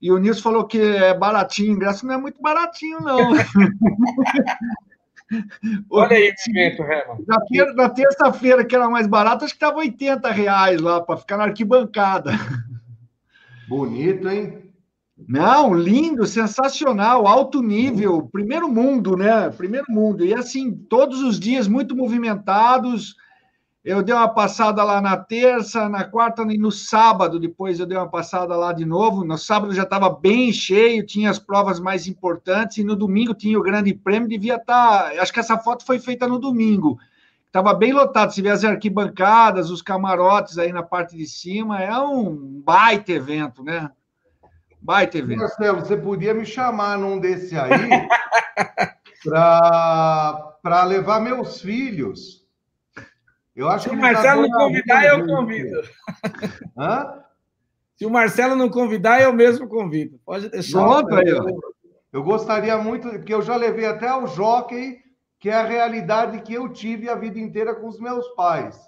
E 0.00 0.12
o 0.12 0.18
Nilson 0.18 0.42
falou 0.42 0.64
que 0.64 0.80
é 0.80 1.12
baratinho, 1.12 1.72
ingresso 1.72 2.06
não 2.06 2.14
é 2.14 2.16
muito 2.16 2.40
baratinho, 2.40 3.00
não. 3.00 3.32
Olha 5.90 6.16
aí 6.16 6.30
o 6.30 6.50
evento, 6.50 6.82
Herman. 6.82 7.24
Na, 7.26 7.74
na 7.74 7.88
terça-feira, 7.88 8.64
que 8.64 8.74
era 8.74 8.88
mais 8.88 9.06
barato, 9.06 9.44
acho 9.44 9.54
que 9.54 9.64
estava 9.64 9.78
80 9.78 10.30
reais 10.30 10.80
lá 10.80 11.00
para 11.00 11.16
ficar 11.16 11.36
na 11.36 11.44
arquibancada. 11.44 12.32
Bonito, 13.68 14.28
hein? 14.28 14.66
Não, 15.28 15.72
lindo, 15.74 16.26
sensacional, 16.26 17.26
alto 17.26 17.62
nível, 17.62 18.28
primeiro 18.30 18.68
mundo, 18.68 19.16
né? 19.16 19.48
Primeiro 19.50 19.86
mundo. 19.88 20.24
E 20.24 20.34
assim, 20.34 20.72
todos 20.72 21.22
os 21.22 21.40
dias 21.40 21.66
muito 21.66 21.96
movimentados 21.96 23.16
eu 23.86 24.02
dei 24.02 24.12
uma 24.12 24.28
passada 24.28 24.82
lá 24.82 25.00
na 25.00 25.16
terça, 25.16 25.88
na 25.88 26.02
quarta 26.02 26.42
e 26.42 26.58
no 26.58 26.72
sábado, 26.72 27.38
depois 27.38 27.78
eu 27.78 27.86
dei 27.86 27.96
uma 27.96 28.10
passada 28.10 28.56
lá 28.56 28.72
de 28.72 28.84
novo. 28.84 29.24
No 29.24 29.38
sábado 29.38 29.72
já 29.72 29.84
estava 29.84 30.10
bem 30.10 30.52
cheio, 30.52 31.06
tinha 31.06 31.30
as 31.30 31.38
provas 31.38 31.78
mais 31.78 32.08
importantes, 32.08 32.78
e 32.78 32.84
no 32.84 32.96
domingo 32.96 33.32
tinha 33.32 33.56
o 33.56 33.62
grande 33.62 33.94
prêmio, 33.94 34.28
devia 34.28 34.56
estar. 34.56 35.12
Tá, 35.12 35.22
acho 35.22 35.32
que 35.32 35.38
essa 35.38 35.56
foto 35.56 35.84
foi 35.86 36.00
feita 36.00 36.26
no 36.26 36.40
domingo. 36.40 36.98
Estava 37.46 37.72
bem 37.72 37.92
lotado. 37.92 38.34
Se 38.34 38.42
vê 38.42 38.50
as 38.50 38.64
arquibancadas, 38.64 39.70
os 39.70 39.82
camarotes 39.82 40.58
aí 40.58 40.72
na 40.72 40.82
parte 40.82 41.16
de 41.16 41.24
cima, 41.24 41.80
é 41.80 41.96
um 41.96 42.60
baita 42.64 43.12
evento, 43.12 43.62
né? 43.62 43.88
Baita 44.82 45.16
evento. 45.16 45.38
Marcelo, 45.38 45.78
você 45.78 45.96
podia 45.96 46.34
me 46.34 46.44
chamar 46.44 46.98
num 46.98 47.20
desse 47.20 47.56
aí 47.56 47.70
para 49.22 50.82
levar 50.84 51.20
meus 51.20 51.60
filhos 51.60 52.45
eu 53.56 53.68
acho 53.68 53.84
Se 53.84 53.90
que 53.90 53.96
o 53.96 53.98
Marcelo 53.98 54.42
não 54.42 54.50
convidar, 54.50 55.04
eu 55.06 55.26
convido. 55.26 55.82
Hã? 56.76 57.22
Se 57.96 58.04
o 58.04 58.10
Marcelo 58.10 58.54
não 58.54 58.68
convidar, 58.68 59.22
eu 59.22 59.32
mesmo 59.32 59.66
convido. 59.66 60.20
Pode 60.24 60.50
deixar. 60.50 60.78
Pronto 60.78 61.14
aí, 61.14 61.28
eu, 61.28 61.44
eu 62.12 62.22
gostaria 62.22 62.76
muito, 62.76 63.22
que 63.22 63.32
eu 63.32 63.40
já 63.40 63.56
levei 63.56 63.86
até 63.86 64.08
ao 64.08 64.26
jockey, 64.26 64.98
que 65.38 65.48
é 65.48 65.54
a 65.54 65.64
realidade 65.64 66.42
que 66.42 66.52
eu 66.52 66.68
tive 66.68 67.08
a 67.08 67.14
vida 67.14 67.38
inteira 67.38 67.74
com 67.74 67.88
os 67.88 67.98
meus 67.98 68.28
pais. 68.34 68.78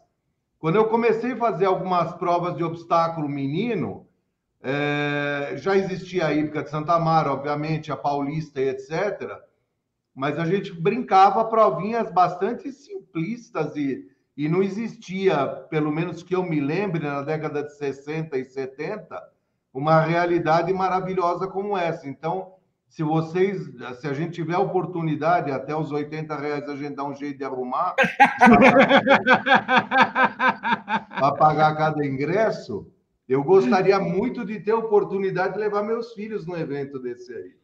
Quando 0.59 0.77
eu 0.77 0.89
comecei 0.89 1.33
a 1.33 1.37
fazer 1.37 1.65
algumas 1.65 2.13
provas 2.15 2.57
de 2.57 2.65
obstáculo 2.65 3.29
menino, 3.29 4.07
é, 4.61 5.55
já 5.57 5.77
existia 5.77 6.27
a 6.27 6.35
Hípica 6.35 6.63
de 6.63 6.71
Santa 6.71 6.99
Mara, 6.99 7.33
obviamente, 7.33 7.93
a 7.93 7.97
Paulista 7.97 8.61
e 8.61 8.69
etc. 8.69 9.39
Mas 10.15 10.39
a 10.39 10.45
gente 10.45 10.73
brincava 10.73 11.45
provinhas 11.45 12.11
bastante 12.11 12.73
simplistas 12.73 13.77
e 13.77 14.05
e 14.39 14.49
não 14.49 14.63
existia, 14.63 15.47
pelo 15.69 15.91
menos 15.91 16.23
que 16.23 16.37
eu 16.37 16.45
me 16.45 16.61
lembre, 16.61 17.05
na 17.05 17.23
década 17.23 17.61
de 17.65 17.77
60 17.77 18.39
e 18.39 18.45
70, 18.45 19.21
uma 19.75 20.01
realidade 20.01 20.73
maravilhosa 20.73 21.49
como 21.49 21.77
essa. 21.77 22.09
Então, 22.09 22.53
se 22.89 23.03
vocês, 23.03 23.69
se 24.01 24.07
a 24.07 24.15
gente 24.15 24.35
tiver 24.35 24.57
oportunidade, 24.57 25.51
até 25.51 25.75
os 25.75 25.91
80 25.91 26.37
reais 26.37 26.69
a 26.69 26.77
gente 26.77 26.95
dá 26.95 27.03
um 27.03 27.17
jeito 27.17 27.37
de 27.37 27.45
arrumar 27.45 27.97
para 31.19 31.35
pagar 31.35 31.77
cada 31.77 32.07
ingresso, 32.07 32.87
eu 33.29 33.43
gostaria 33.43 33.99
muito 33.99 34.45
de 34.45 34.61
ter 34.61 34.71
a 34.71 34.79
oportunidade 34.79 35.55
de 35.55 35.59
levar 35.59 35.83
meus 35.83 36.13
filhos 36.13 36.47
no 36.47 36.57
evento 36.57 37.01
desse 37.01 37.35
aí. 37.35 37.58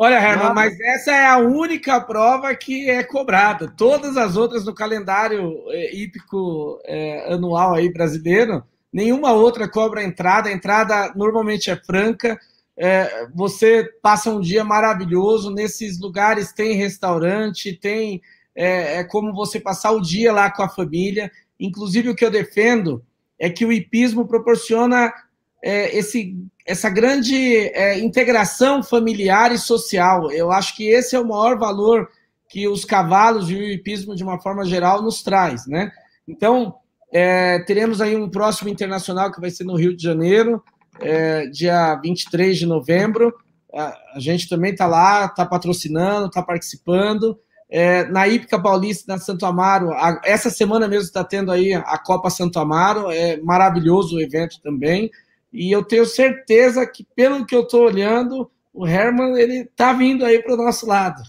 Olha, 0.00 0.14
Herman, 0.14 0.54
mas 0.54 0.78
essa 0.78 1.10
é 1.10 1.26
a 1.26 1.38
única 1.38 2.00
prova 2.00 2.54
que 2.54 2.88
é 2.88 3.02
cobrada. 3.02 3.66
Todas 3.76 4.16
as 4.16 4.36
outras 4.36 4.64
no 4.64 4.72
calendário 4.72 5.64
é, 5.70 5.92
hípico 5.92 6.80
é, 6.84 7.34
anual 7.34 7.74
aí 7.74 7.92
brasileiro, 7.92 8.62
nenhuma 8.92 9.32
outra 9.32 9.68
cobra 9.68 10.04
entrada. 10.04 10.48
A 10.48 10.52
entrada 10.52 11.12
normalmente 11.16 11.68
é 11.68 11.74
franca. 11.74 12.38
É, 12.76 13.26
você 13.34 13.90
passa 14.00 14.30
um 14.30 14.40
dia 14.40 14.62
maravilhoso. 14.62 15.50
Nesses 15.50 16.00
lugares 16.00 16.52
tem 16.52 16.76
restaurante, 16.76 17.72
tem 17.72 18.22
é, 18.54 18.98
é 18.98 19.04
como 19.04 19.34
você 19.34 19.58
passar 19.58 19.90
o 19.90 20.00
dia 20.00 20.32
lá 20.32 20.48
com 20.48 20.62
a 20.62 20.68
família. 20.68 21.28
Inclusive, 21.58 22.10
o 22.10 22.14
que 22.14 22.24
eu 22.24 22.30
defendo 22.30 23.04
é 23.36 23.50
que 23.50 23.66
o 23.66 23.72
hipismo 23.72 24.28
proporciona 24.28 25.12
é, 25.60 25.96
esse, 25.96 26.36
essa 26.68 26.90
grande 26.90 27.34
é, 27.72 27.98
integração 27.98 28.82
familiar 28.82 29.50
e 29.52 29.58
social. 29.58 30.30
Eu 30.30 30.52
acho 30.52 30.76
que 30.76 30.86
esse 30.86 31.16
é 31.16 31.18
o 31.18 31.26
maior 31.26 31.58
valor 31.58 32.06
que 32.46 32.68
os 32.68 32.84
cavalos 32.84 33.50
e 33.50 33.54
o 33.54 33.62
hipismo, 33.62 34.14
de 34.14 34.22
uma 34.22 34.38
forma 34.38 34.66
geral, 34.66 35.00
nos 35.00 35.22
traz, 35.22 35.66
né? 35.66 35.90
Então, 36.26 36.74
é, 37.10 37.58
teremos 37.60 38.02
aí 38.02 38.14
um 38.14 38.28
próximo 38.28 38.68
internacional 38.68 39.32
que 39.32 39.40
vai 39.40 39.48
ser 39.48 39.64
no 39.64 39.76
Rio 39.76 39.96
de 39.96 40.02
Janeiro, 40.02 40.62
é, 41.00 41.46
dia 41.46 41.94
23 42.02 42.58
de 42.58 42.66
novembro. 42.66 43.34
A, 43.74 43.96
a 44.16 44.20
gente 44.20 44.46
também 44.46 44.72
está 44.72 44.86
lá, 44.86 45.24
está 45.24 45.46
patrocinando, 45.46 46.26
está 46.26 46.42
participando. 46.42 47.38
É, 47.70 48.04
na 48.04 48.28
Hípica 48.28 48.60
Paulista, 48.60 49.10
na 49.10 49.18
Santo 49.18 49.46
Amaro, 49.46 49.90
a, 49.92 50.20
essa 50.22 50.50
semana 50.50 50.86
mesmo 50.86 51.04
está 51.04 51.24
tendo 51.24 51.50
aí 51.50 51.72
a 51.72 51.98
Copa 51.98 52.28
Santo 52.28 52.58
Amaro, 52.58 53.10
é 53.10 53.38
maravilhoso 53.38 54.16
o 54.16 54.20
evento 54.20 54.60
também. 54.62 55.10
E 55.52 55.70
eu 55.70 55.82
tenho 55.82 56.04
certeza 56.04 56.86
que, 56.86 57.06
pelo 57.14 57.46
que 57.46 57.54
eu 57.54 57.62
estou 57.62 57.84
olhando, 57.84 58.50
o 58.72 58.86
Herman 58.86 59.38
ele 59.38 59.60
está 59.60 59.92
vindo 59.92 60.24
aí 60.24 60.42
para 60.42 60.54
o 60.54 60.56
nosso 60.56 60.86
lado. 60.86 61.22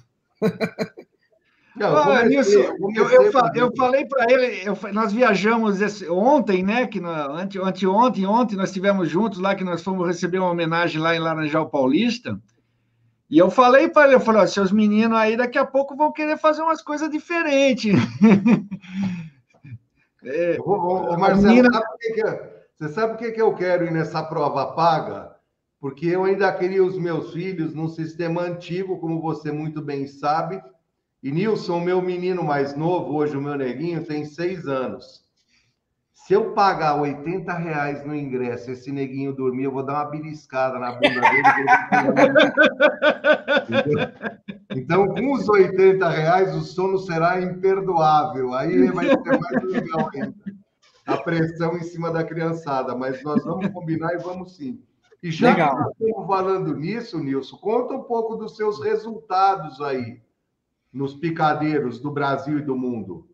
Não, 1.76 1.96
ah, 1.96 2.26
Nilson, 2.26 2.76
eu, 2.94 3.10
eu, 3.10 3.32
eu, 3.56 3.72
falei 3.78 4.06
para 4.06 4.30
ele, 4.30 4.68
eu, 4.68 4.78
nós 4.92 5.14
viajamos 5.14 5.80
esse, 5.80 6.10
ontem, 6.10 6.62
né? 6.62 6.86
Que 6.86 7.00
no, 7.00 7.10
ante, 7.10 7.58
anteontem, 7.58 8.26
ontem 8.26 8.58
nós 8.58 8.68
estivemos 8.68 9.08
juntos 9.08 9.40
lá, 9.40 9.56
que 9.56 9.64
nós 9.64 9.82
fomos 9.82 10.06
receber 10.06 10.40
uma 10.40 10.50
homenagem 10.50 11.00
lá 11.00 11.16
em 11.16 11.20
Laranjal 11.20 11.70
Paulista. 11.70 12.38
E 13.30 13.38
eu 13.38 13.50
falei 13.50 13.88
para 13.88 14.08
ele, 14.08 14.16
eu 14.16 14.20
falei, 14.20 14.46
seus 14.48 14.74
meninos 14.74 15.18
aí 15.18 15.38
daqui 15.38 15.58
a 15.58 15.66
pouco 15.66 15.96
vão 15.96 16.12
querer 16.12 16.38
fazer 16.38 16.64
umas 16.64 16.82
coisas 16.82 17.10
diferentes. 17.10 17.94
é, 20.26 20.58
ô, 20.60 20.72
ô, 20.72 21.14
ô 21.14 21.18
Marcelo, 21.18 21.48
menina... 21.48 21.72
sabe 21.72 21.86
o 21.86 22.14
que? 22.14 22.59
Você 22.80 22.94
sabe 22.94 23.14
o 23.16 23.18
que, 23.18 23.32
que 23.34 23.42
eu 23.42 23.54
quero 23.54 23.84
ir 23.84 23.92
nessa 23.92 24.24
prova 24.24 24.68
paga? 24.68 25.36
Porque 25.82 26.08
eu 26.08 26.24
ainda 26.24 26.50
queria 26.50 26.82
os 26.82 26.98
meus 26.98 27.34
filhos 27.34 27.74
num 27.74 27.90
sistema 27.90 28.44
antigo, 28.44 28.98
como 29.00 29.22
você 29.22 29.52
muito 29.52 29.82
bem 29.82 30.08
sabe. 30.08 30.64
E 31.22 31.30
Nilson, 31.30 31.82
meu 31.82 32.02
menino 32.02 32.42
mais 32.42 32.78
novo, 32.78 33.18
hoje 33.18 33.36
o 33.36 33.42
meu 33.42 33.56
neguinho, 33.56 34.06
tem 34.06 34.24
seis 34.24 34.66
anos. 34.66 35.26
Se 36.14 36.34
eu 36.34 36.54
pagar 36.54 36.96
80 37.02 37.54
reais 37.54 38.06
no 38.06 38.16
ingresso, 38.16 38.72
esse 38.72 38.94
neguinho 38.94 39.36
dormir, 39.36 39.66
eu 39.66 39.74
vou 39.74 39.84
dar 39.84 39.96
uma 39.96 40.06
beliscada 40.06 40.80
na 40.80 40.94
bunda 40.94 41.20
dele. 41.20 41.52
então, 44.74 45.06
com 45.06 45.34
os 45.34 45.50
80 45.50 46.08
reais, 46.08 46.56
o 46.56 46.62
sono 46.62 46.98
será 46.98 47.42
imperdoável. 47.42 48.54
Aí 48.54 48.90
vai 48.90 49.08
ser 49.08 49.38
mais 49.38 49.64
legal 49.64 50.10
ainda 50.14 50.34
a 51.14 51.18
pressão 51.18 51.78
em 51.78 51.84
cima 51.84 52.12
da 52.12 52.24
criançada, 52.24 52.96
mas 52.96 53.24
nós 53.24 53.44
vamos 53.44 53.68
combinar 53.70 54.14
e 54.14 54.18
vamos 54.18 54.56
sim. 54.56 54.82
E 55.22 55.32
já 55.32 55.52
Legal. 55.52 55.94
que 55.98 56.04
estamos 56.06 56.28
falando 56.28 56.76
nisso, 56.76 57.20
Nilson, 57.20 57.58
conta 57.58 57.94
um 57.94 58.04
pouco 58.04 58.36
dos 58.36 58.56
seus 58.56 58.82
resultados 58.82 59.82
aí 59.82 60.22
nos 60.94 61.14
picadeiros 61.14 62.00
do 62.00 62.10
Brasil 62.10 62.60
e 62.60 62.64
do 62.64 62.76
mundo. 62.76 63.28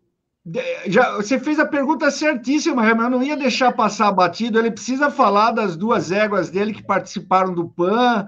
Já, 0.88 1.16
você 1.16 1.40
fez 1.40 1.60
a 1.60 1.66
pergunta 1.66 2.12
certíssima, 2.12 2.84
mas 2.94 3.04
eu 3.06 3.10
não 3.10 3.24
ia 3.24 3.36
deixar 3.36 3.72
passar 3.72 4.12
batido. 4.12 4.60
Ele 4.60 4.70
precisa 4.70 5.10
falar 5.10 5.52
das 5.52 5.76
duas 5.76 6.12
éguas 6.12 6.50
dele 6.50 6.74
que 6.74 6.84
participaram 6.84 7.54
do 7.54 7.68
PAN, 7.68 8.28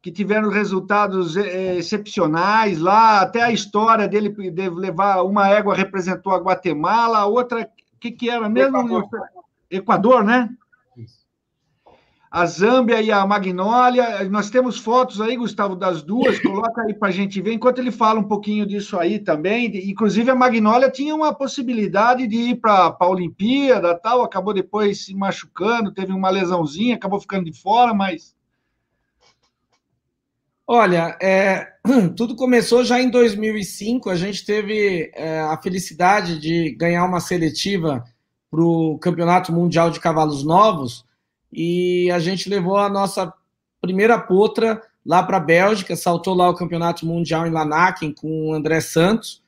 que 0.00 0.10
tiveram 0.10 0.48
resultados 0.48 1.36
é, 1.36 1.76
excepcionais 1.76 2.80
lá, 2.80 3.20
até 3.20 3.42
a 3.42 3.52
história 3.52 4.08
dele 4.08 4.30
de 4.50 4.68
levar 4.68 5.22
uma 5.22 5.48
égua 5.48 5.76
representou 5.76 6.32
a 6.32 6.38
Guatemala, 6.38 7.18
a 7.18 7.26
outra, 7.26 7.70
que, 8.02 8.10
que 8.10 8.28
era 8.28 8.48
mesmo? 8.48 8.78
Equador, 8.78 9.08
Equador 9.70 10.24
né? 10.24 10.48
a 12.32 12.46
Zâmbia 12.46 13.02
e 13.02 13.12
a 13.12 13.26
Magnólia. 13.26 14.24
Nós 14.30 14.48
temos 14.48 14.78
fotos 14.78 15.20
aí, 15.20 15.36
Gustavo, 15.36 15.76
das 15.76 16.02
duas, 16.02 16.38
coloca 16.40 16.80
aí 16.82 16.94
para 16.94 17.08
a 17.08 17.12
gente 17.12 17.40
ver, 17.42 17.52
enquanto 17.52 17.78
ele 17.78 17.90
fala 17.90 18.18
um 18.18 18.24
pouquinho 18.24 18.66
disso 18.66 18.98
aí 18.98 19.18
também. 19.18 19.70
Inclusive, 19.88 20.30
a 20.30 20.34
Magnólia 20.34 20.90
tinha 20.90 21.14
uma 21.14 21.34
possibilidade 21.34 22.26
de 22.26 22.36
ir 22.36 22.56
para 22.56 22.96
a 22.98 23.06
Olimpíada, 23.06 23.94
tal, 23.98 24.22
acabou 24.22 24.54
depois 24.54 25.04
se 25.04 25.14
machucando, 25.14 25.92
teve 25.92 26.10
uma 26.12 26.30
lesãozinha, 26.30 26.94
acabou 26.94 27.20
ficando 27.20 27.44
de 27.44 27.60
fora, 27.60 27.92
mas. 27.92 28.34
Olha, 30.74 31.18
é, 31.20 31.68
tudo 32.16 32.34
começou 32.34 32.82
já 32.82 32.98
em 32.98 33.10
2005. 33.10 34.08
A 34.08 34.16
gente 34.16 34.42
teve 34.42 35.12
é, 35.14 35.40
a 35.40 35.60
felicidade 35.60 36.38
de 36.38 36.70
ganhar 36.70 37.04
uma 37.04 37.20
seletiva 37.20 38.02
para 38.50 38.62
o 38.62 38.96
Campeonato 38.98 39.52
Mundial 39.52 39.90
de 39.90 40.00
Cavalos 40.00 40.42
Novos 40.42 41.04
e 41.52 42.10
a 42.10 42.18
gente 42.18 42.48
levou 42.48 42.78
a 42.78 42.88
nossa 42.88 43.30
primeira 43.82 44.18
potra 44.18 44.80
lá 45.04 45.22
para 45.22 45.36
a 45.36 45.40
Bélgica, 45.40 45.94
saltou 45.94 46.32
lá 46.32 46.48
o 46.48 46.54
Campeonato 46.54 47.04
Mundial 47.04 47.46
em 47.46 47.50
Lanaken 47.50 48.14
com 48.14 48.48
o 48.48 48.54
André 48.54 48.80
Santos 48.80 49.42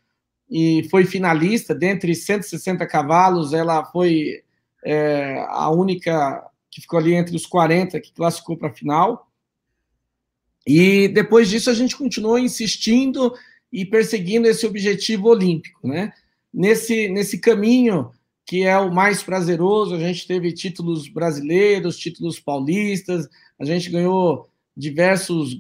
e 0.51 0.87
foi 0.91 1.07
finalista. 1.07 1.75
Dentre 1.75 2.15
160 2.15 2.87
cavalos, 2.87 3.55
ela 3.55 3.83
foi 3.83 4.43
é, 4.85 5.43
a 5.49 5.71
única 5.71 6.47
que 6.71 6.83
ficou 6.83 6.99
ali 6.99 7.15
entre 7.15 7.35
os 7.35 7.47
40 7.47 7.99
que 7.99 8.13
classificou 8.13 8.59
para 8.59 8.69
a 8.69 8.75
final. 8.75 9.24
E 10.67 11.09
depois 11.09 11.49
disso 11.49 11.71
a 11.71 11.75
gente 11.75 11.97
continuou 11.97 12.39
insistindo 12.39 13.33
e 13.73 13.85
perseguindo 13.85 14.49
esse 14.49 14.67
objetivo 14.67 15.29
olímpico, 15.29 15.87
né? 15.87 16.13
Nesse, 16.53 17.09
nesse 17.09 17.39
caminho, 17.39 18.11
que 18.47 18.63
é 18.63 18.79
o 18.79 18.93
mais 18.93 19.23
prazeroso. 19.23 19.95
A 19.95 19.99
gente 19.99 20.27
teve 20.27 20.53
títulos 20.53 21.09
brasileiros, 21.09 21.99
títulos 21.99 22.39
paulistas, 22.39 23.29
a 23.59 23.65
gente 23.65 23.91
ganhou 23.91 24.49
diversas 24.77 25.57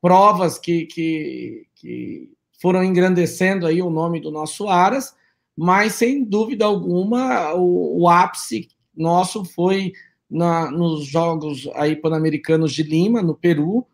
provas 0.00 0.58
que, 0.58 0.86
que, 0.86 1.66
que 1.74 2.30
foram 2.60 2.84
engrandecendo 2.84 3.66
aí 3.66 3.82
o 3.82 3.90
nome 3.90 4.20
do 4.20 4.30
nosso 4.30 4.68
Aras, 4.68 5.14
mas 5.56 5.94
sem 5.94 6.24
dúvida 6.24 6.64
alguma 6.64 7.52
o, 7.54 8.02
o 8.02 8.08
ápice 8.08 8.68
nosso 8.96 9.44
foi 9.44 9.92
na, 10.30 10.70
nos 10.70 11.06
Jogos 11.06 11.68
aí 11.74 11.96
Pan-Americanos 11.96 12.72
de 12.72 12.82
Lima, 12.82 13.22
no 13.22 13.34
Peru, 13.34 13.86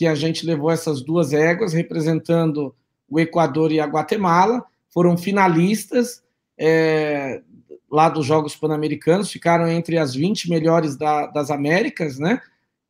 que 0.00 0.06
a 0.06 0.14
gente 0.14 0.46
levou 0.46 0.70
essas 0.70 1.02
duas 1.02 1.34
éguas 1.34 1.74
representando 1.74 2.74
o 3.06 3.20
Equador 3.20 3.70
e 3.70 3.78
a 3.78 3.84
Guatemala, 3.84 4.64
foram 4.88 5.14
finalistas, 5.14 6.22
é, 6.56 7.42
lá 7.92 8.08
dos 8.08 8.24
Jogos 8.24 8.56
Pan-Americanos, 8.56 9.30
ficaram 9.30 9.68
entre 9.68 9.98
as 9.98 10.14
20 10.14 10.48
melhores 10.48 10.96
da, 10.96 11.26
das 11.26 11.50
Américas, 11.50 12.18
né? 12.18 12.40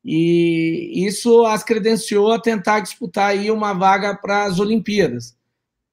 E 0.05 1.05
isso 1.05 1.45
as 1.47 1.65
credenciou 1.65 2.31
a 2.31 2.39
tentar 2.39 2.79
disputar 2.79 3.31
aí 3.31 3.51
uma 3.51 3.73
vaga 3.73 4.15
para 4.15 4.45
as 4.45 4.61
Olimpíadas. 4.61 5.37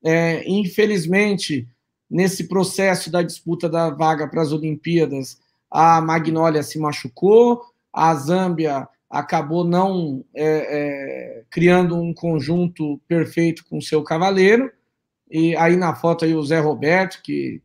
É, 0.05 0.47
infelizmente, 0.47 1.67
nesse 2.07 2.47
processo 2.47 3.09
da 3.09 3.23
disputa 3.23 3.67
da 3.67 3.89
vaga 3.89 4.27
para 4.27 4.43
as 4.43 4.51
Olimpíadas, 4.51 5.39
a 5.71 5.99
Magnólia 5.99 6.61
se 6.61 6.77
machucou, 6.77 7.63
a 7.91 8.13
Zâmbia 8.13 8.87
acabou 9.09 9.63
não 9.63 10.23
é, 10.33 10.45
é, 10.45 11.43
criando 11.49 11.95
um 11.95 12.13
conjunto 12.13 12.99
perfeito 13.07 13.65
com 13.65 13.79
seu 13.79 14.03
cavaleiro, 14.03 14.71
e 15.29 15.55
aí 15.55 15.75
na 15.75 15.95
foto 15.95 16.25
aí 16.25 16.33
o 16.33 16.43
Zé 16.43 16.59
Roberto, 16.59 17.21
que 17.21 17.61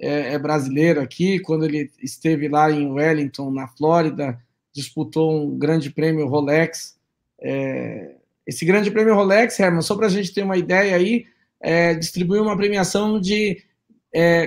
é, 0.00 0.32
é, 0.32 0.38
brasileiro 0.38 1.00
aqui. 1.00 1.38
Quando 1.40 1.66
ele 1.66 1.90
esteve 2.02 2.48
lá 2.48 2.70
em 2.70 2.90
Wellington, 2.90 3.50
na 3.50 3.68
Flórida, 3.68 4.40
disputou 4.72 5.30
um 5.30 5.58
grande 5.58 5.90
prêmio 5.90 6.26
Rolex. 6.26 6.98
É, 7.40 8.14
esse 8.46 8.64
grande 8.64 8.90
prêmio 8.90 9.14
Rolex, 9.14 9.60
Herman, 9.60 9.82
só 9.82 9.94
para 9.94 10.06
a 10.06 10.10
gente 10.10 10.32
ter 10.32 10.42
uma 10.42 10.56
ideia 10.56 10.96
aí, 10.96 11.26
é, 11.60 11.94
distribuiu 11.94 12.42
uma 12.42 12.56
premiação 12.56 13.20
de 13.20 13.62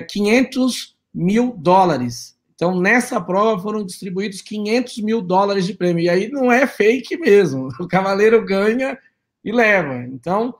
500 0.08 0.96
é, 0.96 1.18
mil 1.18 1.54
dólares. 1.56 2.33
Então, 2.64 2.80
nessa 2.80 3.20
prova 3.20 3.60
foram 3.60 3.84
distribuídos 3.84 4.40
500 4.40 4.96
mil 5.02 5.20
dólares 5.20 5.66
de 5.66 5.74
prêmio. 5.74 6.02
E 6.02 6.08
aí 6.08 6.30
não 6.30 6.50
é 6.50 6.66
fake 6.66 7.18
mesmo. 7.18 7.68
O 7.78 7.86
cavaleiro 7.86 8.42
ganha 8.42 8.98
e 9.44 9.52
leva. 9.52 9.96
Então, 10.04 10.54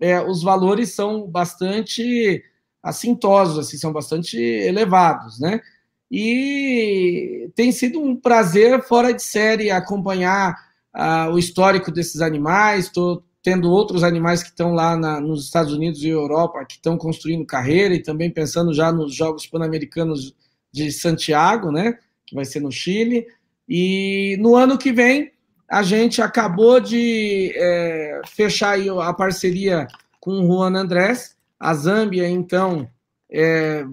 é, 0.00 0.20
os 0.20 0.40
valores 0.40 0.94
são 0.94 1.26
bastante 1.26 2.44
assintosos, 2.80 3.58
assim, 3.58 3.76
são 3.76 3.92
bastante 3.92 4.38
elevados, 4.38 5.40
né? 5.40 5.60
E 6.08 7.50
tem 7.56 7.72
sido 7.72 8.00
um 8.00 8.14
prazer 8.14 8.80
fora 8.84 9.12
de 9.12 9.22
série 9.22 9.68
acompanhar 9.68 10.54
uh, 10.94 11.32
o 11.32 11.38
histórico 11.40 11.90
desses 11.90 12.20
animais. 12.20 12.84
Estou 12.84 13.24
tendo 13.42 13.68
outros 13.68 14.04
animais 14.04 14.44
que 14.44 14.50
estão 14.50 14.74
lá 14.74 14.96
na, 14.96 15.20
nos 15.20 15.46
Estados 15.46 15.72
Unidos 15.72 16.04
e 16.04 16.08
Europa 16.08 16.64
que 16.64 16.74
estão 16.74 16.96
construindo 16.96 17.44
carreira 17.44 17.94
e 17.94 18.02
também 18.02 18.30
pensando 18.30 18.72
já 18.72 18.92
nos 18.92 19.12
Jogos 19.12 19.44
Pan-Americanos 19.44 20.36
de 20.72 20.90
Santiago, 20.92 21.70
né? 21.70 21.98
Que 22.26 22.34
vai 22.34 22.44
ser 22.44 22.60
no 22.60 22.70
Chile. 22.70 23.26
E 23.68 24.36
no 24.40 24.56
ano 24.56 24.78
que 24.78 24.92
vem 24.92 25.32
a 25.68 25.82
gente 25.82 26.22
acabou 26.22 26.80
de 26.80 27.52
é, 27.54 28.22
fechar 28.26 28.78
a 29.02 29.12
parceria 29.12 29.86
com 30.18 30.30
o 30.30 30.46
Juan 30.46 30.74
Andrés 30.74 31.36
a 31.58 31.74
Zâmbia, 31.74 32.28
então, 32.28 32.88
é, 33.30 33.84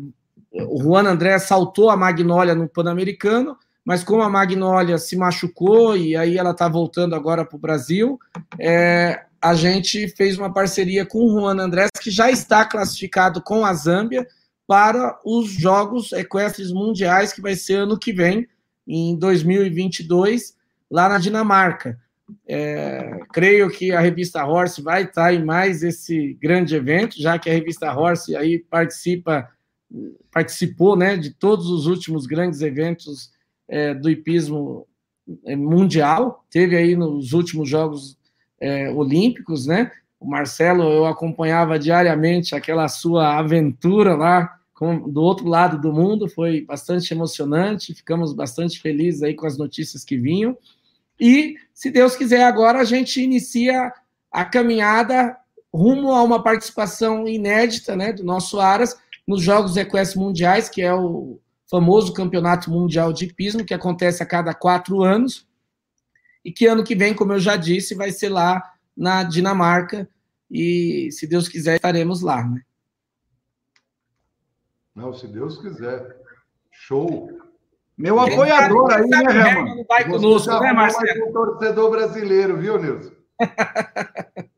o 0.52 0.81
Juan 0.81 1.07
André 1.07 1.39
saltou 1.39 1.89
a 1.89 1.97
Magnólia 1.97 2.53
no 2.53 2.69
Pan-Americano, 2.69 3.57
mas 3.84 4.03
como 4.03 4.22
a 4.22 4.30
Magnólia 4.30 4.97
se 4.97 5.15
machucou 5.15 5.97
e 5.97 6.15
aí 6.15 6.38
ela 6.38 6.52
está 6.52 6.68
voltando 6.68 7.15
agora 7.15 7.43
para 7.43 7.56
o 7.56 7.60
Brasil, 7.60 8.19
é, 8.60 9.23
a 9.41 9.53
gente 9.53 10.07
fez 10.10 10.38
uma 10.38 10.53
parceria 10.53 11.06
com 11.06 11.19
o 11.19 11.39
Juan 11.39 11.60
Andrés, 11.60 11.89
que 11.99 12.11
já 12.11 12.30
está 12.30 12.65
classificado 12.65 13.41
com 13.41 13.65
a 13.65 13.73
Zâmbia 13.73 14.27
para 14.68 15.20
os 15.24 15.52
Jogos 15.52 16.12
Equestres 16.12 16.72
Mundiais, 16.72 17.32
que 17.32 17.42
vai 17.42 17.56
ser 17.56 17.76
ano 17.76 18.00
que 18.00 18.12
vem, 18.12 18.48
em 18.88 19.18
2022, 19.18 20.56
lá 20.90 21.10
na 21.10 21.18
Dinamarca. 21.18 22.00
É, 22.48 23.20
creio 23.32 23.70
que 23.70 23.92
a 23.92 24.00
revista 24.00 24.44
Horse 24.44 24.82
vai 24.82 25.04
estar 25.04 25.34
em 25.34 25.44
mais 25.44 25.84
esse 25.84 26.34
grande 26.42 26.76
evento, 26.76 27.22
já 27.22 27.38
que 27.38 27.50
a 27.50 27.54
revista 27.54 27.94
Horse 27.94 28.36
aí 28.36 28.60
participa, 28.60 29.48
participou, 30.32 30.96
né, 30.96 31.16
de 31.18 31.32
todos 31.32 31.68
os 31.70 31.86
últimos 31.86 32.26
grandes 32.26 32.62
eventos 32.62 33.32
é, 33.68 33.94
do 33.94 34.10
hipismo 34.10 34.88
é, 35.46 35.56
mundial. 35.56 36.44
Teve 36.50 36.76
aí 36.76 36.96
nos 36.96 37.34
últimos 37.34 37.70
Jogos 37.70 38.18
é, 38.60 38.90
Olímpicos, 38.90 39.68
né? 39.68 39.92
O 40.20 40.28
Marcelo 40.28 40.84
eu 40.84 41.06
acompanhava 41.06 41.78
diariamente 41.78 42.56
aquela 42.56 42.88
sua 42.88 43.38
aventura 43.38 44.16
lá 44.16 44.60
com, 44.74 45.10
do 45.10 45.22
outro 45.22 45.48
lado 45.48 45.80
do 45.80 45.94
mundo, 45.94 46.28
foi 46.28 46.62
bastante 46.62 47.14
emocionante. 47.14 47.94
Ficamos 47.94 48.34
bastante 48.34 48.80
felizes 48.80 49.24
aí 49.24 49.34
com 49.34 49.48
as 49.48 49.58
notícias 49.58 50.04
que 50.04 50.18
vinham. 50.18 50.58
E, 51.20 51.56
se 51.74 51.90
Deus 51.90 52.16
quiser, 52.16 52.44
agora 52.44 52.80
a 52.80 52.84
gente 52.84 53.22
inicia 53.22 53.92
a 54.30 54.44
caminhada 54.44 55.38
rumo 55.74 56.12
a 56.12 56.22
uma 56.22 56.44
participação 56.44 57.28
inédita 57.28 57.96
né, 57.96 58.12
do 58.12 58.24
nosso 58.24 58.60
Aras 58.60 58.98
nos 59.26 59.42
Jogos 59.42 59.78
Equestres 59.78 60.22
Mundiais, 60.22 60.70
que 60.70 60.82
é 60.82 60.94
o 60.94 61.40
famoso 61.70 62.14
Campeonato 62.14 62.70
Mundial 62.70 63.12
de 63.12 63.26
Hipismo, 63.26 63.66
que 63.66 63.74
acontece 63.74 64.22
a 64.22 64.26
cada 64.26 64.54
quatro 64.54 65.04
anos, 65.04 65.48
e 66.44 66.52
que 66.52 66.68
ano 66.68 66.84
que 66.84 66.96
vem, 66.96 67.14
como 67.14 67.34
eu 67.34 67.40
já 67.40 67.56
disse, 67.56 67.96
vai 67.96 68.12
ser 68.12 68.30
lá 68.30 68.62
na 68.95 69.23
Dinamarca, 69.23 70.09
e 70.49 71.09
se 71.11 71.27
Deus 71.27 71.47
quiser, 71.47 71.76
estaremos 71.76 72.22
lá. 72.22 72.43
Né? 72.43 72.61
Não, 74.93 75.13
se 75.13 75.27
Deus 75.27 75.59
quiser. 75.59 76.23
Show! 76.72 77.30
Meu 77.97 78.19
apoiador 78.19 78.91
aí, 78.91 79.07
né, 79.07 79.19
Herman? 79.19 79.76
Não 79.77 79.85
vai 79.85 80.03
conosco, 80.05 80.59
né, 80.59 80.73
Marcelo? 80.73 81.30
um 81.30 81.34
torcedor 81.34 81.89
brasileiro, 81.91 82.57
viu, 82.57 82.77
Nilson? 82.77 83.11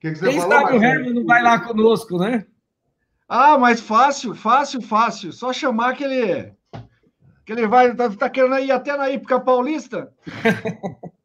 que, 0.00 0.10
que 0.10 0.16
você 0.16 0.30
Quem 0.30 0.40
falou, 0.40 0.50
sabe 0.50 0.64
Marcelo? 0.64 0.80
o 0.80 0.84
Herman 0.84 1.14
não 1.14 1.24
vai 1.24 1.42
lá 1.42 1.60
conosco, 1.60 2.18
né? 2.18 2.46
Ah, 3.28 3.56
mas 3.58 3.80
fácil, 3.80 4.34
fácil, 4.34 4.82
fácil. 4.82 5.32
Só 5.32 5.52
chamar 5.52 5.94
que 5.94 6.02
ele, 6.02 6.52
que 7.44 7.52
ele 7.52 7.68
vai, 7.68 7.94
tá, 7.94 8.10
tá 8.10 8.28
querendo 8.28 8.58
ir 8.58 8.72
até 8.72 8.96
na 8.96 9.08
Ípica 9.08 9.38
Paulista. 9.38 10.12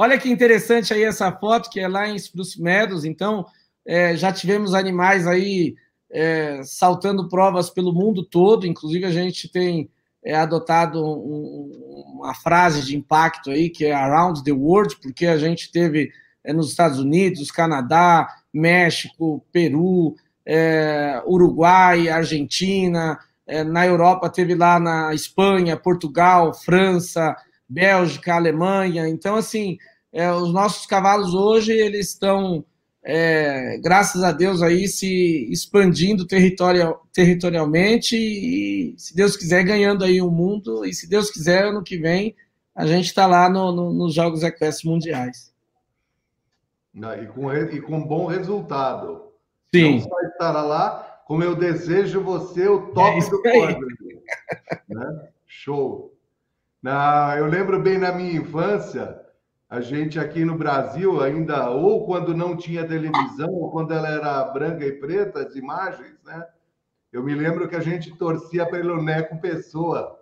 Olha 0.00 0.16
que 0.16 0.30
interessante 0.30 0.94
aí 0.94 1.02
essa 1.02 1.32
foto, 1.32 1.68
que 1.68 1.80
é 1.80 1.88
lá 1.88 2.08
em 2.08 2.14
Spruce 2.14 2.62
Meadows. 2.62 3.04
Então, 3.04 3.44
é, 3.84 4.14
já 4.16 4.32
tivemos 4.32 4.72
animais 4.72 5.26
aí 5.26 5.74
é, 6.08 6.60
saltando 6.62 7.28
provas 7.28 7.68
pelo 7.68 7.92
mundo 7.92 8.22
todo. 8.22 8.64
Inclusive, 8.64 9.04
a 9.04 9.10
gente 9.10 9.50
tem 9.50 9.90
é, 10.24 10.36
adotado 10.36 11.04
um, 11.04 12.14
uma 12.14 12.32
frase 12.32 12.82
de 12.86 12.96
impacto 12.96 13.50
aí, 13.50 13.68
que 13.68 13.86
é 13.86 13.92
Around 13.92 14.44
the 14.44 14.52
World, 14.52 14.96
porque 15.02 15.26
a 15.26 15.36
gente 15.36 15.72
teve 15.72 16.12
é, 16.44 16.52
nos 16.52 16.70
Estados 16.70 17.00
Unidos, 17.00 17.50
Canadá, 17.50 18.28
México, 18.54 19.44
Peru, 19.50 20.14
é, 20.46 21.20
Uruguai, 21.26 22.08
Argentina, 22.08 23.18
é, 23.48 23.64
na 23.64 23.84
Europa 23.84 24.30
teve 24.30 24.54
lá 24.54 24.78
na 24.78 25.12
Espanha, 25.12 25.76
Portugal, 25.76 26.54
França, 26.54 27.34
Bélgica, 27.68 28.34
Alemanha. 28.34 29.08
Então, 29.08 29.36
assim, 29.36 29.76
é, 30.12 30.32
os 30.32 30.52
nossos 30.52 30.86
cavalos 30.86 31.34
hoje 31.34 31.72
eles 31.72 32.08
estão, 32.08 32.64
é, 33.04 33.78
graças 33.78 34.22
a 34.22 34.32
Deus, 34.32 34.62
aí 34.62 34.88
se 34.88 35.50
expandindo 35.50 36.26
territorial, 36.26 37.06
territorialmente 37.12 38.16
e, 38.16 38.94
se 38.96 39.14
Deus 39.14 39.36
quiser, 39.36 39.64
ganhando 39.64 40.04
aí 40.04 40.22
o 40.22 40.30
mundo. 40.30 40.84
E 40.84 40.94
se 40.94 41.08
Deus 41.08 41.30
quiser, 41.30 41.66
ano 41.66 41.82
que 41.82 41.98
vem, 41.98 42.34
a 42.74 42.86
gente 42.86 43.06
está 43.06 43.26
lá 43.26 43.50
no, 43.50 43.72
no, 43.72 43.92
nos 43.92 44.14
Jogos 44.14 44.42
Equestres 44.42 44.84
Mundiais. 44.84 45.52
E 46.94 47.26
com, 47.26 47.52
e 47.52 47.80
com 47.80 48.04
bom 48.04 48.26
resultado. 48.26 49.28
Sim. 49.74 49.96
Não 49.96 50.00
só 50.00 50.20
estará 50.22 50.62
lá, 50.62 51.22
como 51.26 51.42
eu 51.42 51.54
desejo 51.54 52.22
você 52.22 52.66
o 52.66 52.92
top 52.92 53.18
é 53.18 53.30
do 53.30 53.42
pódio. 53.42 53.86
Né? 54.88 55.28
Show. 55.46 56.17
Na, 56.82 57.34
eu 57.36 57.46
lembro 57.46 57.80
bem 57.80 57.98
na 57.98 58.12
minha 58.12 58.32
infância, 58.32 59.20
a 59.68 59.80
gente 59.80 60.18
aqui 60.18 60.44
no 60.44 60.56
Brasil 60.56 61.20
ainda, 61.20 61.70
ou 61.70 62.06
quando 62.06 62.34
não 62.34 62.56
tinha 62.56 62.86
televisão, 62.86 63.50
ou 63.50 63.70
quando 63.70 63.92
ela 63.92 64.08
era 64.08 64.44
branca 64.44 64.84
e 64.84 64.92
preta, 64.92 65.40
as 65.40 65.54
imagens, 65.56 66.14
né? 66.24 66.46
Eu 67.12 67.22
me 67.22 67.34
lembro 67.34 67.68
que 67.68 67.76
a 67.76 67.80
gente 67.80 68.14
torcia 68.16 68.66
pelo 68.66 69.02
Neco 69.02 69.40
Pessoa. 69.40 70.18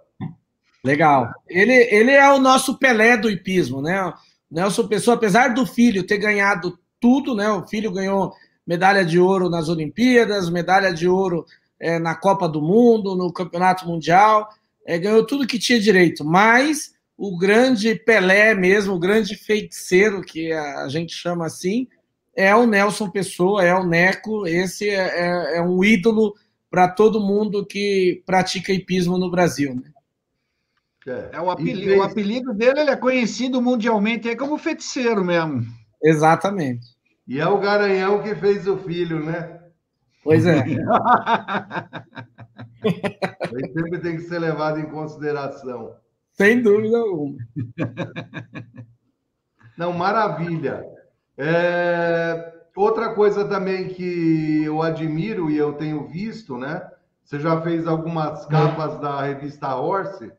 Legal. 0.84 1.32
Ele, 1.48 1.72
ele 1.72 2.12
é 2.12 2.30
o 2.30 2.38
nosso 2.38 2.78
Pelé 2.78 3.16
do 3.16 3.28
hipismo, 3.28 3.82
né? 3.82 4.12
Nelson 4.50 4.86
Pessoa, 4.86 5.16
apesar 5.16 5.52
do 5.52 5.66
filho 5.66 6.06
ter 6.06 6.18
ganhado 6.18 6.78
tudo, 7.00 7.34
né? 7.34 7.48
O 7.50 7.66
filho 7.66 7.92
ganhou 7.92 8.32
medalha 8.66 9.04
de 9.04 9.18
ouro 9.18 9.50
nas 9.50 9.68
Olimpíadas, 9.68 10.48
medalha 10.48 10.92
de 10.92 11.08
ouro 11.08 11.44
é, 11.78 11.98
na 11.98 12.14
Copa 12.14 12.48
do 12.48 12.62
Mundo, 12.62 13.14
no 13.14 13.32
Campeonato 13.32 13.86
Mundial, 13.86 14.48
é, 14.86 14.96
ganhou 14.98 15.26
tudo 15.26 15.46
que 15.46 15.58
tinha 15.58 15.80
direito, 15.80 16.24
mas 16.24 16.94
o 17.18 17.36
grande 17.36 17.94
Pelé 17.96 18.54
mesmo, 18.54 18.94
o 18.94 18.98
grande 18.98 19.34
feiticeiro, 19.34 20.22
que 20.22 20.52
a 20.52 20.88
gente 20.88 21.12
chama 21.12 21.46
assim, 21.46 21.88
é 22.36 22.54
o 22.54 22.66
Nelson 22.66 23.10
Pessoa, 23.10 23.64
é 23.64 23.74
o 23.74 23.84
Neco, 23.84 24.46
esse 24.46 24.88
é, 24.88 24.94
é, 24.94 25.58
é 25.58 25.62
um 25.62 25.82
ídolo 25.82 26.34
para 26.70 26.88
todo 26.88 27.20
mundo 27.20 27.66
que 27.66 28.22
pratica 28.24 28.72
hipismo 28.72 29.18
no 29.18 29.30
Brasil. 29.30 29.74
Né? 29.74 29.90
É, 31.32 31.40
o, 31.40 31.50
apelido, 31.50 31.96
o 31.96 32.02
apelido 32.02 32.54
dele 32.54 32.80
é 32.80 32.96
conhecido 32.96 33.62
mundialmente 33.62 34.28
é 34.28 34.36
como 34.36 34.58
feiticeiro 34.58 35.24
mesmo. 35.24 35.64
Exatamente. 36.02 36.96
E 37.26 37.40
é 37.40 37.46
o 37.46 37.58
Garanhão 37.58 38.22
que 38.22 38.34
fez 38.34 38.68
o 38.68 38.76
filho, 38.76 39.24
né? 39.24 39.58
Pois 40.22 40.46
é. 40.46 40.64
Ele 43.52 43.72
sempre 43.72 43.98
tem 43.98 44.16
que 44.16 44.22
ser 44.22 44.38
levado 44.38 44.78
em 44.78 44.86
consideração. 44.86 45.94
Sem 46.32 46.62
dúvida 46.62 46.98
alguma. 46.98 47.36
Não, 49.76 49.92
maravilha. 49.92 50.84
É... 51.36 52.52
Outra 52.76 53.14
coisa 53.14 53.48
também 53.48 53.88
que 53.88 54.62
eu 54.64 54.82
admiro 54.82 55.50
e 55.50 55.56
eu 55.56 55.72
tenho 55.72 56.06
visto, 56.06 56.58
né? 56.58 56.86
Você 57.24 57.40
já 57.40 57.60
fez 57.60 57.86
algumas 57.86 58.44
capas 58.46 59.00
da 59.00 59.22
revista 59.22 59.74
Horse, 59.74 60.30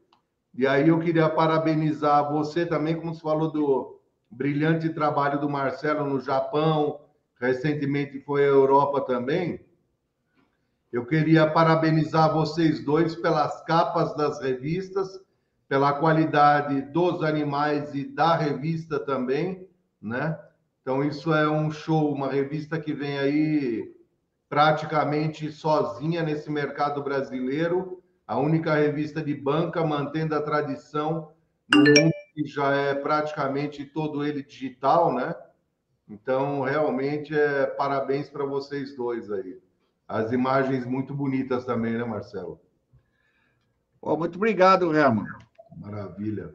e 0.56 0.66
aí 0.66 0.88
eu 0.88 1.00
queria 1.00 1.30
parabenizar 1.30 2.32
você 2.32 2.66
também, 2.66 2.96
como 2.96 3.14
você 3.14 3.22
falou 3.22 3.52
do 3.52 4.00
brilhante 4.30 4.90
trabalho 4.90 5.40
do 5.40 5.50
Marcelo 5.50 6.06
no 6.06 6.20
Japão, 6.20 7.02
recentemente 7.40 8.20
foi 8.22 8.44
à 8.44 8.48
Europa 8.48 9.02
também. 9.02 9.60
Eu 10.92 11.06
queria 11.06 11.50
parabenizar 11.50 12.34
vocês 12.34 12.84
dois 12.84 13.16
pelas 13.16 13.62
capas 13.66 14.16
das 14.16 14.42
revistas, 14.42 15.20
pela 15.68 15.94
qualidade 15.94 16.82
dos 16.94 17.24
animais 17.24 17.94
e 17.94 18.06
da 18.06 18.36
revista 18.36 18.98
também, 18.98 19.68
né? 20.02 20.40
Então 20.82 21.04
isso 21.04 21.34
é 21.34 21.50
um 21.50 21.70
show, 21.70 22.14
uma 22.14 22.32
revista 22.32 22.80
que 22.80 22.94
vem 22.94 23.20
aí 23.20 23.94
praticamente 24.48 25.52
sozinha 25.52 26.24
nesse 26.24 26.50
mercado 26.50 27.04
brasileiro, 27.04 28.02
a 28.26 28.40
única 28.40 28.74
revista 28.74 29.22
de 29.22 29.36
banca 29.36 29.84
mantendo 29.84 30.36
a 30.36 30.42
tradição 30.42 31.34
no 31.74 31.80
mundo 31.80 32.14
que 32.34 32.46
já 32.46 32.74
é 32.74 32.96
praticamente 32.96 33.84
todo 33.84 34.24
ele 34.24 34.44
digital, 34.44 35.14
né? 35.14 35.36
Então, 36.08 36.62
realmente, 36.62 37.38
é 37.38 37.66
parabéns 37.66 38.30
para 38.30 38.46
vocês 38.46 38.96
dois 38.96 39.30
aí. 39.30 39.60
As 40.08 40.32
imagens 40.32 40.86
muito 40.86 41.14
bonitas 41.14 41.66
também, 41.66 41.94
né, 41.94 42.06
Marcelo? 42.06 42.62
Pô, 44.00 44.16
muito 44.16 44.36
obrigado, 44.36 44.96
Herman. 44.96 45.26
Maravilha. 45.76 46.54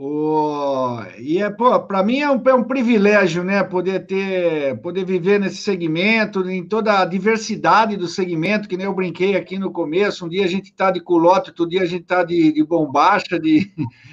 Oh, 0.00 1.00
e 1.18 1.42
é, 1.42 1.50
para 1.50 2.04
mim 2.04 2.20
é 2.20 2.30
um, 2.30 2.40
é 2.46 2.54
um 2.54 2.62
privilégio, 2.62 3.42
né, 3.42 3.64
poder 3.64 4.06
ter, 4.06 4.80
poder 4.80 5.04
viver 5.04 5.40
nesse 5.40 5.56
segmento, 5.56 6.48
em 6.48 6.64
toda 6.64 7.00
a 7.00 7.04
diversidade 7.04 7.96
do 7.96 8.06
segmento, 8.06 8.68
que 8.68 8.76
nem 8.76 8.86
eu 8.86 8.94
brinquei 8.94 9.34
aqui 9.34 9.58
no 9.58 9.72
começo. 9.72 10.24
Um 10.24 10.28
dia 10.28 10.44
a 10.44 10.48
gente 10.48 10.66
está 10.66 10.92
de 10.92 11.00
culote, 11.00 11.50
outro 11.50 11.68
dia 11.68 11.82
a 11.82 11.86
gente 11.86 12.02
está 12.02 12.22
de, 12.22 12.52
de 12.52 12.62
bombacha, 12.62 13.40
de, 13.40 13.72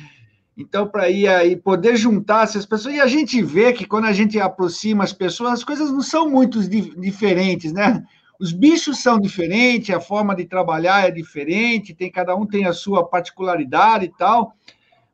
então, 0.57 0.87
para 0.87 1.07
ir 1.07 1.27
aí 1.27 1.55
poder 1.55 1.95
juntar 1.95 2.45
essas 2.45 2.65
pessoas, 2.65 2.95
e 2.95 2.99
a 2.99 3.05
gente 3.05 3.39
vê 3.43 3.71
que 3.71 3.85
quando 3.85 4.05
a 4.05 4.13
gente 4.13 4.39
aproxima 4.39 5.03
as 5.03 5.13
pessoas, 5.13 5.53
as 5.53 5.63
coisas 5.63 5.91
não 5.91 6.01
são 6.01 6.27
muito 6.27 6.67
diferentes, 6.67 7.71
né? 7.71 8.03
Os 8.39 8.51
bichos 8.51 9.01
são 9.01 9.19
diferentes, 9.19 9.95
a 9.95 9.99
forma 9.99 10.35
de 10.35 10.45
trabalhar 10.45 11.07
é 11.07 11.11
diferente, 11.11 11.93
tem 11.93 12.11
cada 12.11 12.35
um 12.35 12.45
tem 12.45 12.65
a 12.65 12.73
sua 12.73 13.05
particularidade 13.05 14.05
e 14.05 14.09
tal, 14.09 14.53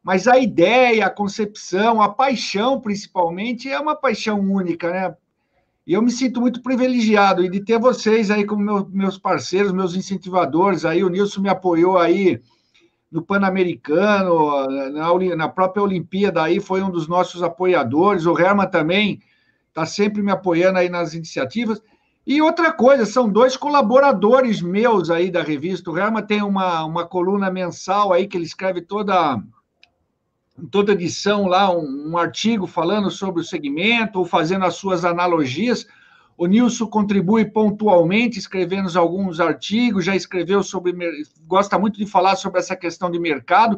mas 0.03 0.27
a 0.27 0.39
ideia, 0.39 1.05
a 1.05 1.09
concepção, 1.09 2.01
a 2.01 2.09
paixão, 2.09 2.81
principalmente, 2.81 3.69
é 3.69 3.79
uma 3.79 3.95
paixão 3.95 4.39
única, 4.39 4.89
né? 4.89 5.15
E 5.85 5.93
eu 5.93 6.01
me 6.01 6.11
sinto 6.11 6.39
muito 6.39 6.61
privilegiado 6.61 7.47
de 7.49 7.59
ter 7.59 7.79
vocês 7.79 8.31
aí 8.31 8.45
como 8.45 8.63
meu, 8.63 8.87
meus 8.89 9.17
parceiros, 9.17 9.71
meus 9.71 9.95
incentivadores. 9.95 10.85
Aí 10.85 11.03
o 11.03 11.09
Nilson 11.09 11.41
me 11.41 11.49
apoiou 11.49 11.97
aí 11.97 12.39
no 13.11 13.21
Pan-Americano, 13.21 14.67
na, 14.91 15.35
na, 15.35 15.49
própria 15.49 15.83
Olimpíada 15.83 16.41
aí 16.41 16.59
foi 16.61 16.81
um 16.81 16.89
dos 16.89 17.07
nossos 17.07 17.43
apoiadores, 17.43 18.25
o 18.25 18.39
Herman 18.39 18.69
também 18.69 19.21
está 19.67 19.85
sempre 19.85 20.21
me 20.21 20.31
apoiando 20.31 20.79
aí 20.79 20.87
nas 20.87 21.13
iniciativas. 21.13 21.81
E 22.31 22.41
outra 22.41 22.71
coisa, 22.71 23.05
são 23.05 23.27
dois 23.27 23.57
colaboradores 23.57 24.61
meus 24.61 25.09
aí 25.09 25.29
da 25.29 25.43
revista. 25.43 25.91
O 25.91 25.97
Herman 25.97 26.23
tem 26.23 26.41
uma, 26.41 26.85
uma 26.85 27.05
coluna 27.05 27.51
mensal 27.51 28.13
aí 28.13 28.25
que 28.25 28.37
ele 28.37 28.45
escreve 28.45 28.79
toda 28.79 29.37
toda 30.71 30.93
edição 30.93 31.45
lá 31.45 31.69
um, 31.69 32.11
um 32.11 32.17
artigo 32.17 32.65
falando 32.65 33.11
sobre 33.11 33.41
o 33.41 33.43
segmento 33.43 34.17
ou 34.17 34.23
fazendo 34.23 34.63
as 34.63 34.75
suas 34.75 35.03
analogias. 35.03 35.85
O 36.37 36.45
Nilson 36.45 36.87
contribui 36.87 37.43
pontualmente, 37.43 38.39
escrevendo 38.39 38.97
alguns 38.97 39.41
artigos, 39.41 40.05
já 40.05 40.15
escreveu 40.15 40.63
sobre. 40.63 40.95
gosta 41.45 41.77
muito 41.77 41.97
de 41.97 42.05
falar 42.05 42.37
sobre 42.37 42.61
essa 42.61 42.77
questão 42.77 43.11
de 43.11 43.19
mercado, 43.19 43.77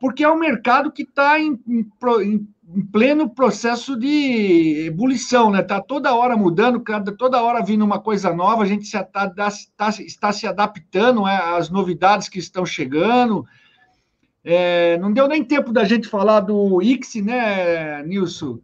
porque 0.00 0.22
é 0.22 0.30
um 0.30 0.38
mercado 0.38 0.92
que 0.92 1.02
está 1.02 1.40
em, 1.40 1.58
em, 1.66 1.90
em, 2.22 2.48
pleno 2.92 3.30
processo 3.30 3.98
de 3.98 4.86
ebulição, 4.86 5.50
né? 5.50 5.60
Está 5.60 5.80
toda 5.80 6.14
hora 6.14 6.36
mudando, 6.36 6.82
toda 7.16 7.42
hora 7.42 7.64
vindo 7.64 7.84
uma 7.84 7.98
coisa 7.98 8.32
nova, 8.34 8.62
a 8.62 8.66
gente 8.66 8.90
tá, 8.90 9.28
tá, 9.28 9.48
está 10.00 10.32
se 10.32 10.46
adaptando 10.46 11.22
né, 11.22 11.36
às 11.36 11.70
novidades 11.70 12.28
que 12.28 12.38
estão 12.38 12.66
chegando. 12.66 13.46
É, 14.44 14.98
não 14.98 15.12
deu 15.12 15.26
nem 15.26 15.44
tempo 15.44 15.72
da 15.72 15.84
gente 15.84 16.08
falar 16.08 16.40
do 16.40 16.82
Ix, 16.82 17.14
né, 17.16 18.02
Nilson? 18.02 18.58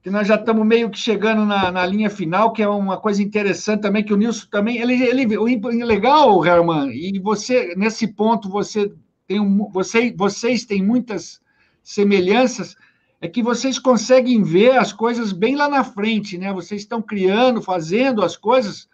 que 0.00 0.10
nós 0.10 0.28
já 0.28 0.36
estamos 0.36 0.64
meio 0.64 0.88
que 0.90 0.98
chegando 0.98 1.44
na, 1.44 1.72
na, 1.72 1.84
linha 1.84 2.08
final, 2.08 2.52
que 2.52 2.62
é 2.62 2.68
uma 2.68 2.96
coisa 2.96 3.22
interessante 3.22 3.82
também, 3.82 4.04
que 4.04 4.14
o 4.14 4.16
Nilson 4.16 4.46
também, 4.50 4.78
ele, 4.78 4.94
ele 5.02 5.36
o 5.36 5.44
legal, 5.84 6.46
Herman, 6.46 6.90
e 6.90 7.18
você, 7.18 7.74
nesse 7.76 8.06
ponto, 8.06 8.48
você 8.48 8.92
tem 9.26 9.40
um, 9.40 9.68
você, 9.70 10.14
vocês 10.16 10.64
têm 10.64 10.82
muitas 10.82 11.40
semelhanças, 11.82 12.76
é 13.20 13.28
que 13.28 13.42
vocês 13.42 13.78
conseguem 13.78 14.42
ver 14.42 14.76
as 14.76 14.92
coisas 14.92 15.32
bem 15.32 15.56
lá 15.56 15.68
na 15.68 15.82
frente, 15.82 16.38
né? 16.38 16.52
Vocês 16.52 16.82
estão 16.82 17.02
criando, 17.02 17.60
fazendo 17.60 18.22
as 18.22 18.36
coisas, 18.36 18.88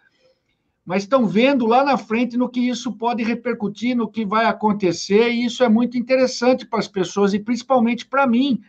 mas 0.83 1.03
estão 1.03 1.27
vendo 1.27 1.65
lá 1.65 1.83
na 1.83 1.97
frente 1.97 2.35
no 2.35 2.49
que 2.49 2.59
isso 2.59 2.91
pode 2.93 3.23
repercutir, 3.23 3.95
no 3.95 4.09
que 4.09 4.25
vai 4.25 4.45
acontecer, 4.45 5.29
e 5.29 5.45
isso 5.45 5.63
é 5.63 5.69
muito 5.69 5.97
interessante 5.97 6.65
para 6.65 6.79
as 6.79 6.87
pessoas, 6.87 7.33
e 7.33 7.39
principalmente 7.39 8.05
para 8.05 8.25
mim, 8.25 8.61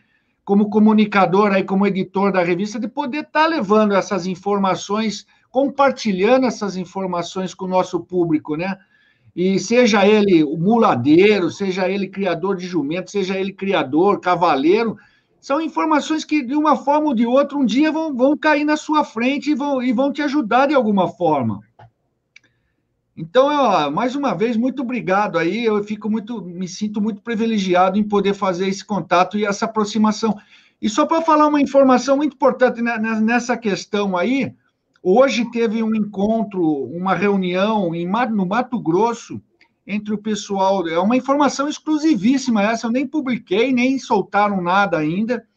como 0.45 0.69
comunicador, 0.69 1.51
aí, 1.51 1.63
como 1.63 1.87
editor 1.87 2.31
da 2.31 2.43
revista, 2.43 2.79
de 2.79 2.87
poder 2.87 3.23
estar 3.23 3.43
tá 3.43 3.47
levando 3.47 3.95
essas 3.95 4.27
informações, 4.27 5.25
compartilhando 5.49 6.45
essas 6.45 6.77
informações 6.77 7.53
com 7.53 7.65
o 7.65 7.69
nosso 7.69 7.99
público, 7.99 8.55
né? 8.55 8.77
e 9.37 9.59
seja 9.59 10.03
ele 10.03 10.43
muladeiro, 10.43 11.51
seja 11.51 11.87
ele 11.87 12.07
criador 12.07 12.57
de 12.57 12.65
jumento, 12.65 13.11
seja 13.11 13.37
ele 13.37 13.53
criador, 13.53 14.19
cavaleiro, 14.19 14.97
são 15.39 15.61
informações 15.61 16.25
que, 16.25 16.43
de 16.43 16.55
uma 16.55 16.75
forma 16.75 17.07
ou 17.07 17.13
de 17.13 17.25
outra, 17.25 17.57
um 17.57 17.65
dia 17.65 17.91
vão, 17.91 18.15
vão 18.15 18.37
cair 18.37 18.65
na 18.65 18.77
sua 18.77 19.03
frente 19.03 19.51
e 19.51 19.55
vão, 19.55 19.81
e 19.81 19.91
vão 19.93 20.11
te 20.11 20.21
ajudar 20.21 20.67
de 20.67 20.73
alguma 20.73 21.07
forma. 21.07 21.61
Então, 23.15 23.51
eu, 23.51 23.91
mais 23.91 24.15
uma 24.15 24.33
vez, 24.33 24.55
muito 24.55 24.81
obrigado 24.81 25.37
aí. 25.37 25.65
Eu 25.65 25.83
fico 25.83 26.09
muito, 26.09 26.41
me 26.41 26.67
sinto 26.67 27.01
muito 27.01 27.21
privilegiado 27.21 27.97
em 27.97 28.03
poder 28.03 28.33
fazer 28.33 28.67
esse 28.67 28.85
contato 28.85 29.37
e 29.37 29.45
essa 29.45 29.65
aproximação. 29.65 30.37
E 30.81 30.89
só 30.89 31.05
para 31.05 31.21
falar 31.21 31.47
uma 31.47 31.61
informação 31.61 32.17
muito 32.17 32.33
importante 32.33 32.81
nessa 32.81 33.57
questão 33.57 34.15
aí, 34.15 34.53
Hoje 35.09 35.49
teve 35.51 35.81
um 35.81 35.95
encontro, 35.95 36.61
uma 36.61 37.13
reunião 37.13 37.95
em, 37.95 38.05
no 38.31 38.45
Mato 38.45 38.77
Grosso 38.77 39.41
entre 39.87 40.13
o 40.13 40.17
pessoal. 40.17 40.85
É 40.87 40.99
uma 40.99 41.15
informação 41.15 41.69
exclusivíssima 41.69 42.61
essa, 42.61 42.85
eu 42.85 42.91
nem 42.91 43.07
publiquei, 43.07 43.71
nem 43.71 43.97
soltaram 43.97 44.61
nada 44.61 44.97
ainda, 44.97 45.47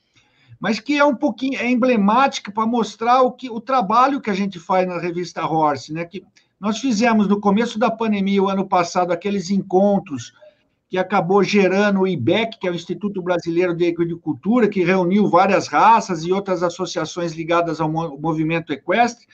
mas 0.60 0.78
que 0.78 0.96
é 0.96 1.04
um 1.04 1.16
pouquinho 1.16 1.58
é 1.58 1.68
emblemática 1.68 2.52
para 2.52 2.66
mostrar 2.66 3.22
o, 3.22 3.32
que, 3.32 3.50
o 3.50 3.60
trabalho 3.60 4.20
que 4.20 4.30
a 4.30 4.34
gente 4.34 4.60
faz 4.60 4.86
na 4.86 4.98
revista 4.98 5.44
Horse, 5.44 5.92
né? 5.92 6.04
Que 6.04 6.22
nós 6.60 6.78
fizemos 6.78 7.26
no 7.26 7.40
começo 7.40 7.78
da 7.78 7.90
pandemia, 7.90 8.42
o 8.42 8.48
ano 8.48 8.68
passado, 8.68 9.12
aqueles 9.12 9.50
encontros 9.50 10.34
que 10.90 10.98
acabou 10.98 11.42
gerando 11.42 12.00
o 12.00 12.06
IBEC, 12.06 12.58
que 12.58 12.68
é 12.68 12.70
o 12.70 12.74
Instituto 12.74 13.22
Brasileiro 13.22 13.74
de 13.74 13.86
Agricultura, 13.86 14.68
que 14.68 14.84
reuniu 14.84 15.28
várias 15.28 15.68
raças 15.68 16.24
e 16.24 16.32
outras 16.32 16.62
associações 16.62 17.32
ligadas 17.32 17.80
ao 17.80 17.88
movimento 17.88 18.72
equestre, 18.72 19.26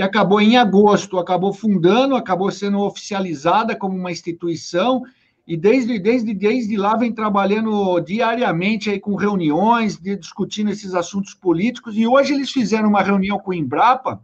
que 0.00 0.04
acabou 0.04 0.40
em 0.40 0.56
agosto, 0.56 1.18
acabou 1.18 1.52
fundando, 1.52 2.16
acabou 2.16 2.50
sendo 2.50 2.80
oficializada 2.80 3.76
como 3.76 3.94
uma 3.94 4.10
instituição, 4.10 5.02
e 5.46 5.58
desde, 5.58 5.98
desde, 5.98 6.32
desde 6.32 6.74
lá 6.74 6.96
vem 6.96 7.12
trabalhando 7.12 8.00
diariamente 8.00 8.88
aí 8.88 8.98
com 8.98 9.14
reuniões, 9.14 9.98
de, 9.98 10.16
discutindo 10.16 10.70
esses 10.70 10.94
assuntos 10.94 11.34
políticos, 11.34 11.98
e 11.98 12.06
hoje 12.06 12.32
eles 12.32 12.50
fizeram 12.50 12.88
uma 12.88 13.02
reunião 13.02 13.38
com 13.38 13.50
o 13.50 13.54
Embrapa, 13.54 14.22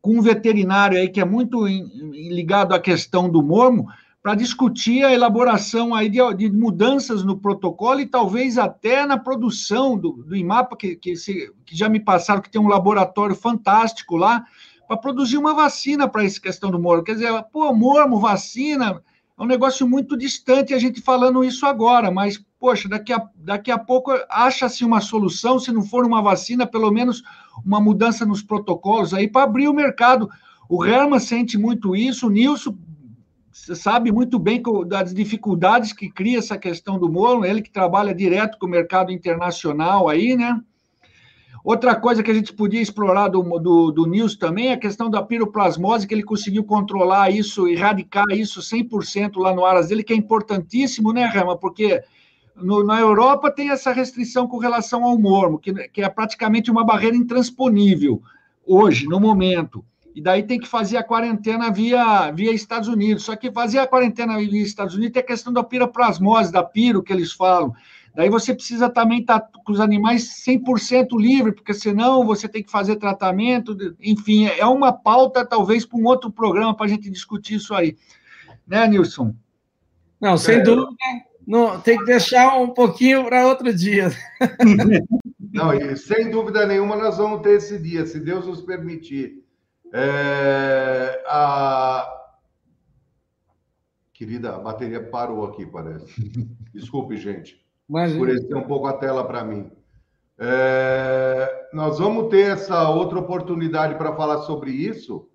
com 0.00 0.16
um 0.16 0.22
veterinário 0.22 0.96
aí 0.96 1.10
que 1.10 1.20
é 1.20 1.24
muito 1.24 1.66
ligado 1.66 2.72
à 2.72 2.80
questão 2.80 3.28
do 3.28 3.42
mormo, 3.42 3.88
para 4.22 4.36
discutir 4.36 5.04
a 5.04 5.12
elaboração 5.12 5.92
aí 5.94 6.08
de, 6.08 6.18
de, 6.34 6.50
mudanças 6.50 7.24
no 7.24 7.36
protocolo 7.36 8.00
e 8.00 8.06
talvez 8.06 8.56
até 8.56 9.04
na 9.04 9.18
produção 9.18 9.98
do, 9.98 10.12
do 10.12 10.36
IMAPA, 10.36 10.76
que, 10.76 10.94
que, 10.94 11.16
se, 11.16 11.52
que 11.66 11.76
já 11.76 11.88
me 11.88 11.98
passaram 11.98 12.40
que 12.40 12.50
tem 12.50 12.60
um 12.60 12.68
laboratório 12.68 13.34
fantástico 13.34 14.16
lá, 14.16 14.44
para 14.86 14.96
produzir 14.96 15.38
uma 15.38 15.54
vacina 15.54 16.06
para 16.06 16.24
essa 16.24 16.40
questão 16.40 16.70
do 16.70 16.78
mormo. 16.78 17.02
Quer 17.02 17.14
dizer, 17.14 17.44
pô, 17.52 17.72
mormo, 17.74 18.20
vacina, 18.20 19.02
é 19.38 19.42
um 19.42 19.46
negócio 19.46 19.88
muito 19.88 20.16
distante 20.16 20.72
a 20.72 20.78
gente 20.78 21.00
falando 21.00 21.42
isso 21.42 21.66
agora, 21.66 22.08
mas, 22.10 22.40
poxa, 22.60 22.88
daqui 22.88 23.12
a, 23.12 23.26
daqui 23.34 23.72
a 23.72 23.78
pouco 23.78 24.12
acha-se 24.28 24.84
uma 24.84 25.00
solução, 25.00 25.58
se 25.58 25.72
não 25.72 25.82
for 25.82 26.06
uma 26.06 26.22
vacina, 26.22 26.64
pelo 26.64 26.92
menos 26.92 27.24
uma 27.64 27.80
mudança 27.80 28.24
nos 28.24 28.40
protocolos 28.40 29.12
aí 29.12 29.26
para 29.26 29.42
abrir 29.42 29.66
o 29.66 29.74
mercado. 29.74 30.30
O 30.68 30.84
Herman 30.84 31.18
sente 31.18 31.58
muito 31.58 31.96
isso, 31.96 32.28
o 32.28 32.30
Nilson 32.30 32.76
sabe 33.52 34.10
muito 34.10 34.38
bem 34.38 34.62
das 34.86 35.12
dificuldades 35.12 35.92
que 35.92 36.10
cria 36.10 36.38
essa 36.38 36.56
questão 36.56 36.98
do 36.98 37.10
Moro, 37.10 37.44
ele 37.44 37.62
que 37.62 37.70
trabalha 37.70 38.14
direto 38.14 38.58
com 38.58 38.66
o 38.66 38.70
mercado 38.70 39.12
internacional 39.12 40.08
aí, 40.08 40.34
né? 40.34 40.58
Outra 41.64 41.94
coisa 41.94 42.24
que 42.24 42.30
a 42.30 42.34
gente 42.34 42.52
podia 42.52 42.80
explorar 42.80 43.28
do, 43.28 43.40
do, 43.60 43.92
do 43.92 44.36
também 44.36 44.68
é 44.68 44.72
a 44.72 44.78
questão 44.78 45.08
da 45.08 45.22
piroplasmose, 45.22 46.08
que 46.08 46.14
ele 46.14 46.24
conseguiu 46.24 46.64
controlar 46.64 47.30
isso, 47.30 47.68
erradicar 47.68 48.26
isso 48.32 48.60
100% 48.60 49.36
lá 49.36 49.54
no 49.54 49.64
Aras 49.64 49.88
dele, 49.88 50.02
que 50.02 50.12
é 50.12 50.16
importantíssimo, 50.16 51.12
né, 51.12 51.24
Rama? 51.26 51.56
Porque 51.56 52.02
no, 52.56 52.82
na 52.82 52.98
Europa 52.98 53.48
tem 53.48 53.70
essa 53.70 53.92
restrição 53.92 54.48
com 54.48 54.58
relação 54.58 55.04
ao 55.04 55.16
mormo, 55.16 55.56
que, 55.56 55.72
que 55.90 56.02
é 56.02 56.08
praticamente 56.08 56.68
uma 56.68 56.84
barreira 56.84 57.16
intransponível 57.16 58.20
hoje, 58.66 59.06
no 59.06 59.20
momento 59.20 59.84
e 60.14 60.20
daí 60.20 60.42
tem 60.42 60.58
que 60.58 60.68
fazer 60.68 60.96
a 60.96 61.02
quarentena 61.02 61.70
via, 61.70 62.30
via 62.30 62.52
Estados 62.52 62.88
Unidos. 62.88 63.24
Só 63.24 63.34
que 63.34 63.50
fazer 63.50 63.78
a 63.78 63.86
quarentena 63.86 64.36
via 64.38 64.62
Estados 64.62 64.94
Unidos 64.94 65.16
é 65.16 65.22
questão 65.22 65.52
da 65.52 65.62
piraplasmose, 65.62 66.52
da 66.52 66.62
piro 66.62 67.02
que 67.02 67.12
eles 67.12 67.32
falam. 67.32 67.72
Daí 68.14 68.28
você 68.28 68.54
precisa 68.54 68.90
também 68.90 69.20
estar 69.20 69.40
tá 69.40 69.58
com 69.64 69.72
os 69.72 69.80
animais 69.80 70.44
100% 70.46 71.18
livre, 71.18 71.52
porque 71.52 71.72
senão 71.72 72.26
você 72.26 72.46
tem 72.46 72.62
que 72.62 72.70
fazer 72.70 72.96
tratamento. 72.96 73.74
Enfim, 74.00 74.46
é 74.46 74.66
uma 74.66 74.92
pauta, 74.92 75.46
talvez, 75.46 75.86
para 75.86 75.98
um 75.98 76.04
outro 76.04 76.30
programa 76.30 76.76
para 76.76 76.86
a 76.86 76.88
gente 76.88 77.08
discutir 77.08 77.54
isso 77.54 77.74
aí. 77.74 77.96
Né, 78.66 78.86
Nilson? 78.86 79.34
Não, 80.20 80.36
sem 80.36 80.56
é. 80.56 80.60
dúvida. 80.60 80.94
Não, 81.46 81.80
tem 81.80 81.98
que 81.98 82.04
deixar 82.04 82.54
um 82.56 82.68
pouquinho 82.68 83.24
para 83.24 83.46
outro 83.46 83.74
dia. 83.74 84.10
Não, 85.52 85.74
e 85.74 85.96
sem 85.96 86.30
dúvida 86.30 86.66
nenhuma 86.66 86.96
nós 86.96 87.18
vamos 87.18 87.42
ter 87.42 87.56
esse 87.56 87.78
dia, 87.78 88.06
se 88.06 88.20
Deus 88.20 88.46
nos 88.46 88.62
permitir. 88.62 89.41
É, 89.92 91.22
a... 91.26 92.08
Querida, 94.12 94.56
a 94.56 94.58
bateria 94.58 95.02
parou 95.02 95.44
aqui, 95.44 95.66
parece. 95.66 96.06
Desculpe, 96.72 97.16
gente. 97.16 97.62
Escureceu 98.06 98.58
um 98.58 98.62
pouco 98.62 98.86
a 98.86 98.94
tela 98.94 99.24
para 99.24 99.44
mim. 99.44 99.70
É, 100.38 101.68
nós 101.72 101.98
vamos 101.98 102.28
ter 102.28 102.52
essa 102.52 102.88
outra 102.88 103.18
oportunidade 103.18 103.96
para 103.96 104.16
falar 104.16 104.38
sobre 104.38 104.70
isso, 104.70 105.28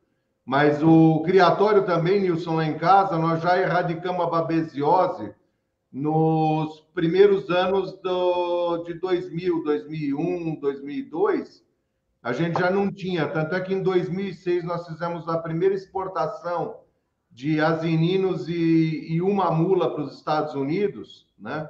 mas 0.44 0.82
o 0.82 1.22
criatório 1.24 1.86
também, 1.86 2.22
Nilson, 2.22 2.56
lá 2.56 2.66
em 2.66 2.78
casa, 2.78 3.18
nós 3.18 3.42
já 3.42 3.58
erradicamos 3.58 4.22
a 4.26 4.30
babesiose 4.30 5.34
nos 5.92 6.82
primeiros 6.94 7.50
anos 7.50 8.00
do, 8.02 8.84
de 8.84 8.96
2000, 8.96 9.64
2001, 9.64 10.60
2002, 10.60 11.64
a 12.28 12.34
gente 12.34 12.60
já 12.60 12.70
não 12.70 12.92
tinha. 12.92 13.26
Tanto 13.26 13.56
é 13.56 13.62
que 13.62 13.74
em 13.74 13.82
2006 13.82 14.66
nós 14.66 14.86
fizemos 14.86 15.30
a 15.30 15.38
primeira 15.38 15.74
exportação 15.74 16.82
de 17.32 17.62
asininos 17.62 18.50
e, 18.50 19.14
e 19.14 19.22
uma 19.22 19.50
mula 19.50 19.94
para 19.94 20.04
os 20.04 20.16
Estados 20.16 20.54
Unidos, 20.54 21.26
né? 21.40 21.70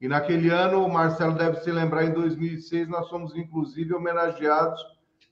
E 0.00 0.08
naquele 0.08 0.48
ano, 0.48 0.82
o 0.82 0.90
Marcelo 0.90 1.34
deve 1.34 1.60
se 1.60 1.70
lembrar, 1.70 2.06
em 2.06 2.14
2006 2.14 2.88
nós 2.88 3.06
fomos 3.10 3.36
inclusive 3.36 3.92
homenageados 3.92 4.80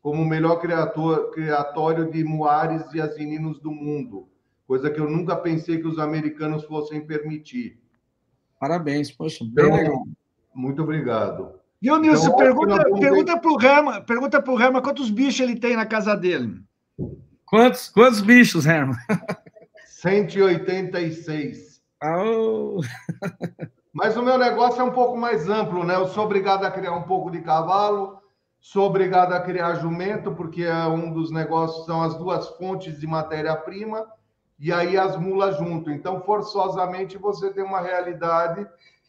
como 0.03 0.21
o 0.21 0.29
melhor 0.29 0.61
criador, 0.61 1.31
criatório 1.31 2.11
de 2.11 2.23
muares 2.23 2.93
e 2.93 3.01
asininos 3.01 3.59
do 3.61 3.71
mundo, 3.71 4.29
coisa 4.67 4.91
que 4.91 5.01
eu 5.01 5.09
nunca 5.09 5.37
pensei 5.37 5.81
que 5.81 5.89
os 5.89 5.99
americanos 5.99 6.65
fossem 6.65 7.01
permitir. 7.01 7.81
Parabéns, 8.61 9.11
poxa, 9.11 9.43
bem 9.43 9.65
então, 9.65 9.75
legal. 9.75 10.05
Muito 10.55 10.83
obrigado. 10.83 11.59
Viu, 11.87 12.01
Nilson? 12.01 12.25
Então, 12.25 12.37
pergunta, 12.37 12.85
pergunta 12.99 13.39
para 13.39 13.53
o 13.53 13.63
Herman, 13.63 14.03
pergunta 14.03 14.43
pro 14.43 14.61
Herman 14.61 14.83
quantos 14.83 15.09
bichos 15.09 15.39
ele 15.39 15.55
tem 15.55 15.77
na 15.77 15.87
casa 15.87 16.17
dele. 16.17 16.61
Quantos, 17.45 17.89
quantos 17.91 18.21
bichos, 18.21 18.67
Herman? 18.67 18.97
186. 19.87 21.81
Oh. 22.03 22.81
Mas 23.93 24.17
o 24.17 24.23
meu 24.23 24.37
negócio 24.37 24.81
é 24.81 24.85
um 24.85 24.91
pouco 24.91 25.17
mais 25.17 25.49
amplo, 25.49 25.85
né? 25.85 25.95
Eu 25.95 26.09
sou 26.09 26.25
obrigado 26.25 26.65
a 26.65 26.73
criar 26.73 26.93
um 26.93 27.05
pouco 27.05 27.31
de 27.31 27.41
cavalo, 27.41 28.19
sou 28.59 28.87
obrigado 28.87 29.33
a 29.33 29.41
criar 29.41 29.77
jumento, 29.77 30.33
porque 30.33 30.65
é 30.65 30.87
um 30.89 31.13
dos 31.13 31.31
negócios, 31.31 31.87
são 31.87 32.03
as 32.03 32.19
duas 32.19 32.49
fontes 32.59 32.99
de 32.99 33.07
matéria-prima, 33.07 34.05
e 34.59 34.73
aí 34.73 34.99
as 34.99 35.17
mulas 35.17 35.57
junto. 35.57 35.89
Então, 35.93 36.21
forçosamente, 36.23 37.17
você 37.17 37.53
tem 37.53 37.63
uma 37.63 37.81
realidade 37.81 38.67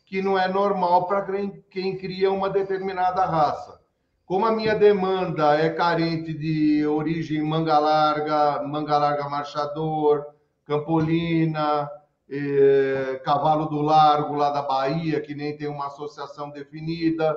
que 0.07 0.21
não 0.21 0.39
é 0.39 0.47
normal 0.47 1.05
para 1.05 1.21
quem, 1.23 1.63
quem 1.69 1.97
cria 1.97 2.31
uma 2.31 2.49
determinada 2.49 3.25
raça. 3.25 3.77
Como 4.25 4.45
a 4.45 4.51
minha 4.51 4.73
demanda 4.73 5.55
é 5.57 5.69
carente 5.69 6.33
de 6.33 6.85
origem 6.87 7.43
manga 7.43 7.77
larga, 7.77 8.63
manga 8.63 8.97
larga 8.97 9.29
marchador, 9.29 10.25
campolina, 10.65 11.89
eh, 12.29 13.21
cavalo 13.23 13.65
do 13.65 13.81
largo 13.81 14.33
lá 14.33 14.49
da 14.49 14.61
Bahia, 14.61 15.19
que 15.21 15.35
nem 15.35 15.55
tem 15.57 15.67
uma 15.67 15.87
associação 15.87 16.49
definida. 16.51 17.35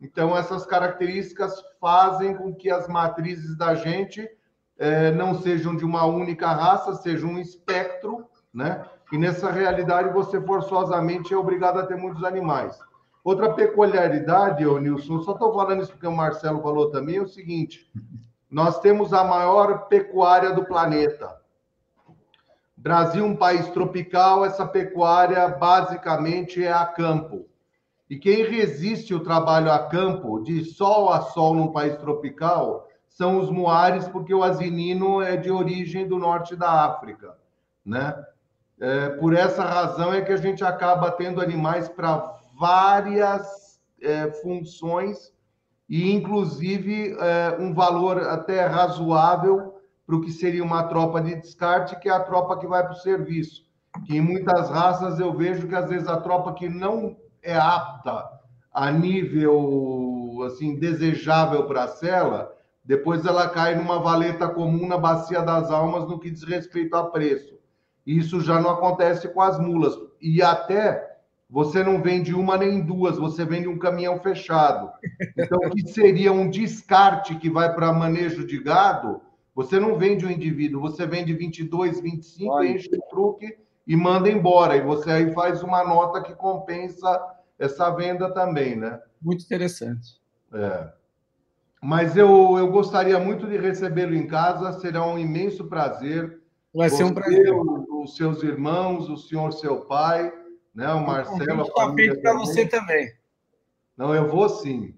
Então, 0.00 0.36
essas 0.36 0.64
características 0.66 1.62
fazem 1.78 2.34
com 2.34 2.54
que 2.54 2.70
as 2.70 2.88
matrizes 2.88 3.56
da 3.56 3.74
gente 3.74 4.26
eh, 4.78 5.10
não 5.12 5.34
sejam 5.40 5.76
de 5.76 5.84
uma 5.84 6.06
única 6.06 6.48
raça, 6.48 6.94
sejam 6.94 7.30
um 7.30 7.38
espectro, 7.38 8.26
né? 8.52 8.84
E 9.12 9.18
nessa 9.18 9.50
realidade 9.50 10.12
você 10.12 10.40
forçosamente 10.40 11.32
é 11.32 11.36
obrigado 11.36 11.78
a 11.78 11.86
ter 11.86 11.96
muitos 11.96 12.24
animais. 12.24 12.78
Outra 13.22 13.52
peculiaridade, 13.54 14.66
ô 14.66 14.78
Nilson, 14.78 15.20
só 15.22 15.32
estou 15.32 15.52
falando 15.52 15.82
isso 15.82 15.92
porque 15.92 16.06
o 16.06 16.14
Marcelo 16.14 16.62
falou 16.62 16.90
também, 16.90 17.16
é 17.16 17.22
o 17.22 17.28
seguinte: 17.28 17.90
nós 18.50 18.78
temos 18.80 19.12
a 19.12 19.24
maior 19.24 19.86
pecuária 19.88 20.52
do 20.52 20.64
planeta. 20.64 21.36
Brasil, 22.76 23.24
um 23.24 23.34
país 23.34 23.68
tropical, 23.70 24.44
essa 24.44 24.66
pecuária 24.66 25.48
basicamente 25.48 26.62
é 26.62 26.72
a 26.72 26.86
campo. 26.86 27.48
E 28.08 28.16
quem 28.16 28.44
resiste 28.44 29.12
o 29.12 29.24
trabalho 29.24 29.72
a 29.72 29.88
campo, 29.88 30.40
de 30.40 30.64
sol 30.64 31.12
a 31.12 31.22
sol 31.22 31.54
num 31.54 31.72
país 31.72 31.96
tropical, 31.96 32.86
são 33.08 33.40
os 33.40 33.50
muares, 33.50 34.06
porque 34.06 34.32
o 34.32 34.44
asinino 34.44 35.20
é 35.20 35.36
de 35.36 35.50
origem 35.50 36.06
do 36.06 36.18
norte 36.18 36.54
da 36.54 36.84
África, 36.84 37.36
né? 37.84 38.14
É, 38.78 39.08
por 39.10 39.34
essa 39.34 39.64
razão 39.64 40.12
é 40.12 40.20
que 40.20 40.32
a 40.32 40.36
gente 40.36 40.62
acaba 40.62 41.10
tendo 41.10 41.40
animais 41.40 41.88
para 41.88 42.38
várias 42.58 43.80
é, 44.02 44.30
funções 44.42 45.32
e, 45.88 46.12
inclusive, 46.12 47.16
é, 47.18 47.56
um 47.58 47.72
valor 47.72 48.18
até 48.18 48.66
razoável 48.66 49.74
para 50.06 50.16
o 50.16 50.20
que 50.20 50.30
seria 50.30 50.62
uma 50.62 50.84
tropa 50.84 51.20
de 51.20 51.34
descarte, 51.34 51.98
que 51.98 52.08
é 52.08 52.12
a 52.12 52.20
tropa 52.20 52.58
que 52.58 52.66
vai 52.66 52.82
para 52.82 52.92
o 52.92 52.96
serviço. 52.96 53.64
Que 54.04 54.16
em 54.16 54.20
muitas 54.20 54.68
raças 54.68 55.18
eu 55.18 55.32
vejo 55.32 55.66
que 55.66 55.74
às 55.74 55.88
vezes 55.88 56.06
a 56.06 56.20
tropa 56.20 56.52
que 56.52 56.68
não 56.68 57.16
é 57.42 57.56
apta 57.56 58.28
a 58.72 58.90
nível 58.90 60.42
assim 60.46 60.78
desejável 60.78 61.66
para 61.66 61.84
a 61.84 61.88
cela, 61.88 62.52
depois 62.84 63.24
ela 63.24 63.48
cai 63.48 63.74
numa 63.74 63.98
valeta 63.98 64.48
comum 64.48 64.86
na 64.86 64.98
bacia 64.98 65.40
das 65.40 65.70
almas 65.70 66.06
no 66.06 66.20
que 66.20 66.30
diz 66.30 66.44
respeito 66.44 66.94
a 66.94 67.04
preço. 67.04 67.55
Isso 68.06 68.40
já 68.40 68.60
não 68.60 68.70
acontece 68.70 69.28
com 69.28 69.40
as 69.40 69.58
mulas. 69.58 69.94
E 70.20 70.40
até 70.40 71.16
você 71.48 71.82
não 71.82 72.02
vende 72.02 72.34
uma 72.34 72.56
nem 72.56 72.80
duas, 72.80 73.18
você 73.18 73.44
vende 73.44 73.68
um 73.68 73.78
caminhão 73.78 74.18
fechado. 74.20 74.90
Então, 75.36 75.58
o 75.58 75.70
que 75.70 75.86
seria 75.88 76.32
um 76.32 76.50
descarte 76.50 77.36
que 77.36 77.48
vai 77.48 77.74
para 77.74 77.92
manejo 77.92 78.46
de 78.46 78.62
gado, 78.62 79.20
você 79.54 79.78
não 79.78 79.96
vende 79.96 80.26
um 80.26 80.30
indivíduo, 80.30 80.80
você 80.80 81.06
vende 81.06 81.32
22, 81.32 82.00
25, 82.00 82.52
Olha. 82.52 82.68
enche 82.68 82.90
o 82.94 83.10
truque 83.10 83.56
e 83.86 83.96
manda 83.96 84.28
embora. 84.28 84.76
E 84.76 84.82
você 84.82 85.10
aí 85.10 85.32
faz 85.32 85.62
uma 85.62 85.84
nota 85.84 86.20
que 86.20 86.34
compensa 86.34 87.20
essa 87.58 87.90
venda 87.90 88.32
também, 88.32 88.76
né? 88.76 89.00
Muito 89.22 89.44
interessante. 89.44 90.20
É. 90.52 90.92
Mas 91.80 92.16
eu, 92.16 92.58
eu 92.58 92.70
gostaria 92.70 93.18
muito 93.18 93.46
de 93.46 93.56
recebê-lo 93.56 94.14
em 94.14 94.26
casa, 94.26 94.78
será 94.80 95.06
um 95.06 95.18
imenso 95.18 95.66
prazer. 95.66 96.40
Vai 96.76 96.90
ser 96.90 97.04
um 97.04 97.14
prazer. 97.14 97.50
Os 98.02 98.16
seus 98.16 98.42
irmãos, 98.42 99.08
o 99.08 99.16
senhor, 99.16 99.50
seu 99.54 99.86
pai, 99.86 100.30
né? 100.74 100.92
o 100.92 101.06
Marcelo. 101.06 101.62
Está 101.62 101.94
feito 101.94 102.20
para 102.20 102.34
você 102.34 102.66
também. 102.66 103.10
Não, 103.96 104.14
eu 104.14 104.28
vou 104.28 104.46
sim. 104.48 104.94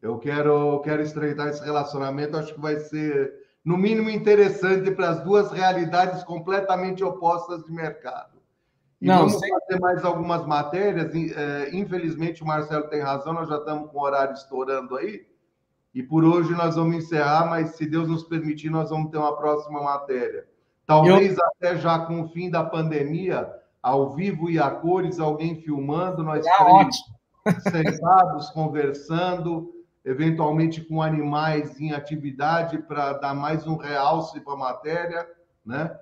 Eu 0.00 0.18
quero, 0.18 0.80
quero 0.82 1.02
estreitar 1.02 1.48
esse 1.48 1.64
relacionamento, 1.64 2.36
acho 2.36 2.54
que 2.54 2.60
vai 2.60 2.78
ser, 2.78 3.34
no 3.64 3.76
mínimo, 3.76 4.08
interessante 4.08 4.92
para 4.92 5.08
as 5.08 5.24
duas 5.24 5.50
realidades 5.50 6.22
completamente 6.22 7.02
opostas 7.02 7.64
de 7.64 7.72
mercado. 7.72 8.40
E 9.00 9.06
Não, 9.08 9.28
vamos 9.28 9.34
fazer 9.34 9.80
mais 9.80 10.04
algumas 10.04 10.46
matérias. 10.46 11.12
É, 11.12 11.74
infelizmente, 11.74 12.44
o 12.44 12.46
Marcelo 12.46 12.88
tem 12.88 13.00
razão, 13.00 13.32
nós 13.32 13.48
já 13.48 13.56
estamos 13.56 13.90
com 13.90 13.98
o 13.98 14.02
horário 14.02 14.32
estourando 14.32 14.96
aí. 14.96 15.26
E 15.92 16.04
por 16.04 16.22
hoje 16.24 16.52
nós 16.52 16.76
vamos 16.76 16.94
encerrar, 16.94 17.46
mas 17.50 17.70
se 17.70 17.84
Deus 17.84 18.06
nos 18.06 18.22
permitir, 18.22 18.70
nós 18.70 18.90
vamos 18.90 19.10
ter 19.10 19.16
uma 19.18 19.36
próxima 19.36 19.82
matéria. 19.82 20.46
Talvez 20.86 21.36
Eu... 21.36 21.44
até 21.44 21.76
já 21.76 21.98
com 21.98 22.22
o 22.22 22.28
fim 22.28 22.48
da 22.48 22.62
pandemia, 22.62 23.52
ao 23.82 24.14
vivo 24.14 24.48
e 24.48 24.58
a 24.58 24.70
cores, 24.70 25.18
alguém 25.18 25.60
filmando, 25.60 26.22
nós 26.22 26.46
é 26.46 26.50
sentados, 27.70 28.50
conversando, 28.50 29.72
eventualmente 30.04 30.80
com 30.80 31.02
animais 31.02 31.80
em 31.80 31.92
atividade 31.92 32.78
para 32.78 33.14
dar 33.14 33.34
mais 33.34 33.66
um 33.66 33.76
realce 33.76 34.40
para 34.40 34.54
a 34.54 34.56
matéria, 34.56 35.28
né? 35.64 35.98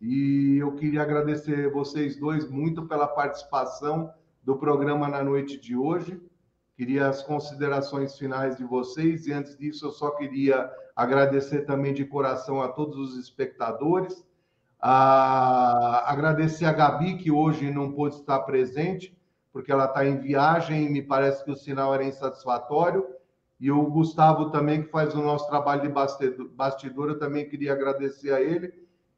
E 0.00 0.58
eu 0.60 0.72
queria 0.74 1.00
agradecer 1.00 1.72
vocês 1.72 2.18
dois 2.20 2.50
muito 2.50 2.86
pela 2.86 3.08
participação 3.08 4.12
do 4.42 4.56
programa 4.56 5.08
na 5.08 5.24
noite 5.24 5.58
de 5.58 5.74
hoje. 5.74 6.20
Queria 6.76 7.08
as 7.08 7.22
considerações 7.22 8.18
finais 8.18 8.58
de 8.58 8.64
vocês 8.64 9.26
e 9.26 9.32
antes 9.32 9.56
disso 9.56 9.86
eu 9.86 9.90
só 9.90 10.10
queria 10.10 10.70
agradecer 10.96 11.66
também 11.66 11.92
de 11.92 12.06
coração 12.06 12.62
a 12.62 12.68
todos 12.68 12.96
os 12.96 13.18
espectadores, 13.18 14.26
a... 14.80 16.10
agradecer 16.10 16.64
a 16.64 16.72
Gabi 16.72 17.18
que 17.18 17.30
hoje 17.30 17.70
não 17.70 17.92
pôde 17.92 18.16
estar 18.16 18.40
presente 18.40 19.16
porque 19.56 19.72
ela 19.72 19.86
está 19.86 20.06
em 20.06 20.18
viagem 20.18 20.84
e 20.84 20.88
me 20.90 21.00
parece 21.00 21.42
que 21.42 21.50
o 21.50 21.56
sinal 21.56 21.94
era 21.94 22.04
insatisfatório. 22.04 23.06
E 23.58 23.72
o 23.72 23.86
Gustavo 23.86 24.50
também 24.50 24.82
que 24.82 24.90
faz 24.90 25.14
o 25.14 25.22
nosso 25.22 25.48
trabalho 25.48 25.80
de 25.80 25.88
bastidor, 25.88 27.08
eu 27.08 27.18
também 27.18 27.48
queria 27.48 27.72
agradecer 27.72 28.34
a 28.34 28.40
ele. 28.42 28.70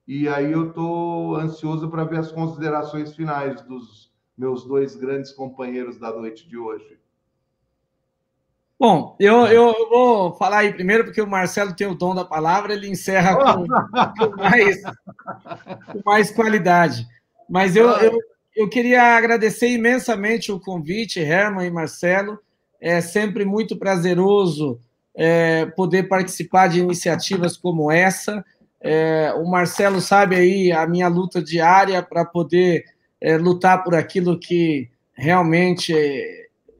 E 0.07 0.29
aí 0.29 0.53
eu 0.53 0.69
estou 0.69 1.35
ansioso 1.35 1.91
para 1.91 2.05
ver 2.05 2.21
as 2.21 2.31
considerações 2.31 3.17
finais 3.17 3.61
dos 3.63 4.13
meus 4.37 4.65
dois 4.65 4.95
grandes 4.95 5.33
companheiros 5.33 5.99
da 5.99 6.13
noite 6.13 6.49
de 6.49 6.57
hoje. 6.57 6.98
Bom, 8.79 9.17
eu, 9.19 9.47
eu, 9.47 9.89
vou 9.89 10.37
falar 10.37 10.59
aí 10.59 10.73
primeiro, 10.73 11.05
porque 11.05 11.21
o 11.21 11.27
Marcelo 11.27 11.75
tem 11.75 11.89
o 11.89 11.97
dom 11.97 12.15
da 12.15 12.25
palavra, 12.25 12.73
ele 12.73 12.89
encerra 12.89 13.35
com, 13.35 13.67
com 14.19 14.37
mais, 14.37 14.83
com 14.83 16.03
mais 16.07 16.31
qualidade. 16.31 17.05
Mas 17.51 17.75
eu, 17.75 17.89
eu, 17.89 18.17
eu 18.55 18.69
queria 18.69 19.17
agradecer 19.17 19.69
imensamente 19.69 20.53
o 20.53 20.61
convite, 20.61 21.19
Herman 21.19 21.67
e 21.67 21.71
Marcelo. 21.71 22.39
É 22.81 23.01
sempre 23.01 23.45
muito 23.45 23.77
prazeroso 23.77 24.79
é, 25.13 25.67
poder 25.67 26.05
participar 26.05 26.69
de 26.69 26.79
iniciativas 26.79 27.57
como 27.57 27.91
essa. 27.91 28.45
É, 28.81 29.33
o 29.37 29.45
Marcelo 29.51 30.01
sabe 30.01 30.37
aí 30.37 30.71
a 30.71 30.87
minha 30.87 31.09
luta 31.09 31.43
diária 31.43 32.01
para 32.01 32.25
poder 32.25 32.85
é, 33.21 33.37
lutar 33.37 33.83
por 33.83 33.97
aquilo 33.97 34.39
que 34.39 34.89
realmente 35.15 35.93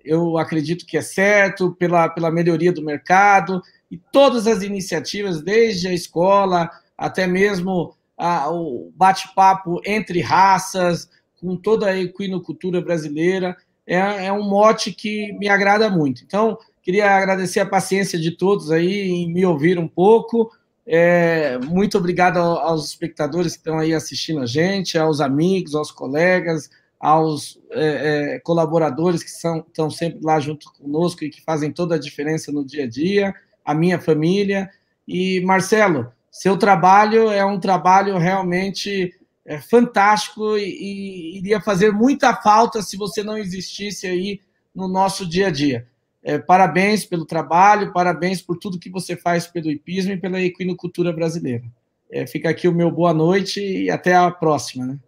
eu 0.09 0.39
acredito 0.39 0.87
que 0.87 0.97
é 0.97 1.03
certo, 1.03 1.73
pela, 1.73 2.09
pela 2.09 2.31
melhoria 2.31 2.73
do 2.73 2.83
mercado, 2.83 3.63
e 3.91 3.97
todas 3.97 4.47
as 4.47 4.63
iniciativas, 4.63 5.43
desde 5.43 5.89
a 5.89 5.93
escola 5.93 6.71
até 6.97 7.27
mesmo 7.27 7.95
a, 8.17 8.51
o 8.51 8.93
bate-papo 8.97 9.81
entre 9.85 10.21
raças, 10.21 11.09
com 11.41 11.57
toda 11.57 11.87
a 11.87 11.97
equinocultura 11.97 12.81
brasileira, 12.81 13.57
é, 13.87 14.27
é 14.27 14.33
um 14.33 14.43
mote 14.43 14.93
que 14.93 15.33
me 15.35 15.49
agrada 15.49 15.89
muito. 15.89 16.23
Então, 16.25 16.59
queria 16.83 17.11
agradecer 17.11 17.61
a 17.61 17.67
paciência 17.67 18.19
de 18.19 18.33
todos 18.33 18.71
aí 18.71 19.11
em 19.11 19.33
me 19.33 19.47
ouvir 19.47 19.79
um 19.79 19.89
pouco. 19.89 20.51
É, 20.85 21.59
muito 21.59 21.97
obrigado 21.97 22.39
aos 22.39 22.87
espectadores 22.89 23.53
que 23.53 23.59
estão 23.59 23.79
aí 23.79 23.95
assistindo 23.95 24.41
a 24.41 24.47
gente, 24.47 24.99
aos 24.99 25.21
amigos, 25.21 25.75
aos 25.75 25.93
colegas, 25.93 26.69
aos 26.99 27.61
é, 27.71 28.35
é, 28.35 28.39
colaboradores 28.41 29.23
que 29.23 29.31
são, 29.31 29.59
estão 29.59 29.91
sempre 29.91 30.21
lá 30.23 30.41
junto 30.41 30.73
conosco 30.73 31.25
e 31.25 31.31
que 31.31 31.43
fazem 31.43 31.71
toda 31.71 31.95
a 31.95 31.99
diferença 31.99 32.51
no 32.51 32.65
dia 32.65 32.85
a 32.85 32.89
dia, 32.89 33.35
a 33.65 33.75
minha 33.75 34.01
família. 34.01 34.69
E, 35.07 35.41
Marcelo, 35.43 36.13
seu 36.31 36.57
trabalho 36.57 37.31
é 37.31 37.45
um 37.45 37.61
trabalho 37.61 38.19
realmente 38.19 39.15
é, 39.45 39.59
fantástico 39.59 40.59
e, 40.59 40.65
e, 40.65 41.39
iria 41.39 41.61
fazer 41.61 41.93
muita 41.93 42.35
falta 42.35 42.83
se 42.83 42.97
você 42.97 43.23
não 43.23 43.39
existisse 43.39 44.07
aí 44.07 44.41
no 44.75 44.89
nosso 44.89 45.27
dia 45.27 45.47
a 45.47 45.51
dia. 45.51 45.87
É, 46.23 46.37
parabéns 46.37 47.05
pelo 47.05 47.25
trabalho, 47.25 47.93
parabéns 47.93 48.43
por 48.43 48.59
tudo 48.59 48.79
que 48.79 48.91
você 48.91 49.17
faz 49.17 49.47
pelo 49.47 49.71
hipismo 49.71 50.13
e 50.13 50.17
pela 50.17 50.41
equinocultura 50.41 51.13
brasileira. 51.13 51.65
É, 52.11 52.27
fica 52.27 52.51
aqui 52.51 52.67
o 52.67 52.75
meu 52.75 52.91
boa 52.91 53.15
noite 53.15 53.61
e 53.61 53.91
até 53.91 54.15
a 54.15 54.31
próxima. 54.31 54.85
Né? 54.85 54.99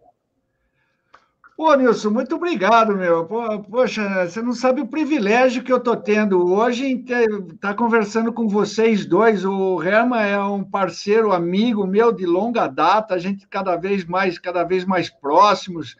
Pô, 1.55 1.75
Nilson, 1.75 2.09
muito 2.09 2.35
obrigado, 2.35 2.95
meu. 2.95 3.25
Poxa, 3.69 4.25
você 4.27 4.41
não 4.41 4.53
sabe 4.53 4.81
o 4.81 4.87
privilégio 4.87 5.63
que 5.63 5.71
eu 5.71 5.77
estou 5.77 5.95
tendo 5.95 6.51
hoje 6.51 6.85
em 6.85 7.01
estar 7.01 7.27
tá 7.59 7.73
conversando 7.73 8.33
com 8.33 8.47
vocês 8.47 9.05
dois. 9.05 9.45
O 9.45 9.75
Rema 9.75 10.23
é 10.23 10.39
um 10.39 10.63
parceiro, 10.63 11.31
amigo 11.31 11.85
meu 11.85 12.11
de 12.11 12.25
longa 12.25 12.67
data, 12.67 13.13
a 13.13 13.19
gente 13.19 13.47
cada 13.47 13.75
vez 13.75 14.05
mais, 14.05 14.39
cada 14.39 14.63
vez 14.63 14.85
mais 14.85 15.09
próximos. 15.09 15.95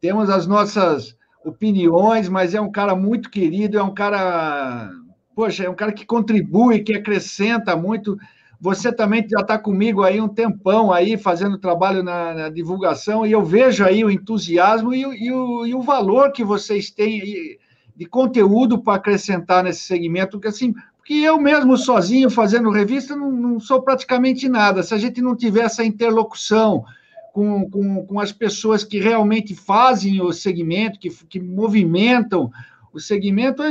Temos 0.00 0.28
as 0.28 0.46
nossas 0.46 1.16
opiniões, 1.44 2.28
mas 2.28 2.54
é 2.54 2.60
um 2.60 2.70
cara 2.70 2.94
muito 2.94 3.30
querido, 3.30 3.78
é 3.78 3.82
um 3.82 3.94
cara, 3.94 4.90
poxa, 5.34 5.64
é 5.64 5.70
um 5.70 5.74
cara 5.74 5.92
que 5.92 6.04
contribui, 6.04 6.80
que 6.80 6.94
acrescenta 6.94 7.74
muito. 7.74 8.18
Você 8.60 8.92
também 8.92 9.26
já 9.26 9.40
está 9.40 9.58
comigo 9.58 10.02
aí 10.02 10.20
um 10.20 10.28
tempão 10.28 10.92
aí 10.92 11.16
fazendo 11.16 11.56
trabalho 11.56 12.02
na, 12.02 12.34
na, 12.34 12.48
divulgação 12.50 13.24
e 13.24 13.32
eu 13.32 13.42
vejo 13.42 13.82
aí 13.84 14.04
o 14.04 14.10
entusiasmo 14.10 14.92
e, 14.92 15.00
e, 15.00 15.32
o, 15.32 15.66
e 15.66 15.74
o 15.74 15.80
valor 15.80 16.30
que 16.30 16.44
vocês 16.44 16.90
têm 16.90 17.58
de 17.96 18.06
conteúdo 18.06 18.82
para 18.82 18.96
acrescentar 18.96 19.64
nesse 19.64 19.80
segmento, 19.80 20.32
porque 20.32 20.48
assim, 20.48 20.74
porque 20.98 21.14
eu 21.14 21.40
mesmo 21.40 21.76
sozinho 21.76 22.30
fazendo 22.30 22.70
revista 22.70 23.16
não, 23.16 23.32
não, 23.32 23.60
sou 23.60 23.82
praticamente 23.82 24.48
nada. 24.48 24.82
Se 24.82 24.94
a 24.94 24.98
gente 24.98 25.22
não 25.22 25.34
tiver 25.34 25.62
essa 25.62 25.82
interlocução 25.82 26.84
com, 27.32 27.68
com, 27.68 28.06
com 28.06 28.20
as 28.20 28.30
pessoas 28.30 28.84
que 28.84 29.00
realmente 29.00 29.54
fazem 29.54 30.20
o 30.20 30.32
segmento, 30.32 30.98
que, 30.98 31.10
que 31.10 31.40
movimentam 31.40 32.50
o 32.92 33.00
segmento, 33.00 33.62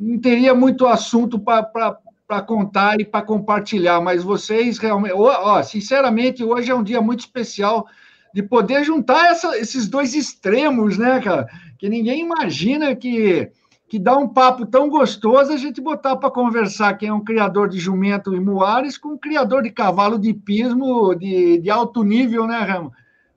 não 0.00 0.18
teria 0.18 0.54
muito 0.54 0.86
assunto 0.86 1.38
para 1.38 1.98
para 2.28 2.42
contar 2.42 3.00
e 3.00 3.06
para 3.06 3.24
compartilhar, 3.24 4.02
mas 4.02 4.22
vocês 4.22 4.76
realmente, 4.76 5.14
ó, 5.14 5.62
sinceramente, 5.62 6.44
hoje 6.44 6.70
é 6.70 6.74
um 6.74 6.82
dia 6.82 7.00
muito 7.00 7.20
especial 7.20 7.86
de 8.34 8.42
poder 8.42 8.84
juntar 8.84 9.30
essa, 9.30 9.56
esses 9.56 9.88
dois 9.88 10.14
extremos, 10.14 10.98
né, 10.98 11.20
cara? 11.20 11.48
Que 11.78 11.88
ninguém 11.88 12.20
imagina 12.20 12.94
que, 12.94 13.50
que 13.88 13.98
dá 13.98 14.14
um 14.14 14.28
papo 14.28 14.66
tão 14.66 14.90
gostoso 14.90 15.50
a 15.50 15.56
gente 15.56 15.80
botar 15.80 16.16
para 16.16 16.30
conversar 16.30 16.98
quem 16.98 17.08
é 17.08 17.12
um 17.12 17.24
criador 17.24 17.66
de 17.66 17.78
jumento 17.78 18.34
e 18.34 18.40
muares 18.40 18.98
com 18.98 19.14
um 19.14 19.18
criador 19.18 19.62
de 19.62 19.70
cavalo 19.70 20.18
de 20.18 20.34
pismo 20.34 21.14
de, 21.14 21.56
de 21.58 21.70
alto 21.70 22.02
nível, 22.02 22.46
né, 22.46 22.58
Ramo? 22.58 22.92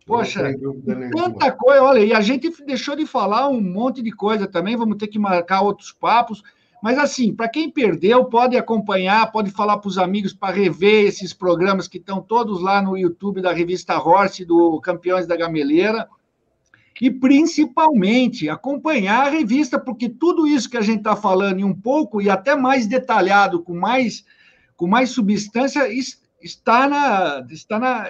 Poxa, 0.05 0.53
tanta 1.15 1.49
coisa, 1.53 1.81
olha, 1.81 1.99
e 1.99 2.11
a 2.11 2.19
gente 2.19 2.51
deixou 2.65 2.97
de 2.97 3.05
falar 3.05 3.47
um 3.47 3.61
monte 3.61 4.01
de 4.01 4.11
coisa 4.11 4.45
também, 4.45 4.75
vamos 4.75 4.97
ter 4.97 5.07
que 5.07 5.17
marcar 5.17 5.61
outros 5.61 5.93
papos. 5.93 6.43
Mas, 6.81 6.97
assim, 6.97 7.33
para 7.33 7.47
quem 7.47 7.69
perdeu, 7.69 8.25
pode 8.25 8.57
acompanhar, 8.57 9.31
pode 9.31 9.51
falar 9.51 9.77
para 9.77 9.87
os 9.87 9.99
amigos 9.99 10.33
para 10.33 10.53
rever 10.53 11.05
esses 11.05 11.31
programas 11.31 11.87
que 11.87 11.99
estão 11.99 12.21
todos 12.21 12.61
lá 12.61 12.81
no 12.81 12.97
YouTube 12.97 13.41
da 13.41 13.53
revista 13.53 13.99
Horse, 13.99 14.43
do 14.43 14.81
Campeões 14.81 15.27
da 15.27 15.37
Gameleira. 15.37 16.09
E, 16.99 17.11
principalmente, 17.11 18.49
acompanhar 18.49 19.27
a 19.27 19.29
revista, 19.29 19.79
porque 19.79 20.09
tudo 20.09 20.47
isso 20.47 20.69
que 20.69 20.77
a 20.77 20.81
gente 20.81 20.99
está 20.99 21.15
falando, 21.15 21.59
e 21.59 21.63
um 21.63 21.73
pouco, 21.73 22.21
e 22.21 22.29
até 22.29 22.55
mais 22.55 22.87
detalhado, 22.87 23.61
com 23.61 23.75
mais, 23.75 24.25
com 24.75 24.87
mais 24.87 25.11
substância, 25.11 25.87
está 26.41 26.87
na, 26.87 27.45
está 27.49 27.79
na, 27.79 28.07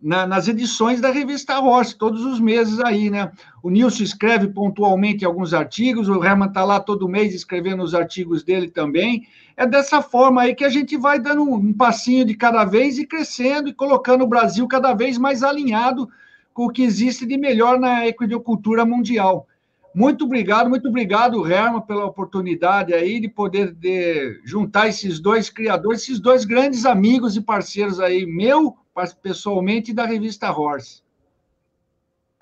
na, 0.00 0.26
nas 0.26 0.46
edições 0.46 1.00
da 1.00 1.10
revista 1.10 1.58
Horse, 1.58 1.96
todos 1.96 2.24
os 2.24 2.38
meses 2.38 2.78
aí, 2.80 3.10
né? 3.10 3.32
O 3.62 3.68
Nilson 3.68 4.04
escreve 4.04 4.48
pontualmente 4.48 5.24
alguns 5.24 5.52
artigos, 5.52 6.08
o 6.08 6.24
Herman 6.24 6.48
está 6.48 6.64
lá 6.64 6.78
todo 6.78 7.08
mês 7.08 7.34
escrevendo 7.34 7.82
os 7.82 7.94
artigos 7.94 8.44
dele 8.44 8.68
também. 8.68 9.26
É 9.56 9.66
dessa 9.66 10.00
forma 10.00 10.42
aí 10.42 10.54
que 10.54 10.64
a 10.64 10.68
gente 10.68 10.96
vai 10.96 11.18
dando 11.18 11.42
um 11.42 11.72
passinho 11.72 12.24
de 12.24 12.34
cada 12.34 12.64
vez 12.64 12.96
e 12.98 13.06
crescendo 13.06 13.68
e 13.68 13.74
colocando 13.74 14.22
o 14.22 14.28
Brasil 14.28 14.66
cada 14.68 14.94
vez 14.94 15.18
mais 15.18 15.42
alinhado 15.42 16.08
com 16.54 16.66
o 16.66 16.70
que 16.70 16.82
existe 16.82 17.26
de 17.26 17.36
melhor 17.36 17.78
na 17.78 18.06
equidiocultura 18.06 18.84
mundial. 18.84 19.48
Muito 19.92 20.26
obrigado, 20.26 20.70
muito 20.70 20.88
obrigado, 20.88 21.44
Herman, 21.44 21.80
pela 21.80 22.04
oportunidade 22.04 22.94
aí 22.94 23.18
de 23.18 23.28
poder 23.28 23.72
de 23.74 24.40
juntar 24.44 24.86
esses 24.86 25.18
dois 25.18 25.50
criadores, 25.50 26.02
esses 26.02 26.20
dois 26.20 26.44
grandes 26.44 26.86
amigos 26.86 27.34
e 27.34 27.40
parceiros 27.40 27.98
aí, 27.98 28.24
meu 28.24 28.76
pessoalmente 29.06 29.92
da 29.92 30.04
revista 30.04 30.50
Horse. 30.50 31.02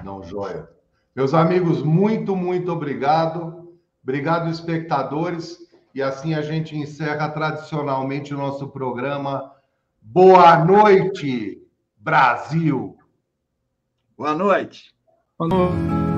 Não, 0.03 0.23
joia. 0.23 0.69
Meus 1.15 1.33
amigos, 1.33 1.83
muito, 1.83 2.37
muito 2.37 2.71
obrigado. 2.71 3.75
Obrigado, 4.03 4.51
espectadores. 4.51 5.59
E 5.95 6.03
assim 6.03 6.35
a 6.35 6.43
gente 6.43 6.77
encerra 6.77 7.31
tradicionalmente 7.31 8.35
o 8.35 8.37
nosso 8.37 8.69
programa. 8.69 9.53
Boa 10.01 10.65
noite, 10.65 11.61
Brasil. 11.97 12.97
Boa 14.17 14.35
noite. 14.35 14.95
Boa 15.39 15.49
noite. 15.49 16.16